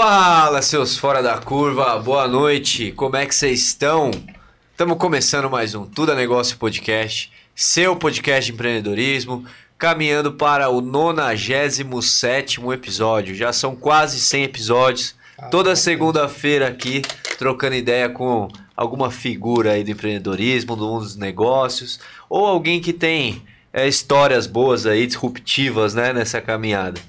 Fala, 0.00 0.62
seus 0.62 0.96
fora 0.96 1.20
da 1.20 1.38
curva, 1.38 1.98
boa 1.98 2.28
noite, 2.28 2.92
como 2.92 3.16
é 3.16 3.26
que 3.26 3.34
vocês 3.34 3.64
estão? 3.64 4.12
Estamos 4.70 4.96
começando 4.96 5.50
mais 5.50 5.74
um 5.74 5.84
Tudo 5.84 6.12
é 6.12 6.14
Negócio 6.14 6.56
Podcast, 6.56 7.32
seu 7.52 7.96
podcast 7.96 8.46
de 8.46 8.52
empreendedorismo, 8.52 9.44
caminhando 9.76 10.34
para 10.34 10.68
o 10.68 10.80
97 10.80 12.60
episódio. 12.72 13.34
Já 13.34 13.52
são 13.52 13.74
quase 13.74 14.20
100 14.20 14.44
episódios, 14.44 15.16
toda 15.50 15.74
segunda-feira 15.74 16.68
aqui, 16.68 17.02
trocando 17.36 17.74
ideia 17.74 18.08
com 18.08 18.46
alguma 18.76 19.10
figura 19.10 19.72
aí 19.72 19.82
do 19.82 19.90
empreendedorismo, 19.90 20.76
do 20.76 20.86
mundo 20.86 21.02
dos 21.02 21.16
negócios, 21.16 21.98
ou 22.30 22.46
alguém 22.46 22.80
que 22.80 22.92
tem 22.92 23.42
é, 23.72 23.88
histórias 23.88 24.46
boas 24.46 24.86
aí, 24.86 25.08
disruptivas, 25.08 25.92
né, 25.92 26.12
nessa 26.12 26.40
caminhada. 26.40 27.00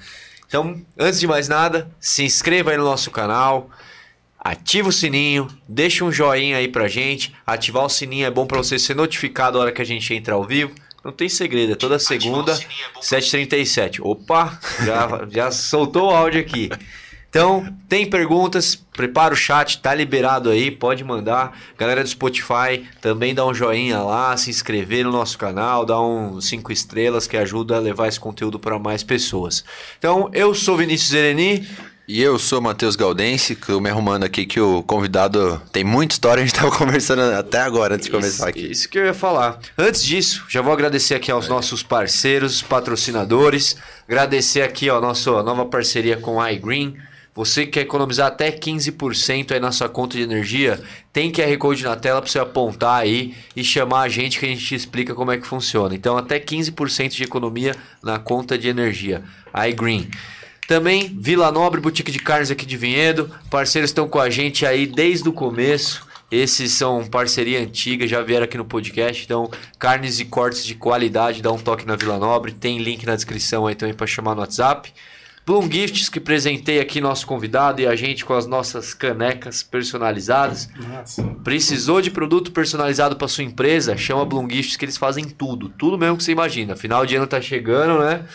Então, 0.49 0.81
antes 0.97 1.19
de 1.19 1.27
mais 1.27 1.47
nada, 1.47 1.91
se 1.99 2.23
inscreva 2.23 2.71
aí 2.71 2.77
no 2.77 2.83
nosso 2.83 3.11
canal, 3.11 3.69
ativa 4.39 4.89
o 4.89 4.91
sininho, 4.91 5.47
deixa 5.67 6.03
um 6.03 6.11
joinha 6.11 6.57
aí 6.57 6.67
pra 6.67 6.87
gente. 6.87 7.35
Ativar 7.45 7.85
o 7.85 7.89
sininho 7.89 8.25
é 8.25 8.31
bom 8.31 8.47
para 8.47 8.57
você 8.57 8.79
ser 8.79 8.95
notificado 8.95 9.59
a 9.59 9.61
hora 9.61 9.71
que 9.71 9.79
a 9.79 9.85
gente 9.85 10.11
entra 10.11 10.33
ao 10.33 10.43
vivo. 10.43 10.73
Não 11.05 11.11
tem 11.11 11.29
segredo, 11.29 11.73
é 11.73 11.75
toda 11.75 11.99
segunda, 11.99 12.59
7h37. 12.99 13.99
Opa, 14.01 14.59
já, 14.83 15.27
já 15.29 15.51
soltou 15.51 16.07
o 16.07 16.15
áudio 16.15 16.41
aqui. 16.41 16.69
Então, 17.29 17.71
tem 17.87 18.09
perguntas, 18.09 18.75
prepara 18.75 19.33
o 19.33 19.37
chat, 19.37 19.79
tá 19.79 19.93
liberado 19.93 20.49
aí, 20.49 20.71
pode 20.71 21.03
mandar. 21.03 21.55
Galera 21.77 22.03
do 22.03 22.09
Spotify, 22.09 22.83
também 23.01 23.35
dá 23.35 23.45
um 23.45 23.53
joinha 23.53 23.99
lá, 23.99 24.35
se 24.35 24.49
inscrever 24.49 25.05
no 25.05 25.11
nosso 25.11 25.37
canal, 25.37 25.85
dá 25.85 26.01
um 26.01 26.41
cinco 26.41 26.71
estrelas 26.71 27.27
que 27.27 27.37
ajuda 27.37 27.77
a 27.77 27.79
levar 27.79 28.07
esse 28.07 28.19
conteúdo 28.19 28.59
para 28.59 28.79
mais 28.79 29.03
pessoas. 29.03 29.63
Então, 29.99 30.29
eu 30.33 30.55
sou 30.55 30.75
Vinícius 30.75 31.11
Zereni. 31.11 31.67
E 32.07 32.23
eu 32.23 32.39
sou 32.39 32.59
Matheus 32.59 32.95
Galdense, 32.95 33.55
que 33.55 33.69
eu 33.69 33.79
me 33.79 33.87
arrumando 33.87 34.23
aqui 34.23 34.43
que 34.43 34.59
o 34.59 34.81
convidado 34.81 35.61
tem 35.71 35.83
muita 35.83 36.15
história, 36.15 36.41
a 36.41 36.43
gente 36.43 36.55
estava 36.55 36.71
conversando 36.75 37.21
até 37.21 37.59
agora 37.59 37.93
antes 37.93 38.07
de 38.07 38.11
começar 38.11 38.49
aqui. 38.49 38.71
Isso 38.71 38.89
que 38.89 38.97
eu 38.97 39.05
ia 39.05 39.13
falar. 39.13 39.59
Antes 39.77 40.03
disso, 40.03 40.43
já 40.49 40.59
vou 40.59 40.73
agradecer 40.73 41.13
aqui 41.13 41.29
aos 41.29 41.45
é. 41.45 41.49
nossos 41.49 41.83
parceiros, 41.83 42.63
patrocinadores, 42.63 43.77
agradecer 44.07 44.63
aqui 44.63 44.89
a 44.89 44.99
nossa 44.99 45.43
nova 45.43 45.67
parceria 45.67 46.17
com 46.17 46.41
a 46.41 46.51
iGreen, 46.51 46.97
você 47.39 47.65
quer 47.65 47.81
economizar 47.81 48.27
até 48.27 48.51
15% 48.51 49.53
aí 49.53 49.61
na 49.61 49.71
sua 49.71 49.87
conta 49.87 50.17
de 50.17 50.23
energia, 50.23 50.77
tem 51.13 51.31
QR 51.31 51.57
Code 51.57 51.85
na 51.85 51.95
tela 51.95 52.21
para 52.21 52.29
você 52.29 52.37
apontar 52.37 52.99
aí 52.99 53.33
e 53.55 53.63
chamar 53.63 54.01
a 54.01 54.09
gente 54.09 54.37
que 54.37 54.45
a 54.45 54.49
gente 54.49 54.65
te 54.65 54.75
explica 54.75 55.15
como 55.15 55.31
é 55.31 55.37
que 55.37 55.47
funciona. 55.47 55.95
Então, 55.95 56.17
até 56.17 56.37
15% 56.37 57.11
de 57.11 57.23
economia 57.23 57.73
na 58.03 58.19
conta 58.19 58.57
de 58.57 58.67
energia. 58.67 59.23
iGreen. 59.69 60.09
Também 60.67 61.15
Vila 61.17 61.49
Nobre, 61.49 61.79
boutique 61.79 62.11
de 62.11 62.19
carnes 62.19 62.51
aqui 62.51 62.65
de 62.65 62.75
Vinhedo. 62.75 63.31
Parceiros 63.49 63.89
estão 63.89 64.09
com 64.09 64.19
a 64.19 64.29
gente 64.29 64.65
aí 64.65 64.85
desde 64.85 65.29
o 65.29 65.31
começo. 65.31 66.05
Esses 66.29 66.73
são 66.73 67.07
parceria 67.07 67.61
antiga, 67.61 68.05
já 68.05 68.21
vieram 68.21 68.43
aqui 68.43 68.57
no 68.57 68.65
podcast. 68.65 69.23
Então, 69.23 69.49
carnes 69.79 70.19
e 70.19 70.25
cortes 70.25 70.65
de 70.65 70.75
qualidade, 70.75 71.41
dá 71.41 71.53
um 71.53 71.57
toque 71.57 71.87
na 71.87 71.95
Vila 71.95 72.19
Nobre. 72.19 72.51
Tem 72.51 72.79
link 72.79 73.05
na 73.05 73.15
descrição 73.15 73.65
aí 73.65 73.75
também 73.75 73.95
para 73.95 74.05
chamar 74.05 74.35
no 74.35 74.41
WhatsApp. 74.41 74.91
Bloom 75.49 75.67
Gifts, 75.67 76.09
que 76.09 76.19
presentei 76.19 76.79
aqui 76.79 77.01
nosso 77.01 77.25
convidado 77.25 77.81
e 77.81 77.87
a 77.87 77.95
gente 77.95 78.23
com 78.23 78.35
as 78.35 78.45
nossas 78.45 78.93
canecas 78.93 79.63
personalizadas. 79.63 80.69
Nossa. 80.77 81.23
Precisou 81.43 82.01
de 82.01 82.11
produto 82.11 82.51
personalizado 82.51 83.15
para 83.15 83.27
sua 83.27 83.43
empresa? 83.43 83.97
Chama 83.97 84.23
Bloom 84.25 84.47
Gifts 84.47 84.77
que 84.77 84.85
eles 84.85 84.95
fazem 84.95 85.27
tudo. 85.27 85.67
Tudo 85.69 85.97
mesmo 85.97 86.17
que 86.17 86.23
você 86.23 86.33
imagina. 86.33 86.75
Final 86.75 87.03
de 87.03 87.15
ano 87.15 87.25
tá 87.25 87.41
chegando, 87.41 87.99
né? 87.99 88.25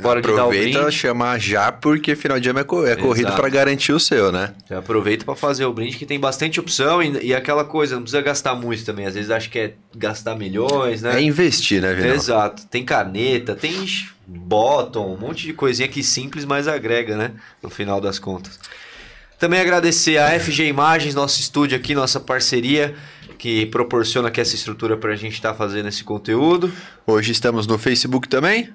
Bora 0.00 0.20
aproveita 0.20 0.90
chamar 0.90 1.38
já, 1.38 1.70
porque 1.70 2.16
final 2.16 2.40
de 2.40 2.48
ano 2.48 2.60
é, 2.60 2.64
co 2.64 2.86
é 2.86 2.96
corrido 2.96 3.32
para 3.32 3.48
garantir 3.48 3.92
o 3.92 4.00
seu, 4.00 4.32
né? 4.32 4.54
Já 4.68 4.78
aproveita 4.78 5.24
para 5.24 5.34
fazer 5.34 5.66
o 5.66 5.72
brinde, 5.72 5.96
que 5.96 6.06
tem 6.06 6.18
bastante 6.18 6.58
opção 6.58 7.02
e, 7.02 7.26
e, 7.26 7.34
aquela 7.34 7.64
coisa, 7.64 7.96
não 7.96 8.02
precisa 8.02 8.22
gastar 8.22 8.54
muito 8.54 8.84
também. 8.84 9.04
Às 9.04 9.14
vezes 9.14 9.30
acho 9.30 9.50
que 9.50 9.58
é 9.58 9.74
gastar 9.94 10.34
milhões, 10.34 11.02
né? 11.02 11.18
É 11.18 11.22
investir, 11.22 11.82
né, 11.82 11.92
Vinal? 11.92 12.14
Exato. 12.14 12.66
Tem 12.66 12.84
caneta, 12.84 13.54
tem 13.54 13.74
bottom, 14.26 15.14
um 15.14 15.18
monte 15.18 15.46
de 15.46 15.52
coisinha 15.52 15.88
que 15.88 16.02
simples, 16.02 16.44
mas 16.44 16.66
agrega, 16.66 17.16
né? 17.16 17.32
No 17.62 17.68
final 17.68 18.00
das 18.00 18.18
contas. 18.18 18.58
Também 19.38 19.60
agradecer 19.60 20.18
a 20.18 20.38
FG 20.38 20.68
Imagens, 20.68 21.14
nosso 21.14 21.40
estúdio 21.40 21.76
aqui, 21.76 21.94
nossa 21.94 22.20
parceria 22.20 22.94
que 23.36 23.66
proporciona 23.66 24.28
aqui 24.28 24.40
essa 24.40 24.54
estrutura 24.54 24.96
para 24.96 25.12
a 25.12 25.16
gente 25.16 25.32
estar 25.34 25.50
tá 25.50 25.54
fazendo 25.54 25.88
esse 25.88 26.04
conteúdo. 26.04 26.72
Hoje 27.04 27.32
estamos 27.32 27.66
no 27.66 27.76
Facebook 27.76 28.28
também. 28.28 28.72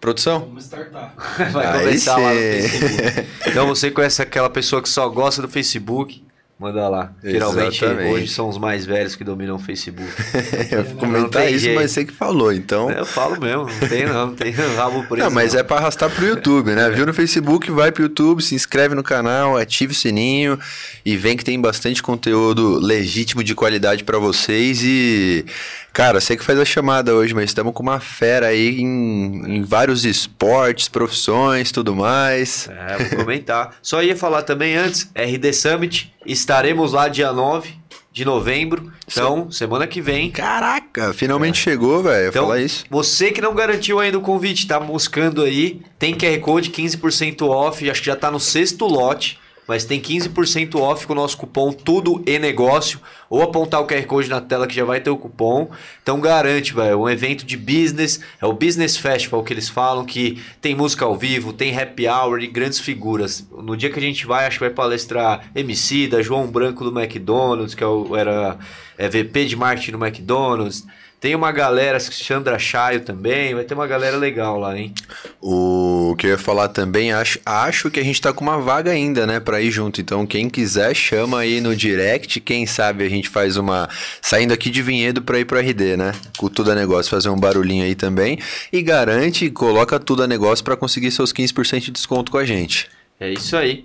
Produção? 0.00 0.40
Vamos 0.40 0.64
startar. 0.64 1.14
Vai 1.52 1.66
Aí 1.66 1.84
começar 1.84 2.16
sim. 2.16 2.22
lá 2.22 2.32
no 2.32 2.40
Facebook. 2.40 3.28
Então 3.46 3.66
você 3.66 3.90
conhece 3.90 4.22
aquela 4.22 4.50
pessoa 4.50 4.82
que 4.82 4.88
só 4.88 5.08
gosta 5.08 5.42
do 5.42 5.48
Facebook, 5.48 6.22
Manda 6.60 6.86
lá. 6.90 7.14
Geralmente 7.24 7.82
hoje 7.86 8.28
são 8.28 8.46
os 8.46 8.58
mais 8.58 8.84
velhos 8.84 9.16
que 9.16 9.24
dominam 9.24 9.56
o 9.56 9.58
Facebook. 9.58 10.12
eu 10.70 10.84
vou 10.84 10.96
comentar 10.96 11.50
isso, 11.50 11.60
jeito. 11.60 11.80
mas 11.80 11.90
você 11.90 12.04
que 12.04 12.12
falou, 12.12 12.52
então. 12.52 12.90
Eu 12.90 13.06
falo 13.06 13.40
mesmo, 13.40 13.64
não 13.64 13.88
tem 13.88 14.04
não, 14.04 14.26
não 14.26 14.34
tem 14.34 14.52
rabo 14.76 15.02
preso. 15.04 15.24
Não, 15.24 15.30
mas 15.30 15.54
não. 15.54 15.60
é 15.60 15.62
para 15.62 15.78
arrastar 15.78 16.10
pro 16.10 16.26
YouTube, 16.26 16.72
né? 16.72 16.90
Viu 16.90 17.06
no 17.06 17.14
Facebook, 17.14 17.70
vai 17.70 17.90
pro 17.90 18.02
YouTube, 18.02 18.42
se 18.42 18.54
inscreve 18.54 18.94
no 18.94 19.02
canal, 19.02 19.56
ative 19.56 19.92
o 19.92 19.94
sininho 19.94 20.58
e 21.02 21.16
vem 21.16 21.34
que 21.34 21.42
tem 21.42 21.58
bastante 21.58 22.02
conteúdo 22.02 22.78
legítimo 22.78 23.42
de 23.42 23.54
qualidade 23.54 24.04
para 24.04 24.18
vocês 24.18 24.82
e 24.82 25.46
Cara, 25.92 26.20
sei 26.20 26.36
que 26.36 26.44
faz 26.44 26.58
a 26.58 26.64
chamada 26.64 27.14
hoje, 27.14 27.34
mas 27.34 27.44
estamos 27.44 27.72
com 27.72 27.82
uma 27.82 28.00
fera 28.00 28.46
aí 28.46 28.80
em, 28.80 29.56
em 29.56 29.62
vários 29.62 30.04
esportes, 30.04 30.88
profissões, 30.88 31.72
tudo 31.72 31.94
mais. 31.94 32.68
É, 32.68 33.04
vou 33.04 33.18
comentar. 33.18 33.74
Só 33.82 34.02
ia 34.02 34.16
falar 34.16 34.42
também 34.42 34.76
antes, 34.76 35.10
RD 35.14 35.52
Summit, 35.52 36.14
estaremos 36.24 36.92
lá 36.92 37.08
dia 37.08 37.32
9 37.32 37.74
de 38.12 38.24
novembro. 38.24 38.92
Então, 39.06 39.50
semana 39.50 39.86
que 39.86 40.00
vem. 40.00 40.30
Caraca, 40.30 41.12
finalmente 41.12 41.60
é. 41.60 41.64
chegou, 41.64 42.02
velho. 42.02 42.28
Então, 42.28 42.44
falar 42.44 42.60
isso. 42.60 42.84
Você 42.90 43.30
que 43.30 43.40
não 43.40 43.54
garantiu 43.54 43.98
ainda 43.98 44.18
o 44.18 44.22
convite, 44.22 44.66
tá 44.66 44.78
buscando 44.78 45.42
aí, 45.42 45.82
tem 45.98 46.14
QR 46.14 46.38
Code 46.40 46.70
15% 46.70 47.46
off, 47.48 47.88
acho 47.88 48.00
que 48.00 48.06
já 48.06 48.16
tá 48.16 48.30
no 48.30 48.40
sexto 48.40 48.86
lote 48.86 49.38
mas 49.66 49.84
tem 49.84 50.00
15% 50.00 50.74
off 50.80 51.06
com 51.06 51.12
o 51.12 51.16
nosso 51.16 51.36
cupom 51.36 51.72
Tudo 51.72 52.22
e 52.26 52.38
Negócio, 52.38 53.00
ou 53.28 53.42
apontar 53.42 53.80
o 53.80 53.86
QR 53.86 54.04
Code 54.06 54.28
na 54.28 54.40
tela 54.40 54.66
que 54.66 54.74
já 54.74 54.84
vai 54.84 55.00
ter 55.00 55.10
o 55.10 55.16
cupom. 55.16 55.70
Então 56.02 56.20
garante, 56.20 56.74
velho, 56.74 56.90
é 56.90 56.96
um 56.96 57.08
evento 57.08 57.46
de 57.46 57.56
business, 57.56 58.20
é 58.40 58.46
o 58.46 58.52
Business 58.52 58.96
Festival 58.96 59.44
que 59.44 59.52
eles 59.52 59.68
falam 59.68 60.04
que 60.04 60.42
tem 60.60 60.74
música 60.74 61.04
ao 61.04 61.16
vivo, 61.16 61.52
tem 61.52 61.78
happy 61.78 62.08
hour 62.08 62.40
e 62.40 62.46
grandes 62.46 62.80
figuras. 62.80 63.46
No 63.50 63.76
dia 63.76 63.90
que 63.90 63.98
a 63.98 64.02
gente 64.02 64.26
vai, 64.26 64.46
acho 64.46 64.58
que 64.58 64.64
vai 64.64 64.74
palestrar 64.74 65.50
MC 65.54 66.08
da 66.08 66.20
João 66.20 66.46
Branco 66.46 66.84
do 66.84 66.98
McDonald's, 66.98 67.74
que 67.74 67.84
é 67.84 67.86
era 68.18 68.58
é 68.98 69.08
VP 69.08 69.46
de 69.46 69.56
marketing 69.56 69.92
no 69.92 70.04
McDonald's. 70.04 70.84
Tem 71.20 71.34
uma 71.34 71.52
galera, 71.52 72.00
Sandra 72.00 72.58
Chaio 72.58 73.02
também, 73.02 73.54
vai 73.54 73.62
ter 73.62 73.74
uma 73.74 73.86
galera 73.86 74.16
legal 74.16 74.58
lá, 74.58 74.78
hein? 74.78 74.94
O 75.38 76.16
que 76.16 76.26
eu 76.26 76.30
ia 76.30 76.38
falar 76.38 76.68
também, 76.68 77.12
acho, 77.12 77.38
acho 77.44 77.90
que 77.90 78.00
a 78.00 78.02
gente 78.02 78.22
tá 78.22 78.32
com 78.32 78.42
uma 78.42 78.58
vaga 78.58 78.90
ainda, 78.90 79.26
né, 79.26 79.38
pra 79.38 79.60
ir 79.60 79.70
junto. 79.70 80.00
Então, 80.00 80.26
quem 80.26 80.48
quiser, 80.48 80.94
chama 80.94 81.40
aí 81.40 81.60
no 81.60 81.76
direct. 81.76 82.40
Quem 82.40 82.64
sabe 82.64 83.04
a 83.04 83.08
gente 83.10 83.28
faz 83.28 83.58
uma. 83.58 83.86
Saindo 84.22 84.54
aqui 84.54 84.70
de 84.70 84.80
vinhedo 84.80 85.20
pra 85.20 85.38
ir 85.38 85.44
pro 85.44 85.58
RD, 85.58 85.98
né? 85.98 86.14
Com 86.38 86.48
tudo 86.48 86.72
a 86.72 86.74
negócio, 86.74 87.10
fazer 87.10 87.28
um 87.28 87.38
barulhinho 87.38 87.84
aí 87.84 87.94
também. 87.94 88.38
E 88.72 88.80
garante, 88.80 89.50
coloca 89.50 90.00
tudo 90.00 90.22
a 90.22 90.26
negócio 90.26 90.64
para 90.64 90.74
conseguir 90.74 91.10
seus 91.10 91.34
15% 91.34 91.80
de 91.80 91.90
desconto 91.90 92.32
com 92.32 92.38
a 92.38 92.46
gente. 92.46 92.88
É 93.20 93.30
isso 93.30 93.58
aí. 93.58 93.84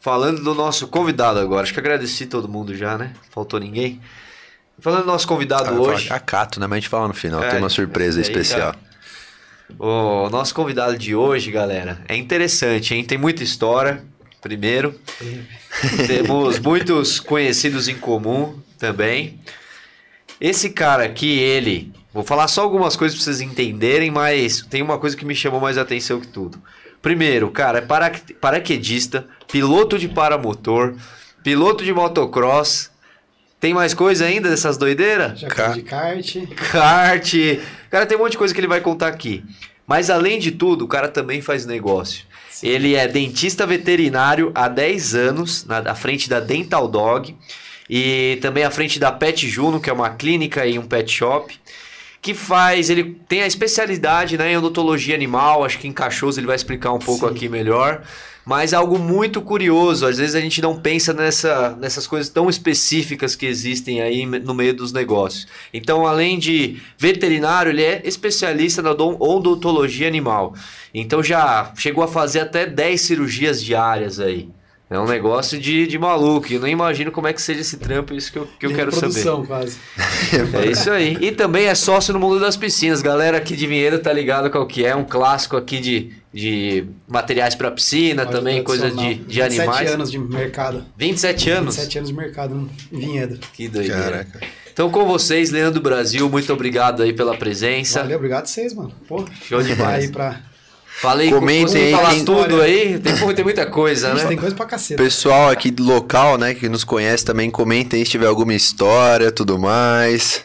Falando 0.00 0.42
do 0.42 0.54
nosso 0.56 0.88
convidado 0.88 1.38
agora, 1.38 1.62
acho 1.62 1.72
que 1.72 1.78
agradeci 1.78 2.26
todo 2.26 2.48
mundo 2.48 2.74
já, 2.76 2.98
né? 2.98 3.12
Faltou 3.30 3.60
ninguém. 3.60 4.00
Falando 4.78 5.02
do 5.02 5.06
nosso 5.06 5.26
convidado 5.26 5.70
ah, 5.70 5.80
hoje. 5.80 6.12
A 6.12 6.18
Cato, 6.18 6.60
né? 6.60 6.66
Mas 6.66 6.76
a 6.76 6.80
gente 6.80 6.88
fala 6.88 7.08
no 7.08 7.14
final, 7.14 7.42
é, 7.42 7.50
tem 7.50 7.58
uma 7.58 7.68
surpresa 7.68 8.20
especial. 8.20 8.72
Tá. 8.72 8.78
O 9.78 10.28
nosso 10.30 10.54
convidado 10.54 10.96
de 10.98 11.14
hoje, 11.14 11.50
galera, 11.50 12.00
é 12.06 12.16
interessante, 12.16 12.94
hein? 12.94 13.04
Tem 13.04 13.16
muita 13.16 13.42
história, 13.42 14.04
primeiro. 14.40 14.98
Temos 16.06 16.58
muitos 16.58 17.18
conhecidos 17.18 17.88
em 17.88 17.96
comum 17.96 18.60
também. 18.78 19.40
Esse 20.40 20.70
cara 20.70 21.04
aqui, 21.04 21.38
ele. 21.38 21.92
Vou 22.12 22.22
falar 22.22 22.46
só 22.46 22.62
algumas 22.62 22.94
coisas 22.94 23.16
para 23.16 23.24
vocês 23.24 23.40
entenderem, 23.40 24.10
mas 24.10 24.60
tem 24.70 24.82
uma 24.82 24.98
coisa 24.98 25.16
que 25.16 25.24
me 25.24 25.34
chamou 25.34 25.60
mais 25.60 25.78
atenção 25.78 26.20
que 26.20 26.28
tudo. 26.28 26.62
Primeiro, 27.02 27.50
cara, 27.50 27.78
é 27.78 27.82
para, 27.82 28.12
paraquedista, 28.40 29.26
piloto 29.50 29.98
de 29.98 30.08
paramotor, 30.08 30.94
piloto 31.42 31.84
de 31.84 31.92
motocross, 31.92 32.90
tem 33.64 33.72
mais 33.72 33.94
coisa 33.94 34.26
ainda 34.26 34.50
dessas 34.50 34.76
doideiras? 34.76 35.40
Já 35.40 35.48
Car 35.48 35.72
de 35.72 35.80
kart. 35.80 36.36
Kart. 36.70 37.34
Cara, 37.90 38.04
tem 38.04 38.14
um 38.14 38.20
monte 38.20 38.32
de 38.32 38.36
coisa 38.36 38.52
que 38.52 38.60
ele 38.60 38.68
vai 38.68 38.82
contar 38.82 39.08
aqui. 39.08 39.42
Mas 39.86 40.10
além 40.10 40.38
de 40.38 40.50
tudo, 40.50 40.84
o 40.84 40.88
cara 40.88 41.08
também 41.08 41.40
faz 41.40 41.64
negócio. 41.64 42.26
Sim. 42.50 42.68
Ele 42.68 42.94
é 42.94 43.08
dentista 43.08 43.66
veterinário 43.66 44.52
há 44.54 44.68
10 44.68 45.14
anos, 45.14 45.64
na, 45.64 45.78
à 45.78 45.94
frente 45.94 46.28
da 46.28 46.40
Dental 46.40 46.86
Dog. 46.86 47.34
E 47.88 48.38
também 48.42 48.64
à 48.64 48.70
frente 48.70 48.98
da 48.98 49.10
Pet 49.10 49.48
Juno, 49.48 49.80
que 49.80 49.88
é 49.88 49.92
uma 49.94 50.10
clínica 50.10 50.66
e 50.66 50.78
um 50.78 50.84
pet 50.84 51.10
shop 51.10 51.58
que 52.20 52.34
faz, 52.34 52.88
ele 52.88 53.18
tem 53.28 53.42
a 53.42 53.46
especialidade 53.46 54.36
né, 54.38 54.52
em 54.52 54.56
odontologia 54.56 55.14
animal, 55.14 55.62
acho 55.62 55.78
que 55.78 55.86
em 55.86 55.92
cachorros 55.92 56.38
ele 56.38 56.46
vai 56.46 56.56
explicar 56.56 56.90
um 56.90 56.98
pouco 56.98 57.28
Sim. 57.28 57.34
aqui 57.34 57.48
melhor. 57.50 58.02
Mas 58.44 58.74
algo 58.74 58.98
muito 58.98 59.40
curioso, 59.40 60.06
às 60.06 60.18
vezes 60.18 60.34
a 60.34 60.40
gente 60.40 60.60
não 60.60 60.76
pensa 60.78 61.14
nessa, 61.14 61.70
nessas 61.80 62.06
coisas 62.06 62.28
tão 62.28 62.50
específicas 62.50 63.34
que 63.34 63.46
existem 63.46 64.02
aí 64.02 64.26
no 64.26 64.52
meio 64.52 64.74
dos 64.74 64.92
negócios. 64.92 65.46
Então, 65.72 66.06
além 66.06 66.38
de 66.38 66.76
veterinário, 66.98 67.70
ele 67.70 67.82
é 67.82 68.02
especialista 68.04 68.82
na 68.82 68.90
odon- 68.90 69.16
odontologia 69.18 70.06
animal. 70.06 70.54
Então 70.92 71.22
já 71.22 71.72
chegou 71.76 72.04
a 72.04 72.08
fazer 72.08 72.40
até 72.40 72.66
10 72.66 73.00
cirurgias 73.00 73.62
diárias 73.62 74.20
aí. 74.20 74.48
É 74.90 74.98
um 74.98 75.06
negócio 75.06 75.58
de, 75.58 75.86
de 75.86 75.98
maluco. 75.98 76.52
Eu 76.52 76.60
nem 76.60 76.72
imagino 76.72 77.10
como 77.10 77.26
é 77.26 77.32
que 77.32 77.40
seja 77.40 77.62
esse 77.62 77.78
trampo, 77.78 78.12
isso 78.14 78.30
que 78.30 78.38
eu, 78.38 78.46
que 78.60 78.66
eu 78.66 78.74
quero 78.74 78.92
saber. 78.92 79.14
reprodução, 79.14 79.44
quase. 79.46 79.78
É 80.62 80.70
isso 80.70 80.90
aí. 80.90 81.16
E 81.20 81.32
também 81.32 81.66
é 81.66 81.74
sócio 81.74 82.12
no 82.12 82.20
mundo 82.20 82.38
das 82.38 82.56
piscinas. 82.56 83.00
Galera 83.00 83.38
aqui 83.38 83.56
de 83.56 83.66
Vinhedo 83.66 83.98
tá 83.98 84.12
ligado 84.12 84.50
qual 84.50 84.66
que 84.66 84.84
é. 84.84 84.94
Um 84.94 85.04
clássico 85.04 85.56
aqui 85.56 85.80
de, 85.80 86.12
de 86.34 86.84
materiais 87.06 87.54
para 87.54 87.70
piscina, 87.70 88.26
também 88.26 88.60
coisas 88.64 88.94
de, 88.96 89.14
de 89.14 89.40
27 89.40 89.60
animais. 89.60 89.92
anos 89.92 90.10
de 90.10 90.18
mercado. 90.18 90.84
27 90.98 91.50
anos? 91.50 91.76
27 91.76 91.98
anos 91.98 92.10
de 92.10 92.16
mercado 92.16 92.70
em 92.92 92.98
Vinhedo. 92.98 93.38
Que 93.52 93.68
doideira. 93.68 94.02
Caraca. 94.02 94.40
Então 94.72 94.90
com 94.90 95.04
vocês, 95.06 95.52
Leandro 95.52 95.80
Brasil, 95.80 96.28
muito 96.28 96.52
obrigado 96.52 97.04
aí 97.04 97.12
pela 97.12 97.36
presença. 97.36 98.00
Valeu, 98.00 98.16
obrigado 98.16 98.42
a 98.42 98.46
vocês, 98.46 98.74
mano. 98.74 98.92
Pô, 99.06 99.24
Show 99.48 99.62
demais. 99.62 100.06
Aí 100.06 100.10
pra... 100.10 100.40
Falei 101.00 101.30
Comentem 101.30 101.86
aí 101.86 101.92
falar 101.92 102.10
quem- 102.14 102.24
tudo 102.24 102.60
aí. 102.60 102.98
Tem, 102.98 103.16
pô, 103.16 103.32
tem 103.32 103.44
muita 103.44 103.66
coisa, 103.66 104.12
né? 104.14 104.24
tem 104.26 104.36
coisa 104.36 104.54
pra 104.56 104.66
caceta. 104.66 105.00
Pessoal 105.00 105.50
aqui 105.50 105.70
do 105.70 105.84
local, 105.84 106.36
né, 106.36 106.52
que 106.54 106.68
nos 106.68 106.82
conhece 106.84 107.24
também, 107.24 107.48
comentem 107.50 108.00
aí 108.00 108.04
se 108.04 108.10
tiver 108.12 108.26
alguma 108.26 108.54
história, 108.54 109.30
tudo 109.30 109.56
mais. 109.58 110.44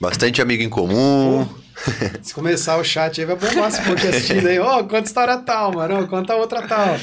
Bastante 0.00 0.40
amigo 0.40 0.62
em 0.62 0.68
comum. 0.68 1.46
Se 2.22 2.34
começar 2.34 2.76
o 2.76 2.84
chat 2.84 3.20
aí, 3.20 3.26
vai 3.26 3.36
bombar 3.36 3.68
esse 3.68 3.80
pouco 3.82 4.06
assistindo 4.06 4.46
aí. 4.46 4.58
Ó, 4.58 4.82
conta 4.82 5.00
história 5.02 5.36
tal, 5.38 5.72
mano. 5.72 6.06
Conta 6.08 6.34
outra 6.36 6.62
tal. 6.62 6.96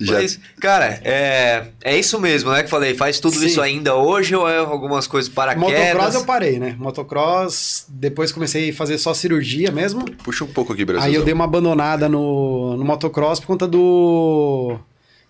Já- 0.00 0.14
Mas, 0.14 0.40
cara, 0.60 1.00
é, 1.04 1.66
é 1.82 1.98
isso 1.98 2.18
mesmo, 2.20 2.50
né? 2.50 2.62
Que 2.62 2.68
falei, 2.70 2.94
faz 2.94 3.20
tudo 3.20 3.36
Sim. 3.36 3.46
isso 3.46 3.60
ainda 3.60 3.94
hoje 3.94 4.34
ou 4.34 4.48
é 4.48 4.58
algumas 4.58 5.06
coisas 5.06 5.28
Motocross 5.32 5.54
paraquedas? 5.56 6.14
eu 6.14 6.24
parei, 6.24 6.58
né? 6.58 6.74
Motocross, 6.78 7.86
depois 7.88 8.32
comecei 8.32 8.70
a 8.70 8.74
fazer 8.74 8.98
só 8.98 9.14
cirurgia 9.14 9.70
mesmo. 9.70 10.04
Puxa 10.24 10.44
um 10.44 10.48
pouco 10.48 10.72
aqui, 10.72 10.84
Brasil. 10.84 11.06
Aí 11.06 11.14
eu 11.14 11.24
dei 11.24 11.32
uma 11.34 11.44
abandonada 11.44 12.08
no, 12.08 12.76
no 12.76 12.84
motocross 12.84 13.40
por 13.40 13.46
conta 13.46 13.66
do. 13.68 14.76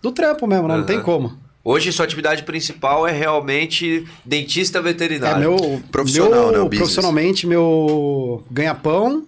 do 0.01 0.11
trampo 0.11 0.47
mesmo, 0.47 0.67
né? 0.67 0.77
Não 0.77 0.85
tem 0.85 1.01
como. 1.01 1.44
Hoje 1.67 1.91
sua 1.91 2.05
atividade 2.05 2.43
principal 2.43 3.07
é 3.07 3.11
realmente 3.11 4.05
dentista 4.23 4.77
É 4.77 4.81
veterinário. 4.83 5.39
meu. 5.39 5.81
Profissional, 5.91 6.51
meu, 6.51 6.63
né. 6.69 6.77
Profissionalmente, 6.77 7.47
meu 7.47 8.43
ganha-pão 8.51 9.25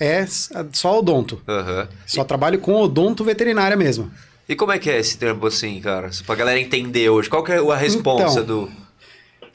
é 0.00 0.26
só 0.72 0.98
odonto. 0.98 1.40
Aham. 1.46 1.88
Só 2.04 2.24
trabalho 2.24 2.58
com 2.58 2.74
odonto 2.74 3.22
veterinária 3.22 3.76
mesmo. 3.76 4.10
E 4.48 4.56
como 4.56 4.72
é 4.72 4.78
que 4.80 4.90
é 4.90 4.98
esse 4.98 5.16
trampo 5.16 5.46
assim, 5.46 5.80
cara? 5.80 6.10
Pra 6.26 6.34
galera 6.34 6.58
entender 6.58 7.08
hoje. 7.08 7.30
Qual 7.30 7.44
que 7.44 7.52
é 7.52 7.58
a 7.58 7.76
responsa 7.76 8.40
Então, 8.40 8.44
do. 8.44 8.70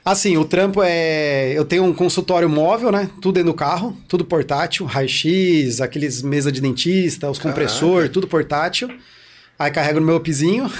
Assim, 0.04 0.38
o 0.38 0.46
trampo 0.46 0.82
é. 0.82 1.52
Eu 1.54 1.66
tenho 1.66 1.84
um 1.84 1.94
consultório 1.94 2.50
móvel, 2.50 2.94
né? 2.94 3.10
Tudo 3.22 3.34
dentro 3.36 3.52
do 3.52 3.56
carro, 3.56 3.96
tudo 4.08 4.24
portátil, 4.24 4.86
raio-x, 4.86 5.82
aqueles 5.82 6.22
mesa 6.22 6.50
de 6.52 6.62
dentista, 6.62 7.30
os 7.30 7.38
compressor, 7.38 8.08
tudo 8.10 8.26
portátil. 8.26 8.90
Aí 9.62 9.70
carrego 9.70 10.00
no 10.00 10.06
meu 10.08 10.20
pizinho, 10.20 10.72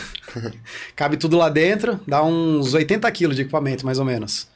cabe 0.96 1.16
tudo 1.16 1.38
lá 1.38 1.50
dentro, 1.50 2.00
dá 2.08 2.24
uns 2.24 2.74
80 2.74 3.12
quilos 3.12 3.36
de 3.36 3.44
equipamento, 3.44 3.86
mais 3.86 4.00
ou 4.00 4.06
menos. 4.06 4.48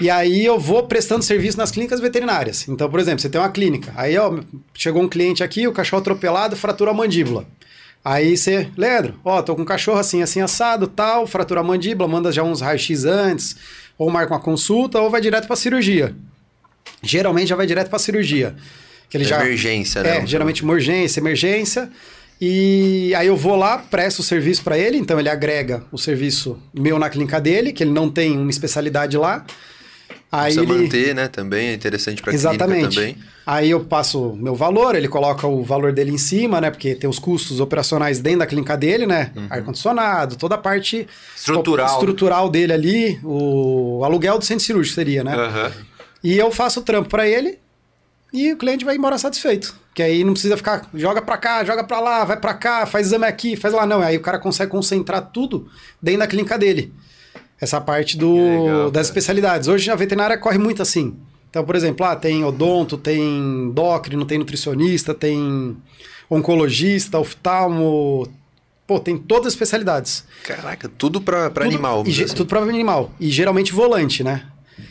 E 0.00 0.08
aí 0.08 0.44
eu 0.44 0.60
vou 0.60 0.84
prestando 0.84 1.24
serviço 1.24 1.58
nas 1.58 1.72
clínicas 1.72 1.98
veterinárias. 1.98 2.68
Então, 2.68 2.88
por 2.88 3.00
exemplo, 3.00 3.18
você 3.18 3.28
tem 3.28 3.40
uma 3.40 3.50
clínica, 3.50 3.92
aí 3.96 4.16
ó, 4.16 4.38
chegou 4.72 5.02
um 5.02 5.08
cliente 5.08 5.42
aqui, 5.42 5.66
o 5.66 5.72
cachorro 5.72 6.00
atropelado, 6.00 6.54
fratura 6.54 6.92
a 6.92 6.94
mandíbula. 6.94 7.48
Aí 8.04 8.36
você, 8.36 8.68
Leandro, 8.76 9.18
ó, 9.24 9.42
tô 9.42 9.56
com 9.56 9.62
um 9.62 9.64
cachorro 9.64 9.98
assim, 9.98 10.22
assim, 10.22 10.40
assado, 10.40 10.86
tal, 10.86 11.26
fratura 11.26 11.58
a 11.58 11.64
mandíbula, 11.64 12.08
manda 12.08 12.30
já 12.30 12.44
uns 12.44 12.60
raios-x 12.60 13.04
antes, 13.04 13.56
ou 13.98 14.08
marca 14.08 14.34
uma 14.34 14.40
consulta, 14.40 15.00
ou 15.00 15.10
vai 15.10 15.20
direto 15.20 15.48
pra 15.48 15.56
cirurgia. 15.56 16.14
Geralmente 17.02 17.48
já 17.48 17.56
vai 17.56 17.66
direto 17.66 17.90
pra 17.90 17.98
cirurgia. 17.98 18.54
Que 19.10 19.16
ele 19.16 19.24
já, 19.24 19.40
Emergência, 19.40 20.00
né? 20.02 20.18
é, 20.18 20.26
geralmente 20.26 20.62
uma 20.62 20.74
urgência, 20.74 21.18
emergência. 21.18 21.90
E 22.40 23.12
aí 23.16 23.26
eu 23.26 23.36
vou 23.36 23.56
lá, 23.56 23.78
presto 23.78 24.20
o 24.20 24.22
serviço 24.22 24.62
para 24.62 24.78
ele, 24.78 24.96
então 24.96 25.18
ele 25.18 25.28
agrega 25.28 25.82
o 25.90 25.98
serviço 25.98 26.56
meu 26.72 26.98
na 26.98 27.10
clínica 27.10 27.40
dele, 27.40 27.72
que 27.72 27.82
ele 27.82 27.90
não 27.90 28.08
tem 28.08 28.38
uma 28.38 28.50
especialidade 28.50 29.16
lá. 29.16 29.44
Aí 30.30 30.54
Precisa 30.54 30.72
ele... 30.74 30.82
manter, 30.84 31.14
né? 31.14 31.26
Também 31.26 31.68
é 31.68 31.74
interessante 31.74 32.22
pra 32.22 32.30
clínica 32.32 32.50
Exatamente. 32.50 32.94
também. 32.96 33.16
Aí 33.46 33.70
eu 33.70 33.80
passo 33.80 34.36
meu 34.36 34.54
valor, 34.54 34.94
ele 34.94 35.08
coloca 35.08 35.46
o 35.46 35.64
valor 35.64 35.90
dele 35.90 36.12
em 36.12 36.18
cima, 36.18 36.60
né? 36.60 36.70
Porque 36.70 36.94
tem 36.94 37.08
os 37.08 37.18
custos 37.18 37.60
operacionais 37.60 38.20
dentro 38.20 38.40
da 38.40 38.46
clínica 38.46 38.76
dele, 38.76 39.06
né? 39.06 39.32
Ar-condicionado, 39.48 40.36
toda 40.36 40.54
a 40.54 40.58
parte 40.58 40.98
Uhum. 40.98 41.06
Estrutural. 41.34 41.86
estrutural 41.86 42.48
dele 42.50 42.72
ali, 42.74 43.20
o 43.24 44.02
aluguel 44.04 44.38
do 44.38 44.44
centro 44.44 44.64
cirúrgico 44.64 44.94
seria, 44.94 45.24
né? 45.24 45.34
Aham. 45.34 45.72
E 46.22 46.36
eu 46.36 46.50
faço 46.50 46.80
o 46.80 46.82
trampo 46.82 47.08
para 47.08 47.26
ele 47.26 47.58
e 48.32 48.52
o 48.52 48.56
cliente 48.56 48.84
vai 48.84 48.96
embora 48.96 49.16
satisfeito. 49.18 49.74
Que 49.94 50.02
aí 50.02 50.22
não 50.22 50.32
precisa 50.32 50.56
ficar, 50.56 50.88
joga 50.94 51.20
pra 51.20 51.36
cá, 51.36 51.64
joga 51.64 51.82
pra 51.82 51.98
lá, 52.00 52.24
vai 52.24 52.38
pra 52.38 52.54
cá, 52.54 52.86
faz 52.86 53.06
exame 53.08 53.24
aqui, 53.26 53.56
faz 53.56 53.74
lá. 53.74 53.84
Não, 53.86 54.00
aí 54.00 54.16
o 54.16 54.20
cara 54.20 54.38
consegue 54.38 54.70
concentrar 54.70 55.30
tudo 55.32 55.68
dentro 56.00 56.20
da 56.20 56.26
clínica 56.26 56.56
dele. 56.58 56.92
Essa 57.60 57.80
parte 57.80 58.16
do, 58.16 58.34
legal, 58.36 58.90
das 58.90 59.08
especialidades. 59.08 59.66
Hoje 59.66 59.90
a 59.90 59.96
veterinária 59.96 60.38
corre 60.38 60.58
muito 60.58 60.80
assim. 60.82 61.16
Então, 61.50 61.64
por 61.64 61.74
exemplo, 61.74 62.06
lá 62.06 62.14
tem 62.14 62.44
odonto, 62.44 62.96
tem 62.96 63.20
endócrino, 63.20 64.24
tem 64.24 64.38
nutricionista, 64.38 65.12
tem 65.14 65.76
oncologista, 66.30 67.18
oftalmo. 67.18 68.28
Pô, 68.86 68.98
tem 69.00 69.18
todas 69.18 69.48
as 69.48 69.52
especialidades. 69.54 70.24
Caraca, 70.44 70.88
tudo 70.88 71.20
Tudo- 71.20 71.62
animal. 71.62 72.04
E, 72.06 72.10
assim. 72.24 72.34
Tudo 72.34 72.48
para 72.48 72.60
animal. 72.60 73.10
E 73.18 73.28
geralmente 73.30 73.72
volante, 73.72 74.22
né? 74.22 74.44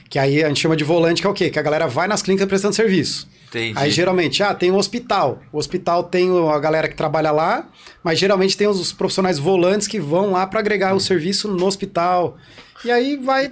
Que 0.09 0.17
aí 0.19 0.43
a 0.43 0.47
gente 0.47 0.59
chama 0.59 0.75
de 0.75 0.83
volante, 0.83 1.21
que 1.21 1.27
é 1.27 1.29
o 1.29 1.33
quê? 1.33 1.49
Que 1.49 1.59
a 1.59 1.61
galera 1.61 1.87
vai 1.87 2.07
nas 2.07 2.21
clínicas 2.21 2.47
prestando 2.47 2.75
serviço. 2.75 3.27
Entendi. 3.49 3.77
Aí 3.77 3.89
geralmente, 3.91 4.43
ah, 4.43 4.53
tem 4.53 4.69
um 4.71 4.75
hospital. 4.75 5.41
O 5.53 5.57
hospital 5.57 6.03
tem 6.03 6.29
a 6.49 6.59
galera 6.59 6.87
que 6.87 6.95
trabalha 6.95 7.31
lá, 7.31 7.67
mas 8.03 8.19
geralmente 8.19 8.57
tem 8.57 8.67
os 8.67 8.91
profissionais 8.91 9.39
volantes 9.39 9.87
que 9.87 9.99
vão 9.99 10.31
lá 10.31 10.45
para 10.45 10.59
agregar 10.59 10.93
o 10.95 10.99
serviço 10.99 11.47
no 11.47 11.65
hospital. 11.65 12.37
E 12.83 12.91
aí 12.91 13.15
vai. 13.17 13.51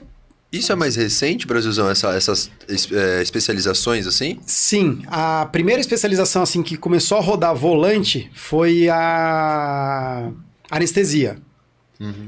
Isso 0.52 0.72
é 0.72 0.76
mais 0.76 0.96
recente, 0.96 1.48
Brasilzão, 1.48 1.90
essa- 1.90 2.14
essas 2.16 2.50
es- 2.70 2.90
é, 2.92 3.22
especializações 3.22 4.06
assim? 4.08 4.40
Sim, 4.46 5.02
a 5.08 5.48
primeira 5.52 5.82
especialização 5.82 6.42
assim 6.44 6.62
que 6.64 6.78
começou 6.78 7.18
a 7.18 7.22
rodar 7.22 7.54
volante 7.56 8.30
foi 8.34 8.88
a 8.90 10.30
anestesia. 10.70 11.38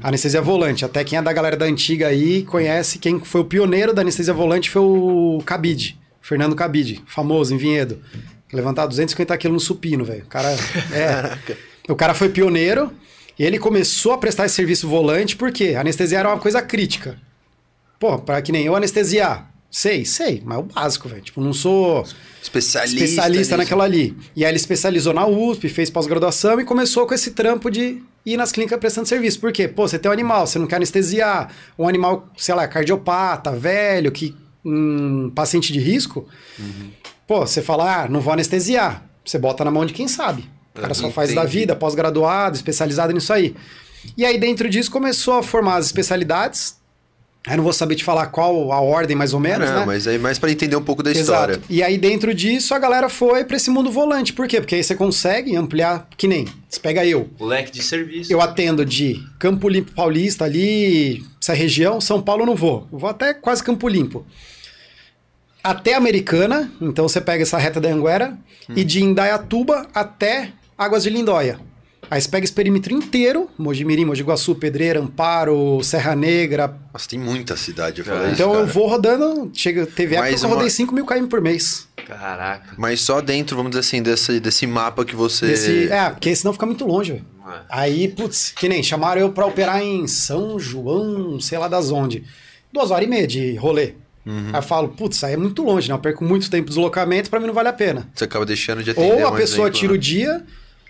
Anestesia 0.02 0.40
volante. 0.40 0.84
Até 0.84 1.04
quem 1.04 1.18
é 1.18 1.22
da 1.22 1.32
galera 1.32 1.56
da 1.56 1.66
antiga 1.66 2.08
aí 2.08 2.42
conhece 2.42 2.98
quem 2.98 3.20
foi 3.20 3.40
o 3.40 3.44
pioneiro 3.44 3.92
da 3.92 4.02
anestesia 4.02 4.32
volante 4.32 4.70
foi 4.70 4.82
o 4.82 5.42
Cabide, 5.44 5.98
Fernando 6.20 6.56
Cabide, 6.56 7.02
famoso 7.06 7.54
em 7.54 7.58
Vinhedo. 7.58 8.02
Levantava 8.52 8.88
250 8.88 9.36
quilos 9.36 9.54
no 9.54 9.60
supino, 9.60 10.04
velho. 10.04 10.22
O 10.22 10.26
cara 10.26 10.48
é. 10.92 11.56
O 11.88 11.96
cara 11.96 12.14
foi 12.14 12.28
pioneiro 12.28 12.92
e 13.38 13.44
ele 13.44 13.58
começou 13.58 14.12
a 14.12 14.18
prestar 14.18 14.46
esse 14.46 14.54
serviço 14.54 14.88
volante 14.88 15.36
porque 15.36 15.74
a 15.74 15.80
anestesia 15.80 16.18
era 16.18 16.28
uma 16.28 16.38
coisa 16.38 16.60
crítica. 16.60 17.18
Pô, 17.98 18.18
para 18.18 18.40
que 18.42 18.52
nem 18.52 18.64
eu 18.64 18.76
anestesiar. 18.76 19.50
Sei, 19.70 20.04
sei, 20.04 20.42
mas 20.44 20.56
é 20.56 20.60
o 20.60 20.64
básico, 20.64 21.08
velho. 21.08 21.20
Tipo, 21.20 21.40
não 21.40 21.52
sou 21.52 22.04
Especialista. 22.42 22.96
especialista 23.04 23.56
naquela 23.56 23.84
ali. 23.84 24.16
E 24.34 24.44
aí 24.44 24.50
ele 24.50 24.56
especializou 24.56 25.12
na 25.12 25.26
USP, 25.26 25.68
fez 25.68 25.90
pós-graduação 25.90 26.58
e 26.58 26.64
começou 26.64 27.06
com 27.06 27.14
esse 27.14 27.32
trampo 27.32 27.70
de 27.70 28.02
ir 28.24 28.36
nas 28.36 28.50
clínicas 28.50 28.78
prestando 28.78 29.06
serviço. 29.06 29.38
Por 29.38 29.52
quê? 29.52 29.68
Pô, 29.68 29.86
você 29.86 29.98
tem 29.98 30.08
um 30.10 30.12
animal, 30.12 30.46
você 30.46 30.58
não 30.58 30.66
quer 30.66 30.76
anestesiar. 30.76 31.52
Um 31.78 31.86
animal, 31.86 32.28
sei 32.36 32.54
lá, 32.54 32.66
cardiopata, 32.66 33.52
velho, 33.52 34.10
que 34.10 34.34
um 34.64 35.30
paciente 35.34 35.72
de 35.72 35.80
risco. 35.80 36.26
Pô, 37.26 37.40
você 37.40 37.60
fala, 37.60 38.04
ah, 38.04 38.08
não 38.08 38.20
vou 38.20 38.32
anestesiar. 38.32 39.04
Você 39.24 39.38
bota 39.38 39.64
na 39.64 39.70
mão 39.70 39.84
de 39.84 39.92
quem 39.92 40.08
sabe. 40.08 40.48
O 40.74 40.80
cara 40.80 40.94
só 40.94 41.10
faz 41.10 41.34
da 41.34 41.44
vida, 41.44 41.76
pós-graduado, 41.76 42.56
especializado 42.56 43.12
nisso 43.12 43.32
aí. 43.32 43.54
E 44.16 44.24
aí 44.24 44.38
dentro 44.38 44.68
disso 44.70 44.90
começou 44.90 45.34
a 45.34 45.42
formar 45.42 45.76
as 45.76 45.86
especialidades. 45.86 46.78
Aí 47.48 47.56
não 47.56 47.64
vou 47.64 47.72
saber 47.72 47.94
te 47.94 48.04
falar 48.04 48.26
qual 48.26 48.72
a 48.72 48.80
ordem 48.80 49.16
mais 49.16 49.32
ou 49.32 49.40
menos, 49.40 49.68
não, 49.70 49.80
né? 49.80 49.86
mas 49.86 50.06
aí 50.06 50.18
mais 50.18 50.38
pra 50.38 50.50
entender 50.50 50.76
um 50.76 50.82
pouco 50.82 51.02
da 51.02 51.10
história. 51.10 51.52
Exato. 51.52 51.66
E 51.70 51.82
aí, 51.82 51.96
dentro 51.96 52.34
disso, 52.34 52.74
a 52.74 52.78
galera 52.78 53.08
foi 53.08 53.44
pra 53.44 53.56
esse 53.56 53.70
mundo 53.70 53.90
volante. 53.90 54.32
Por 54.32 54.46
quê? 54.46 54.60
Porque 54.60 54.74
aí 54.74 54.84
você 54.84 54.94
consegue 54.94 55.56
ampliar, 55.56 56.08
que 56.16 56.28
nem. 56.28 56.46
Você 56.68 56.80
pega 56.80 57.04
eu. 57.04 57.28
O 57.38 57.46
leque 57.46 57.72
de 57.72 57.82
serviço. 57.82 58.32
Eu 58.32 58.40
atendo 58.40 58.84
de 58.84 59.22
Campo 59.38 59.68
Limpo 59.68 59.92
Paulista, 59.92 60.44
ali, 60.44 61.24
essa 61.40 61.54
região. 61.54 62.00
São 62.00 62.20
Paulo 62.20 62.42
eu 62.42 62.46
não 62.46 62.54
vou. 62.54 62.86
Eu 62.92 62.98
vou 62.98 63.10
até 63.10 63.32
quase 63.34 63.62
Campo 63.62 63.88
Limpo. 63.88 64.26
Até 65.62 65.94
Americana, 65.94 66.70
então 66.80 67.08
você 67.08 67.20
pega 67.20 67.42
essa 67.42 67.58
reta 67.58 67.80
da 67.80 67.88
Anguera, 67.88 68.38
e 68.74 68.84
de 68.84 69.02
Indaiatuba 69.02 69.86
até 69.94 70.52
Águas 70.76 71.02
de 71.02 71.10
Lindóia. 71.10 71.58
Aí 72.10 72.20
você 72.20 72.28
pega 72.28 72.44
esse 72.44 72.52
perímetro 72.52 72.92
inteiro, 72.94 73.48
Mojimirim, 73.58 74.04
Mogi 74.04 74.22
Guaçu, 74.22 74.54
Pedreira, 74.54 74.98
Amparo, 75.00 75.82
Serra 75.82 76.16
Negra. 76.16 76.74
Nossa, 76.92 77.08
tem 77.08 77.18
muita 77.18 77.56
cidade, 77.56 78.00
eu 78.00 78.04
falei 78.04 78.20
É. 78.20 78.24
isso, 78.26 78.34
Então 78.34 78.50
eu 78.54 78.60
cara. 78.60 78.66
vou 78.72 78.86
rodando, 78.88 79.50
chega, 79.52 79.84
teve 79.86 80.14
época 80.14 80.30
Mas 80.30 80.40
que 80.40 80.46
eu 80.46 80.48
uma- 80.50 80.56
rodei 80.56 80.70
5 80.70 80.94
mil 80.94 81.04
km 81.04 81.26
por 81.26 81.40
mês. 81.40 81.86
Caraca. 82.06 82.74
Mas 82.78 83.02
só 83.02 83.20
dentro, 83.20 83.54
vamos 83.56 83.70
dizer 83.70 83.80
assim, 83.80 84.02
desse, 84.02 84.40
desse 84.40 84.66
mapa 84.66 85.04
que 85.04 85.14
você... 85.14 85.46
Desse, 85.48 85.92
é, 85.92 86.08
porque 86.08 86.34
senão 86.34 86.52
fica 86.54 86.64
muito 86.64 86.86
longe, 86.86 87.12
velho. 87.12 87.24
É. 87.46 87.60
Aí, 87.68 88.08
putz, 88.08 88.50
que 88.56 88.68
nem 88.68 88.82
chamaram 88.82 89.20
eu 89.20 89.30
pra 89.32 89.44
operar 89.46 89.82
em 89.82 90.06
São 90.06 90.58
João, 90.58 91.38
sei 91.40 91.58
lá 91.58 91.68
das 91.68 91.90
onde. 91.90 92.24
Duas 92.72 92.90
horas 92.90 93.06
e 93.06 93.10
meia 93.10 93.26
de 93.26 93.54
rolê. 93.56 93.92
Uhum. 94.26 94.48
Aí 94.52 94.58
eu 94.58 94.62
falo, 94.62 94.88
putz, 94.88 95.22
aí 95.24 95.32
é 95.34 95.36
muito 95.36 95.62
longe, 95.62 95.88
né? 95.88 95.94
Eu 95.94 95.98
perco 95.98 96.22
muito 96.24 96.50
tempo 96.50 96.64
de 96.64 96.70
deslocamento, 96.70 97.30
pra 97.30 97.40
mim 97.40 97.46
não 97.46 97.54
vale 97.54 97.68
a 97.68 97.72
pena. 97.72 98.08
Você 98.14 98.24
acaba 98.24 98.44
deixando 98.44 98.82
de 98.82 98.90
atender 98.90 99.12
Ou 99.22 99.26
a 99.26 99.30
um 99.30 99.36
pessoa 99.36 99.68
exemplo, 99.68 99.78
tira 99.80 99.92
o 99.92 99.96
né? 99.96 100.00
dia, 100.02 100.44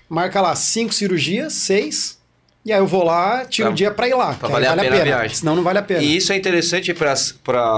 marca 0.09 0.41
lá 0.41 0.55
cinco 0.55 0.93
cirurgias, 0.95 1.53
seis, 1.53 2.19
e 2.65 2.73
aí 2.73 2.79
eu 2.79 2.87
vou 2.87 3.03
lá, 3.05 3.45
tiro 3.47 3.69
Pra- 3.69 3.73
o 3.73 3.77
dia 3.77 3.91
pra 3.91 4.09
ir 4.09 4.15
lá. 4.15 4.35
pra 4.35 4.49
que 4.49 4.53
valer 4.53 4.67
a 4.67 4.71
vale 4.75 4.83
pena 4.89 5.01
a 5.01 5.05
viagem. 5.05 5.37
Senão 5.37 5.57
não 5.57 5.63
vale 5.63 5.79
a 5.79 5.83
pena. 5.83 6.03
E 6.03 6.17
isso 6.17 6.33
é 6.33 6.37
interessante 6.37 6.93
para 6.93 7.13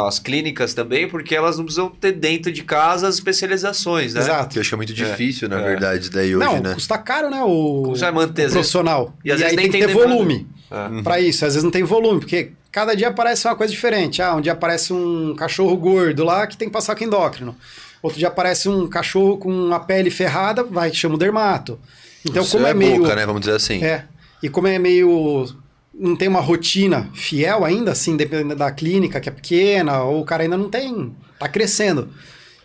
as 0.08 0.18
clínicas 0.18 0.74
também, 0.74 1.08
porque 1.08 1.34
elas 1.34 1.56
não 1.58 1.64
precisam 1.64 1.88
ter 1.90 2.12
dentro 2.12 2.50
de 2.50 2.62
casa 2.64 3.06
as 3.06 3.14
especializações, 3.16 4.14
né? 4.14 4.20
Exato. 4.20 4.50
Que 4.50 4.58
eu 4.58 4.60
acho 4.60 4.70
que 4.70 4.74
é 4.74 4.76
muito 4.76 4.92
difícil, 4.94 5.48
na 5.48 5.60
É. 5.60 5.62
verdade, 5.62 6.10
daí 6.10 6.34
hoje, 6.34 6.44
não, 6.44 6.60
né? 6.60 6.74
custa 6.74 6.98
caro, 6.98 7.30
né? 7.30 7.40
O 7.44 7.94
vai 7.94 8.10
manter, 8.10 8.42
vezes? 8.42 8.52
profissional. 8.54 9.14
E 9.24 9.30
às 9.30 9.38
vezes 9.38 9.52
aí 9.52 9.56
nem 9.56 9.70
tem 9.70 9.72
tem 9.72 9.80
que 9.82 9.86
ter 9.86 9.92
demanda. 9.94 10.14
volume. 10.14 10.46
É. 10.70 11.02
Pra 11.02 11.20
isso, 11.20 11.44
às 11.44 11.52
vezes 11.54 11.64
não 11.64 11.70
tem 11.70 11.82
volume, 11.84 12.20
porque 12.20 12.52
cada 12.72 12.94
dia 12.94 13.08
aparece 13.08 13.46
uma 13.46 13.56
coisa 13.56 13.72
diferente. 13.72 14.22
Ah, 14.22 14.34
um 14.36 14.40
dia 14.40 14.52
aparece 14.52 14.92
um 14.92 15.34
cachorro 15.36 15.76
gordo 15.76 16.24
lá 16.24 16.46
que 16.46 16.56
tem 16.56 16.68
que 16.68 16.72
passar 16.72 16.94
com 16.96 17.04
endócrino. 17.04 17.56
Outro 18.02 18.18
dia 18.18 18.28
aparece 18.28 18.68
um 18.68 18.88
cachorro 18.88 19.36
com 19.36 19.72
a 19.74 19.78
pele 19.80 20.10
ferrada, 20.10 20.62
vai, 20.64 20.92
chama 20.92 21.16
o 21.16 21.18
dermato. 21.18 21.78
Então, 22.24 22.42
Isso 22.42 22.52
como 22.52 22.66
é, 22.66 22.74
meio. 22.74 23.00
boca, 23.02 23.14
né? 23.16 23.24
Vamos 23.26 23.40
dizer 23.40 23.54
assim. 23.54 23.82
É. 23.82 24.04
E 24.42 24.48
como 24.48 24.66
é 24.66 24.78
meio. 24.78 25.46
Não 25.92 26.14
tem 26.16 26.28
uma 26.28 26.40
rotina 26.40 27.10
fiel 27.14 27.64
ainda, 27.64 27.92
assim, 27.92 28.16
dependendo 28.16 28.54
da 28.56 28.70
clínica, 28.70 29.20
que 29.20 29.28
é 29.28 29.32
pequena, 29.32 30.02
ou 30.02 30.20
o 30.22 30.24
cara 30.24 30.42
ainda 30.42 30.56
não 30.56 30.68
tem. 30.70 31.14
tá 31.38 31.48
crescendo. 31.48 32.08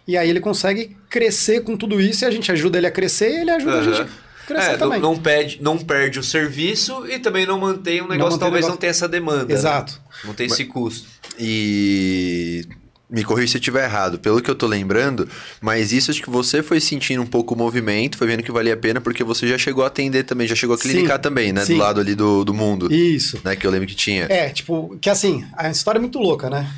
E 0.08 0.16
aí 0.18 0.30
ele 0.30 0.40
consegue 0.40 0.96
crescer 1.10 1.62
com 1.64 1.76
tudo 1.76 2.00
isso 2.00 2.24
e 2.24 2.28
a 2.28 2.32
gente 2.32 2.52
ajuda 2.52 2.78
ele 2.78 2.86
a 2.88 2.92
crescer 2.92 3.30
e 3.32 3.42
ele 3.42 3.52
ajuda 3.52 3.72
a 3.72 3.76
Aham. 3.80 3.84
gente 3.94 4.02
a 4.02 4.46
crescer 4.46 4.68
É, 4.68 4.72
não, 4.74 4.78
também. 4.78 5.02
não 5.02 5.18
perde, 5.18 5.58
não 5.62 5.78
perde 5.80 6.20
o 6.20 6.24
serviço 6.24 7.08
e 7.08 7.18
também 7.18 7.46
não 7.46 7.60
mantém 7.60 8.02
um 8.02 8.08
negócio, 8.08 8.24
mantém 8.34 8.36
o 8.36 8.40
talvez 8.40 8.62
negócio. 8.66 8.70
não 8.70 8.78
tenha 8.78 8.92
essa 8.92 9.08
demanda. 9.08 9.46
né? 9.46 9.54
Exato. 9.54 10.00
Não 10.24 10.34
tem 10.36 10.46
esse 10.46 10.66
custo. 10.66 11.08
E 11.40 12.66
me 13.10 13.24
corrija 13.24 13.52
se 13.52 13.58
eu 13.58 13.60
estiver 13.60 13.84
errado, 13.86 14.18
pelo 14.20 14.42
que 14.42 14.50
eu 14.50 14.56
tô 14.56 14.66
lembrando, 14.68 15.28
mas 15.62 15.92
isso 15.92 16.10
acho 16.12 16.22
que 16.22 16.30
você 16.30 16.64
foi 16.64 16.80
sentindo 16.80 17.22
um 17.22 17.26
pouco 17.26 17.54
o 17.54 17.58
movimento, 17.58 18.18
foi 18.18 18.28
vendo 18.28 18.42
que 18.44 18.52
valia 18.52 18.74
a 18.74 18.78
pena, 18.78 19.00
porque 19.00 19.24
você 19.24 19.48
já 19.48 19.58
chegou 19.58 19.84
a 19.84 19.88
atender 19.88 20.24
também, 20.24 20.48
já 20.48 20.56
chegou 20.56 20.74
a 20.76 20.78
Sim, 20.78 20.90
clinicar 20.90 21.20
também, 21.20 21.54
né? 21.54 21.64
sim. 21.66 21.74
Do 21.74 21.80
lado 21.80 22.00
ali 22.02 22.16
do, 22.16 22.44
do 22.44 22.54
mundo, 22.54 22.92
Isso. 22.92 23.40
né? 23.44 23.56
Que 23.56 23.66
eu 23.66 23.72
lembro 23.72 23.88
que 23.88 23.96
tinha. 23.96 24.26
É, 24.30 24.50
tipo, 24.50 24.98
que 25.00 25.10
assim, 25.10 25.46
a 25.56 25.70
história 25.70 26.00
é 26.00 26.02
muito 26.02 26.18
louca, 26.20 26.50
né? 26.50 26.70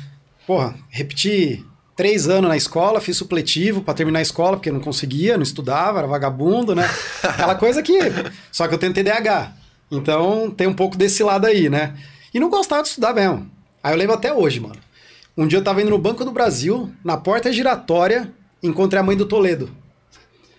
Porra, 0.46 0.74
repeti 0.88 1.64
três 1.96 2.28
anos 2.28 2.48
na 2.48 2.56
escola, 2.56 3.00
fiz 3.00 3.16
supletivo 3.16 3.82
pra 3.82 3.92
terminar 3.92 4.20
a 4.20 4.22
escola, 4.22 4.56
porque 4.56 4.70
não 4.70 4.80
conseguia, 4.80 5.36
não 5.36 5.42
estudava, 5.42 5.98
era 5.98 6.06
vagabundo, 6.06 6.74
né? 6.74 6.88
Aquela 7.24 7.54
coisa 7.54 7.82
que. 7.82 7.98
Só 8.52 8.68
que 8.68 8.74
eu 8.74 8.78
tenho 8.78 8.94
TDAH. 8.94 9.52
Então 9.90 10.50
tem 10.50 10.66
um 10.66 10.74
pouco 10.74 10.96
desse 10.96 11.22
lado 11.22 11.46
aí, 11.46 11.68
né? 11.68 11.94
E 12.32 12.38
não 12.38 12.48
gostava 12.50 12.82
de 12.82 12.88
estudar 12.88 13.14
mesmo. 13.14 13.50
Aí 13.82 13.92
eu 13.92 13.98
lembro 13.98 14.14
até 14.14 14.32
hoje, 14.32 14.60
mano. 14.60 14.76
Um 15.38 15.46
dia 15.46 15.60
eu 15.60 15.62
tava 15.62 15.80
indo 15.80 15.90
no 15.90 15.98
Banco 15.98 16.24
do 16.24 16.32
Brasil, 16.32 16.90
na 17.04 17.16
porta 17.16 17.52
giratória, 17.52 18.28
encontrei 18.60 18.98
a 18.98 19.04
mãe 19.04 19.16
do 19.16 19.24
Toledo. 19.24 19.70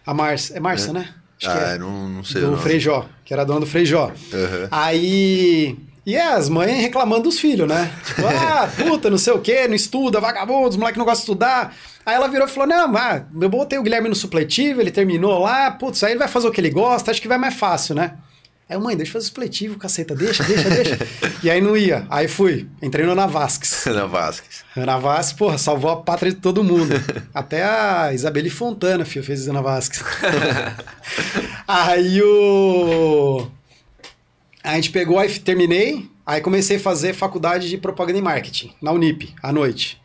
A 0.05 0.13
Márcia. 0.13 0.55
É 0.55 0.59
Márcia, 0.61 0.93
né? 0.93 1.09
Acho 1.37 1.51
que 1.51 1.63
ah, 1.63 1.71
é 1.71 1.77
não, 1.77 2.07
não 2.07 2.23
sei. 2.23 2.41
o 2.45 2.51
do. 2.51 2.57
Frejó, 2.57 3.05
que 3.25 3.33
era 3.33 3.43
dona 3.43 3.59
do 3.59 3.65
Frejó. 3.65 4.09
Aham. 4.33 4.67
Aí. 4.71 5.77
E 6.05 6.15
é, 6.15 6.33
as 6.33 6.47
mães 6.47 6.79
reclamando 6.79 7.23
dos 7.23 7.41
filhos, 7.41 7.67
né? 7.67 7.91
Tipo, 8.07 8.21
ah, 8.25 8.69
puta, 8.77 9.09
não 9.09 9.17
sei 9.17 9.33
o 9.33 9.41
quê, 9.41 9.67
não 9.67 9.75
estuda, 9.75 10.21
vagabundo, 10.21 10.69
os 10.69 10.77
moleques 10.77 10.97
não 10.97 11.05
gostam 11.05 11.25
de 11.25 11.31
estudar. 11.31 11.75
Aí 12.05 12.15
ela 12.15 12.29
virou 12.29 12.47
e 12.47 12.49
falou: 12.49 12.69
Não, 12.69 12.87
mas 12.87 13.23
eu 13.39 13.49
botei 13.49 13.77
o 13.77 13.83
Guilherme 13.83 14.07
no 14.07 14.15
supletivo, 14.15 14.79
ele 14.79 14.91
terminou 14.91 15.39
lá, 15.39 15.71
putz, 15.71 16.01
aí 16.05 16.13
ele 16.13 16.19
vai 16.19 16.29
fazer 16.29 16.47
o 16.47 16.51
que 16.51 16.61
ele 16.61 16.69
gosta, 16.69 17.11
acho 17.11 17.21
que 17.21 17.27
vai 17.27 17.37
mais 17.37 17.55
fácil, 17.55 17.95
né? 17.95 18.13
Aí, 18.69 18.75
eu, 18.75 18.81
mãe, 18.81 18.95
deixa 18.95 19.09
eu 19.09 19.13
fazer 19.13 19.23
o 19.23 19.27
supletivo, 19.27 19.79
caceta, 19.79 20.13
deixa, 20.13 20.43
deixa, 20.43 20.69
deixa. 20.69 20.97
e 21.41 21.49
aí 21.49 21.59
não 21.59 21.75
ia. 21.75 22.05
Aí 22.07 22.27
fui, 22.27 22.69
entrei 22.83 23.03
no 23.03 23.13
Ana 23.13 23.25
Vasques. 23.27 23.87
Ana 23.87 24.05
Vasquez. 24.05 24.63
Ana 24.77 24.99
Vasques, 24.99 25.33
porra, 25.33 25.57
salvou 25.57 25.89
a 25.89 25.97
pátria 25.97 26.31
de 26.31 26.37
todo 26.37 26.63
mundo. 26.63 26.93
Até 27.33 27.63
a 27.63 28.13
Isabelle 28.13 28.49
Fontana, 28.51 29.03
filho, 29.05 29.25
fez 29.25 29.47
Ana 29.47 29.63
Vasques. 29.63 30.03
aí 31.67 32.21
o. 32.21 33.47
A 34.63 34.75
gente 34.75 34.91
pegou, 34.91 35.17
aí 35.17 35.39
terminei, 35.39 36.07
aí 36.23 36.39
comecei 36.39 36.77
a 36.77 36.79
fazer 36.79 37.13
faculdade 37.13 37.69
de 37.69 37.77
propaganda 37.77 38.19
e 38.19 38.21
marketing, 38.21 38.71
na 38.79 38.91
Unip, 38.91 39.33
à 39.41 39.51
noite. 39.51 39.98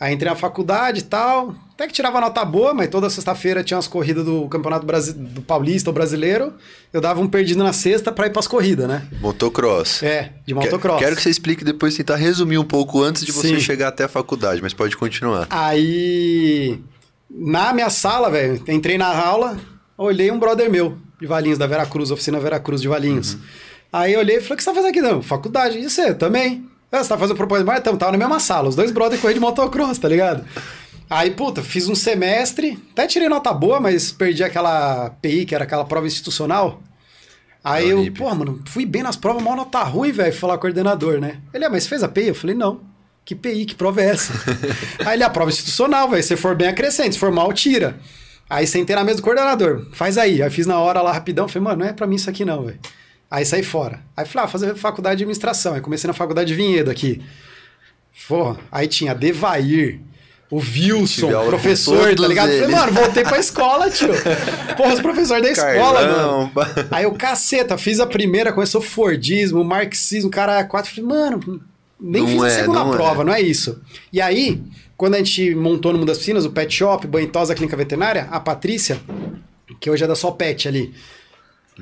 Aí 0.00 0.14
entrei 0.14 0.30
na 0.30 0.36
faculdade 0.36 1.00
e 1.00 1.02
tal, 1.02 1.54
até 1.74 1.86
que 1.86 1.92
tirava 1.92 2.22
nota 2.22 2.42
boa, 2.42 2.72
mas 2.72 2.88
toda 2.88 3.10
sexta-feira 3.10 3.62
tinha 3.62 3.76
umas 3.76 3.86
corridas 3.86 4.24
do 4.24 4.48
Campeonato 4.48 4.86
Brasi 4.86 5.12
do 5.12 5.42
Paulista 5.42 5.90
ou 5.90 5.94
Brasileiro, 5.94 6.54
eu 6.90 7.02
dava 7.02 7.20
um 7.20 7.28
perdido 7.28 7.62
na 7.62 7.74
sexta 7.74 8.10
pra 8.10 8.26
ir 8.26 8.30
pras 8.30 8.48
corridas, 8.48 8.88
né? 8.88 9.06
Motocross. 9.20 10.02
É, 10.02 10.32
de 10.46 10.54
motocross. 10.54 10.98
Quero 10.98 11.14
que 11.14 11.22
você 11.22 11.28
explique 11.28 11.62
depois, 11.62 11.94
tentar 11.94 12.16
resumir 12.16 12.56
um 12.56 12.64
pouco 12.64 13.02
antes 13.02 13.26
de 13.26 13.30
você 13.30 13.48
Sim. 13.48 13.60
chegar 13.60 13.88
até 13.88 14.04
a 14.04 14.08
faculdade, 14.08 14.62
mas 14.62 14.72
pode 14.72 14.96
continuar. 14.96 15.46
Aí, 15.50 16.80
na 17.28 17.74
minha 17.74 17.90
sala, 17.90 18.30
velho, 18.30 18.62
entrei 18.68 18.96
na 18.96 19.14
aula, 19.14 19.58
olhei 19.98 20.30
um 20.30 20.38
brother 20.38 20.70
meu, 20.70 20.96
de 21.20 21.26
Valinhos, 21.26 21.58
da 21.58 21.66
Veracruz, 21.66 22.10
oficina 22.10 22.40
Veracruz 22.40 22.80
de 22.80 22.88
Valinhos. 22.88 23.36
Aí 23.92 24.14
eu 24.14 24.20
olhei 24.20 24.36
e 24.36 24.40
falei, 24.40 24.54
o 24.54 24.56
que 24.56 24.62
você 24.62 24.70
tá 24.70 24.74
fazendo 24.74 24.90
aqui? 24.90 25.02
Não, 25.02 25.20
faculdade. 25.20 25.76
E 25.76 25.90
você, 25.90 26.14
também? 26.14 26.69
Ah, 26.92 27.02
você 27.02 27.08
tá 27.08 27.16
fazendo 27.18 27.36
propósito? 27.36 27.66
Mas 27.66 27.78
então, 27.80 27.96
tava 27.96 28.12
na 28.12 28.18
mesma 28.18 28.40
sala, 28.40 28.68
os 28.68 28.74
dois 28.74 28.90
brothers 28.90 29.20
correndo 29.20 29.36
de 29.36 29.40
motocross, 29.40 29.98
tá 29.98 30.08
ligado? 30.08 30.44
Aí, 31.08 31.30
puta, 31.30 31.62
fiz 31.62 31.88
um 31.88 31.94
semestre, 31.94 32.78
até 32.92 33.06
tirei 33.06 33.28
nota 33.28 33.52
boa, 33.52 33.80
mas 33.80 34.12
perdi 34.12 34.44
aquela 34.44 35.10
PI, 35.22 35.44
que 35.44 35.54
era 35.54 35.64
aquela 35.64 35.84
prova 35.84 36.06
institucional. 36.06 36.82
Aí 37.62 37.86
Da 37.86 37.90
eu, 37.90 38.12
pô, 38.12 38.32
mano, 38.34 38.62
fui 38.66 38.86
bem 38.86 39.02
nas 39.02 39.16
provas, 39.16 39.42
mal 39.42 39.56
nota 39.56 39.82
ruim, 39.82 40.12
velho, 40.12 40.32
falar 40.32 40.54
com 40.54 40.58
o 40.58 40.60
coordenador, 40.62 41.20
né? 41.20 41.38
Ele, 41.52 41.64
ah, 41.64 41.70
mas 41.70 41.86
fez 41.86 42.02
a 42.02 42.08
PI? 42.08 42.28
Eu 42.28 42.34
falei, 42.34 42.56
não. 42.56 42.80
Que 43.24 43.34
PI, 43.34 43.66
que 43.66 43.74
prova 43.74 44.00
é 44.00 44.06
essa? 44.06 44.32
Aí 45.04 45.16
ele, 45.16 45.24
a 45.24 45.30
prova 45.30 45.50
institucional, 45.50 46.08
velho, 46.08 46.22
se 46.22 46.36
for 46.36 46.54
bem 46.56 46.68
acrescente, 46.68 47.14
se 47.14 47.18
for 47.18 47.30
mal, 47.30 47.52
tira. 47.52 47.98
Aí 48.48 48.66
sentei 48.66 48.96
na 48.96 49.04
mesa 49.04 49.18
do 49.18 49.22
coordenador, 49.22 49.86
faz 49.92 50.18
aí. 50.18 50.42
Aí 50.42 50.50
fiz 50.50 50.66
na 50.66 50.78
hora 50.80 51.00
lá 51.00 51.12
rapidão, 51.12 51.46
falei, 51.46 51.62
mano, 51.62 51.84
não 51.84 51.86
é 51.86 51.92
pra 51.92 52.04
mim 52.06 52.16
isso 52.16 52.28
aqui 52.28 52.44
não, 52.44 52.64
velho. 52.64 52.80
Aí 53.30 53.44
saí 53.44 53.62
fora. 53.62 54.00
Aí 54.16 54.26
falei, 54.26 54.46
ah, 54.46 54.48
fazer 54.48 54.74
faculdade 54.74 55.18
de 55.18 55.22
administração. 55.22 55.74
Aí 55.74 55.80
comecei 55.80 56.08
na 56.08 56.14
faculdade 56.14 56.48
de 56.48 56.54
Vinhedo 56.54 56.90
aqui. 56.90 57.22
Porra, 58.26 58.58
aí 58.72 58.88
tinha 58.88 59.14
Devair, 59.14 60.00
o 60.50 60.58
Wilson, 60.58 61.30
professor, 61.46 62.14
tá 62.14 62.26
ligado? 62.26 62.48
Falei, 62.48 62.64
eles. 62.64 62.74
mano, 62.74 62.92
voltei 62.92 63.22
pra 63.22 63.38
escola, 63.38 63.88
tio. 63.88 64.08
Porra, 64.76 64.94
os 64.94 65.00
professores 65.00 65.42
da 65.44 65.50
escola, 65.50 66.00
mano. 66.00 66.14
Carlão, 66.14 66.48
pá. 66.48 66.68
Aí 66.90 67.04
eu, 67.04 67.12
caceta, 67.12 67.78
fiz 67.78 68.00
a 68.00 68.06
primeira, 68.06 68.52
começou 68.52 68.80
Fordismo, 68.80 69.62
marxismo, 69.62 70.28
cara, 70.28 70.58
é 70.58 70.64
quatro. 70.64 70.90
Falei, 70.90 71.08
mano, 71.08 71.62
nem 72.00 72.22
Não 72.22 72.28
fiz 72.28 72.42
a 72.42 72.48
é, 72.48 72.50
segunda 72.50 72.80
não 72.80 72.92
é. 72.92 72.96
prova, 72.96 73.24
não 73.24 73.32
é 73.32 73.40
isso. 73.40 73.80
E 74.12 74.20
aí, 74.20 74.60
quando 74.96 75.14
a 75.14 75.18
gente 75.18 75.54
montou 75.54 75.92
no 75.92 75.98
Mundo 75.98 76.08
das 76.08 76.18
Piscinas, 76.18 76.44
o 76.44 76.50
Pet 76.50 76.74
Shop, 76.74 77.06
Banhotosa 77.06 77.54
Clínica 77.54 77.76
Veterinária, 77.76 78.26
a 78.30 78.40
Patrícia, 78.40 79.00
que 79.78 79.88
hoje 79.88 80.02
é 80.02 80.06
da 80.06 80.16
Só 80.16 80.32
Pet 80.32 80.66
ali, 80.66 80.92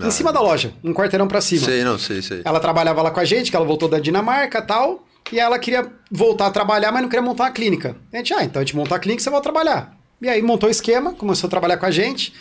em 0.07 0.11
cima 0.11 0.33
da 0.33 0.40
loja, 0.40 0.73
um 0.85 0.93
quarteirão 0.93 1.26
pra 1.26 1.40
cima. 1.40 1.64
Sei, 1.64 1.83
não, 1.83 1.99
sei, 1.99 2.23
sei. 2.23 2.43
Ela 2.45 2.61
trabalhava 2.61 3.02
lá 3.02 3.11
com 3.11 3.21
a 3.21 3.25
gente, 3.25 3.50
que 3.50 3.57
ela 3.57 3.67
voltou 3.67 3.88
da 3.88 3.99
Dinamarca 3.99 4.59
e 4.59 4.62
tal. 4.62 5.05
E 5.33 5.38
ela 5.38 5.59
queria 5.59 5.87
voltar 6.11 6.47
a 6.47 6.50
trabalhar, 6.50 6.90
mas 6.90 7.02
não 7.02 7.09
queria 7.09 7.23
montar 7.23 7.45
uma 7.45 7.50
clínica. 7.50 7.97
A 8.12 8.17
gente, 8.17 8.33
ah, 8.33 8.45
então 8.45 8.62
a 8.62 8.64
gente 8.64 8.75
monta 8.75 8.95
a 8.95 8.99
clínica 8.99 9.21
e 9.21 9.25
você 9.25 9.31
vai 9.31 9.40
trabalhar. 9.40 9.95
E 10.21 10.28
aí 10.28 10.43
montou 10.43 10.69
o 10.69 10.73
esquema, 10.73 11.12
começou 11.12 11.47
a 11.47 11.50
trabalhar 11.50 11.76
com 11.76 11.87
a 11.87 11.90
gente. 11.90 12.33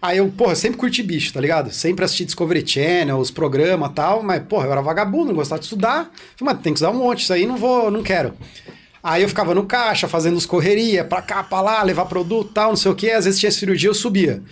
Aí 0.00 0.18
eu, 0.18 0.28
porra, 0.28 0.52
eu 0.52 0.56
sempre 0.56 0.78
curti 0.78 1.02
bicho, 1.02 1.32
tá 1.32 1.40
ligado? 1.40 1.72
Sempre 1.72 2.04
assisti 2.04 2.24
Discovery 2.24 2.66
Channel, 2.66 3.16
os 3.16 3.30
programas 3.30 3.90
e 3.90 3.94
tal, 3.94 4.22
mas, 4.22 4.42
porra, 4.42 4.66
eu 4.66 4.72
era 4.72 4.82
vagabundo, 4.82 5.26
não 5.26 5.34
gostava 5.34 5.60
de 5.60 5.66
estudar. 5.66 6.10
Falei, 6.36 6.54
mas 6.54 6.60
tem 6.60 6.72
que 6.72 6.78
estudar 6.78 6.90
um 6.90 6.98
monte, 6.98 7.22
isso 7.22 7.32
aí 7.32 7.46
não 7.46 7.56
vou, 7.56 7.90
não 7.90 8.02
quero. 8.02 8.34
Aí 9.02 9.22
eu 9.22 9.28
ficava 9.28 9.54
no 9.54 9.64
caixa, 9.64 10.08
fazendo 10.08 10.36
os 10.36 10.44
correria, 10.44 11.04
pra 11.04 11.22
cá, 11.22 11.42
pra 11.42 11.60
lá, 11.60 11.82
levar 11.82 12.06
produto 12.06 12.52
tal, 12.52 12.70
não 12.70 12.76
sei 12.76 12.90
o 12.90 12.94
quê. 12.94 13.10
Às 13.10 13.24
vezes 13.24 13.38
tinha 13.38 13.50
cirurgia, 13.50 13.88
eu 13.88 13.94
subia. 13.94 14.42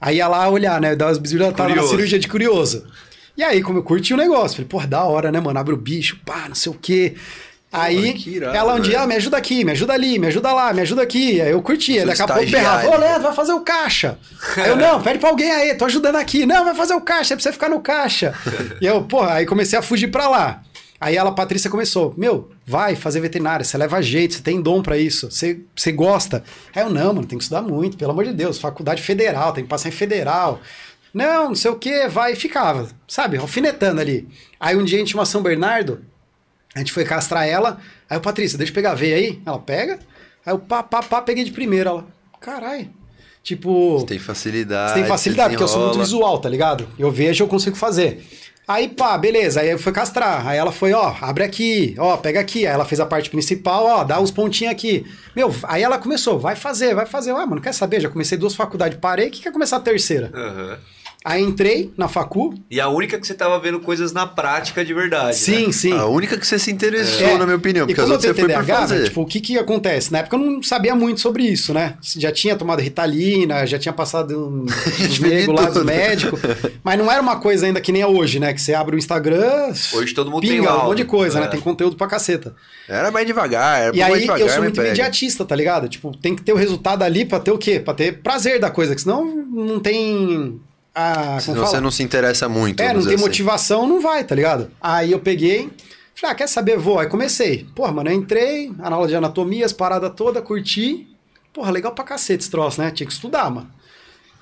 Aí 0.00 0.16
ia 0.16 0.28
lá 0.28 0.48
olhar, 0.48 0.80
né? 0.80 0.96
Dar 0.96 1.06
umas 1.06 1.18
bisbilhotas, 1.18 1.56
tava 1.56 1.74
na 1.74 1.82
cirurgia 1.82 2.18
de 2.18 2.26
curioso. 2.28 2.86
E 3.36 3.42
aí, 3.42 3.62
como 3.62 3.78
eu 3.78 3.82
curti 3.82 4.12
o 4.12 4.16
negócio, 4.16 4.56
falei, 4.56 4.68
porra, 4.68 4.86
da 4.86 5.04
hora, 5.04 5.30
né, 5.30 5.40
mano? 5.40 5.58
Abre 5.58 5.74
o 5.74 5.76
bicho, 5.76 6.18
pá, 6.24 6.46
não 6.48 6.54
sei 6.54 6.72
o 6.72 6.74
quê. 6.74 7.14
Aí, 7.72 8.16
irado, 8.26 8.56
ela 8.56 8.74
um 8.74 8.80
dia, 8.80 8.92
velho. 8.94 9.04
ah, 9.04 9.06
me 9.06 9.14
ajuda 9.14 9.36
aqui, 9.36 9.64
me 9.64 9.70
ajuda 9.70 9.92
ali, 9.92 10.18
me 10.18 10.26
ajuda 10.26 10.52
lá, 10.52 10.72
me 10.72 10.80
ajuda 10.80 11.02
aqui. 11.02 11.40
Aí 11.40 11.52
eu 11.52 11.62
curtia, 11.62 12.04
daqui 12.04 12.20
a 12.20 12.26
pouco 12.26 12.50
berrava, 12.50 12.88
ô 12.88 12.98
Leandro, 12.98 13.22
vai 13.22 13.32
fazer 13.32 13.52
o 13.52 13.60
caixa. 13.60 14.18
Aí 14.56 14.70
eu, 14.70 14.76
não, 14.76 15.00
pede 15.00 15.20
pra 15.20 15.28
alguém 15.28 15.50
aí, 15.52 15.74
tô 15.76 15.84
ajudando 15.84 16.16
aqui. 16.16 16.44
Não, 16.44 16.64
vai 16.64 16.74
fazer 16.74 16.94
o 16.94 17.00
caixa, 17.00 17.34
é 17.34 17.36
pra 17.36 17.42
você 17.44 17.52
ficar 17.52 17.68
no 17.68 17.80
caixa. 17.80 18.34
E 18.80 18.86
eu, 18.86 19.02
porra, 19.02 19.34
aí 19.34 19.46
comecei 19.46 19.78
a 19.78 19.82
fugir 19.82 20.08
pra 20.08 20.28
lá. 20.28 20.62
Aí 21.00 21.16
ela, 21.16 21.30
a 21.30 21.32
Patrícia, 21.32 21.70
começou, 21.70 22.12
meu, 22.14 22.50
vai 22.66 22.94
fazer 22.94 23.20
veterinária, 23.20 23.64
você 23.64 23.78
leva 23.78 24.02
jeito, 24.02 24.34
você 24.34 24.42
tem 24.42 24.60
dom 24.60 24.82
pra 24.82 24.98
isso, 24.98 25.30
você, 25.30 25.60
você 25.74 25.90
gosta. 25.90 26.44
Aí 26.74 26.82
eu, 26.82 26.90
não, 26.90 27.14
mano, 27.14 27.26
tem 27.26 27.38
que 27.38 27.44
estudar 27.44 27.62
muito, 27.62 27.96
pelo 27.96 28.10
amor 28.10 28.24
de 28.24 28.34
Deus, 28.34 28.58
faculdade 28.58 29.02
federal, 29.02 29.54
tem 29.54 29.64
que 29.64 29.70
passar 29.70 29.88
em 29.88 29.92
federal. 29.92 30.60
Não, 31.14 31.48
não 31.48 31.54
sei 31.54 31.70
o 31.70 31.76
que, 31.76 32.06
vai 32.06 32.32
e 32.32 32.36
ficava, 32.36 32.86
sabe, 33.08 33.38
alfinetando 33.38 34.00
ali. 34.00 34.28
Aí 34.60 34.76
um 34.76 34.84
dia 34.84 34.98
a 34.98 35.00
gente 35.00 35.08
tinha 35.08 35.18
uma 35.18 35.24
São 35.24 35.42
Bernardo, 35.42 36.04
a 36.74 36.80
gente 36.80 36.92
foi 36.92 37.04
castrar 37.04 37.48
ela, 37.48 37.78
aí 38.08 38.18
o 38.18 38.20
Patrícia, 38.20 38.58
deixa 38.58 38.70
eu 38.70 38.74
pegar 38.74 38.92
a 38.92 38.94
veia 38.94 39.16
aí. 39.16 39.40
Ela 39.44 39.58
pega, 39.58 39.98
aí 40.44 40.52
eu 40.52 40.58
pá, 40.58 40.82
pá, 40.82 41.02
pá, 41.02 41.22
peguei 41.22 41.44
de 41.44 41.50
primeira. 41.50 41.90
Ela, 41.90 42.06
caralho. 42.38 42.90
Tipo. 43.42 43.98
Você 43.98 44.06
tem 44.06 44.18
facilidade. 44.18 44.92
Você 44.92 44.98
tem 44.98 45.08
facilidade, 45.08 45.50
porque 45.50 45.62
eu 45.62 45.68
sou 45.68 45.86
muito 45.86 45.98
visual, 45.98 46.38
tá 46.38 46.48
ligado? 46.48 46.86
Eu 46.98 47.10
vejo, 47.10 47.42
eu 47.42 47.48
consigo 47.48 47.74
fazer. 47.74 48.22
Aí, 48.70 48.86
pá, 48.86 49.18
beleza. 49.18 49.62
Aí 49.62 49.76
foi 49.76 49.92
castrar. 49.92 50.46
Aí 50.46 50.56
ela 50.56 50.70
foi, 50.70 50.92
ó, 50.92 51.12
abre 51.20 51.42
aqui, 51.42 51.92
ó, 51.98 52.16
pega 52.16 52.38
aqui. 52.38 52.64
Aí 52.64 52.72
ela 52.72 52.84
fez 52.84 53.00
a 53.00 53.06
parte 53.06 53.28
principal, 53.28 53.84
ó, 53.84 54.04
dá 54.04 54.20
uns 54.20 54.30
pontinhos 54.30 54.72
aqui. 54.72 55.04
Meu, 55.34 55.52
aí 55.64 55.82
ela 55.82 55.98
começou, 55.98 56.38
vai 56.38 56.54
fazer, 56.54 56.94
vai 56.94 57.04
fazer. 57.04 57.32
Ah, 57.32 57.44
mano, 57.44 57.60
quer 57.60 57.74
saber? 57.74 57.98
Já 57.98 58.08
comecei 58.08 58.38
duas 58.38 58.54
faculdades, 58.54 58.96
parei, 59.00 59.28
que 59.28 59.42
quer 59.42 59.50
começar 59.50 59.78
a 59.78 59.80
terceira? 59.80 60.30
Aham. 60.32 60.78
Aí 61.22 61.42
entrei 61.42 61.92
na 61.98 62.08
facu. 62.08 62.54
E 62.70 62.80
a 62.80 62.88
única 62.88 63.18
que 63.18 63.26
você 63.26 63.34
tava 63.34 63.58
vendo 63.60 63.78
coisas 63.80 64.10
na 64.10 64.26
prática 64.26 64.82
de 64.82 64.94
verdade. 64.94 65.36
Sim, 65.36 65.66
né? 65.66 65.72
sim. 65.72 65.92
A 65.92 66.06
única 66.06 66.38
que 66.38 66.46
você 66.46 66.58
se 66.58 66.70
interessou, 66.70 67.26
É, 67.28 67.36
na 67.36 67.44
minha 67.44 67.58
opinião, 67.58 67.84
e 67.84 67.88
porque 67.88 68.00
as 68.00 68.06
como 68.06 68.14
eu 68.14 68.16
outras 68.16 68.34
tenho 68.34 68.46
você 68.48 68.54
foi 68.54 68.54
por 68.54 68.64
TDAH, 68.66 68.80
fazer. 68.80 68.94
velho, 68.94 69.04
tipo, 69.08 69.20
o 69.20 69.26
que 69.26 69.38
que 69.40 69.58
acontece? 69.58 70.10
Na 70.12 70.20
época 70.20 70.36
eu 70.36 70.40
não 70.40 70.62
sabia 70.62 70.94
muito 70.94 71.20
sobre 71.20 71.42
isso, 71.42 71.74
né? 71.74 71.96
Já 72.00 72.32
tinha 72.32 72.56
tomado 72.56 72.80
Ritalina, 72.80 73.66
já 73.66 73.78
tinha 73.78 73.92
passado 73.92 74.34
um- 74.48 74.64
tudo. 75.72 75.84
médicos, 75.84 76.40
mas 76.82 76.98
não 76.98 77.12
era 77.12 77.20
uma 77.20 77.36
coisa 77.36 77.66
ainda 77.66 77.82
que 77.82 77.92
nem 77.92 78.00
é 78.00 78.06
hoje, 78.06 78.40
né? 78.40 78.54
Que 78.54 78.60
você 78.62 78.72
abre 78.72 78.96
o 78.96 78.98
Instagram, 78.98 79.72
Hoje 79.92 80.14
todo 80.14 80.30
mundo 80.30 80.40
pinga 80.40 80.68
tem 80.68 80.76
um 80.78 80.84
monte 80.84 80.96
de 80.98 81.04
coisa, 81.04 81.36
É. 81.38 81.40
né? 81.42 81.48
Tem 81.48 81.60
conteúdo 81.60 81.96
pra 81.96 82.06
caceta. 82.06 82.54
Era 82.88 83.10
mais 83.10 83.26
devagar, 83.26 83.78
era 83.82 83.94
E 83.96 84.00
mais 84.00 84.14
aí 84.14 84.20
devagar, 84.22 84.40
eu 84.40 84.48
sou 84.48 84.62
muito 84.62 84.80
imediatista, 84.80 85.44
tá 85.44 85.54
ligado? 85.54 85.86
Tipo, 85.86 86.16
tem 86.16 86.34
que 86.34 86.42
ter 86.42 86.54
o 86.54 86.56
resultado 86.56 87.02
ali 87.02 87.26
pra 87.26 87.38
ter 87.38 87.50
o 87.50 87.58
quê? 87.58 87.78
Pra 87.78 87.92
ter 87.92 88.22
prazer 88.22 88.58
da 88.58 88.70
coisa, 88.70 88.94
que 88.94 89.02
senão 89.02 89.24
não 89.50 89.78
tem 89.78 90.58
a... 90.94 91.38
Se 91.40 91.46
como 91.46 91.58
você 91.60 91.66
fala? 91.66 91.80
não 91.80 91.90
se 91.90 92.02
interessa 92.02 92.48
muito. 92.48 92.80
É, 92.80 92.92
não 92.92 93.02
tem 93.02 93.14
assim. 93.14 93.22
motivação, 93.22 93.86
não 93.86 94.00
vai, 94.00 94.24
tá 94.24 94.34
ligado? 94.34 94.70
Aí 94.80 95.12
eu 95.12 95.20
peguei, 95.20 95.70
falei, 96.14 96.32
ah, 96.32 96.34
quer 96.34 96.48
saber, 96.48 96.76
vou. 96.76 96.98
Aí 96.98 97.06
comecei. 97.06 97.66
Porra, 97.74 97.92
mano, 97.92 98.10
eu 98.10 98.14
entrei, 98.14 98.72
a 98.78 98.92
aula 98.92 99.08
de 99.08 99.14
anatomia, 99.14 99.64
as 99.64 99.72
paradas 99.72 100.12
todas, 100.16 100.42
curti. 100.42 101.06
Porra, 101.52 101.70
legal 101.70 101.92
pra 101.92 102.04
cacete 102.04 102.42
esse 102.42 102.50
troço, 102.50 102.80
né? 102.80 102.90
Tinha 102.90 103.06
que 103.06 103.12
estudar, 103.12 103.50
mano. 103.50 103.70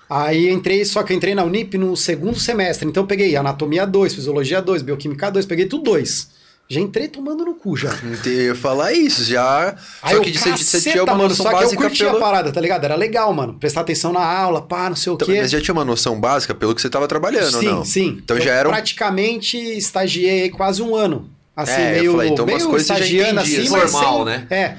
Aí 0.09 0.49
entrei, 0.49 0.85
só 0.85 1.03
que 1.03 1.13
eu 1.13 1.17
entrei 1.17 1.35
na 1.35 1.45
Unip 1.45 1.77
no 1.77 1.95
segundo 1.97 2.39
semestre. 2.39 2.89
Então 2.89 3.03
eu 3.03 3.07
peguei 3.07 3.37
anatomia 3.37 3.87
2, 3.87 4.15
fisiologia 4.15 4.63
2, 4.63 4.83
bioquímica 4.83 5.31
2, 5.31 5.45
peguei 5.45 5.67
tudo 5.67 5.85
2. 5.85 6.38
Já 6.71 6.81
entrei 6.81 7.09
tomando 7.09 7.47
no 7.47 7.55
cu 7.55 7.77
já. 7.79 7.89
Eu 8.27 8.33
ia 8.49 8.55
falar 8.55 8.93
isso, 8.93 9.25
já. 9.25 9.75
Aí 10.03 10.11
só 10.11 10.17
eu, 10.17 10.23
que 10.23 10.37
você, 10.39 10.51
você 10.57 10.81
tinha 10.91 11.03
uma 11.03 11.15
mano, 11.15 11.29
noção 11.31 11.47
só 11.51 11.57
que 11.59 11.65
eu 11.65 11.75
curti 11.75 12.05
pelo. 12.05 12.19
a 12.19 12.21
parada, 12.21 12.53
tá 12.53 12.61
ligado? 12.61 12.85
Era 12.85 12.95
legal, 12.95 13.33
mano. 13.33 13.55
Prestar 13.55 13.81
atenção 13.81 14.13
na 14.13 14.21
aula, 14.23 14.61
pá, 14.61 14.89
não 14.91 14.97
sei 14.97 15.11
o 15.11 15.15
Então, 15.15 15.27
quê. 15.27 15.41
Mas 15.41 15.51
já 15.51 15.61
tinha 15.63 15.73
uma 15.73 15.85
noção 15.85 16.21
básica 16.21 16.55
pelo 16.55 16.75
que 16.75 16.83
você 16.83 16.89
estava 16.89 17.09
trabalhando, 17.09 17.59
sim, 17.59 17.67
não? 17.67 17.85
sim. 17.87 18.19
Então 18.23 18.37
Eu 18.37 18.43
já 18.45 18.53
era 18.53 18.69
um. 18.69 18.73
praticamente 18.73 19.57
estagiei 19.57 20.43
aí 20.43 20.51
quase 20.51 20.83
um 20.83 20.95
ano. 20.95 21.31
Assim, 21.57 21.73
É, 21.73 21.89
eu 21.91 22.01
meio, 22.01 22.13
falei, 22.13 22.29
então 22.29 22.45
umas 22.45 22.57
meio 22.59 22.69
coisas 22.71 22.87
você 22.87 22.95
já 22.95 23.01
estagiando 23.01 23.41
assim, 23.41 23.67
Formal, 23.67 24.17
sem- 24.17 24.25
né? 24.27 24.47
É. 24.51 24.77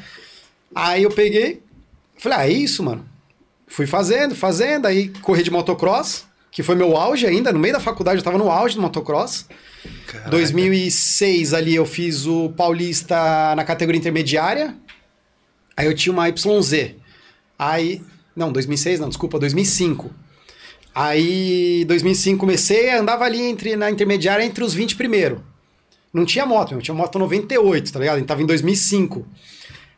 Aí 0.75 1.03
eu 1.03 1.09
peguei, 1.09 1.61
falei, 2.19 2.37
ah, 2.37 2.47
é 2.47 2.51
isso, 2.51 2.83
mano. 2.83 3.03
Fui 3.67 3.87
fazendo, 3.87 4.35
fazendo, 4.35 4.85
aí 4.85 5.09
corri 5.23 5.41
de 5.43 5.49
motocross, 5.51 6.25
que 6.51 6.63
foi 6.63 6.75
meu 6.75 6.97
auge 6.97 7.25
ainda, 7.25 7.51
no 7.51 7.59
meio 7.59 7.73
da 7.73 7.79
faculdade 7.79 8.17
eu 8.19 8.23
tava 8.23 8.37
no 8.37 8.49
auge 8.51 8.75
do 8.75 8.81
motocross. 8.81 9.45
Caraca. 10.07 10.29
2006 10.29 11.53
ali 11.53 11.75
eu 11.75 11.85
fiz 11.85 12.25
o 12.25 12.49
Paulista 12.49 13.53
na 13.55 13.63
categoria 13.63 13.99
intermediária. 13.99 14.75
Aí 15.77 15.85
eu 15.85 15.93
tinha 15.93 16.11
uma 16.11 16.27
YZ. 16.27 16.95
Aí, 17.57 18.01
não, 18.35 18.51
2006 18.51 18.99
não, 18.99 19.07
desculpa, 19.09 19.39
2005. 19.39 20.09
Aí, 20.93 21.85
2005 21.85 22.39
comecei, 22.39 22.89
andava 22.91 23.23
ali 23.23 23.41
entre 23.41 23.75
na 23.75 23.89
intermediária 23.89 24.43
entre 24.43 24.63
os 24.63 24.73
20 24.73 24.95
primeiro. 24.95 25.43
Não 26.11 26.25
tinha 26.25 26.45
moto, 26.45 26.73
eu 26.73 26.81
tinha 26.81 26.95
moto 26.95 27.19
98, 27.19 27.93
tá 27.93 27.99
ligado? 27.99 28.15
A 28.15 28.19
gente 28.19 28.27
tava 28.27 28.41
em 28.41 28.45
2005. 28.45 29.25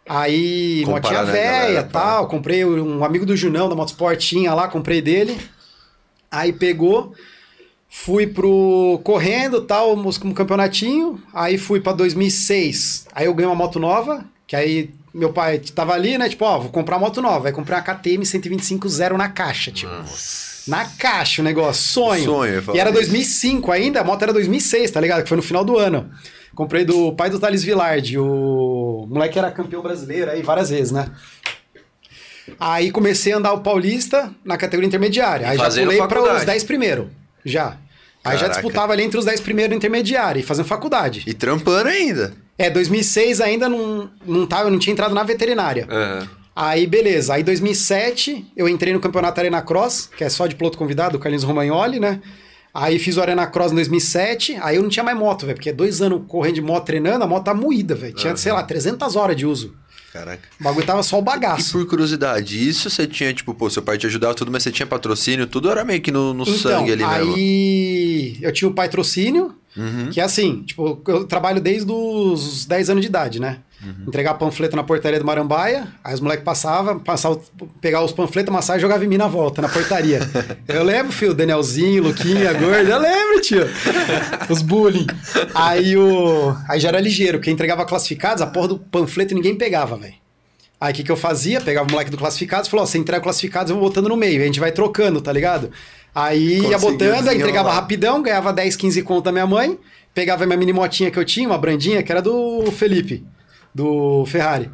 Aí, 0.07 0.83
motinha 0.85 1.23
né, 1.23 1.31
velha, 1.31 1.51
galera, 1.51 1.83
pra- 1.83 2.01
tal, 2.01 2.27
comprei 2.27 2.65
um 2.65 3.03
amigo 3.05 3.25
do 3.25 3.35
Junão 3.35 3.69
da 3.69 3.75
Motosport 3.75 4.19
tinha 4.19 4.53
lá, 4.53 4.67
comprei 4.67 5.01
dele. 5.01 5.39
Aí 6.31 6.53
pegou, 6.53 7.13
fui 7.89 8.25
pro 8.25 9.01
correndo, 9.03 9.61
tal, 9.61 9.93
um 9.95 10.33
campeonatinho. 10.33 11.21
Aí 11.33 11.57
fui 11.57 11.81
pra 11.81 11.91
2006. 11.91 13.07
Aí 13.13 13.25
eu 13.25 13.33
ganhei 13.33 13.49
uma 13.49 13.55
moto 13.55 13.79
nova, 13.79 14.23
que 14.47 14.55
aí 14.55 14.91
meu 15.13 15.33
pai 15.33 15.59
tava 15.59 15.93
ali, 15.93 16.17
né? 16.17 16.29
Tipo, 16.29 16.45
ó, 16.45 16.57
vou 16.59 16.71
comprar 16.71 16.95
uma 16.95 17.07
moto 17.07 17.21
nova. 17.21 17.49
Aí 17.49 17.53
comprei 17.53 17.77
uma 17.77 17.83
KTM 17.83 18.25
125 18.25 18.87
zero 18.87 19.17
na 19.17 19.27
caixa, 19.27 19.71
tipo. 19.71 19.91
Na 20.67 20.85
caixa 20.85 21.41
o 21.41 21.45
negócio, 21.45 21.83
sonho. 21.83 22.23
Sonho, 22.23 22.63
E 22.73 22.79
era 22.79 22.89
isso. 22.91 22.99
2005 22.99 23.71
ainda, 23.71 23.99
a 23.99 24.03
moto 24.03 24.21
era 24.23 24.31
2006, 24.31 24.91
tá 24.91 25.01
ligado? 25.01 25.23
Que 25.23 25.29
foi 25.29 25.37
no 25.37 25.43
final 25.43 25.65
do 25.65 25.77
ano. 25.77 26.09
Comprei 26.53 26.83
do 26.85 27.13
pai 27.13 27.29
do 27.29 27.39
Thales 27.39 27.63
Villardi, 27.63 28.19
o 28.19 29.07
moleque 29.09 29.39
era 29.39 29.49
campeão 29.49 29.81
brasileiro 29.81 30.29
aí 30.29 30.41
várias 30.41 30.69
vezes, 30.69 30.91
né? 30.91 31.09
Aí 32.59 32.91
comecei 32.91 33.33
a 33.33 33.37
andar 33.37 33.53
o 33.53 33.61
Paulista 33.61 34.31
na 34.43 34.57
categoria 34.57 34.87
intermediária. 34.87 35.49
Aí 35.49 35.57
já 35.57 35.69
pulei 35.69 35.97
para 35.97 36.37
os 36.37 36.45
10 36.45 36.63
primeiros. 36.63 37.07
Já. 37.45 37.77
Aí 38.23 38.33
já 38.37 38.41
Caraca. 38.41 38.61
disputava 38.61 38.93
ali 38.93 39.03
entre 39.03 39.17
os 39.17 39.25
10 39.25 39.41
primeiros 39.41 39.75
intermediário 39.75 40.39
e 40.39 40.43
fazendo 40.43 40.65
faculdade. 40.65 41.23
E 41.25 41.33
trampando 41.33 41.89
ainda. 41.89 42.33
É, 42.57 42.69
2006 42.69 43.41
ainda 43.41 43.67
não, 43.67 44.09
não, 44.25 44.45
tava, 44.45 44.67
eu 44.67 44.71
não 44.71 44.77
tinha 44.77 44.93
entrado 44.93 45.15
na 45.15 45.23
veterinária. 45.23 45.87
Aham. 45.89 46.27
Aí, 46.55 46.85
beleza. 46.85 47.33
Aí, 47.33 47.43
2007, 47.43 48.45
eu 48.55 48.67
entrei 48.67 48.93
no 48.93 48.99
campeonato 48.99 49.39
Arena 49.39 49.61
Cross, 49.61 50.09
que 50.15 50.23
é 50.23 50.29
só 50.29 50.45
de 50.45 50.55
piloto 50.55 50.77
convidado, 50.77 51.17
o 51.17 51.19
Carlinhos 51.19 51.43
Romagnoli, 51.43 51.99
né? 51.99 52.21
Aí 52.73 52.99
fiz 52.99 53.17
o 53.17 53.21
Arena 53.21 53.47
Cross 53.47 53.71
em 53.71 53.75
2007, 53.75 54.57
aí 54.61 54.75
eu 54.75 54.83
não 54.83 54.89
tinha 54.89 55.03
mais 55.03 55.17
moto, 55.17 55.45
velho, 55.45 55.55
porque 55.55 55.73
dois 55.73 56.01
anos 56.01 56.21
correndo 56.27 56.55
de 56.55 56.61
moto 56.61 56.85
treinando, 56.85 57.23
a 57.23 57.27
moto 57.27 57.45
tá 57.45 57.53
moída, 57.53 57.95
velho. 57.95 58.13
Tinha, 58.13 58.35
sei 58.37 58.51
lá, 58.51 58.63
300 58.63 59.15
horas 59.15 59.35
de 59.35 59.45
uso. 59.45 59.75
Caraca. 60.11 60.47
O 60.59 60.63
bagulho 60.63 60.85
tava 60.85 61.01
só 61.03 61.17
o 61.17 61.21
E 61.21 61.23
bagaço. 61.23 61.71
por 61.71 61.85
curiosidade, 61.87 62.67
isso 62.67 62.89
você 62.89 63.07
tinha, 63.07 63.33
tipo, 63.33 63.53
pô, 63.53 63.69
seu 63.69 63.81
pai 63.81 63.97
te 63.97 64.05
ajudava 64.07 64.33
tudo, 64.35 64.51
mas 64.51 64.61
você 64.63 64.71
tinha 64.71 64.85
patrocínio, 64.85 65.47
tudo 65.47 65.69
era 65.71 65.85
meio 65.85 66.01
que 66.01 66.11
no, 66.11 66.33
no 66.33 66.43
Então, 66.43 66.57
sangue 66.57 66.91
ali 66.91 67.05
mesmo. 67.05 67.33
aí 67.35 68.37
eu 68.41 68.51
tinha 68.51 68.67
o 68.69 68.73
patrocínio, 68.73 69.55
Uhum. 69.75 70.09
que 70.09 70.19
é 70.19 70.23
assim, 70.23 70.63
tipo, 70.63 71.01
eu 71.07 71.25
trabalho 71.25 71.61
desde 71.61 71.91
os 71.91 72.65
10 72.65 72.89
anos 72.89 73.01
de 73.01 73.07
idade, 73.07 73.39
né? 73.39 73.59
Uhum. 73.83 74.05
Entregar 74.07 74.35
panfleto 74.35 74.75
na 74.75 74.83
portaria 74.83 75.17
do 75.17 75.25
Marambaia, 75.25 75.87
aí 76.03 76.13
os 76.13 76.19
moleques 76.19 76.45
passavam, 76.45 76.99
passavam, 76.99 77.41
pegar 77.79 78.03
os 78.03 78.11
panfletos, 78.11 78.53
amassar 78.53 78.77
e 78.77 78.79
jogava 78.79 79.03
em 79.03 79.07
mim 79.07 79.17
na 79.17 79.27
volta, 79.27 79.61
na 79.61 79.69
portaria. 79.69 80.19
eu 80.67 80.83
lembro, 80.83 81.11
filho, 81.11 81.33
Danielzinho, 81.33 82.03
Luquinha, 82.03 82.53
Gordo, 82.59 82.89
eu 82.89 82.99
lembro, 82.99 83.41
tio. 83.41 83.65
Os 84.49 84.61
bullying. 84.61 85.07
Aí, 85.55 85.97
o, 85.97 86.55
aí 86.69 86.79
já 86.79 86.89
era 86.89 86.99
ligeiro, 86.99 87.39
porque 87.39 87.49
entregava 87.49 87.83
classificados, 87.85 88.43
a 88.43 88.47
porra 88.47 88.67
do 88.67 88.77
panfleto 88.77 89.33
ninguém 89.33 89.55
pegava, 89.55 89.97
velho. 89.97 90.21
Aí 90.79 90.93
o 90.93 90.95
que, 90.95 91.03
que 91.03 91.11
eu 91.11 91.15
fazia? 91.17 91.61
Pegava 91.61 91.87
o 91.87 91.91
moleque 91.91 92.09
do 92.09 92.17
classificados 92.17 92.67
e 92.67 92.71
falou: 92.71 92.83
ó, 92.83 92.87
você 92.87 92.97
entrega 92.97 93.19
o 93.19 93.23
classificados, 93.23 93.69
eu 93.69 93.77
vou 93.77 93.87
botando 93.87 94.09
no 94.09 94.17
meio. 94.17 94.41
A 94.41 94.45
gente 94.45 94.59
vai 94.59 94.71
trocando, 94.71 95.21
tá 95.21 95.31
ligado? 95.31 95.69
Aí 96.13 96.59
ia 96.67 96.77
botando, 96.77 97.31
entregava 97.31 97.71
rapidão, 97.71 98.21
ganhava 98.21 98.51
10, 98.51 98.75
15 98.75 99.01
conto 99.03 99.25
da 99.25 99.31
minha 99.31 99.47
mãe, 99.47 99.79
pegava 100.13 100.45
minha 100.45 100.57
mini 100.57 100.73
motinha 100.73 101.09
que 101.09 101.17
eu 101.17 101.23
tinha, 101.23 101.47
uma 101.47 101.57
brandinha, 101.57 102.03
que 102.03 102.11
era 102.11 102.21
do 102.21 102.69
Felipe, 102.71 103.25
do 103.73 104.25
Ferrari. 104.25 104.69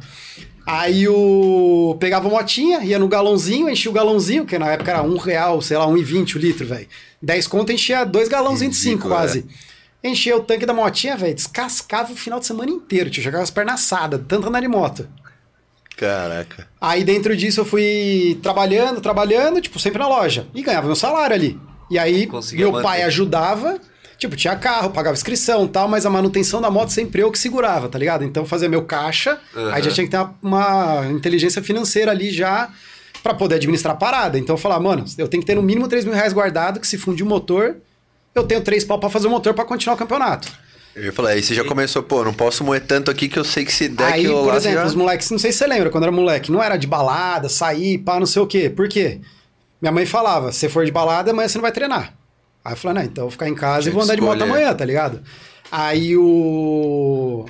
Aí 0.66 1.08
o. 1.08 1.96
Pegava 1.98 2.28
a 2.28 2.30
motinha, 2.30 2.80
ia 2.84 2.98
no 2.98 3.08
galãozinho, 3.08 3.70
enchia 3.70 3.90
o 3.90 3.94
galãozinho, 3.94 4.44
que 4.44 4.58
na 4.58 4.66
época 4.72 4.90
era 4.90 5.02
um 5.02 5.16
real, 5.16 5.62
sei 5.62 5.78
lá, 5.78 5.86
1,20 5.86 6.34
o 6.34 6.38
litro, 6.38 6.66
velho. 6.66 6.86
10 7.22 7.46
conto 7.46 7.72
enchia 7.72 8.04
dois 8.04 8.28
galãozinhos 8.28 8.76
de 8.76 8.82
5 8.82 8.90
Ridículo, 8.90 9.14
quase. 9.14 9.46
é. 10.04 10.08
Enchia 10.08 10.36
o 10.36 10.40
tanque 10.40 10.66
da 10.66 10.74
motinha, 10.74 11.16
velho, 11.16 11.34
descascava 11.34 12.12
o 12.12 12.16
final 12.16 12.38
de 12.38 12.46
semana 12.46 12.70
inteiro, 12.70 13.08
tio. 13.08 13.22
Jogava 13.22 13.42
as 13.42 13.50
pernas 13.50 13.76
assadas, 13.76 14.20
tanto 14.28 14.46
andar 14.46 14.60
de 14.60 14.68
moto. 14.68 15.08
Caraca. 15.98 16.66
Aí 16.80 17.02
dentro 17.02 17.36
disso 17.36 17.60
eu 17.60 17.64
fui 17.64 18.38
trabalhando, 18.42 19.00
trabalhando, 19.00 19.60
tipo, 19.60 19.78
sempre 19.80 19.98
na 19.98 20.08
loja. 20.08 20.46
E 20.54 20.62
ganhava 20.62 20.86
meu 20.86 20.94
salário 20.96 21.34
ali. 21.34 21.60
E 21.90 21.98
aí 21.98 22.26
Conseguia 22.26 22.64
meu 22.66 22.72
manter. 22.72 22.84
pai 22.84 23.02
ajudava, 23.02 23.78
tipo, 24.16 24.36
tinha 24.36 24.54
carro, 24.54 24.90
pagava 24.90 25.16
inscrição 25.16 25.64
e 25.64 25.68
tal, 25.68 25.88
mas 25.88 26.06
a 26.06 26.10
manutenção 26.10 26.60
da 26.60 26.70
moto 26.70 26.90
sempre 26.90 27.22
eu 27.22 27.32
que 27.32 27.38
segurava, 27.38 27.88
tá 27.88 27.98
ligado? 27.98 28.24
Então 28.24 28.44
fazia 28.46 28.68
meu 28.68 28.84
caixa, 28.84 29.40
Aham. 29.56 29.72
aí 29.74 29.82
já 29.82 29.90
tinha 29.90 30.04
que 30.04 30.10
ter 30.10 30.18
uma, 30.18 30.34
uma 31.00 31.06
inteligência 31.10 31.62
financeira 31.62 32.12
ali 32.12 32.30
já 32.30 32.68
pra 33.22 33.34
poder 33.34 33.56
administrar 33.56 33.94
a 33.94 33.98
parada. 33.98 34.38
Então 34.38 34.54
eu 34.54 34.58
falava, 34.58 34.82
mano, 34.84 35.04
eu 35.18 35.26
tenho 35.26 35.40
que 35.42 35.46
ter 35.46 35.54
no 35.56 35.62
mínimo 35.62 35.88
3 35.88 36.04
mil 36.04 36.14
reais 36.14 36.32
guardado, 36.32 36.78
que 36.78 36.86
se 36.86 36.96
fundir 36.96 37.26
o 37.26 37.28
motor, 37.28 37.76
eu 38.34 38.44
tenho 38.44 38.60
três 38.60 38.84
pau 38.84 39.00
pra 39.00 39.10
fazer 39.10 39.26
o 39.26 39.30
motor 39.30 39.52
pra 39.54 39.64
continuar 39.64 39.94
o 39.96 39.98
campeonato. 39.98 40.48
Eu 40.98 41.04
ia 41.04 41.12
falar, 41.12 41.30
aí 41.30 41.42
você 41.42 41.54
já 41.54 41.64
começou, 41.64 42.02
pô, 42.02 42.24
não 42.24 42.34
posso 42.34 42.64
moer 42.64 42.84
tanto 42.84 43.08
aqui 43.08 43.28
que 43.28 43.38
eu 43.38 43.44
sei 43.44 43.64
que 43.64 43.72
se 43.72 43.88
der 43.88 44.12
Aí, 44.14 44.22
que 44.24 44.30
eu 44.32 44.38
por 44.38 44.48
lá 44.48 44.56
exemplo, 44.56 44.80
já... 44.80 44.86
os 44.86 44.94
moleques, 44.96 45.30
não 45.30 45.38
sei 45.38 45.52
se 45.52 45.58
você 45.58 45.66
lembra, 45.68 45.90
quando 45.90 46.02
era 46.02 46.12
moleque, 46.12 46.50
não 46.50 46.60
era 46.60 46.76
de 46.76 46.88
balada, 46.88 47.48
sair, 47.48 47.98
pá, 47.98 48.18
não 48.18 48.26
sei 48.26 48.42
o 48.42 48.46
quê. 48.48 48.68
Por 48.68 48.88
quê? 48.88 49.20
Minha 49.80 49.92
mãe 49.92 50.04
falava, 50.04 50.50
se 50.50 50.68
for 50.68 50.84
de 50.84 50.90
balada, 50.90 51.30
amanhã 51.30 51.46
você 51.46 51.56
não 51.56 51.62
vai 51.62 51.70
treinar. 51.70 52.14
Aí 52.64 52.72
eu 52.72 52.76
falei, 52.76 52.98
não, 52.98 53.08
então 53.08 53.22
eu 53.22 53.28
vou 53.28 53.30
ficar 53.30 53.48
em 53.48 53.54
casa 53.54 53.82
Tinha 53.82 53.92
e 53.92 53.94
vou 53.94 54.02
andar 54.02 54.16
de 54.16 54.20
moto 54.20 54.42
amanhã, 54.42 54.74
tá 54.74 54.84
ligado? 54.84 55.22
Aí 55.70 56.16
o... 56.16 57.46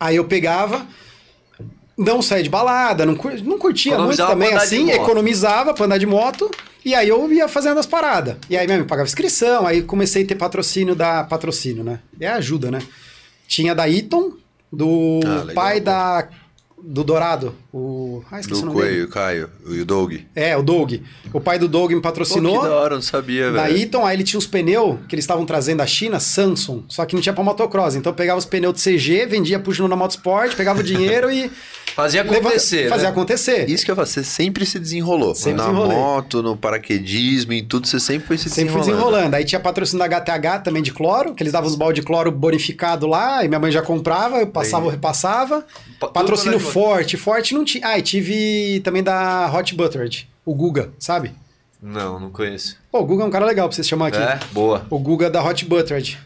Aí 0.00 0.16
eu 0.16 0.24
pegava, 0.24 0.86
não 1.96 2.22
saía 2.22 2.42
de 2.42 2.48
balada, 2.48 3.04
não, 3.04 3.14
cur- 3.16 3.42
não 3.44 3.58
curtia 3.58 3.98
muito 3.98 4.16
também 4.16 4.54
assim, 4.54 4.90
economizava 4.90 5.74
pra 5.74 5.84
andar 5.84 5.98
de 5.98 6.06
moto 6.06 6.50
E 6.86 6.94
aí 6.94 7.08
eu 7.08 7.32
ia 7.32 7.48
fazendo 7.48 7.80
as 7.80 7.84
paradas. 7.86 8.36
E 8.48 8.56
aí 8.56 8.64
mesmo 8.64 8.84
pagava 8.86 9.08
inscrição, 9.08 9.66
aí 9.66 9.82
comecei 9.82 10.22
a 10.22 10.26
ter 10.26 10.36
patrocínio 10.36 10.94
da 10.94 11.24
patrocínio, 11.24 11.82
né? 11.82 11.98
É 12.20 12.28
ajuda, 12.28 12.70
né? 12.70 12.78
Tinha 13.48 13.74
da 13.74 13.90
Eton, 13.90 14.34
do 14.72 15.18
Ah, 15.24 15.28
legal, 15.40 15.54
pai 15.54 15.78
pô. 15.80 15.84
da 15.86 16.28
do 16.80 17.02
Dourado, 17.02 17.52
o 17.72 18.22
ah, 18.30 18.38
esqueci 18.38 18.60
o 18.60 18.66
Do 18.66 18.66
nome 18.72 18.80
dele. 18.80 18.94
Coelho, 18.94 19.08
Caio 19.08 19.50
e 19.68 19.80
o 19.80 19.84
Doug. 19.84 20.12
É, 20.36 20.56
o 20.56 20.62
Doug. 20.62 20.92
O 21.32 21.40
pai 21.40 21.58
do 21.58 21.66
Doug 21.66 21.90
me 21.90 21.96
Pô, 21.96 22.02
patrocinou. 22.02 22.60
que 22.60 22.68
da 22.68 22.74
hora, 22.76 22.92
eu 22.94 22.98
não 22.98 23.02
sabia, 23.02 23.50
Da 23.50 23.64
velho. 23.64 23.78
Eaton, 23.78 24.06
aí 24.06 24.14
ele 24.16 24.22
tinha 24.22 24.38
os 24.38 24.46
pneus 24.46 24.98
que 25.08 25.14
eles 25.16 25.24
estavam 25.24 25.44
trazendo 25.44 25.78
da 25.78 25.86
China, 25.86 26.20
Samsung, 26.20 26.84
só 26.88 27.04
que 27.04 27.14
não 27.16 27.20
tinha 27.22 27.32
pra 27.32 27.42
motocross. 27.42 27.96
Então 27.96 28.12
eu 28.12 28.14
pegava 28.14 28.38
os 28.38 28.44
pneus 28.44 28.74
de 28.80 28.82
CG, 28.82 29.26
vendia 29.26 29.58
pro 29.58 29.72
Júnior 29.72 29.90
na 29.90 29.96
Motosport, 29.96 30.54
pegava 30.54 30.78
o 30.78 30.84
dinheiro 30.84 31.28
e. 31.32 31.50
Fazia 31.96 32.22
leva- 32.22 32.36
acontecer, 32.48 32.88
Fazia 32.90 33.04
né? 33.06 33.10
acontecer. 33.10 33.70
Isso 33.70 33.82
que 33.82 33.90
eu 33.90 33.96
falo, 33.96 34.06
você 34.06 34.22
sempre 34.22 34.66
se 34.66 34.78
desenrolou. 34.78 35.34
Sempre 35.34 35.54
Na 35.62 35.64
desenrolei. 35.68 35.96
moto, 35.96 36.42
no 36.42 36.54
paraquedismo, 36.54 37.54
em 37.54 37.64
tudo, 37.64 37.86
você 37.88 37.98
sempre 37.98 38.26
foi 38.26 38.36
se 38.36 38.50
Sempre 38.50 38.70
fui 38.72 38.80
desenrolando. 38.80 39.06
desenrolando. 39.12 39.34
Aí 39.36 39.44
tinha 39.46 39.58
patrocínio 39.58 40.06
da 40.06 40.16
HTH 40.20 40.58
também 40.62 40.82
de 40.82 40.92
cloro, 40.92 41.34
que 41.34 41.42
eles 41.42 41.54
davam 41.54 41.66
os 41.70 41.74
balde 41.74 42.02
de 42.02 42.06
cloro 42.06 42.30
bonificado 42.30 43.06
lá, 43.06 43.42
e 43.42 43.48
minha 43.48 43.58
mãe 43.58 43.72
já 43.72 43.80
comprava, 43.80 44.36
eu 44.40 44.46
passava, 44.46 44.84
eu 44.84 44.90
repassava. 44.90 45.64
Pa- 45.98 46.08
Patrocínio 46.08 46.58
né, 46.58 46.64
forte, 46.64 47.16
forte 47.16 47.54
não 47.54 47.64
tinha. 47.64 47.86
Ah, 47.88 47.98
e 47.98 48.02
tive 48.02 48.80
também 48.84 49.02
da 49.02 49.50
Hot 49.50 49.74
Buttered, 49.74 50.28
o 50.44 50.54
Guga, 50.54 50.90
sabe? 50.98 51.32
Não, 51.82 52.20
não 52.20 52.30
conheço. 52.30 52.76
Pô, 52.92 53.00
o 53.00 53.04
Guga 53.06 53.22
é 53.24 53.26
um 53.26 53.30
cara 53.30 53.46
legal 53.46 53.68
pra 53.68 53.74
vocês 53.74 53.88
chamar 53.88 54.08
aqui. 54.08 54.18
É? 54.18 54.38
Boa. 54.52 54.84
O 54.90 54.98
Guga 54.98 55.30
da 55.30 55.42
Hot 55.42 55.64
Buttered, 55.64 56.18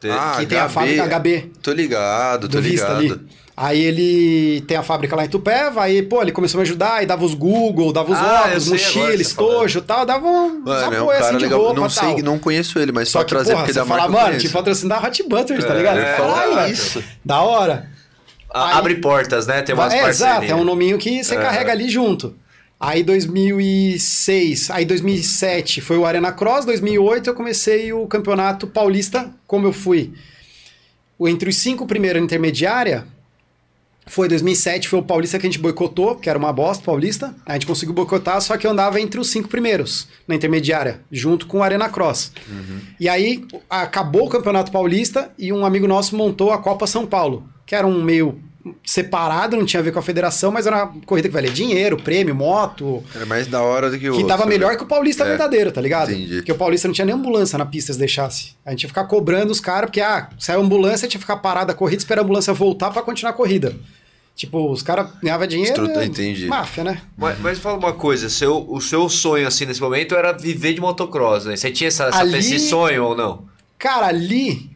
Te- 0.00 0.10
Ah, 0.10 0.36
que 0.40 0.46
tem 0.46 0.58
a 0.58 0.64
HB. 0.66 0.72
fábrica 0.72 1.04
HB. 1.04 1.50
Tô 1.62 1.72
ligado, 1.72 2.48
tô 2.48 2.58
ligado. 2.58 2.96
ali. 2.96 3.20
Aí 3.54 3.82
ele 3.82 4.62
tem 4.62 4.76
a 4.78 4.82
fábrica 4.82 5.14
lá 5.14 5.24
em 5.26 5.28
Tupéva, 5.28 5.82
aí, 5.82 6.02
pô, 6.02 6.22
ele 6.22 6.32
começou 6.32 6.58
a 6.58 6.62
me 6.62 6.66
ajudar, 6.68 6.94
aí 6.94 7.06
dava 7.06 7.22
os 7.22 7.34
Google, 7.34 7.92
dava 7.92 8.10
os 8.10 8.18
Ah, 8.18 8.44
óculos, 8.46 8.68
mochila, 8.68 9.08
tá 9.08 9.14
estojo 9.14 9.78
e 9.78 9.82
tal, 9.82 10.06
dava 10.06 10.26
um 10.26 10.60
Mano, 10.60 10.94
é 10.94 11.00
um 11.00 11.02
apoio 11.02 11.18
assim 11.18 11.36
de 11.36 11.42
legal. 11.44 11.58
roupa 11.60 11.80
não 11.80 11.86
e 11.86 11.90
sei, 11.90 12.08
tal. 12.08 12.18
não 12.20 12.38
conheço 12.38 12.78
ele, 12.78 12.92
mas 12.92 13.10
só, 13.10 13.18
Só 13.18 13.24
que, 13.24 13.28
trazer 13.30 13.50
porra, 13.52 13.62
porque 13.64 13.74
você 13.74 13.78
da 13.80 13.84
fala, 13.84 14.08
mano, 14.08 14.24
conheço. 14.28 14.46
te 14.46 14.52
patrocínio 14.52 14.88
da 14.88 15.06
Hot 15.06 15.22
Butter, 15.24 15.66
tá 15.66 15.74
É, 15.74 15.76
ligado? 15.76 15.98
é, 15.98 16.16
Caralho, 16.16 16.58
é 16.60 16.70
isso. 16.70 17.04
Da 17.22 17.42
hora. 17.42 17.90
A- 18.50 18.68
Aí- 18.68 18.72
Abre 18.78 18.94
portas, 18.96 19.46
né? 19.46 19.60
Tem 19.60 19.74
umas 19.74 19.92
é, 19.92 20.00
parcerias. 20.00 20.16
exato, 20.38 20.44
é 20.50 20.54
um 20.54 20.64
nominho 20.64 20.96
que 20.96 21.22
você 21.22 21.34
É. 21.34 21.38
carrega 21.40 21.72
ali 21.72 21.90
junto. 21.90 22.34
Aí 22.80 23.02
2006, 23.02 24.70
aí 24.70 24.84
2007 24.84 25.80
foi 25.80 25.96
o 25.98 26.06
Arena 26.06 26.32
Cross, 26.32 26.64
2008 26.64 27.28
eu 27.30 27.34
comecei 27.34 27.92
o 27.92 28.06
campeonato 28.06 28.66
paulista, 28.66 29.30
como 29.46 29.66
eu 29.66 29.72
fui 29.72 30.12
entre 31.20 31.50
os 31.50 31.56
cinco 31.56 31.86
primeiros 31.86 32.20
na 32.20 32.24
intermediária, 32.24 33.06
foi 34.06 34.28
2007, 34.28 34.88
foi 34.88 34.98
o 34.98 35.02
paulista 35.02 35.38
que 35.38 35.46
a 35.46 35.50
gente 35.50 35.60
boicotou, 35.60 36.16
que 36.16 36.28
era 36.28 36.38
uma 36.38 36.52
bosta 36.52 36.84
paulista, 36.84 37.34
a 37.46 37.52
gente 37.54 37.66
conseguiu 37.66 37.94
boicotar, 37.94 38.40
só 38.40 38.56
que 38.56 38.66
eu 38.66 38.70
andava 38.70 39.00
entre 39.00 39.20
os 39.20 39.30
cinco 39.30 39.48
primeiros 39.48 40.08
na 40.26 40.34
intermediária, 40.34 41.00
junto 41.10 41.46
com 41.46 41.58
o 41.58 41.62
Arena 41.62 41.88
Cross. 41.88 42.32
E 42.98 43.08
aí 43.08 43.46
acabou 43.70 44.26
o 44.26 44.30
campeonato 44.30 44.72
paulista 44.72 45.32
e 45.38 45.52
um 45.52 45.64
amigo 45.64 45.86
nosso 45.86 46.16
montou 46.16 46.52
a 46.52 46.58
Copa 46.58 46.86
São 46.86 47.06
Paulo, 47.06 47.48
que 47.64 47.74
era 47.74 47.86
um 47.86 48.02
meio 48.02 48.40
separado, 48.84 49.56
não 49.56 49.64
tinha 49.66 49.80
a 49.80 49.82
ver 49.82 49.92
com 49.92 49.98
a 49.98 50.02
federação, 50.02 50.50
mas 50.52 50.66
era 50.66 50.84
uma 50.84 50.94
corrida 51.04 51.28
que 51.28 51.34
valia 51.34 51.50
dinheiro, 51.50 51.96
prêmio, 51.96 52.34
moto, 52.34 53.02
Era 53.14 53.26
mais 53.26 53.46
da 53.46 53.62
hora 53.62 53.90
do 53.90 53.98
que 53.98 54.08
o 54.08 54.12
que 54.12 54.18
outro. 54.18 54.26
tava 54.28 54.46
melhor 54.46 54.70
né? 54.72 54.76
que 54.76 54.84
o 54.84 54.86
Paulista 54.86 55.24
É, 55.24 55.28
verdadeiro, 55.28 55.72
tá 55.72 55.80
ligado? 55.80 56.10
entendi. 56.12 56.36
Porque 56.36 56.52
o 56.52 56.56
Paulista 56.56 56.86
não 56.88 56.94
tinha 56.94 57.04
nem 57.04 57.14
ambulância 57.14 57.58
na 57.58 57.66
pista 57.66 57.92
se 57.92 57.98
deixasse. 57.98 58.54
A 58.64 58.70
gente 58.70 58.82
ia 58.84 58.88
ficar 58.88 59.04
cobrando 59.04 59.50
os 59.50 59.60
caras, 59.60 59.88
porque, 59.90 60.00
ah, 60.00 60.28
saiu 60.38 60.60
a 60.60 60.62
ambulância, 60.62 61.08
tinha 61.08 61.18
que 61.18 61.24
ficar 61.24 61.36
parada 61.38 61.72
a 61.72 61.74
corrida, 61.74 61.98
esperar 62.00 62.22
a 62.22 62.24
ambulância 62.24 62.52
voltar 62.52 62.90
pra 62.90 63.02
continuar 63.02 63.30
a 63.30 63.34
corrida. 63.34 63.74
Tipo, 64.34 64.70
os 64.72 64.82
caras 64.82 65.08
ganhavam 65.22 65.46
dinheiro. 65.46 65.70
Estrutura, 65.72 66.06
entendi. 66.06 66.46
Máfia, 66.46 66.82
né? 66.84 67.02
Mas, 67.18 67.38
mas 67.40 67.58
fala 67.58 67.76
uma 67.76 67.92
coisa, 67.92 68.30
seu, 68.30 68.64
o 68.66 68.80
seu 68.80 69.06
sonho 69.10 69.46
assim 69.46 69.66
nesse 69.66 69.80
momento 69.80 70.14
era 70.14 70.32
viver 70.32 70.72
de 70.72 70.80
motocross, 70.80 71.44
né? 71.44 71.54
Você 71.54 71.70
tinha 71.70 71.88
essa, 71.88 72.04
essa- 72.04 72.20
Ali- 72.20 72.38
esse 72.38 72.58
sonho 72.58 73.04
ou 73.04 73.14
não? 73.14 73.44
Cara, 73.78 74.06
ali. 74.06 74.70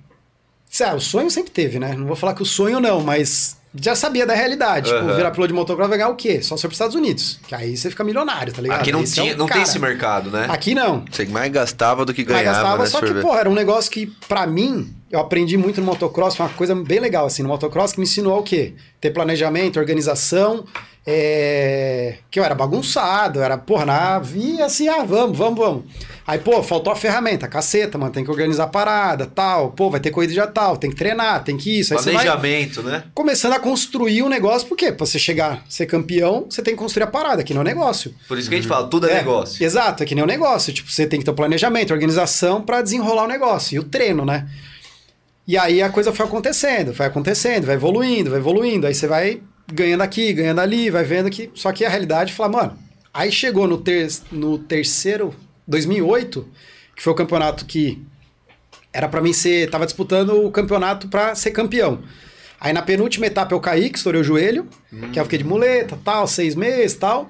Sabe, 0.68 0.96
o 0.96 1.00
sonho 1.00 1.30
sempre 1.30 1.50
teve, 1.50 1.78
né? 1.78 1.94
Não 1.94 2.06
vou 2.06 2.16
falar 2.16 2.34
que 2.34 2.42
o 2.42 2.46
sonho 2.46 2.80
não, 2.80 3.00
mas 3.00 3.56
já 3.80 3.94
sabia 3.94 4.26
da 4.26 4.34
realidade. 4.34 4.90
Tipo, 4.90 5.04
Aham. 5.04 5.16
virar 5.16 5.30
piloto 5.30 5.48
de 5.48 5.54
motocross 5.54 5.88
vai 5.88 5.98
ganhar 5.98 6.10
o 6.10 6.16
quê? 6.16 6.40
Só 6.42 6.56
se 6.56 6.62
for 6.62 6.68
pros 6.68 6.76
Estados 6.76 6.96
Unidos. 6.96 7.38
Que 7.46 7.54
aí 7.54 7.76
você 7.76 7.90
fica 7.90 8.02
milionário, 8.02 8.52
tá 8.52 8.62
ligado? 8.62 8.80
Aqui 8.80 8.92
não, 8.92 9.00
é 9.00 9.04
tinha, 9.04 9.36
não 9.36 9.46
tem 9.46 9.54
cara. 9.54 9.62
esse 9.62 9.78
mercado, 9.78 10.30
né? 10.30 10.46
Aqui 10.48 10.74
não. 10.74 11.04
Você 11.10 11.26
mais 11.26 11.52
gastava 11.52 12.04
do 12.04 12.14
que 12.14 12.24
ganhava, 12.24 12.44
gastava, 12.44 12.82
né? 12.82 12.88
só 12.88 13.00
que, 13.00 13.14
pô, 13.20 13.36
era 13.36 13.48
um 13.48 13.54
negócio 13.54 13.90
que, 13.90 14.06
pra 14.28 14.46
mim, 14.46 14.94
eu 15.10 15.20
aprendi 15.20 15.56
muito 15.56 15.80
no 15.80 15.86
motocross, 15.86 16.36
foi 16.36 16.46
uma 16.46 16.52
coisa 16.52 16.74
bem 16.74 17.00
legal, 17.00 17.26
assim, 17.26 17.42
no 17.42 17.48
motocross, 17.48 17.92
que 17.92 17.98
me 17.98 18.04
ensinou 18.04 18.38
o 18.38 18.42
quê? 18.42 18.74
Ter 19.00 19.10
planejamento, 19.10 19.78
organização, 19.78 20.64
é... 21.06 22.16
que 22.30 22.40
eu 22.40 22.44
era 22.44 22.54
bagunçado, 22.54 23.40
eu 23.40 23.42
era, 23.42 23.58
porra, 23.58 23.84
na 23.84 24.18
via 24.18 24.66
assim, 24.66 24.88
ah, 24.88 25.04
vamos, 25.04 25.36
vamos, 25.36 25.58
vamos. 25.58 25.84
Aí, 26.26 26.40
pô, 26.40 26.60
faltou 26.60 26.92
a 26.92 26.96
ferramenta, 26.96 27.46
caceta, 27.46 27.96
mano, 27.96 28.12
tem 28.12 28.24
que 28.24 28.30
organizar 28.30 28.64
a 28.64 28.66
parada, 28.66 29.26
tal, 29.26 29.70
pô, 29.70 29.88
vai 29.88 30.00
ter 30.00 30.10
corrida 30.10 30.32
já 30.32 30.46
tal, 30.46 30.76
tem 30.76 30.90
que 30.90 30.96
treinar, 30.96 31.44
tem 31.44 31.56
que 31.56 31.78
isso, 31.78 31.96
aí 31.96 32.02
Planejamento, 32.02 32.82
né? 32.82 33.04
começando 33.14 33.52
a 33.52 33.60
construir 33.60 34.24
um 34.24 34.28
negócio, 34.28 34.66
por 34.66 34.76
quê? 34.76 34.90
Pra 34.90 35.06
você 35.06 35.20
chegar, 35.20 35.64
ser 35.68 35.86
campeão, 35.86 36.46
você 36.50 36.62
tem 36.62 36.74
que 36.74 36.80
construir 36.80 37.04
a 37.04 37.06
parada, 37.06 37.44
que 37.44 37.54
não 37.54 37.60
é 37.60 37.62
um 37.62 37.66
negócio. 37.66 38.12
Por 38.26 38.38
isso 38.38 38.48
que 38.48 38.56
a 38.56 38.58
gente 38.58 38.66
fala, 38.66 38.88
tudo 38.88 39.08
é, 39.08 39.14
negócio. 39.14 39.64
Exato, 39.64 40.02
é 40.02 40.06
que 40.06 40.16
nem 40.16 40.24
um 40.24 40.26
negócio. 40.26 40.72
Tipo, 40.72 40.90
você 40.90 41.06
tem 41.06 41.20
que 41.20 41.24
ter 41.24 41.30
o 41.30 41.34
planejamento, 41.34 41.92
organização 41.92 42.60
pra 42.60 42.82
desenrolar 42.82 43.24
o 43.24 43.28
negócio. 43.28 43.76
E 43.76 43.78
o 43.78 43.84
treino, 43.84 44.24
né? 44.24 44.48
E 45.46 45.56
aí 45.56 45.80
a 45.80 45.88
coisa 45.88 46.12
foi 46.12 46.26
acontecendo, 46.26 46.92
foi 46.92 47.06
acontecendo, 47.06 47.66
vai 47.66 47.76
evoluindo, 47.76 48.30
vai 48.30 48.40
evoluindo. 48.40 48.86
Aí 48.86 48.94
você 48.94 49.06
vai 49.06 49.40
ganhando 49.72 50.02
aqui, 50.02 50.32
ganhando 50.32 50.60
ali, 50.60 50.90
vai 50.90 51.04
vendo 51.04 51.30
que. 51.30 51.50
Só 51.54 51.70
que 51.70 51.84
a 51.84 51.88
realidade 51.88 52.32
fala, 52.32 52.50
mano. 52.50 52.78
Aí 53.14 53.30
chegou 53.30 53.66
no, 53.66 53.78
ter... 53.78 54.08
no 54.32 54.58
terceiro, 54.58 55.32
2008, 55.66 56.46
que 56.94 57.02
foi 57.02 57.12
o 57.12 57.16
campeonato 57.16 57.64
que 57.64 58.02
era 58.92 59.08
pra 59.08 59.20
mim 59.20 59.32
ser. 59.32 59.68
Tava 59.70 59.84
disputando 59.84 60.44
o 60.44 60.50
campeonato 60.50 61.08
pra 61.08 61.34
ser 61.34 61.50
campeão. 61.50 62.00
Aí 62.60 62.72
na 62.72 62.82
penúltima 62.82 63.26
etapa 63.26 63.54
eu 63.54 63.60
caí, 63.60 63.90
que 63.90 63.98
estourei 63.98 64.20
o 64.20 64.24
joelho, 64.24 64.66
que 65.12 65.20
eu 65.20 65.24
fiquei 65.24 65.38
de 65.38 65.44
muleta, 65.44 65.98
tal, 66.02 66.26
seis 66.26 66.54
meses 66.54 66.96
tal. 66.96 67.28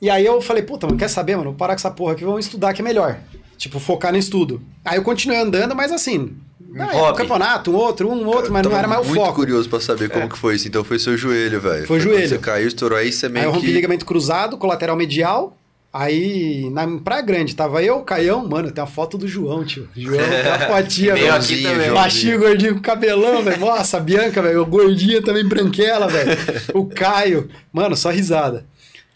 E 0.00 0.08
aí 0.08 0.24
eu 0.24 0.40
falei, 0.40 0.62
puta, 0.62 0.86
mano, 0.86 0.98
quer 0.98 1.08
saber, 1.08 1.36
mano? 1.36 1.50
Vou 1.50 1.58
parar 1.58 1.74
com 1.74 1.80
essa 1.80 1.90
porra 1.90 2.12
aqui, 2.12 2.24
vamos 2.24 2.46
estudar 2.46 2.72
que 2.72 2.80
é 2.80 2.84
melhor. 2.84 3.18
Tipo, 3.56 3.80
focar 3.80 4.12
no 4.12 4.18
estudo. 4.18 4.62
Aí 4.84 4.96
eu 4.96 5.02
continuei 5.02 5.40
andando, 5.40 5.74
mas 5.74 5.90
assim. 5.90 6.36
Um 6.70 6.80
ah, 6.80 6.86
hobby. 6.86 7.12
um 7.12 7.16
campeonato, 7.16 7.70
um 7.72 7.74
outro, 7.74 8.08
um 8.08 8.26
outro, 8.26 8.52
mas 8.52 8.64
não 8.64 8.76
era 8.76 8.86
mais 8.86 9.00
o 9.00 9.04
muito 9.04 9.20
foco. 9.20 9.34
curioso 9.34 9.68
pra 9.68 9.80
saber 9.80 10.08
como 10.08 10.28
que 10.28 10.38
foi 10.38 10.54
isso. 10.54 10.68
Então 10.68 10.84
foi 10.84 11.00
seu 11.00 11.16
joelho, 11.16 11.60
velho. 11.60 11.86
Foi 11.86 11.98
quando 11.98 12.02
joelho. 12.02 12.28
Você 12.28 12.38
caiu, 12.38 12.68
estourou 12.68 12.96
aí, 12.96 13.10
você 13.10 13.28
meio 13.28 13.46
Aí 13.46 13.48
eu 13.48 13.54
rompi 13.54 13.66
que... 13.66 13.72
ligamento 13.72 14.06
cruzado, 14.06 14.56
colateral 14.56 14.94
medial. 14.94 15.57
Aí, 15.92 16.68
na 16.70 16.86
Praia 16.98 17.22
Grande, 17.22 17.56
tava 17.56 17.82
eu, 17.82 18.00
Caião, 18.02 18.46
mano, 18.46 18.70
tem 18.70 18.84
a 18.84 18.86
foto 18.86 19.16
do 19.16 19.26
João, 19.26 19.64
tio. 19.64 19.88
João, 19.96 20.18
tem 20.18 20.50
a 20.52 20.58
fotinha, 20.68 21.14
velho. 21.14 21.34
aqui 21.34 21.62
também. 21.62 21.90
Baixinho, 21.90 22.38
gordinho, 22.38 22.74
com 22.74 22.80
cabelão, 22.82 23.42
velho. 23.42 23.58
Nossa, 23.58 23.96
a 23.96 24.00
Bianca, 24.00 24.42
velho. 24.42 24.66
Gordinha 24.66 25.22
também, 25.22 25.44
branquela, 25.46 26.06
velho. 26.06 26.30
O 26.74 26.84
Caio. 26.86 27.48
Mano, 27.72 27.96
só 27.96 28.10
risada. 28.10 28.66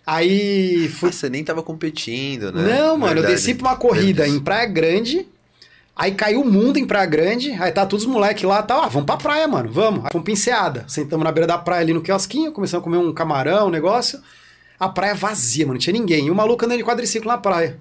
Aí 0.07 0.89
fui 0.89 1.11
Ah, 1.11 1.13
você 1.13 1.29
nem 1.29 1.45
tava 1.45 1.63
competindo, 1.63 2.51
né? 2.51 2.63
Não, 2.81 2.97
mano, 2.99 3.13
eu 3.13 3.23
Verdade. 3.23 3.35
desci 3.35 3.55
pra 3.55 3.69
uma 3.69 3.77
corrida 3.77 4.27
em 4.27 4.41
Praia 4.41 4.67
Grande. 4.67 5.27
Aí 5.95 6.13
caiu 6.13 6.41
o 6.41 6.51
mundo 6.51 6.79
em 6.79 6.87
Praia 6.87 7.07
Grande. 7.07 7.53
Aí 7.53 7.71
tá 7.71 7.85
todos 7.87 8.07
os 8.07 8.11
moleques 8.11 8.43
lá, 8.45 8.63
tá, 8.63 8.83
ah, 8.85 8.89
vamos 8.89 9.07
pra 9.07 9.19
praia, 9.19 9.47
mano, 9.47 9.71
vamos. 9.71 10.07
Aí 10.07 10.11
fomos 10.11 10.25
pra 10.25 10.33
enseada. 10.33 10.85
Sentamos 10.89 11.23
na 11.23 11.31
beira 11.31 11.47
da 11.47 11.59
praia 11.59 11.83
ali 11.83 11.93
no 11.93 12.01
quiosquinho, 12.01 12.51
começamos 12.51 12.83
a 12.83 12.85
comer 12.85 12.97
um 12.97 13.13
camarão, 13.13 13.69
um 13.69 13.71
negócio. 13.71 14.19
A 14.85 14.89
praia 14.89 15.15
vazia, 15.15 15.65
mano, 15.65 15.75
não 15.75 15.79
tinha 15.81 15.93
ninguém. 15.93 16.27
E 16.27 16.31
o 16.31 16.35
maluco 16.35 16.65
andando 16.65 16.79
de 16.79 16.85
quadriciclo 16.85 17.29
na 17.31 17.39
praia. 17.39 17.79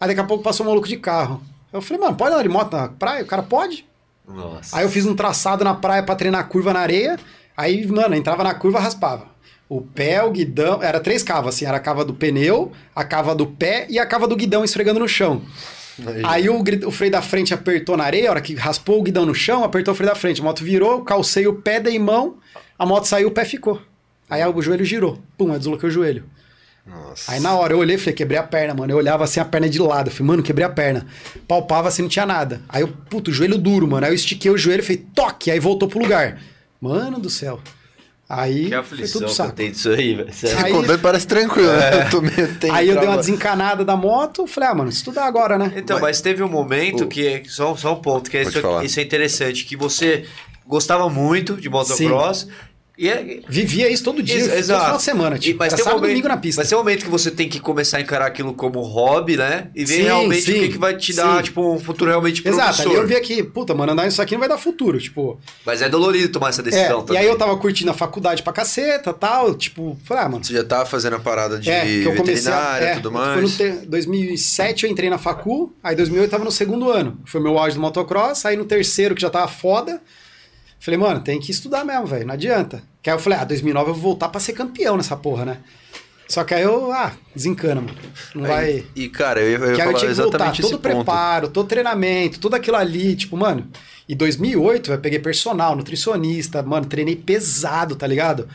Aí 0.00 0.08
daqui 0.08 0.20
a 0.20 0.24
pouco 0.24 0.44
passou 0.44 0.64
um 0.64 0.68
maluco 0.68 0.86
de 0.86 0.96
carro. 0.96 1.42
Eu 1.72 1.82
falei, 1.82 2.00
mano, 2.02 2.14
pode 2.16 2.32
andar 2.32 2.42
de 2.44 2.48
moto 2.48 2.72
na 2.76 2.88
praia? 2.88 3.24
O 3.24 3.26
cara 3.26 3.42
pode? 3.42 3.84
Nossa. 4.28 4.76
Aí 4.76 4.84
eu 4.84 4.88
fiz 4.88 5.04
um 5.04 5.14
traçado 5.16 5.64
na 5.64 5.74
praia 5.74 6.02
pra 6.02 6.14
treinar 6.14 6.40
a 6.40 6.44
curva 6.44 6.72
na 6.72 6.80
areia. 6.80 7.18
Aí, 7.56 7.86
mano, 7.86 8.14
entrava 8.14 8.44
na 8.44 8.54
curva, 8.54 8.78
raspava. 8.78 9.26
O 9.68 9.80
pé, 9.80 10.22
o 10.22 10.30
guidão. 10.30 10.80
Era 10.82 11.00
três 11.00 11.22
cavas, 11.24 11.54
assim. 11.56 11.64
Era 11.66 11.78
a 11.78 11.80
cava 11.80 12.04
do 12.04 12.14
pneu, 12.14 12.70
a 12.94 13.02
cava 13.04 13.34
do 13.34 13.46
pé 13.46 13.86
e 13.90 13.98
a 13.98 14.06
cava 14.06 14.28
do 14.28 14.36
guidão 14.36 14.62
esfregando 14.62 15.00
no 15.00 15.08
chão. 15.08 15.42
Aí 16.24 16.48
o, 16.48 16.62
gri- 16.62 16.84
o 16.84 16.90
freio 16.90 17.10
da 17.12 17.22
frente 17.22 17.52
apertou 17.54 17.96
na 17.96 18.04
areia, 18.04 18.28
a 18.28 18.32
hora 18.32 18.40
que 18.40 18.54
raspou 18.54 18.98
o 19.00 19.02
guidão 19.02 19.24
no 19.26 19.34
chão, 19.34 19.62
apertou 19.64 19.92
o 19.92 19.96
freio 19.96 20.10
da 20.12 20.16
frente. 20.16 20.40
A 20.40 20.44
moto 20.44 20.62
virou, 20.64 21.02
calcei 21.02 21.46
o 21.46 21.54
pé, 21.54 21.78
dei 21.80 21.98
mão, 21.98 22.36
a 22.78 22.84
moto 22.86 23.06
saiu, 23.06 23.28
o 23.28 23.30
pé 23.32 23.44
ficou. 23.44 23.80
Aí 24.28 24.44
o 24.44 24.62
joelho 24.62 24.84
girou. 24.84 25.18
Pum, 25.38 25.52
eu 25.52 25.58
desloquei 25.58 25.88
o 25.88 25.92
joelho. 25.92 26.24
Nossa. 26.86 27.32
Aí 27.32 27.40
na 27.40 27.54
hora 27.54 27.72
eu 27.72 27.78
olhei 27.78 27.96
e 27.96 27.98
falei, 27.98 28.14
quebrei 28.14 28.38
a 28.38 28.42
perna, 28.42 28.74
mano. 28.74 28.92
Eu 28.92 28.96
olhava 28.98 29.24
assim 29.24 29.40
a 29.40 29.44
perna 29.44 29.68
de 29.68 29.78
lado. 29.78 30.08
Eu 30.08 30.12
falei, 30.12 30.26
mano, 30.28 30.42
quebrei 30.42 30.66
a 30.66 30.70
perna. 30.70 31.06
Palpava 31.48 31.88
assim, 31.88 32.02
não 32.02 32.08
tinha 32.08 32.26
nada. 32.26 32.60
Aí 32.68 32.82
eu, 32.82 32.88
puto, 32.88 33.32
joelho 33.32 33.56
duro, 33.56 33.88
mano. 33.88 34.04
Aí 34.04 34.12
eu 34.12 34.14
estiquei 34.14 34.50
o 34.50 34.58
joelho 34.58 34.80
e 34.80 34.82
falei, 34.82 35.04
toque. 35.14 35.50
Aí 35.50 35.58
voltou 35.58 35.88
pro 35.88 35.98
lugar. 35.98 36.38
Mano 36.80 37.18
do 37.18 37.30
céu. 37.30 37.58
Aí 38.28 38.68
Que 38.68 38.74
aflição 38.74 39.12
tudo 39.20 39.24
que 39.26 39.30
eu 39.30 39.34
saco. 39.34 39.52
tenho 39.52 39.72
disso 39.72 39.90
aí, 39.90 40.14
velho. 40.14 40.32
Você 40.32 40.46
Aí- 40.48 40.72
contando 40.72 40.98
parece 41.00 41.26
tranquilo, 41.26 41.68
né? 41.72 42.06
Eu 42.06 42.10
tô 42.10 42.20
meio 42.22 42.54
tenso. 42.56 42.74
Aí 42.74 42.88
eu 42.88 42.98
dei 42.98 43.06
uma 43.08 43.18
desencanada 43.18 43.84
da 43.84 43.96
moto. 43.96 44.46
Falei, 44.46 44.68
ah, 44.70 44.74
mano, 44.74 44.90
estudar 44.90 45.24
agora, 45.26 45.58
né? 45.58 45.72
Então, 45.76 46.00
mas 46.00 46.20
teve 46.20 46.42
um 46.42 46.48
momento 46.48 47.04
O- 47.04 47.06
que 47.08 47.26
é 47.26 47.42
só, 47.46 47.76
só 47.76 47.92
um 47.94 48.00
ponto 48.00 48.30
que 48.30 48.36
é 48.38 48.42
isso, 48.42 48.58
isso 48.82 49.00
é 49.00 49.02
interessante, 49.02 49.64
que 49.64 49.76
você 49.76 50.24
gostava 50.66 51.08
muito 51.10 51.54
de 51.56 51.68
motocross 51.68 52.48
E 52.96 53.08
é, 53.08 53.40
Vivia 53.48 53.90
isso 53.90 54.04
todo 54.04 54.22
dia, 54.22 54.36
Ex- 54.36 54.46
todo 54.46 54.56
exato. 54.58 54.82
final 54.84 54.96
de 54.98 55.02
semana, 55.02 55.36
E- 55.36 55.38
tipo, 55.40 55.58
mas 55.58 55.72
era 55.72 55.76
tem 55.82 55.84
um 55.84 55.88
e 55.88 55.94
momento, 55.96 56.10
domingo 56.10 56.28
na 56.28 56.36
pista. 56.36 56.60
Mas 56.60 56.68
tem 56.68 56.78
um 56.78 56.80
momento 56.80 57.04
que 57.04 57.10
você 57.10 57.28
tem 57.30 57.48
que 57.48 57.58
começar 57.58 57.98
a 57.98 58.00
encarar 58.00 58.26
aquilo 58.26 58.54
como 58.54 58.80
hobby, 58.82 59.36
né? 59.36 59.68
E 59.74 59.84
ver 59.84 59.94
Sim, 59.96 60.02
realmente 60.02 60.42
o 60.42 60.54
sim, 60.54 60.60
que, 60.60 60.68
que 60.68 60.78
vai 60.78 60.96
te 60.96 61.12
dar, 61.12 61.38
sim. 61.38 61.42
tipo, 61.42 61.74
um 61.74 61.80
futuro 61.80 62.10
realmente 62.10 62.40
promissor. 62.40 62.68
Exato, 62.68 62.88
ali 62.88 62.96
eu 62.96 63.04
via 63.06 63.20
que, 63.20 63.42
puta, 63.42 63.74
mano, 63.74 63.92
andar 63.92 64.06
isso 64.06 64.22
aqui 64.22 64.34
não 64.34 64.38
vai 64.40 64.48
dar 64.48 64.58
futuro, 64.58 65.00
tipo... 65.00 65.40
Mas 65.66 65.82
é 65.82 65.88
dolorido 65.88 66.28
tomar 66.28 66.50
essa 66.50 66.60
É, 66.60 66.64
decisão 66.64 67.00
e 67.00 67.04
também. 67.06 67.20
aí 67.22 67.26
eu 67.26 67.36
tava 67.36 67.56
curtindo 67.56 67.90
a 67.90 67.94
faculdade 67.94 68.44
pra 68.44 68.52
caceta 68.52 69.12
tal, 69.12 69.54
tipo, 69.56 69.98
falei, 70.04 70.22
ah, 70.24 70.28
mano, 70.28 70.44
Você 70.44 70.52
já 70.52 70.62
tava 70.62 70.86
fazendo 70.86 71.16
a 71.16 71.20
parada 71.20 71.58
de 71.58 71.68
É, 71.70 71.84
veterinária 71.84 72.84
e 72.86 72.88
é, 72.90 72.94
tudo 72.94 73.10
Foi 73.10 73.20
mais. 73.20 73.42
no 73.42 73.50
ter- 73.50 73.86
2007 73.86 74.84
eu 74.84 74.90
entrei 74.90 75.10
na 75.10 75.18
facu, 75.18 75.74
aí 75.82 75.96
2008 75.96 76.26
eu 76.26 76.30
tava 76.30 76.44
no 76.44 76.52
segundo 76.52 76.90
ano. 76.90 77.18
Foi 77.24 77.40
meu 77.40 77.58
auge 77.58 77.74
do 77.74 77.80
motocross, 77.80 78.44
aí 78.46 78.56
no 78.56 78.64
terceiro 78.64 79.14
que 79.16 79.20
já 79.22 79.30
tava 79.30 79.48
foda. 79.48 80.00
Falei, 80.84 80.98
mano, 80.98 81.20
tem 81.20 81.40
que 81.40 81.50
estudar 81.50 81.84
mesmo, 81.84 82.06
velho, 82.06 82.26
não 82.26 82.34
adianta. 82.34 82.82
Que 83.02 83.08
aí 83.08 83.16
eu 83.16 83.20
falei, 83.20 83.38
ah, 83.38 83.44
2009 83.44 83.90
eu 83.90 83.94
vou 83.94 84.02
voltar 84.02 84.28
pra 84.28 84.40
ser 84.40 84.52
campeão 84.52 84.96
nessa 84.98 85.16
porra, 85.16 85.44
né? 85.46 85.58
Só 86.28 86.42
que 86.44 86.52
aí 86.54 86.62
eu, 86.62 86.90
ah, 86.92 87.12
desencana, 87.34 87.80
mano. 87.80 87.96
Não 88.34 88.42
vai... 88.42 88.64
Aí- 88.66 88.86
E, 88.96 89.08
cara, 89.08 89.40
eu 89.40 89.50
ia, 89.50 89.56
eu 89.56 89.70
ia 89.70 89.74
Que 89.76 89.82
eu 89.82 89.94
tinha 89.94 90.10
que 90.10 90.14
voltar, 90.20 90.52
todo 90.56 90.70
ponto. 90.72 90.78
preparo, 90.80 91.48
todo 91.48 91.66
treinamento, 91.66 92.38
tudo 92.40 92.54
aquilo 92.56 92.76
ali, 92.76 93.14
tipo, 93.16 93.36
mano. 93.36 93.66
Em 94.08 94.16
2008 94.16 94.92
eu 94.92 94.98
peguei 94.98 95.18
personal, 95.18 95.74
nutricionista, 95.76 96.62
mano, 96.62 96.86
treinei 96.86 97.16
pesado, 97.16 97.94
tá 97.96 98.06
ligado? 98.06 98.48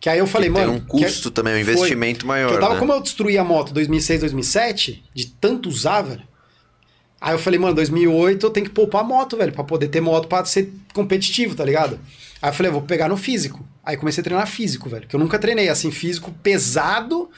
Que 0.00 0.08
aí 0.08 0.18
eu 0.18 0.26
falei, 0.26 0.48
Que 0.48 0.54
tem 0.56 0.66
mano. 0.66 0.78
um 0.78 0.80
que- 0.80 0.86
custo 1.04 1.30
também, 1.30 1.60
um 1.60 1.64
foi. 1.64 1.72
investimento 1.74 2.26
maior, 2.26 2.48
Que 2.48 2.54
eu 2.54 2.60
tava, 2.60 2.74
né? 2.74 2.80
como 2.80 2.92
eu 2.92 3.00
destruí 3.00 3.36
a 3.38 3.44
moto 3.44 3.72
2006, 3.74 4.20
2007, 4.20 5.04
de 5.14 5.26
tanto 5.26 5.68
usar, 5.68 6.02
velho. 6.02 6.22
Aí 7.20 7.34
eu 7.34 7.38
falei, 7.38 7.58
mano, 7.58 7.74
2008 7.74 8.46
eu 8.46 8.50
tenho 8.50 8.66
que 8.66 8.72
poupar 8.72 9.02
a 9.02 9.04
moto, 9.04 9.36
velho, 9.36 9.52
pra 9.52 9.62
poder 9.62 9.88
ter 9.88 10.00
moto 10.00 10.26
pra 10.26 10.44
ser 10.44 10.72
competitivo, 10.94 11.54
tá 11.54 11.64
ligado? 11.64 12.00
Aí 12.40 12.48
eu 12.48 12.54
falei, 12.54 12.72
vou 12.72 12.82
pegar 12.82 13.08
no 13.08 13.16
físico. 13.16 13.62
Aí 13.84 13.96
comecei 13.96 14.22
a 14.22 14.24
treinar 14.24 14.46
físico, 14.46 14.88
velho, 14.88 15.06
que 15.06 15.14
eu 15.14 15.20
nunca 15.20 15.38
treinei 15.38 15.68
assim, 15.68 15.90
físico 15.90 16.32
pesado, 16.42 17.30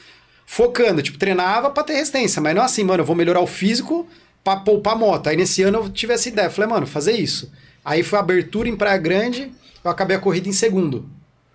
focando, 0.47 1.03
tipo, 1.03 1.19
treinava 1.19 1.71
pra 1.71 1.83
ter 1.83 1.95
resistência, 1.95 2.41
mas 2.41 2.55
não 2.55 2.63
assim, 2.63 2.85
mano, 2.85 3.03
eu 3.03 3.07
vou 3.07 3.17
melhorar 3.17 3.41
o 3.41 3.47
físico 3.47 4.09
pra 4.45 4.57
poupar 4.57 4.95
a 4.95 4.97
moto. 4.97 5.29
Aí 5.29 5.37
nesse 5.37 5.63
ano 5.63 5.79
eu 5.79 5.89
tive 5.89 6.13
essa 6.13 6.29
ideia, 6.29 6.51
falei, 6.51 6.71
mano, 6.71 6.87
fazer 6.87 7.13
isso. 7.13 7.51
Aí 7.85 8.05
foi 8.05 8.19
abertura 8.19 8.69
em 8.69 8.77
Praia 8.77 8.99
Grande, 8.99 9.53
eu 9.83 9.91
acabei 9.91 10.17
a 10.17 10.21
corrida 10.21 10.49
em 10.49 10.53
segundo, 10.53 11.09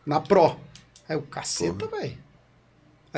na 0.05 0.19
Pro. 0.19 0.57
Aí 1.07 1.15
o 1.15 1.21
caceta, 1.21 1.87
velho. 1.87 2.26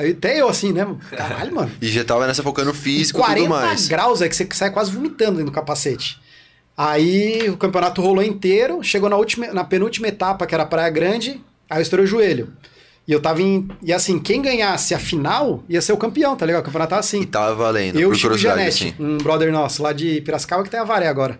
Aí 0.00 0.12
até 0.12 0.40
eu 0.40 0.48
assim, 0.48 0.72
né? 0.72 0.86
Caralho, 1.10 1.54
mano. 1.54 1.70
E 1.80 1.86
já 1.88 2.02
tava 2.02 2.26
nessa 2.26 2.42
focando 2.42 2.72
físico 2.72 3.18
e 3.18 3.22
40 3.22 3.40
tudo 3.40 3.50
mais. 3.50 3.86
graus 3.86 4.22
é 4.22 4.28
que 4.30 4.34
você 4.34 4.48
sai 4.52 4.70
quase 4.70 4.90
vomitando 4.90 5.32
dentro 5.32 5.52
do 5.52 5.54
capacete. 5.54 6.18
Aí 6.74 7.50
o 7.50 7.56
campeonato 7.58 8.00
rolou 8.00 8.24
inteiro, 8.24 8.82
chegou 8.82 9.10
na, 9.10 9.16
última, 9.16 9.48
na 9.48 9.62
penúltima 9.62 10.08
etapa, 10.08 10.46
que 10.46 10.54
era 10.54 10.64
Praia 10.64 10.88
Grande, 10.88 11.38
aí 11.68 11.80
eu 11.80 11.82
estourei 11.82 12.06
o 12.06 12.08
joelho. 12.08 12.50
E 13.06 13.12
eu 13.12 13.20
tava 13.20 13.42
em. 13.42 13.68
E 13.82 13.92
assim, 13.92 14.18
quem 14.18 14.40
ganhasse 14.40 14.94
a 14.94 14.98
final 14.98 15.62
ia 15.68 15.82
ser 15.82 15.92
o 15.92 15.98
campeão, 15.98 16.34
tá 16.34 16.46
ligado? 16.46 16.62
O 16.62 16.64
campeonato 16.64 16.90
tava 16.90 17.00
assim. 17.00 17.20
E 17.20 17.26
tava 17.26 17.54
valendo, 17.54 18.00
Eu 18.00 18.14
Chico 18.14 18.38
Janete, 18.38 18.94
assim. 18.94 19.04
um 19.04 19.18
brother 19.18 19.52
nosso 19.52 19.82
lá 19.82 19.92
de 19.92 20.22
Piracicaba 20.22 20.62
que 20.62 20.70
tem 20.70 20.80
a 20.80 20.84
Varé 20.84 21.08
agora. 21.08 21.38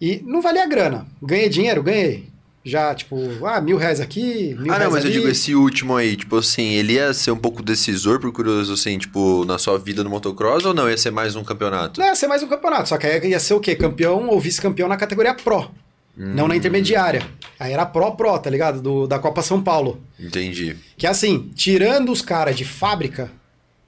E 0.00 0.22
não 0.24 0.40
valia 0.40 0.62
a 0.62 0.66
grana. 0.66 1.04
Ganhei 1.20 1.48
dinheiro? 1.48 1.82
Ganhei. 1.82 2.31
Já, 2.64 2.94
tipo, 2.94 3.16
ah, 3.44 3.60
mil 3.60 3.76
reais 3.76 4.00
aqui, 4.00 4.54
mil 4.58 4.72
Ah, 4.72 4.78
não, 4.78 4.90
mas 4.92 5.04
eu 5.04 5.10
ali. 5.10 5.12
digo 5.18 5.28
esse 5.28 5.52
último 5.54 5.96
aí, 5.96 6.14
tipo 6.16 6.36
assim, 6.38 6.74
ele 6.74 6.92
ia 6.92 7.12
ser 7.12 7.32
um 7.32 7.36
pouco 7.36 7.60
decisor, 7.62 8.20
por 8.20 8.30
curioso, 8.32 8.72
assim, 8.74 8.96
tipo, 8.98 9.44
na 9.44 9.58
sua 9.58 9.76
vida 9.78 10.04
no 10.04 10.10
motocross 10.10 10.64
ou 10.64 10.72
não? 10.72 10.88
Ia 10.88 10.96
ser 10.96 11.10
mais 11.10 11.34
um 11.34 11.42
campeonato? 11.42 11.98
Não, 11.98 12.06
ia 12.06 12.14
ser 12.14 12.28
mais 12.28 12.40
um 12.42 12.46
campeonato, 12.46 12.88
só 12.88 12.96
que 12.98 13.06
aí 13.06 13.30
ia 13.30 13.40
ser 13.40 13.54
o 13.54 13.60
quê? 13.60 13.74
Campeão 13.74 14.28
ou 14.28 14.38
vice-campeão 14.38 14.88
na 14.88 14.96
categoria 14.96 15.34
Pro. 15.34 15.70
Não 16.16 16.44
Hum. 16.44 16.48
na 16.48 16.54
intermediária. 16.56 17.26
Aí 17.58 17.72
era 17.72 17.86
Pro-Pro, 17.86 18.38
tá 18.38 18.50
ligado? 18.50 18.80
Do, 18.82 19.06
da 19.08 19.18
Copa 19.18 19.40
São 19.42 19.60
Paulo. 19.62 20.00
Entendi. 20.20 20.76
Que 20.96 21.06
assim, 21.06 21.50
tirando 21.56 22.12
os 22.12 22.20
caras 22.22 22.54
de 22.54 22.64
fábrica, 22.66 23.30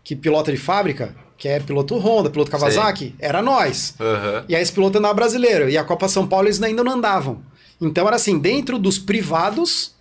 que 0.03 0.17
pilota 0.17 0.51
de 0.51 0.57
fábrica, 0.59 1.15
que 1.37 1.47
é 1.47 1.61
piloto 1.61 1.97
Honda, 1.99 2.31
piloto 2.31 2.51
Kawasaki, 2.51 3.15
era 3.19 3.43
nós. 3.43 3.95
Aham. 4.01 4.45
E 4.49 4.57
aí 4.57 4.63
esse 4.63 4.73
piloto 4.73 4.97
andava 4.99 5.13
brasileiro. 5.15 5.69
E 5.69 5.77
a 5.77 5.85
Copa 5.85 6.09
São 6.09 6.27
Paulo 6.27 6.47
eles 6.49 6.63
ainda 6.63 6.83
não 6.83 6.93
andavam. 6.93 7.43
Então 7.81 8.07
era 8.07 8.17
assim, 8.17 8.39
dentro 8.39 8.79
dos 8.79 8.99
privados, 8.99 9.93